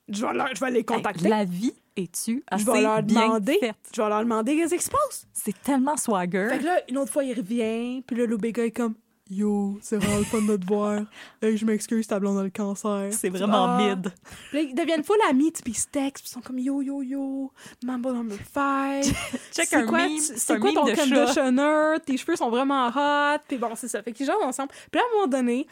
Je 0.07 0.25
vais, 0.25 0.33
leur- 0.33 0.55
je 0.55 0.59
vais 0.59 0.71
les 0.71 0.83
contacter. 0.83 1.25
Hey, 1.25 1.29
la 1.29 1.45
vie 1.45 1.73
est-tu 1.95 2.43
assez 2.49 2.65
je 2.65 2.71
vais 2.71 2.81
leur 2.81 3.03
bien 3.03 3.25
demander. 3.27 3.57
faite? 3.59 3.75
Je 3.95 4.01
vais 4.01 4.09
leur 4.09 4.21
demander 4.23 4.55
qu'est-ce 4.55 4.75
qui 4.75 4.83
se 4.83 4.89
passe. 4.89 5.27
C'est 5.33 5.61
tellement 5.61 5.97
swagger. 5.97 6.47
Fait 6.49 6.59
que 6.59 6.65
là, 6.65 6.81
une 6.89 6.97
autre 6.97 7.11
fois, 7.11 7.23
il 7.23 7.33
revient. 7.37 8.01
Puis 8.07 8.15
là, 8.15 8.25
le 8.25 8.37
gars 8.37 8.65
est 8.65 8.71
comme 8.71 8.95
Yo, 9.29 9.77
c'est 9.81 9.97
vraiment 9.97 10.17
le 10.17 10.23
fun 10.23 10.41
de 10.41 10.57
te 10.57 10.65
voir. 10.65 11.01
Hey, 11.41 11.55
je 11.55 11.63
m'excuse, 11.65 12.07
ta 12.07 12.19
blonde 12.19 12.39
a 12.39 12.43
le 12.43 12.49
cancer. 12.49 13.09
C'est 13.11 13.29
vraiment 13.29 13.65
Ah. 13.65 13.77
mid. 13.95 14.11
Là, 14.53 14.59
ils 14.61 14.73
deviennent 14.73 15.03
full 15.03 15.17
amis, 15.29 15.51
puis 15.51 15.73
ils 15.73 15.77
se 15.77 15.87
textent, 15.87 16.23
puis 16.23 16.29
ils 16.31 16.33
sont 16.33 16.41
comme 16.41 16.57
yo, 16.59 16.81
yo, 16.81 17.01
yo, 17.03 17.51
mambo 17.83 18.11
number 18.11 18.37
five. 18.37 19.03
Check 19.53 19.67
c'est 19.67 19.75
un 19.75 19.85
quoi, 19.85 20.07
c'est 20.19 20.59
quoi 20.59 20.71
ton 20.73 20.85
de 20.85 20.95
chat. 20.95 21.03
conditioner? 21.07 21.97
Tes 22.05 22.17
cheveux 22.17 22.35
sont 22.35 22.49
vraiment 22.49 22.87
hot. 22.87 23.37
Puis 23.47 23.57
bon, 23.57 23.75
c'est 23.75 23.87
ça. 23.87 24.01
Fait 24.01 24.11
qu'ils 24.13 24.25
jouent 24.25 24.31
ensemble. 24.43 24.71
Puis 24.91 24.99
à 24.99 25.03
un 25.03 25.15
moment 25.15 25.27
donné, 25.27 25.67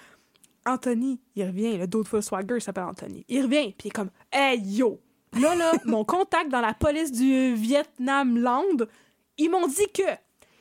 Anthony, 0.66 1.20
il 1.36 1.46
revient. 1.46 1.78
Le 1.78 1.88
d'autres 1.88 2.10
fois 2.10 2.22
Swagger 2.22 2.56
il 2.58 2.62
s'appelle 2.62 2.84
Anthony. 2.84 3.26
Il 3.28 3.42
revient, 3.42 3.74
puis 3.78 3.86
il 3.86 3.88
est 3.88 3.92
comme 3.92 4.10
Hey, 4.32 4.60
yo! 4.62 5.00
Là, 5.40 5.56
là, 5.56 5.72
mon 5.86 6.04
contact 6.06 6.50
dans 6.50 6.62
la 6.62 6.74
police 6.74 7.12
du 7.12 7.54
Vietnam 7.56 8.38
Land, 8.38 8.86
ils 9.38 9.50
m'ont 9.50 9.68
dit 9.68 9.88
que 9.94 10.04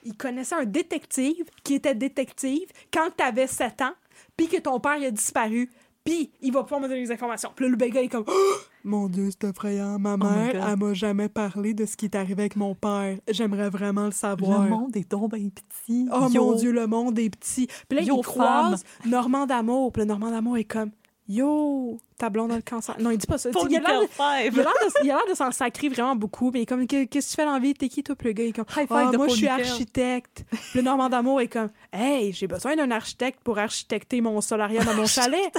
ils 0.06 0.16
connaissaient 0.16 0.54
un 0.54 0.64
détective 0.64 1.44
qui 1.64 1.74
était 1.74 1.94
détective 1.94 2.68
quand 2.92 3.10
t'avais 3.16 3.46
7 3.46 3.82
ans, 3.82 3.94
puis 4.36 4.48
que 4.48 4.58
ton 4.58 4.80
père 4.80 4.96
il 4.96 5.06
a 5.06 5.10
disparu, 5.10 5.70
puis 6.04 6.30
il 6.40 6.52
va 6.52 6.62
pouvoir 6.62 6.80
me 6.80 6.86
donner 6.86 7.02
des 7.02 7.10
informations. 7.10 7.50
Puis 7.54 7.64
là, 7.64 7.70
le 7.72 7.76
gars 7.76 8.00
est 8.00 8.08
comme 8.08 8.24
Oh, 8.28 8.54
Mon 8.84 9.08
Dieu, 9.08 9.28
c'est 9.30 9.48
effrayant. 9.48 9.98
Ma 9.98 10.16
my 10.16 10.22
mère, 10.22 10.68
elle 10.68 10.78
m'a 10.78 10.94
jamais 10.94 11.28
parlé 11.28 11.74
de 11.74 11.84
ce 11.84 11.96
qui 11.96 12.04
est 12.04 12.14
arrivé 12.14 12.42
avec 12.42 12.54
mon 12.54 12.76
père. 12.76 13.18
J'aimerais 13.28 13.70
vraiment 13.70 14.04
le 14.04 14.12
savoir. 14.12 14.62
Le 14.62 14.70
monde 14.70 14.96
est 14.96 15.10
donc 15.10 15.34
bien 15.34 15.48
petit. 15.48 16.08
Oh 16.12 16.28
Yo. 16.30 16.44
mon 16.44 16.54
Dieu, 16.54 16.70
le 16.70 16.86
monde 16.86 17.18
est 17.18 17.30
petit. 17.30 17.66
Puis 17.88 17.98
là, 17.98 18.04
Yo, 18.04 18.18
il 18.18 18.22
croise 18.22 18.84
Normand 19.04 19.46
d'Amour. 19.46 19.90
Puis 19.90 20.02
le 20.02 20.06
Normand 20.06 20.30
d'Amour 20.30 20.58
est 20.58 20.64
comme 20.64 20.92
Yo, 21.28 21.98
ta 22.18 22.30
blonde 22.30 22.52
a 22.52 22.56
le 22.56 22.62
cancer. 22.62 22.94
Non, 23.00 23.10
il 23.10 23.18
dit 23.18 23.26
pas 23.26 23.36
ça. 23.38 23.50
Pour 23.50 23.68
Il 23.68 23.76
a 23.76 23.80
l'air 23.80 25.20
de- 25.28 25.34
s'en 25.34 25.50
sacrer 25.50 25.88
vraiment 25.88 26.14
beaucoup. 26.14 26.50
Mais 26.52 26.60
il 26.60 26.62
est 26.62 26.66
comme 26.66 26.86
Qu'est-ce 26.86 27.06
que 27.08 27.18
tu 27.30 27.36
fais 27.36 27.44
dans 27.44 27.54
la 27.54 27.58
vie? 27.58 27.74
T'es 27.74 27.88
qui, 27.88 28.02
toi? 28.04 28.14
Puis 28.14 28.28
le 28.28 28.32
gars, 28.32 28.44
il 28.44 28.48
est 28.48 28.52
comme 28.52 28.64
de 29.10 29.16
Moi, 29.16 29.28
je 29.28 29.34
suis 29.34 29.48
architecte. 29.48 30.44
Le 30.74 30.82
Normand 30.82 31.08
d'Amour 31.08 31.40
est 31.40 31.48
comme 31.48 31.70
Hey, 31.92 32.32
j'ai 32.32 32.46
besoin 32.46 32.76
d'un 32.76 32.90
architecte 32.92 33.40
pour 33.42 33.58
architecter 33.58 34.20
mon 34.20 34.40
solarium 34.40 34.86
à 34.88 34.94
mon 34.94 35.06
chalet. 35.06 35.52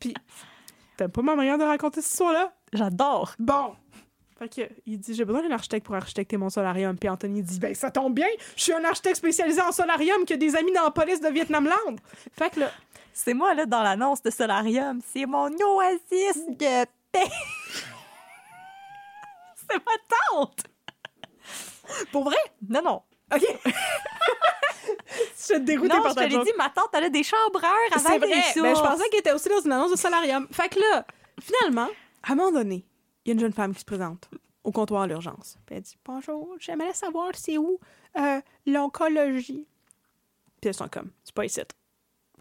Puis, 0.00 0.14
t'aimes 0.96 1.10
pas 1.10 1.22
ma 1.22 1.36
manière 1.36 1.58
de 1.58 1.64
raconter 1.64 2.00
cette 2.00 2.10
histoire-là? 2.12 2.52
J'adore. 2.72 3.34
Bon. 3.38 3.74
Fait 4.38 4.48
que, 4.48 4.74
il 4.86 4.98
dit, 4.98 5.14
j'ai 5.14 5.24
besoin 5.24 5.42
d'un 5.46 5.54
architecte 5.54 5.86
pour 5.86 5.94
architecter 5.94 6.36
mon 6.36 6.50
solarium. 6.50 6.96
Puis 6.98 7.08
Anthony 7.08 7.42
dit, 7.42 7.60
ben 7.60 7.72
ça 7.76 7.92
tombe 7.92 8.14
bien, 8.14 8.26
je 8.56 8.62
suis 8.64 8.72
un 8.72 8.82
architecte 8.84 9.16
spécialisé 9.18 9.60
en 9.60 9.70
solarium 9.70 10.24
qui 10.24 10.32
a 10.32 10.36
des 10.36 10.56
amis 10.56 10.72
dans 10.72 10.82
la 10.82 10.90
police 10.90 11.20
de 11.20 11.28
Vietnam 11.28 11.66
Land. 11.66 11.96
Fait 12.32 12.50
que 12.50 12.58
là, 12.60 12.70
C'est 13.12 13.34
moi, 13.34 13.54
là, 13.54 13.66
dans 13.66 13.82
l'annonce 13.82 14.22
de 14.22 14.30
Solarium. 14.30 15.00
C'est 15.12 15.26
mon 15.26 15.48
oasis 15.48 16.46
de 16.48 16.84
paix. 17.10 17.30
C'est 19.56 19.76
ma 19.76 19.92
tante. 20.32 20.64
pour 22.10 22.24
vrai? 22.24 22.36
Non, 22.68 22.82
non. 22.82 23.02
OK. 23.34 23.42
je 23.64 23.72
suis 25.36 25.60
dégoûtée 25.60 25.94
Non, 25.94 26.02
par 26.02 26.10
je 26.10 26.16
te 26.16 26.20
ta 26.20 26.26
l'ai 26.26 26.38
dit, 26.44 26.52
ma 26.56 26.68
tante, 26.70 26.90
elle 26.94 27.04
a 27.04 27.08
des 27.10 27.22
chambreurs 27.22 27.70
avec 27.90 28.04
vrai. 28.04 28.18
des 28.18 28.60
Ben, 28.60 28.74
je 28.74 28.80
pensais 28.80 29.08
qu'elle 29.08 29.20
était 29.20 29.32
aussi 29.32 29.48
dans 29.48 29.60
une 29.60 29.72
annonce 29.72 29.92
de 29.92 29.96
solarium. 29.96 30.46
Fait 30.50 30.68
que 30.68 30.80
là, 30.80 31.06
finalement, 31.40 31.88
à 32.22 32.32
un 32.32 32.34
moment 32.34 32.52
donné, 32.52 32.86
il 33.24 33.28
y 33.28 33.30
a 33.30 33.34
une 33.34 33.40
jeune 33.40 33.52
femme 33.52 33.72
qui 33.72 33.80
se 33.80 33.84
présente 33.84 34.28
au 34.64 34.72
comptoir 34.72 35.02
à 35.02 35.06
l'urgence. 35.06 35.56
Elle 35.70 35.82
dit 35.82 35.96
Bonjour, 36.04 36.54
j'aimerais 36.58 36.92
savoir 36.94 37.30
c'est 37.34 37.58
où 37.58 37.78
euh, 38.18 38.40
l'oncologie. 38.66 39.66
Puis 40.60 40.68
elles 40.68 40.74
sont 40.74 40.88
comme 40.88 41.10
C'est 41.24 41.34
pas 41.34 41.44
ici. 41.44 41.60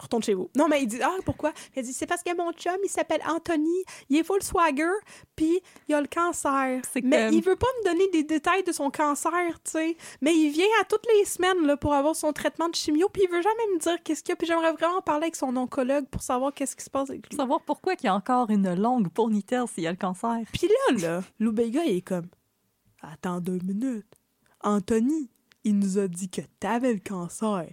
Retourne 0.01 0.23
chez 0.23 0.33
vous. 0.33 0.49
Non, 0.57 0.67
mais 0.67 0.81
il 0.81 0.87
dit 0.87 1.01
Ah, 1.01 1.15
pourquoi? 1.25 1.53
Elle 1.75 1.83
dit 1.85 1.93
C'est 1.93 2.05
parce 2.07 2.23
que 2.23 2.35
mon 2.35 2.51
chum, 2.53 2.75
il 2.83 2.89
s'appelle 2.89 3.21
Anthony, 3.27 3.83
il 4.09 4.17
est 4.17 4.23
full 4.23 4.41
swagger, 4.41 4.89
puis 5.35 5.59
il 5.87 5.93
a 5.95 6.01
le 6.01 6.07
cancer. 6.07 6.81
Mais 6.95 7.25
comme- 7.27 7.33
il 7.33 7.41
veut 7.43 7.55
pas 7.55 7.67
me 7.79 7.85
donner 7.91 8.07
des 8.09 8.23
détails 8.23 8.63
de 8.63 8.71
son 8.71 8.89
cancer, 8.89 9.31
tu 9.63 9.71
sais. 9.71 9.97
Mais 10.21 10.35
il 10.35 10.49
vient 10.49 10.65
à 10.81 10.85
toutes 10.85 11.05
les 11.17 11.25
semaines 11.25 11.65
là, 11.65 11.77
pour 11.77 11.93
avoir 11.93 12.15
son 12.15 12.33
traitement 12.33 12.67
de 12.69 12.75
chimio, 12.75 13.09
puis 13.09 13.23
il 13.25 13.29
veut 13.29 13.41
jamais 13.41 13.73
me 13.75 13.79
dire 13.79 14.01
qu'est-ce 14.03 14.23
qu'il 14.23 14.31
y 14.31 14.33
a. 14.33 14.35
Puis 14.35 14.47
j'aimerais 14.47 14.73
vraiment 14.73 15.01
parler 15.01 15.23
avec 15.25 15.35
son 15.35 15.55
oncologue 15.55 16.07
pour 16.07 16.21
savoir 16.23 16.53
qu'est-ce 16.53 16.75
qui 16.75 16.83
se 16.83 16.89
passe 16.89 17.09
avec 17.09 17.21
Pour 17.23 17.31
lui. 17.31 17.37
savoir 17.37 17.61
pourquoi 17.61 17.93
il 17.93 18.05
y 18.05 18.07
a 18.07 18.15
encore 18.15 18.49
une 18.49 18.73
longue 18.73 19.09
ponytail 19.09 19.67
s'il 19.67 19.83
y 19.83 19.87
a 19.87 19.91
le 19.91 19.97
cancer. 19.97 20.37
Puis 20.51 20.67
là, 20.67 20.97
là, 20.97 21.21
Lou 21.39 21.51
Bega, 21.51 21.83
il 21.85 21.97
est 21.97 22.01
comme 22.01 22.27
Attends 23.03 23.39
deux 23.41 23.59
minutes. 23.63 24.05
Anthony, 24.63 25.29
il 25.63 25.77
nous 25.79 25.97
a 25.97 26.07
dit 26.07 26.29
que 26.29 26.41
t'avais 26.59 26.93
le 26.93 26.99
cancer. 26.99 27.67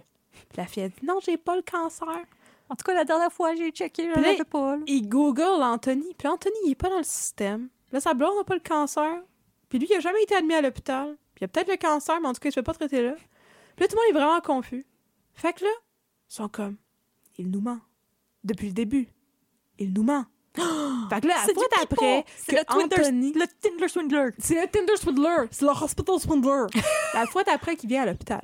Puis 0.47 0.57
la 0.57 0.65
fille 0.65 0.83
a 0.83 0.89
dit 0.89 1.05
Non, 1.05 1.19
j'ai 1.21 1.37
pas 1.37 1.55
le 1.55 1.61
cancer. 1.61 2.25
En 2.69 2.75
tout 2.75 2.83
cas, 2.85 2.93
la 2.93 3.03
dernière 3.03 3.31
fois, 3.31 3.55
j'ai 3.55 3.71
checké, 3.71 4.09
je 4.13 4.19
l'avais 4.19 4.43
pas. 4.43 4.75
là. 4.75 4.83
Il 4.85 5.09
google 5.09 5.63
Anthony. 5.63 6.13
Puis 6.17 6.27
Anthony, 6.27 6.55
il 6.65 6.71
est 6.71 6.75
pas 6.75 6.89
dans 6.89 6.99
le 6.99 7.03
système. 7.03 7.69
Là, 7.91 7.99
sa 7.99 8.13
blonde 8.13 8.37
n'a 8.37 8.43
pas 8.43 8.53
le 8.53 8.61
cancer. 8.61 9.21
Puis 9.69 9.79
lui, 9.79 9.87
il 9.89 9.95
a 9.95 9.99
jamais 9.99 10.21
été 10.21 10.35
admis 10.35 10.53
à 10.53 10.61
l'hôpital. 10.61 11.17
Puis 11.33 11.41
il 11.41 11.45
a 11.45 11.47
peut-être 11.47 11.69
le 11.69 11.77
cancer, 11.77 12.19
mais 12.21 12.27
en 12.27 12.33
tout 12.33 12.39
cas, 12.39 12.49
il 12.49 12.51
se 12.51 12.59
fait 12.59 12.63
pas 12.63 12.73
traiter 12.73 13.01
là. 13.01 13.15
Puis 13.15 13.85
là, 13.85 13.87
tout 13.87 13.95
le 13.95 14.01
monde 14.01 14.15
est 14.15 14.19
vraiment 14.19 14.41
confus. 14.41 14.85
Fait 15.33 15.53
que 15.53 15.63
là, 15.63 15.71
ils 16.29 16.33
sont 16.35 16.49
comme 16.49 16.77
Il 17.37 17.49
nous 17.49 17.61
ment. 17.61 17.79
Depuis 18.43 18.67
le 18.67 18.73
début. 18.73 19.07
Il 19.79 19.93
nous 19.93 20.03
ment. 20.03 20.25
fait 20.55 21.21
que 21.21 21.27
là, 21.27 21.35
la 21.47 21.53
fois 21.53 21.67
d'après, 21.79 22.25
C'est 22.37 22.51
que 22.51 22.73
le, 22.75 22.83
Anthony... 22.83 23.33
le 23.33 23.47
Tinder 23.61 23.87
Swindler. 23.87 24.29
C'est 24.37 24.61
le 24.61 24.67
Tinder 24.67 24.97
Swindler. 24.97 25.47
C'est 25.49 25.65
le 25.65 25.71
Hospital 25.71 26.19
Swindler. 26.19 26.65
la 27.13 27.25
fois 27.25 27.43
d'après 27.43 27.75
qu'il 27.75 27.89
vient 27.89 28.03
à 28.03 28.05
l'hôpital. 28.05 28.41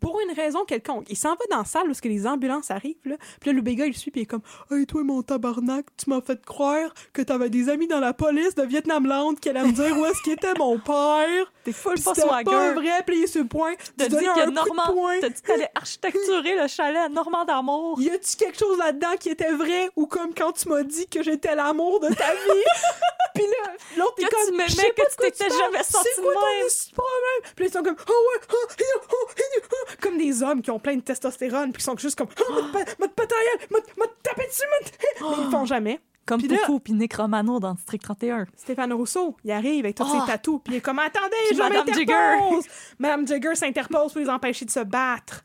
Pour 0.00 0.20
une 0.20 0.34
raison 0.34 0.64
quelconque. 0.64 1.06
Il 1.08 1.16
s'en 1.16 1.30
va 1.30 1.44
dans 1.50 1.58
la 1.58 1.64
salle 1.64 1.90
où 1.90 1.94
que 1.94 2.08
les 2.08 2.26
ambulances 2.26 2.70
arrivent. 2.70 2.96
Là. 3.04 3.16
Puis 3.40 3.50
là, 3.50 3.56
le 3.56 3.62
béga, 3.62 3.86
il 3.86 3.96
suit, 3.96 4.10
puis 4.10 4.22
il 4.22 4.24
est 4.24 4.26
comme 4.26 4.42
Hey, 4.70 4.86
toi, 4.86 5.02
mon 5.02 5.22
tabarnak, 5.22 5.86
tu 5.96 6.10
m'as 6.10 6.20
fait 6.20 6.44
croire 6.44 6.92
que 7.12 7.22
t'avais 7.22 7.50
des 7.50 7.68
amis 7.68 7.86
dans 7.86 8.00
la 8.00 8.12
police 8.12 8.54
de 8.54 8.62
Vietnamland 8.62 9.34
qui 9.34 9.48
allaient 9.48 9.64
me 9.64 9.72
dire 9.72 9.96
où 9.96 10.04
est-ce 10.06 10.22
qu'était 10.22 10.54
mon 10.58 10.78
père. 10.78 11.52
T'es 11.64 11.72
full 11.72 11.94
pas 11.94 12.14
c'était 12.14 12.28
pas 12.28 12.42
swagger. 12.44 12.74
vrai, 12.74 13.02
puis 13.06 13.24
le 13.34 13.44
point. 13.46 13.74
T'as 13.96 14.08
dit 14.08 14.16
que 14.16 14.50
Normand. 14.50 14.94
T'as 15.20 15.28
dit 15.30 15.40
que 15.40 15.46
t'allais 15.46 15.70
architecturer 15.74 16.56
le 16.60 16.68
chalet 16.68 17.00
à 17.00 17.08
Normand 17.08 17.44
d'amour. 17.44 18.00
Y 18.00 18.10
a-tu 18.10 18.36
quelque 18.36 18.58
chose 18.58 18.78
là-dedans 18.78 19.16
qui 19.18 19.30
était 19.30 19.52
vrai 19.52 19.90
ou 19.96 20.06
comme 20.06 20.34
quand 20.34 20.52
tu 20.52 20.68
m'as 20.68 20.82
dit 20.82 21.06
que 21.06 21.22
j'étais 21.22 21.54
l'amour 21.54 22.00
de 22.00 22.08
ta 22.08 22.32
vie? 22.32 22.64
Puis 23.34 23.44
là, 23.44 23.72
l'autre 23.96 24.14
est 24.18 24.24
Que 24.24 24.30
comme 24.30 24.46
tu 24.46 24.52
m'aimais, 24.52 24.92
que 24.94 25.10
tu 25.10 25.16
t'étais 25.18 25.50
jamais 25.50 25.82
sorti 25.82 26.08
C'est 26.14 26.22
quoi 26.22 26.34
ton 26.34 26.92
problème? 26.92 27.52
Puis 27.56 27.66
ils 27.66 27.72
sont 27.72 27.82
comme 27.82 27.96
oh 27.98 28.12
ouais, 28.12 28.40
oh, 28.52 28.56
oh, 28.62 29.26
hi, 29.36 29.60
oh. 29.72 29.83
Comme 30.00 30.18
des 30.18 30.42
hommes 30.42 30.62
qui 30.62 30.70
ont 30.70 30.78
plein 30.78 30.96
de 30.96 31.00
testostérone 31.02 31.72
puis 31.72 31.80
qui 31.80 31.84
sont 31.84 31.96
juste 31.96 32.16
comme 32.18 32.28
oh, 32.50 32.62
m'a 32.72 33.08
taper 33.08 34.46
dessus, 34.46 34.62
m'a 34.70 35.26
ils 35.38 35.44
le 35.44 35.50
font 35.50 35.64
jamais. 35.64 36.00
Comme 36.26 36.38
Puis 36.40 36.48
là- 36.48 36.56
Poupou 36.64 36.80
puis 36.80 36.92
Nick 36.94 37.14
Romano 37.16 37.60
dans 37.60 37.74
District 37.74 38.02
31. 38.02 38.46
Stéphane 38.56 38.92
Rousseau, 38.94 39.36
il 39.44 39.50
arrive 39.50 39.84
avec 39.84 39.96
tous 39.96 40.06
Oh. 40.10 40.20
ses 40.20 40.26
tatous, 40.32 40.60
puis 40.64 40.74
il 40.74 40.76
est 40.78 40.80
comme 40.80 40.98
attendez, 40.98 41.28
Puis 41.48 41.56
je 41.56 41.62
Madame 41.62 41.86
m'interpose. 41.86 42.64
Madame 42.98 43.26
Jagger 43.28 43.54
s'interpose 43.54 44.12
pour 44.12 44.20
les 44.22 44.30
empêcher 44.30 44.64
de 44.64 44.70
se 44.70 44.80
battre. 44.80 45.44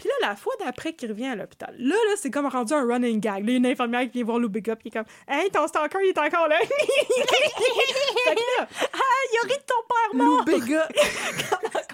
Puis 0.00 0.08
là, 0.08 0.28
la 0.30 0.34
fois 0.34 0.54
d'après 0.64 0.94
qu'il 0.94 1.10
revient 1.10 1.26
à 1.26 1.36
l'hôpital, 1.36 1.74
là, 1.78 1.94
là, 1.94 2.14
c'est 2.16 2.30
comme 2.30 2.46
rendu 2.46 2.72
un 2.72 2.86
running 2.86 3.20
gag. 3.20 3.44
Là, 3.44 3.48
il 3.48 3.50
y 3.50 3.54
a 3.54 3.58
une 3.58 3.66
infirmière 3.66 4.00
qui 4.04 4.12
vient 4.12 4.24
voir 4.24 4.38
Lou 4.38 4.48
Big 4.48 4.70
Up, 4.70 4.78
qui 4.80 4.88
est 4.88 4.92
comme 4.92 5.04
Hey, 5.28 5.50
ton 5.50 5.68
stalker, 5.68 5.98
il 6.02 6.08
est 6.08 6.18
encore 6.18 6.48
là. 6.48 6.56
fait 6.58 8.34
que 8.34 8.60
là, 8.60 8.66
Ah, 8.94 8.98
il 9.30 9.46
ri 9.46 9.58
de 9.58 9.62
ton 9.66 9.74
père 9.86 10.10
Lou 10.14 10.36
mort! 10.36 10.44
Big 10.46 10.72
Up, 10.72 10.88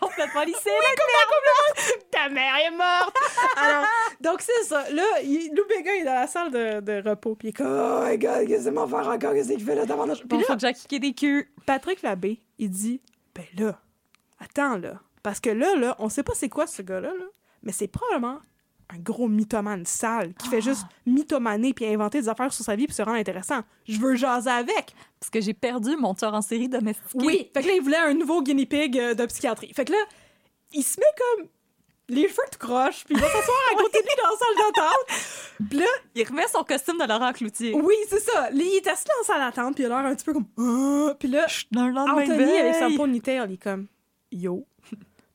complètement 0.00 0.44
lycée. 0.44 0.70
ta 2.12 2.28
mère 2.28 2.54
est 2.64 2.70
morte. 2.70 3.16
Alors, 3.56 3.84
donc 4.20 4.40
c'est 4.40 4.62
ça. 4.62 4.88
Là, 4.90 5.02
il, 5.24 5.50
Lou 5.52 5.64
Big 5.68 5.80
Up, 5.88 5.94
il 5.96 6.02
est 6.02 6.04
dans 6.04 6.14
la 6.14 6.26
salle 6.28 6.52
de, 6.52 6.78
de 6.78 7.08
repos, 7.08 7.34
puis 7.34 7.48
il 7.48 7.50
est 7.50 7.54
comme 7.54 7.66
Oh 7.66 8.04
my 8.06 8.16
god, 8.18 8.46
qu'est-ce 8.46 8.58
que 8.58 8.62
c'est 8.62 8.70
mon 8.70 8.86
frère 8.86 9.08
encore, 9.08 9.32
qu'est-ce 9.34 9.48
qu'il 9.48 9.64
fait 9.64 9.74
là 9.74 9.84
devant 9.84 10.06
Puis 10.06 10.38
là, 10.38 10.44
faut 10.46 10.54
que 10.54 10.60
j'aille 10.60 10.74
kicker 10.74 11.00
des 11.00 11.12
culs. 11.12 11.48
Patrick 11.66 12.02
Labbé, 12.02 12.38
il 12.60 12.70
dit 12.70 13.00
Ben 13.34 13.46
là, 13.58 13.80
attends 14.38 14.76
là. 14.78 15.00
Parce 15.24 15.40
que 15.40 15.50
là, 15.50 15.74
là, 15.74 15.96
on 15.98 16.08
sait 16.08 16.22
pas 16.22 16.34
c'est 16.36 16.48
quoi 16.48 16.68
ce 16.68 16.82
gars-là, 16.82 17.08
là, 17.08 17.24
mais 17.66 17.72
c'est 17.72 17.88
probablement 17.88 18.38
un 18.88 18.98
gros 18.98 19.26
mythomane 19.26 19.84
sale 19.84 20.32
qui 20.34 20.48
fait 20.48 20.60
juste 20.60 20.84
mythomaner 21.04 21.74
puis 21.74 21.84
inventer 21.86 22.20
des 22.20 22.28
affaires 22.28 22.52
sur 22.52 22.64
sa 22.64 22.76
vie 22.76 22.86
puis 22.86 22.94
se 22.94 23.02
rendre 23.02 23.16
intéressant. 23.18 23.62
Je 23.88 23.98
veux 23.98 24.14
jaser 24.14 24.48
avec. 24.48 24.94
Parce 25.18 25.28
que 25.30 25.40
j'ai 25.40 25.54
perdu 25.54 25.96
mon 25.96 26.14
tueur 26.14 26.32
en 26.32 26.40
série 26.42 26.68
domestiqué. 26.68 27.26
Oui. 27.26 27.50
Fait 27.52 27.62
que 27.62 27.66
là, 27.66 27.74
il 27.74 27.82
voulait 27.82 27.96
un 27.96 28.14
nouveau 28.14 28.42
guinea 28.42 28.64
pig 28.64 28.96
euh, 28.96 29.14
de 29.14 29.26
psychiatrie. 29.26 29.72
Fait 29.74 29.84
que 29.84 29.90
là, 29.90 29.98
il 30.72 30.84
se 30.84 31.00
met 31.00 31.06
comme 31.18 31.48
les 32.08 32.28
cheveux 32.28 32.44
tout 32.52 32.58
croche 32.60 33.04
puis 33.04 33.16
il 33.16 33.20
va 33.20 33.26
s'asseoir 33.26 33.58
à 33.72 33.76
côté 33.82 33.98
de 33.98 34.04
lui 34.04 34.22
dans 34.22 34.30
la 34.30 34.36
salle 34.38 34.56
d'attente. 34.56 35.68
Puis 35.68 35.78
là, 35.80 35.86
Il 36.14 36.28
remet 36.28 36.46
son 36.46 36.62
costume 36.62 36.98
de 36.98 37.08
Laurent 37.08 37.32
Cloutier. 37.32 37.74
oui, 37.74 37.96
c'est 38.08 38.20
ça. 38.20 38.50
Là, 38.50 38.50
il 38.52 38.76
est 38.76 38.86
assis 38.86 39.04
dans 39.06 39.14
la 39.18 39.24
salle 39.24 39.40
d'attente 39.40 39.74
puis 39.74 39.82
il 39.82 39.86
a 39.86 40.00
l'air 40.00 40.08
un 40.12 40.14
petit 40.14 40.24
peu 40.24 40.32
comme 40.32 40.46
Ah 40.58 41.14
Puis 41.18 41.28
là, 41.28 41.44
de 41.72 41.78
Anthony, 41.80 42.56
avec 42.58 42.74
sa 42.76 42.88
ponytail, 42.90 43.42
il 43.48 43.54
est 43.54 43.62
comme 43.62 43.88
Yo. 44.30 44.64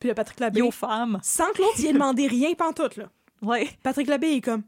Puis 0.02 0.08
là, 0.08 0.16
Patrick 0.16 0.40
Labbé, 0.40 0.58
Yo, 0.58 0.72
femme. 0.72 1.20
sans 1.22 1.52
que 1.52 1.62
l'autre 1.62 1.78
y 1.78 1.86
ait 1.86 1.92
demandé 1.92 2.26
rien 2.26 2.54
pantoute, 2.54 2.96
là. 2.96 3.08
Ouais. 3.40 3.68
Patrick 3.84 4.08
Labbé 4.08 4.30
il 4.32 4.36
est 4.38 4.40
comme 4.40 4.64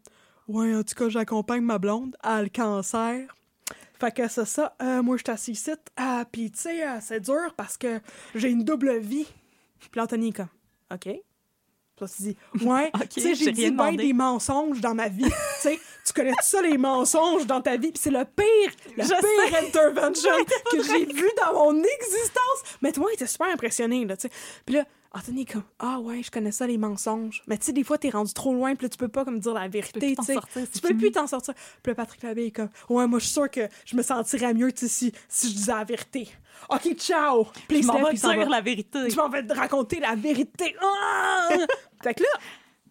Ouais, 0.46 0.72
en 0.72 0.84
tout 0.84 0.94
cas, 0.94 1.08
j'accompagne 1.08 1.62
ma 1.62 1.78
blonde 1.78 2.16
à 2.22 2.40
le 2.40 2.48
cancer. 2.48 3.26
Fait 3.98 4.14
que 4.14 4.28
c'est 4.28 4.44
ça. 4.44 4.76
Euh, 4.80 5.02
moi, 5.02 5.16
je 5.16 5.36
suis 5.36 5.50
ici. 5.50 5.72
Ah, 5.96 6.24
puis 6.30 6.52
tu 6.52 6.60
sais, 6.60 6.86
euh, 6.86 6.98
c'est 7.00 7.18
dur 7.18 7.52
parce 7.56 7.76
que 7.76 7.98
j'ai 8.36 8.48
une 8.48 8.62
double 8.62 8.96
vie. 8.98 9.26
Puis 9.90 10.00
Anthony 10.00 10.28
est 10.28 10.34
comme 10.34 10.46
OK. 10.92 11.00
Puis 11.00 11.20
là, 12.00 12.06
tu 12.06 12.22
dis 12.22 12.36
Ouais, 12.64 12.92
Ok, 12.94 13.08
tu 13.08 13.20
sais, 13.20 13.34
j'ai 13.34 13.50
dit 13.50 13.72
bien 13.72 13.92
des 13.94 14.12
mensonges 14.12 14.80
dans 14.80 14.94
ma 14.94 15.08
vie. 15.08 15.24
tu 15.24 15.32
sais, 15.62 15.80
tu 16.06 16.12
connais 16.12 16.30
tout 16.30 16.36
ça, 16.42 16.62
les 16.62 16.78
mensonges 16.78 17.44
dans 17.44 17.60
ta 17.60 17.76
vie? 17.76 17.90
Puis 17.90 18.02
c'est 18.04 18.12
le 18.12 18.24
pire, 18.24 18.72
le 18.96 19.02
Je 19.02 19.08
pire 19.08 19.58
intervention 19.66 20.30
que 20.70 20.80
j'ai 20.80 21.06
vu 21.06 21.28
dans 21.44 21.54
mon 21.54 21.82
existence. 21.82 22.78
Mais 22.82 22.92
toi, 22.92 23.08
il 23.10 23.14
était 23.14 23.26
super 23.26 23.48
impressionné, 23.48 24.04
là, 24.04 24.16
tu 24.16 24.28
sais. 24.28 24.34
Puis 24.64 24.76
là, 24.76 24.84
Anthony 25.14 25.42
est 25.42 25.52
comme 25.52 25.62
Ah 25.78 26.00
ouais, 26.00 26.22
je 26.22 26.30
connais 26.30 26.50
ça, 26.50 26.66
les 26.66 26.76
mensonges. 26.76 27.42
Mais 27.46 27.56
tu 27.56 27.66
sais, 27.66 27.72
des 27.72 27.84
fois, 27.84 27.98
t'es 27.98 28.10
rendu 28.10 28.32
trop 28.34 28.52
loin, 28.52 28.74
puis 28.74 28.90
tu 28.90 28.98
peux 28.98 29.08
pas 29.08 29.24
comme 29.24 29.38
dire 29.38 29.54
la 29.54 29.68
vérité, 29.68 30.16
tu 30.16 30.80
peux 30.80 30.96
plus 30.96 31.12
t'en 31.12 31.26
sortir. 31.26 31.54
Puis 31.82 31.94
Patrick 31.94 32.22
Labbé 32.22 32.46
est 32.46 32.50
comme 32.50 32.68
Ouais, 32.88 33.06
moi, 33.06 33.20
je 33.20 33.24
suis 33.26 33.32
sûr 33.34 33.50
que 33.50 33.68
je 33.84 33.96
me 33.96 34.02
sentirais 34.02 34.52
mieux, 34.54 34.72
tu 34.72 34.80
sais, 34.80 34.88
si, 34.88 35.12
si 35.28 35.50
je 35.50 35.54
disais 35.54 35.72
la 35.72 35.84
vérité. 35.84 36.28
OK, 36.68 36.94
ciao. 36.96 37.46
Puis 37.68 37.82
Je 37.82 37.86
m'en 37.86 38.02
vais 38.02 38.14
dire 38.14 38.28
va. 38.28 38.44
la 38.44 38.60
vérité. 38.60 39.08
Je 39.08 39.16
m'en 39.16 39.28
vais 39.28 39.46
te 39.46 39.54
raconter 39.54 40.00
la 40.00 40.14
vérité. 40.14 40.74
Ah! 40.82 41.48
fait 42.02 42.14
que 42.14 42.22
là, 42.22 42.28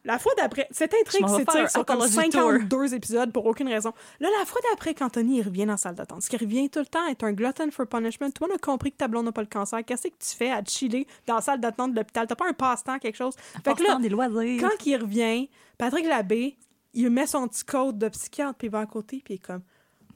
la 0.05 0.19
fois 0.19 0.33
d'après, 0.37 0.67
cette 0.71 0.93
intrigue 0.93 1.27
s'étire 1.27 1.63
un 1.63 1.67
sur 1.67 1.85
comme 1.85 2.01
apology 2.01 2.31
52 2.31 2.93
épisodes 2.93 3.31
pour 3.31 3.45
aucune 3.45 3.69
raison. 3.69 3.93
Là, 4.19 4.27
la 4.37 4.45
fois 4.45 4.59
d'après, 4.69 4.93
qu'Anthony 4.93 5.41
revient 5.41 5.65
dans 5.65 5.73
la 5.73 5.77
salle 5.77 5.95
d'attente, 5.95 6.21
ce 6.23 6.29
qui 6.29 6.37
revient 6.37 6.69
tout 6.69 6.79
le 6.79 6.85
temps 6.85 7.05
est 7.07 7.23
un 7.23 7.31
glutton 7.31 7.71
for 7.71 7.87
punishment. 7.87 8.31
Toi, 8.31 8.47
on 8.51 8.55
a 8.55 8.57
compris 8.57 8.91
que 8.91 8.97
ta 8.97 9.07
blonde 9.07 9.25
n'a 9.25 9.31
pas 9.31 9.41
le 9.41 9.47
cancer. 9.47 9.83
Qu'est-ce 9.85 10.09
que 10.09 10.17
tu 10.19 10.35
fais 10.35 10.51
à 10.51 10.63
chiller 10.65 11.07
dans 11.25 11.35
la 11.35 11.41
salle 11.41 11.61
d'attente 11.61 11.91
de 11.93 11.97
l'hôpital? 11.97 12.27
T'as 12.27 12.35
pas 12.35 12.47
un 12.49 12.53
passe-temps, 12.53 12.99
quelque 12.99 13.15
chose? 13.15 13.35
Fait 13.63 13.73
que 13.73 13.83
là, 13.83 13.97
des 13.97 14.09
loisirs. 14.09 14.61
quand 14.61 14.85
il 14.85 14.97
revient, 14.97 15.49
Patrick 15.77 16.05
Labbé, 16.05 16.57
il 16.93 17.09
met 17.09 17.25
son 17.25 17.47
petit 17.47 17.63
code 17.63 17.97
de 17.97 18.09
psychiatre, 18.09 18.55
puis 18.55 18.67
il 18.67 18.71
va 18.71 18.79
à 18.79 18.85
côté, 18.85 19.21
puis 19.23 19.35
il 19.35 19.37
est 19.37 19.39
comme 19.39 19.61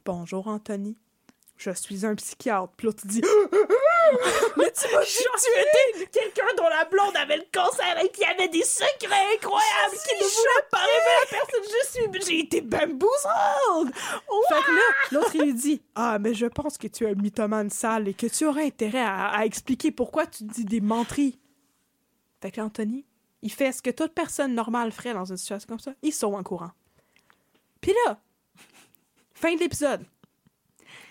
Bonjour 0.05 0.47
Anthony, 0.47 0.95
je 1.57 1.71
suis 1.71 2.05
un 2.05 2.15
psychiatre. 2.15 2.71
Puis 2.77 2.88
là, 2.88 2.93
tu 2.93 3.07
dis 3.07 3.21
Mais 4.58 4.72
tu 4.72 4.93
m'as 4.93 5.03
dit 5.03 5.18
que 5.18 5.95
tu 5.95 6.01
étais 6.01 6.20
quelqu'un 6.20 6.53
dont 6.58 6.68
la 6.68 6.86
blonde 6.86 7.16
avait 7.16 7.38
le 7.38 7.45
cancer 7.53 7.97
et 8.03 8.10
qui 8.10 8.24
avait 8.24 8.47
des 8.47 8.64
secrets 8.64 9.36
incroyables 9.36 9.95
qui 10.08 10.16
ne 10.16 10.28
voulait 10.28 10.68
pas 10.72 10.80
révéler 10.80 11.20
la 11.20 11.38
personne 11.38 11.64
je 11.64 12.22
suis. 12.22 12.28
J'ai 12.28 12.39
été 12.39 12.62
bamboozled! 12.62 13.93
Fait 13.93 14.64
que 14.64 14.72
là, 14.72 14.82
l'autre, 15.12 15.36
il 15.36 15.41
lui 15.41 15.53
dit 15.53 15.82
Ah, 15.95 16.18
mais 16.20 16.34
je 16.34 16.45
pense 16.45 16.78
que 16.78 16.88
tu 16.88 17.05
es 17.05 17.12
un 17.12 17.16
mythomane 17.16 17.70
sale 17.70 18.08
et 18.08 18.14
que 18.14 18.28
tu 18.28 18.45
aurais 18.45 18.66
intérêt 18.66 19.01
à, 19.01 19.28
à 19.28 19.45
expliquer 19.45 19.91
pourquoi 19.91 20.26
tu 20.26 20.43
dis 20.43 20.66
des 20.66 20.82
menteries. 20.82 21.39
Fait 22.41 22.51
que 22.51 22.58
là, 22.58 22.66
Anthony, 22.66 23.05
il 23.41 23.51
fait 23.51 23.72
ce 23.72 23.82
que 23.82 23.89
toute 23.89 24.14
personne 24.14 24.53
normale 24.53 24.91
ferait 24.91 25.14
dans 25.14 25.26
une 25.26 25.38
situation 25.38 25.68
comme 25.68 25.80
ça. 25.80 25.93
Il 26.01 26.14
sauve 26.14 26.36
en 26.36 26.43
courant. 26.43 26.72
Puis 27.82 27.93
là, 28.05 28.20
fin 29.34 29.53
de 29.55 29.60
l'épisode. 29.60 30.03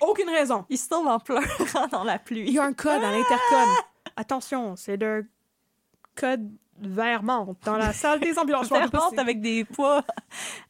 Aucune 0.01 0.29
raison. 0.31 0.65
Il 0.69 0.79
se 0.79 0.89
sauve 0.89 1.07
en 1.07 1.19
pleurant 1.19 1.87
dans 1.91 2.05
la 2.05 2.15
Il 2.15 2.19
pluie. 2.21 2.51
y 2.51 2.59
a 2.59 2.65
un 2.65 2.73
code 2.73 3.03
à 3.03 3.11
l'intercom. 3.13 3.69
Attention, 4.17 4.77
c'est 4.77 4.97
le 4.97 5.27
code 6.15 6.51
vert 6.79 7.23
menthe 7.23 7.57
dans 7.65 7.79
la 7.79 7.93
salle 7.95 8.21
des 8.21 8.39
ambulances. 8.39 8.69
Serpente 8.69 9.15
si- 9.15 9.19
avec 9.19 9.41
des 9.41 9.65
poids, 9.65 10.03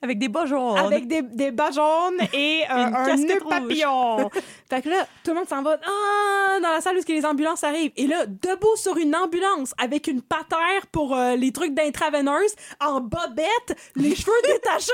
avec 0.01 0.21
des 0.21 0.29
bas 0.29 0.47
jaunes. 0.47 0.79
avec 0.79 1.09
des, 1.09 1.23
des 1.23 1.51
bas 1.51 1.73
jaunes 1.73 2.19
et 2.33 2.63
euh, 2.71 2.75
un 2.75 3.17
nœud 3.17 3.39
rouge. 3.43 3.49
papillon. 3.51 4.31
fait 4.71 4.83
que 4.83 4.89
là, 4.89 5.05
tout 5.25 5.31
le 5.33 5.35
monde 5.39 5.49
s'en 5.49 5.63
va 5.63 5.79
ah, 5.85 6.61
dans 6.63 6.69
la 6.71 6.81
salle 6.81 6.97
où 6.97 7.01
les 7.09 7.27
ambulances 7.27 7.65
arrivent. 7.65 7.91
Et 7.97 8.07
là, 8.07 8.25
debout 8.27 8.77
sur 8.77 8.97
une 8.97 9.17
ambulance 9.17 9.75
avec 9.79 10.07
une 10.07 10.23
patère 10.23 10.87
pour 10.93 11.17
euh, 11.17 11.35
les 11.35 11.51
trucs 11.53 11.75
d'intraveineuse, 11.75 12.55
en 12.81 13.01
bobette, 13.01 13.77
les 13.97 14.15
cheveux 14.15 14.33
détachés, 14.45 14.93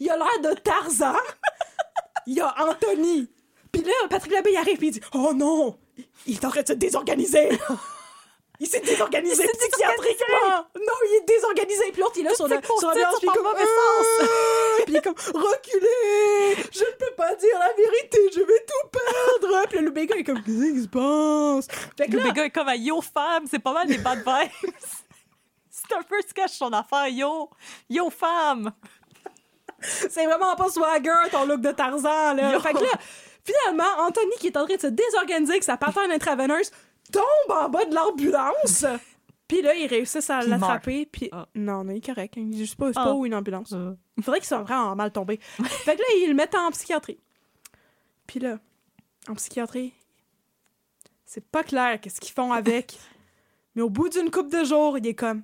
il 0.00 0.08
a 0.10 0.16
l'air 0.16 0.50
de 0.50 0.58
Tarzan. 0.60 1.12
Il 2.26 2.36
y 2.36 2.40
a 2.40 2.54
Anthony. 2.58 3.28
Puis 3.74 3.82
là, 3.82 3.92
Patrick 4.08 4.32
Labbé, 4.32 4.52
il 4.52 4.56
arrive, 4.56 4.78
puis 4.78 4.88
il 4.88 4.90
dit 4.92 5.00
Oh 5.14 5.32
non, 5.34 5.76
il 6.26 6.34
est 6.34 6.44
en 6.44 6.50
train 6.50 6.62
de 6.62 6.68
se 6.68 6.72
désorganiser. 6.74 7.50
Il 8.60 8.68
s'est 8.68 8.80
désorganisé 8.80 9.42
Il 9.42 9.58
psychiatriquement! 9.58 10.64
Non, 10.76 10.92
il 11.02 11.20
est 11.20 11.26
désorganisé! 11.26 11.90
Puis 11.90 12.00
l'autre, 12.00 12.12
il 12.16 12.20
est 12.20 12.28
là 12.28 12.34
sur, 12.36 12.46
le, 12.46 12.54
sur 12.62 12.88
la 12.88 12.94
puis 13.18 13.18
il 13.22 13.26
est 13.26 13.32
comme... 13.32 13.34
le 13.34 13.42
mauvais 13.42 13.64
sens. 13.64 14.28
Puis 14.84 14.84
il 14.86 14.96
est 14.96 15.02
comme, 15.02 15.14
reculez! 15.16 16.68
Je 16.72 16.84
ne 16.84 16.96
peux 16.96 17.14
pas 17.16 17.34
dire 17.34 17.58
la 17.58 17.72
vérité, 17.72 18.18
je 18.32 18.38
vais 18.38 18.64
tout 18.64 18.88
perdre! 18.92 19.66
Puis 19.66 19.78
là, 19.78 19.82
le 19.82 19.90
béga 19.90 20.14
est 20.14 20.22
comme, 20.22 20.40
qu'est-ce 20.40 20.72
qui 20.72 20.82
se 20.82 20.88
passe? 20.88 21.66
Le 21.98 22.32
gars 22.32 22.44
est 22.44 22.50
comme 22.50 22.68
à 22.68 22.76
Yo 22.76 23.00
femme, 23.00 23.46
c'est 23.50 23.58
pas 23.58 23.72
mal 23.72 23.88
des 23.88 23.98
bad 23.98 24.18
vibes. 24.18 24.72
c'est 25.70 25.92
un 25.92 26.02
peu 26.02 26.16
ce 26.26 26.32
cache 26.32 26.52
son 26.52 26.72
affaire, 26.72 27.08
Yo. 27.08 27.50
Yo 27.90 28.08
femme. 28.08 28.70
c'est 29.80 30.26
vraiment 30.26 30.54
pas 30.54 30.70
swagger, 30.70 31.28
ton 31.32 31.44
look 31.44 31.60
de 31.60 31.72
Tarzan, 31.72 32.34
là. 32.34 32.52
Yo. 32.52 32.60
Fait 32.60 32.72
que 32.72 32.84
là, 32.84 32.92
finalement, 33.44 34.06
Anthony, 34.06 34.32
qui 34.40 34.48
est 34.48 34.56
en 34.56 34.64
train 34.66 34.76
de 34.76 34.80
se 34.80 34.86
désorganiser 34.88 35.52
avec 35.52 35.64
sa 35.64 35.76
patente 35.76 36.10
intraveineuse, 36.10 36.70
tombe 37.12 37.56
en 37.56 37.68
bas 37.68 37.84
de 37.84 37.94
l'ambulance! 37.94 38.84
Puis 39.48 39.60
là, 39.60 39.74
ils 39.74 39.86
réussissent 39.86 40.30
à 40.30 40.40
l'attraper, 40.40 41.04
puis... 41.04 41.28
Ah. 41.30 41.46
Non, 41.54 41.84
non, 41.84 41.92
il 41.92 41.98
est 41.98 42.06
correct. 42.06 42.34
Je 42.34 42.64
sais 42.64 42.76
pas, 42.76 42.88
Ah. 42.96 43.04
pas 43.04 43.12
où 43.12 43.26
une 43.26 43.34
ambulance. 43.34 43.72
Euh. 43.74 43.92
Il 44.16 44.22
faudrait 44.22 44.40
qu'ils 44.40 44.48
soient 44.48 44.62
vraiment 44.62 44.96
mal 44.96 45.12
tombés. 45.12 45.38
fait 45.62 45.96
que 45.96 46.00
là, 46.00 46.06
ils 46.16 46.28
le 46.28 46.34
mettent 46.34 46.54
en 46.54 46.70
psychiatrie. 46.70 47.20
Puis 48.26 48.40
là, 48.40 48.58
en 49.28 49.34
psychiatrie, 49.34 49.92
c'est 51.26 51.44
pas 51.44 51.62
clair 51.62 52.00
qu'est-ce 52.00 52.22
qu'ils 52.22 52.32
font 52.32 52.52
avec. 52.52 52.98
Mais 53.74 53.82
au 53.82 53.90
bout 53.90 54.08
d'une 54.08 54.30
couple 54.30 54.50
de 54.50 54.64
jours, 54.64 54.96
il 54.96 55.06
est 55.06 55.14
comme 55.14 55.42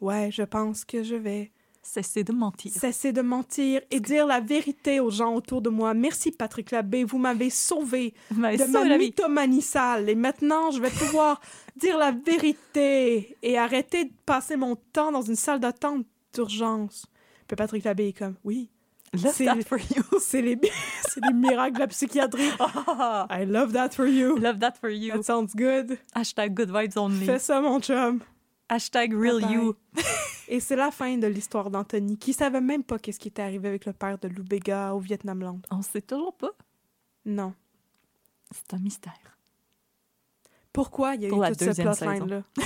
Ouais, 0.00 0.30
je 0.32 0.42
pense 0.42 0.86
que 0.86 1.02
je 1.02 1.14
vais 1.14 1.52
Cessez 1.84 2.22
de 2.22 2.32
mentir. 2.32 2.70
cesser 2.70 3.12
de 3.12 3.22
mentir 3.22 3.80
et 3.90 3.98
dire 3.98 4.24
la 4.26 4.40
vérité 4.40 5.00
aux 5.00 5.10
gens 5.10 5.34
autour 5.34 5.60
de 5.62 5.68
moi. 5.68 5.94
Merci, 5.94 6.30
Patrick 6.30 6.70
Labbé, 6.70 7.02
vous 7.02 7.18
m'avez 7.18 7.50
sauvé 7.50 8.14
de 8.30 8.36
sauvé 8.36 8.88
ma 8.88 8.98
mythomanie 8.98 9.62
sale. 9.62 10.08
Et 10.08 10.14
maintenant, 10.14 10.70
je 10.70 10.80
vais 10.80 10.90
pouvoir 10.90 11.40
dire 11.76 11.98
la 11.98 12.12
vérité 12.12 13.36
et 13.42 13.58
arrêter 13.58 14.04
de 14.04 14.12
passer 14.24 14.56
mon 14.56 14.76
temps 14.92 15.10
dans 15.10 15.22
une 15.22 15.34
salle 15.36 15.58
d'attente 15.58 16.06
d'urgence. 16.32 17.04
Puis 17.48 17.56
Patrick 17.56 17.84
Labbé 17.84 18.08
est 18.08 18.12
comme 18.18 18.36
Oui, 18.44 18.70
Love 19.12 19.34
c'est- 19.34 19.44
that 19.44 19.62
for 19.66 19.78
you. 19.78 20.02
c'est 20.20 20.40
les, 20.40 20.56
miracles 21.34 21.74
de 21.74 21.80
la 21.80 21.88
psychiatrie. 21.88 22.48
I 23.28 23.44
love 23.44 23.72
that 23.72 23.90
for 23.90 24.06
you. 24.06 24.38
Love 24.38 24.60
that 24.60 24.74
for 24.80 24.88
you. 24.88 25.12
That 25.12 25.24
sounds 25.24 25.54
good. 25.54 25.98
Hashtag 26.14 26.54
good 26.54 26.70
vibes 26.70 26.96
only. 26.96 27.26
Fais 27.26 27.38
ça, 27.40 27.60
mon 27.60 27.80
chum. 27.80 28.20
Hashtag 28.72 29.12
real 29.12 29.42
you. 29.52 29.76
Et 30.48 30.58
c'est 30.58 30.76
la 30.76 30.90
fin 30.90 31.18
de 31.18 31.26
l'histoire 31.26 31.70
d'Anthony, 31.70 32.16
qui 32.16 32.32
savait 32.32 32.62
même 32.62 32.82
pas 32.82 32.98
qu'est-ce 32.98 33.18
qui 33.18 33.28
était 33.28 33.42
arrivé 33.42 33.68
avec 33.68 33.84
le 33.84 33.92
père 33.92 34.16
de 34.16 34.28
Lou 34.28 34.42
Bega 34.44 34.94
au 34.94 34.98
Vietnam-Land. 34.98 35.60
On 35.70 35.82
sait 35.82 36.00
toujours 36.00 36.34
pas. 36.34 36.52
Non. 37.26 37.52
C'est 38.50 38.72
un 38.72 38.78
mystère. 38.78 39.38
Pourquoi 40.72 41.16
il 41.16 41.24
y 41.24 41.26
a 41.26 41.28
Pour 41.28 41.44
eu 41.44 41.48
toute 41.48 41.58
cette 41.58 41.82
plotline-là? 41.82 42.44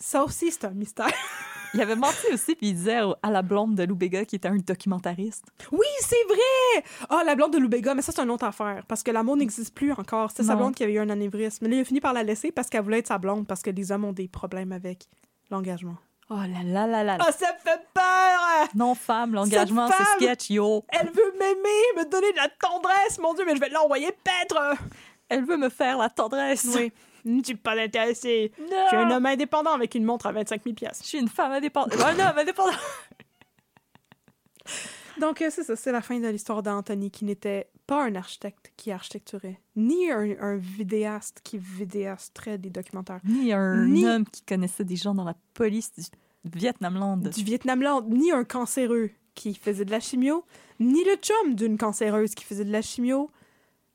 ça 0.00 0.24
aussi, 0.24 0.50
c'est 0.50 0.64
un 0.64 0.70
mystère. 0.70 1.06
Il 1.74 1.82
avait 1.82 1.96
menti 1.96 2.26
aussi, 2.32 2.54
puis 2.54 2.68
il 2.68 2.74
disait 2.74 3.00
à 3.22 3.30
la 3.30 3.42
blonde 3.42 3.74
de 3.74 3.82
Lou 3.82 3.94
Bega 3.94 4.24
qui 4.24 4.36
était 4.36 4.48
un 4.48 4.56
documentariste. 4.56 5.44
Oui, 5.70 5.86
c'est 6.00 6.24
vrai! 6.26 6.84
Ah, 7.10 7.22
la 7.26 7.34
blonde 7.34 7.52
de 7.52 7.58
Lou 7.58 7.68
Bega, 7.68 7.94
mais 7.94 8.00
ça, 8.00 8.10
c'est 8.10 8.22
une 8.22 8.30
autre 8.30 8.46
affaire. 8.46 8.86
Parce 8.88 9.02
que 9.02 9.10
l'amour 9.10 9.36
n'existe 9.36 9.74
plus 9.74 9.92
encore. 9.92 10.30
C'est 10.30 10.44
sa 10.44 10.56
blonde 10.56 10.74
qui 10.74 10.82
avait 10.82 10.94
eu 10.94 10.98
un 10.98 11.10
anévrisme. 11.10 11.66
Mais 11.66 11.70
là, 11.72 11.76
il 11.76 11.80
a 11.80 11.84
fini 11.84 12.00
par 12.00 12.14
la 12.14 12.22
laisser 12.22 12.52
parce 12.52 12.70
qu'elle 12.70 12.82
voulait 12.82 13.00
être 13.00 13.08
sa 13.08 13.18
blonde, 13.18 13.46
parce 13.46 13.60
que 13.60 13.68
les 13.68 13.92
hommes 13.92 14.06
ont 14.06 14.14
des 14.14 14.28
problèmes 14.28 14.72
avec 14.72 15.08
l'engagement. 15.50 15.96
Oh 16.30 16.34
là 16.36 16.62
là 16.62 16.86
là 16.86 17.02
là. 17.02 17.16
là. 17.16 17.24
Ah, 17.26 17.32
ça 17.32 17.54
me 17.54 17.58
fait 17.58 17.80
peur! 17.94 18.68
non, 18.74 18.94
femme, 18.94 19.32
l'engagement, 19.34 19.88
c'est 19.88 20.04
sketch, 20.16 20.50
yo. 20.50 20.84
Elle 20.88 21.06
veut 21.08 21.32
m'aimer, 21.38 21.80
me 21.96 22.10
donner 22.10 22.30
de 22.32 22.36
la 22.36 22.48
tendresse, 22.48 23.18
mon 23.18 23.32
Dieu, 23.32 23.44
mais 23.46 23.56
je 23.56 23.60
vais 23.60 23.70
l'envoyer 23.70 24.10
paître! 24.24 24.76
Elle 25.30 25.44
veut 25.46 25.56
me 25.56 25.70
faire 25.70 25.96
la 25.98 26.10
tendresse. 26.10 26.68
Oui. 26.74 26.92
Je 27.24 27.42
suis 27.44 27.54
pas 27.56 27.78
intéressée. 27.78 28.52
Non. 28.58 28.66
Je 28.84 28.88
suis 28.88 28.96
un 28.96 29.10
homme 29.10 29.26
indépendant 29.26 29.72
avec 29.72 29.94
une 29.94 30.04
montre 30.04 30.26
à 30.26 30.32
25 30.32 30.62
000 30.64 30.74
piastres. 30.74 31.04
Je 31.04 31.08
suis 31.08 31.18
une 31.18 31.28
femme 31.28 31.52
indépendante. 31.52 32.00
Un 32.00 32.18
homme 32.18 32.38
indépendant. 32.38 32.72
Donc, 35.18 35.42
euh, 35.42 35.48
c'est 35.50 35.64
ça, 35.64 35.76
c'est 35.76 35.92
la 35.92 36.00
fin 36.00 36.18
de 36.18 36.28
l'histoire 36.28 36.62
d'Anthony, 36.62 37.10
qui 37.10 37.24
n'était 37.24 37.68
pas 37.88 38.04
un 38.04 38.14
architecte 38.14 38.70
qui 38.76 38.92
architecturait, 38.92 39.58
ni 39.74 40.10
un, 40.12 40.36
un 40.40 40.56
vidéaste 40.56 41.40
qui 41.42 41.58
vidéastrait 41.58 42.58
des 42.58 42.70
documentaires, 42.70 43.20
Ni 43.24 43.52
un 43.52 43.86
Ni- 43.86 44.06
homme 44.06 44.24
qui 44.26 44.42
connaissait 44.42 44.84
des 44.84 44.94
gens 44.96 45.14
dans 45.14 45.24
la 45.24 45.34
police 45.54 45.90
du 46.44 46.58
Vietnamland. 46.58 47.16
du 47.16 47.42
Vietnam-Land, 47.42 48.02
ni 48.10 48.30
un 48.30 48.44
cancéreux 48.44 49.10
qui 49.34 49.54
faisait 49.54 49.84
de 49.86 49.90
la 49.90 50.00
chimio, 50.00 50.44
ni 50.78 51.02
le 51.02 51.16
chum 51.16 51.54
d'une 51.54 51.78
cancéreuse 51.78 52.34
qui 52.34 52.44
faisait 52.44 52.64
de 52.66 52.70
la 52.72 52.82
chimio, 52.82 53.30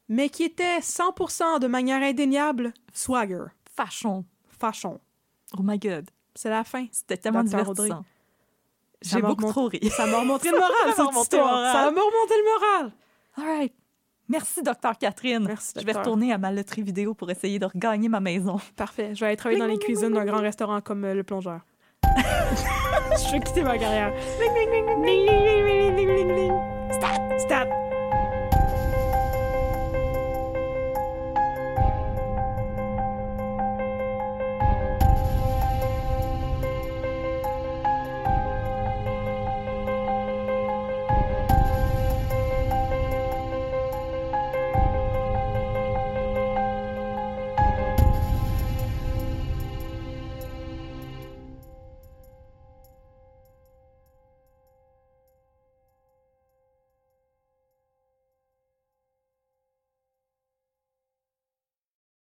mais 0.10 0.30
qui 0.30 0.44
était 0.44 0.80
100% 0.80 1.60
de 1.60 1.68
manière 1.68 2.02
indéniable 2.02 2.74
swagger, 2.94 3.46
Fashion. 3.76 4.26
fashion. 4.60 5.00
Oh 5.58 5.62
my 5.64 5.78
god. 5.78 6.10
C'est 6.36 6.50
la 6.50 6.64
fin. 6.64 6.88
C'était 6.92 7.18
tellement 7.18 7.44
Dr. 7.44 7.50
Divertissant. 7.62 8.06
J'ai 9.04 9.22
beaucoup 9.22 9.46
trop 9.52 9.68
ri. 9.68 9.80
Ça 9.92 10.08
m'a 10.08 10.20
remonté 10.20 10.50
le 10.50 10.58
moral, 10.58 10.72
cette 10.96 11.22
histoire. 11.22 11.72
Ça 11.74 11.92
m'a 11.92 12.02
remonté 12.02 12.34
le 12.38 12.44
moral. 12.54 12.92
All 13.38 13.46
right. 13.46 13.74
Merci, 14.34 14.64
docteur 14.64 14.98
Catherine. 14.98 15.46
Merci, 15.46 15.74
Je 15.80 15.86
vais 15.86 15.92
retourner 15.92 16.34
à 16.34 16.40
ma 16.40 16.52
loterie 16.52 16.82
vidéo 16.82 17.14
pour 17.14 17.30
essayer 17.30 17.60
de 17.60 17.68
regagner 17.68 18.10
ma 18.10 18.20
maison. 18.20 18.58
Parfait. 18.76 19.14
Je 19.14 19.20
vais 19.20 19.28
aller 19.28 19.38
travailler 19.38 19.60
dans 19.60 19.68
les 19.68 19.78
cuisines 19.78 20.12
d'un 20.12 20.26
grand 20.26 20.42
restaurant 20.42 20.82
comme 20.82 21.06
euh, 21.06 21.14
le 21.14 21.24
plongeur. 21.24 21.62
Je 22.04 23.32
vais 23.32 23.40
quitter 23.42 23.62
ma 23.62 23.78
carrière. 23.78 24.12
Stat! 26.92 27.38
Stat! 27.38 27.83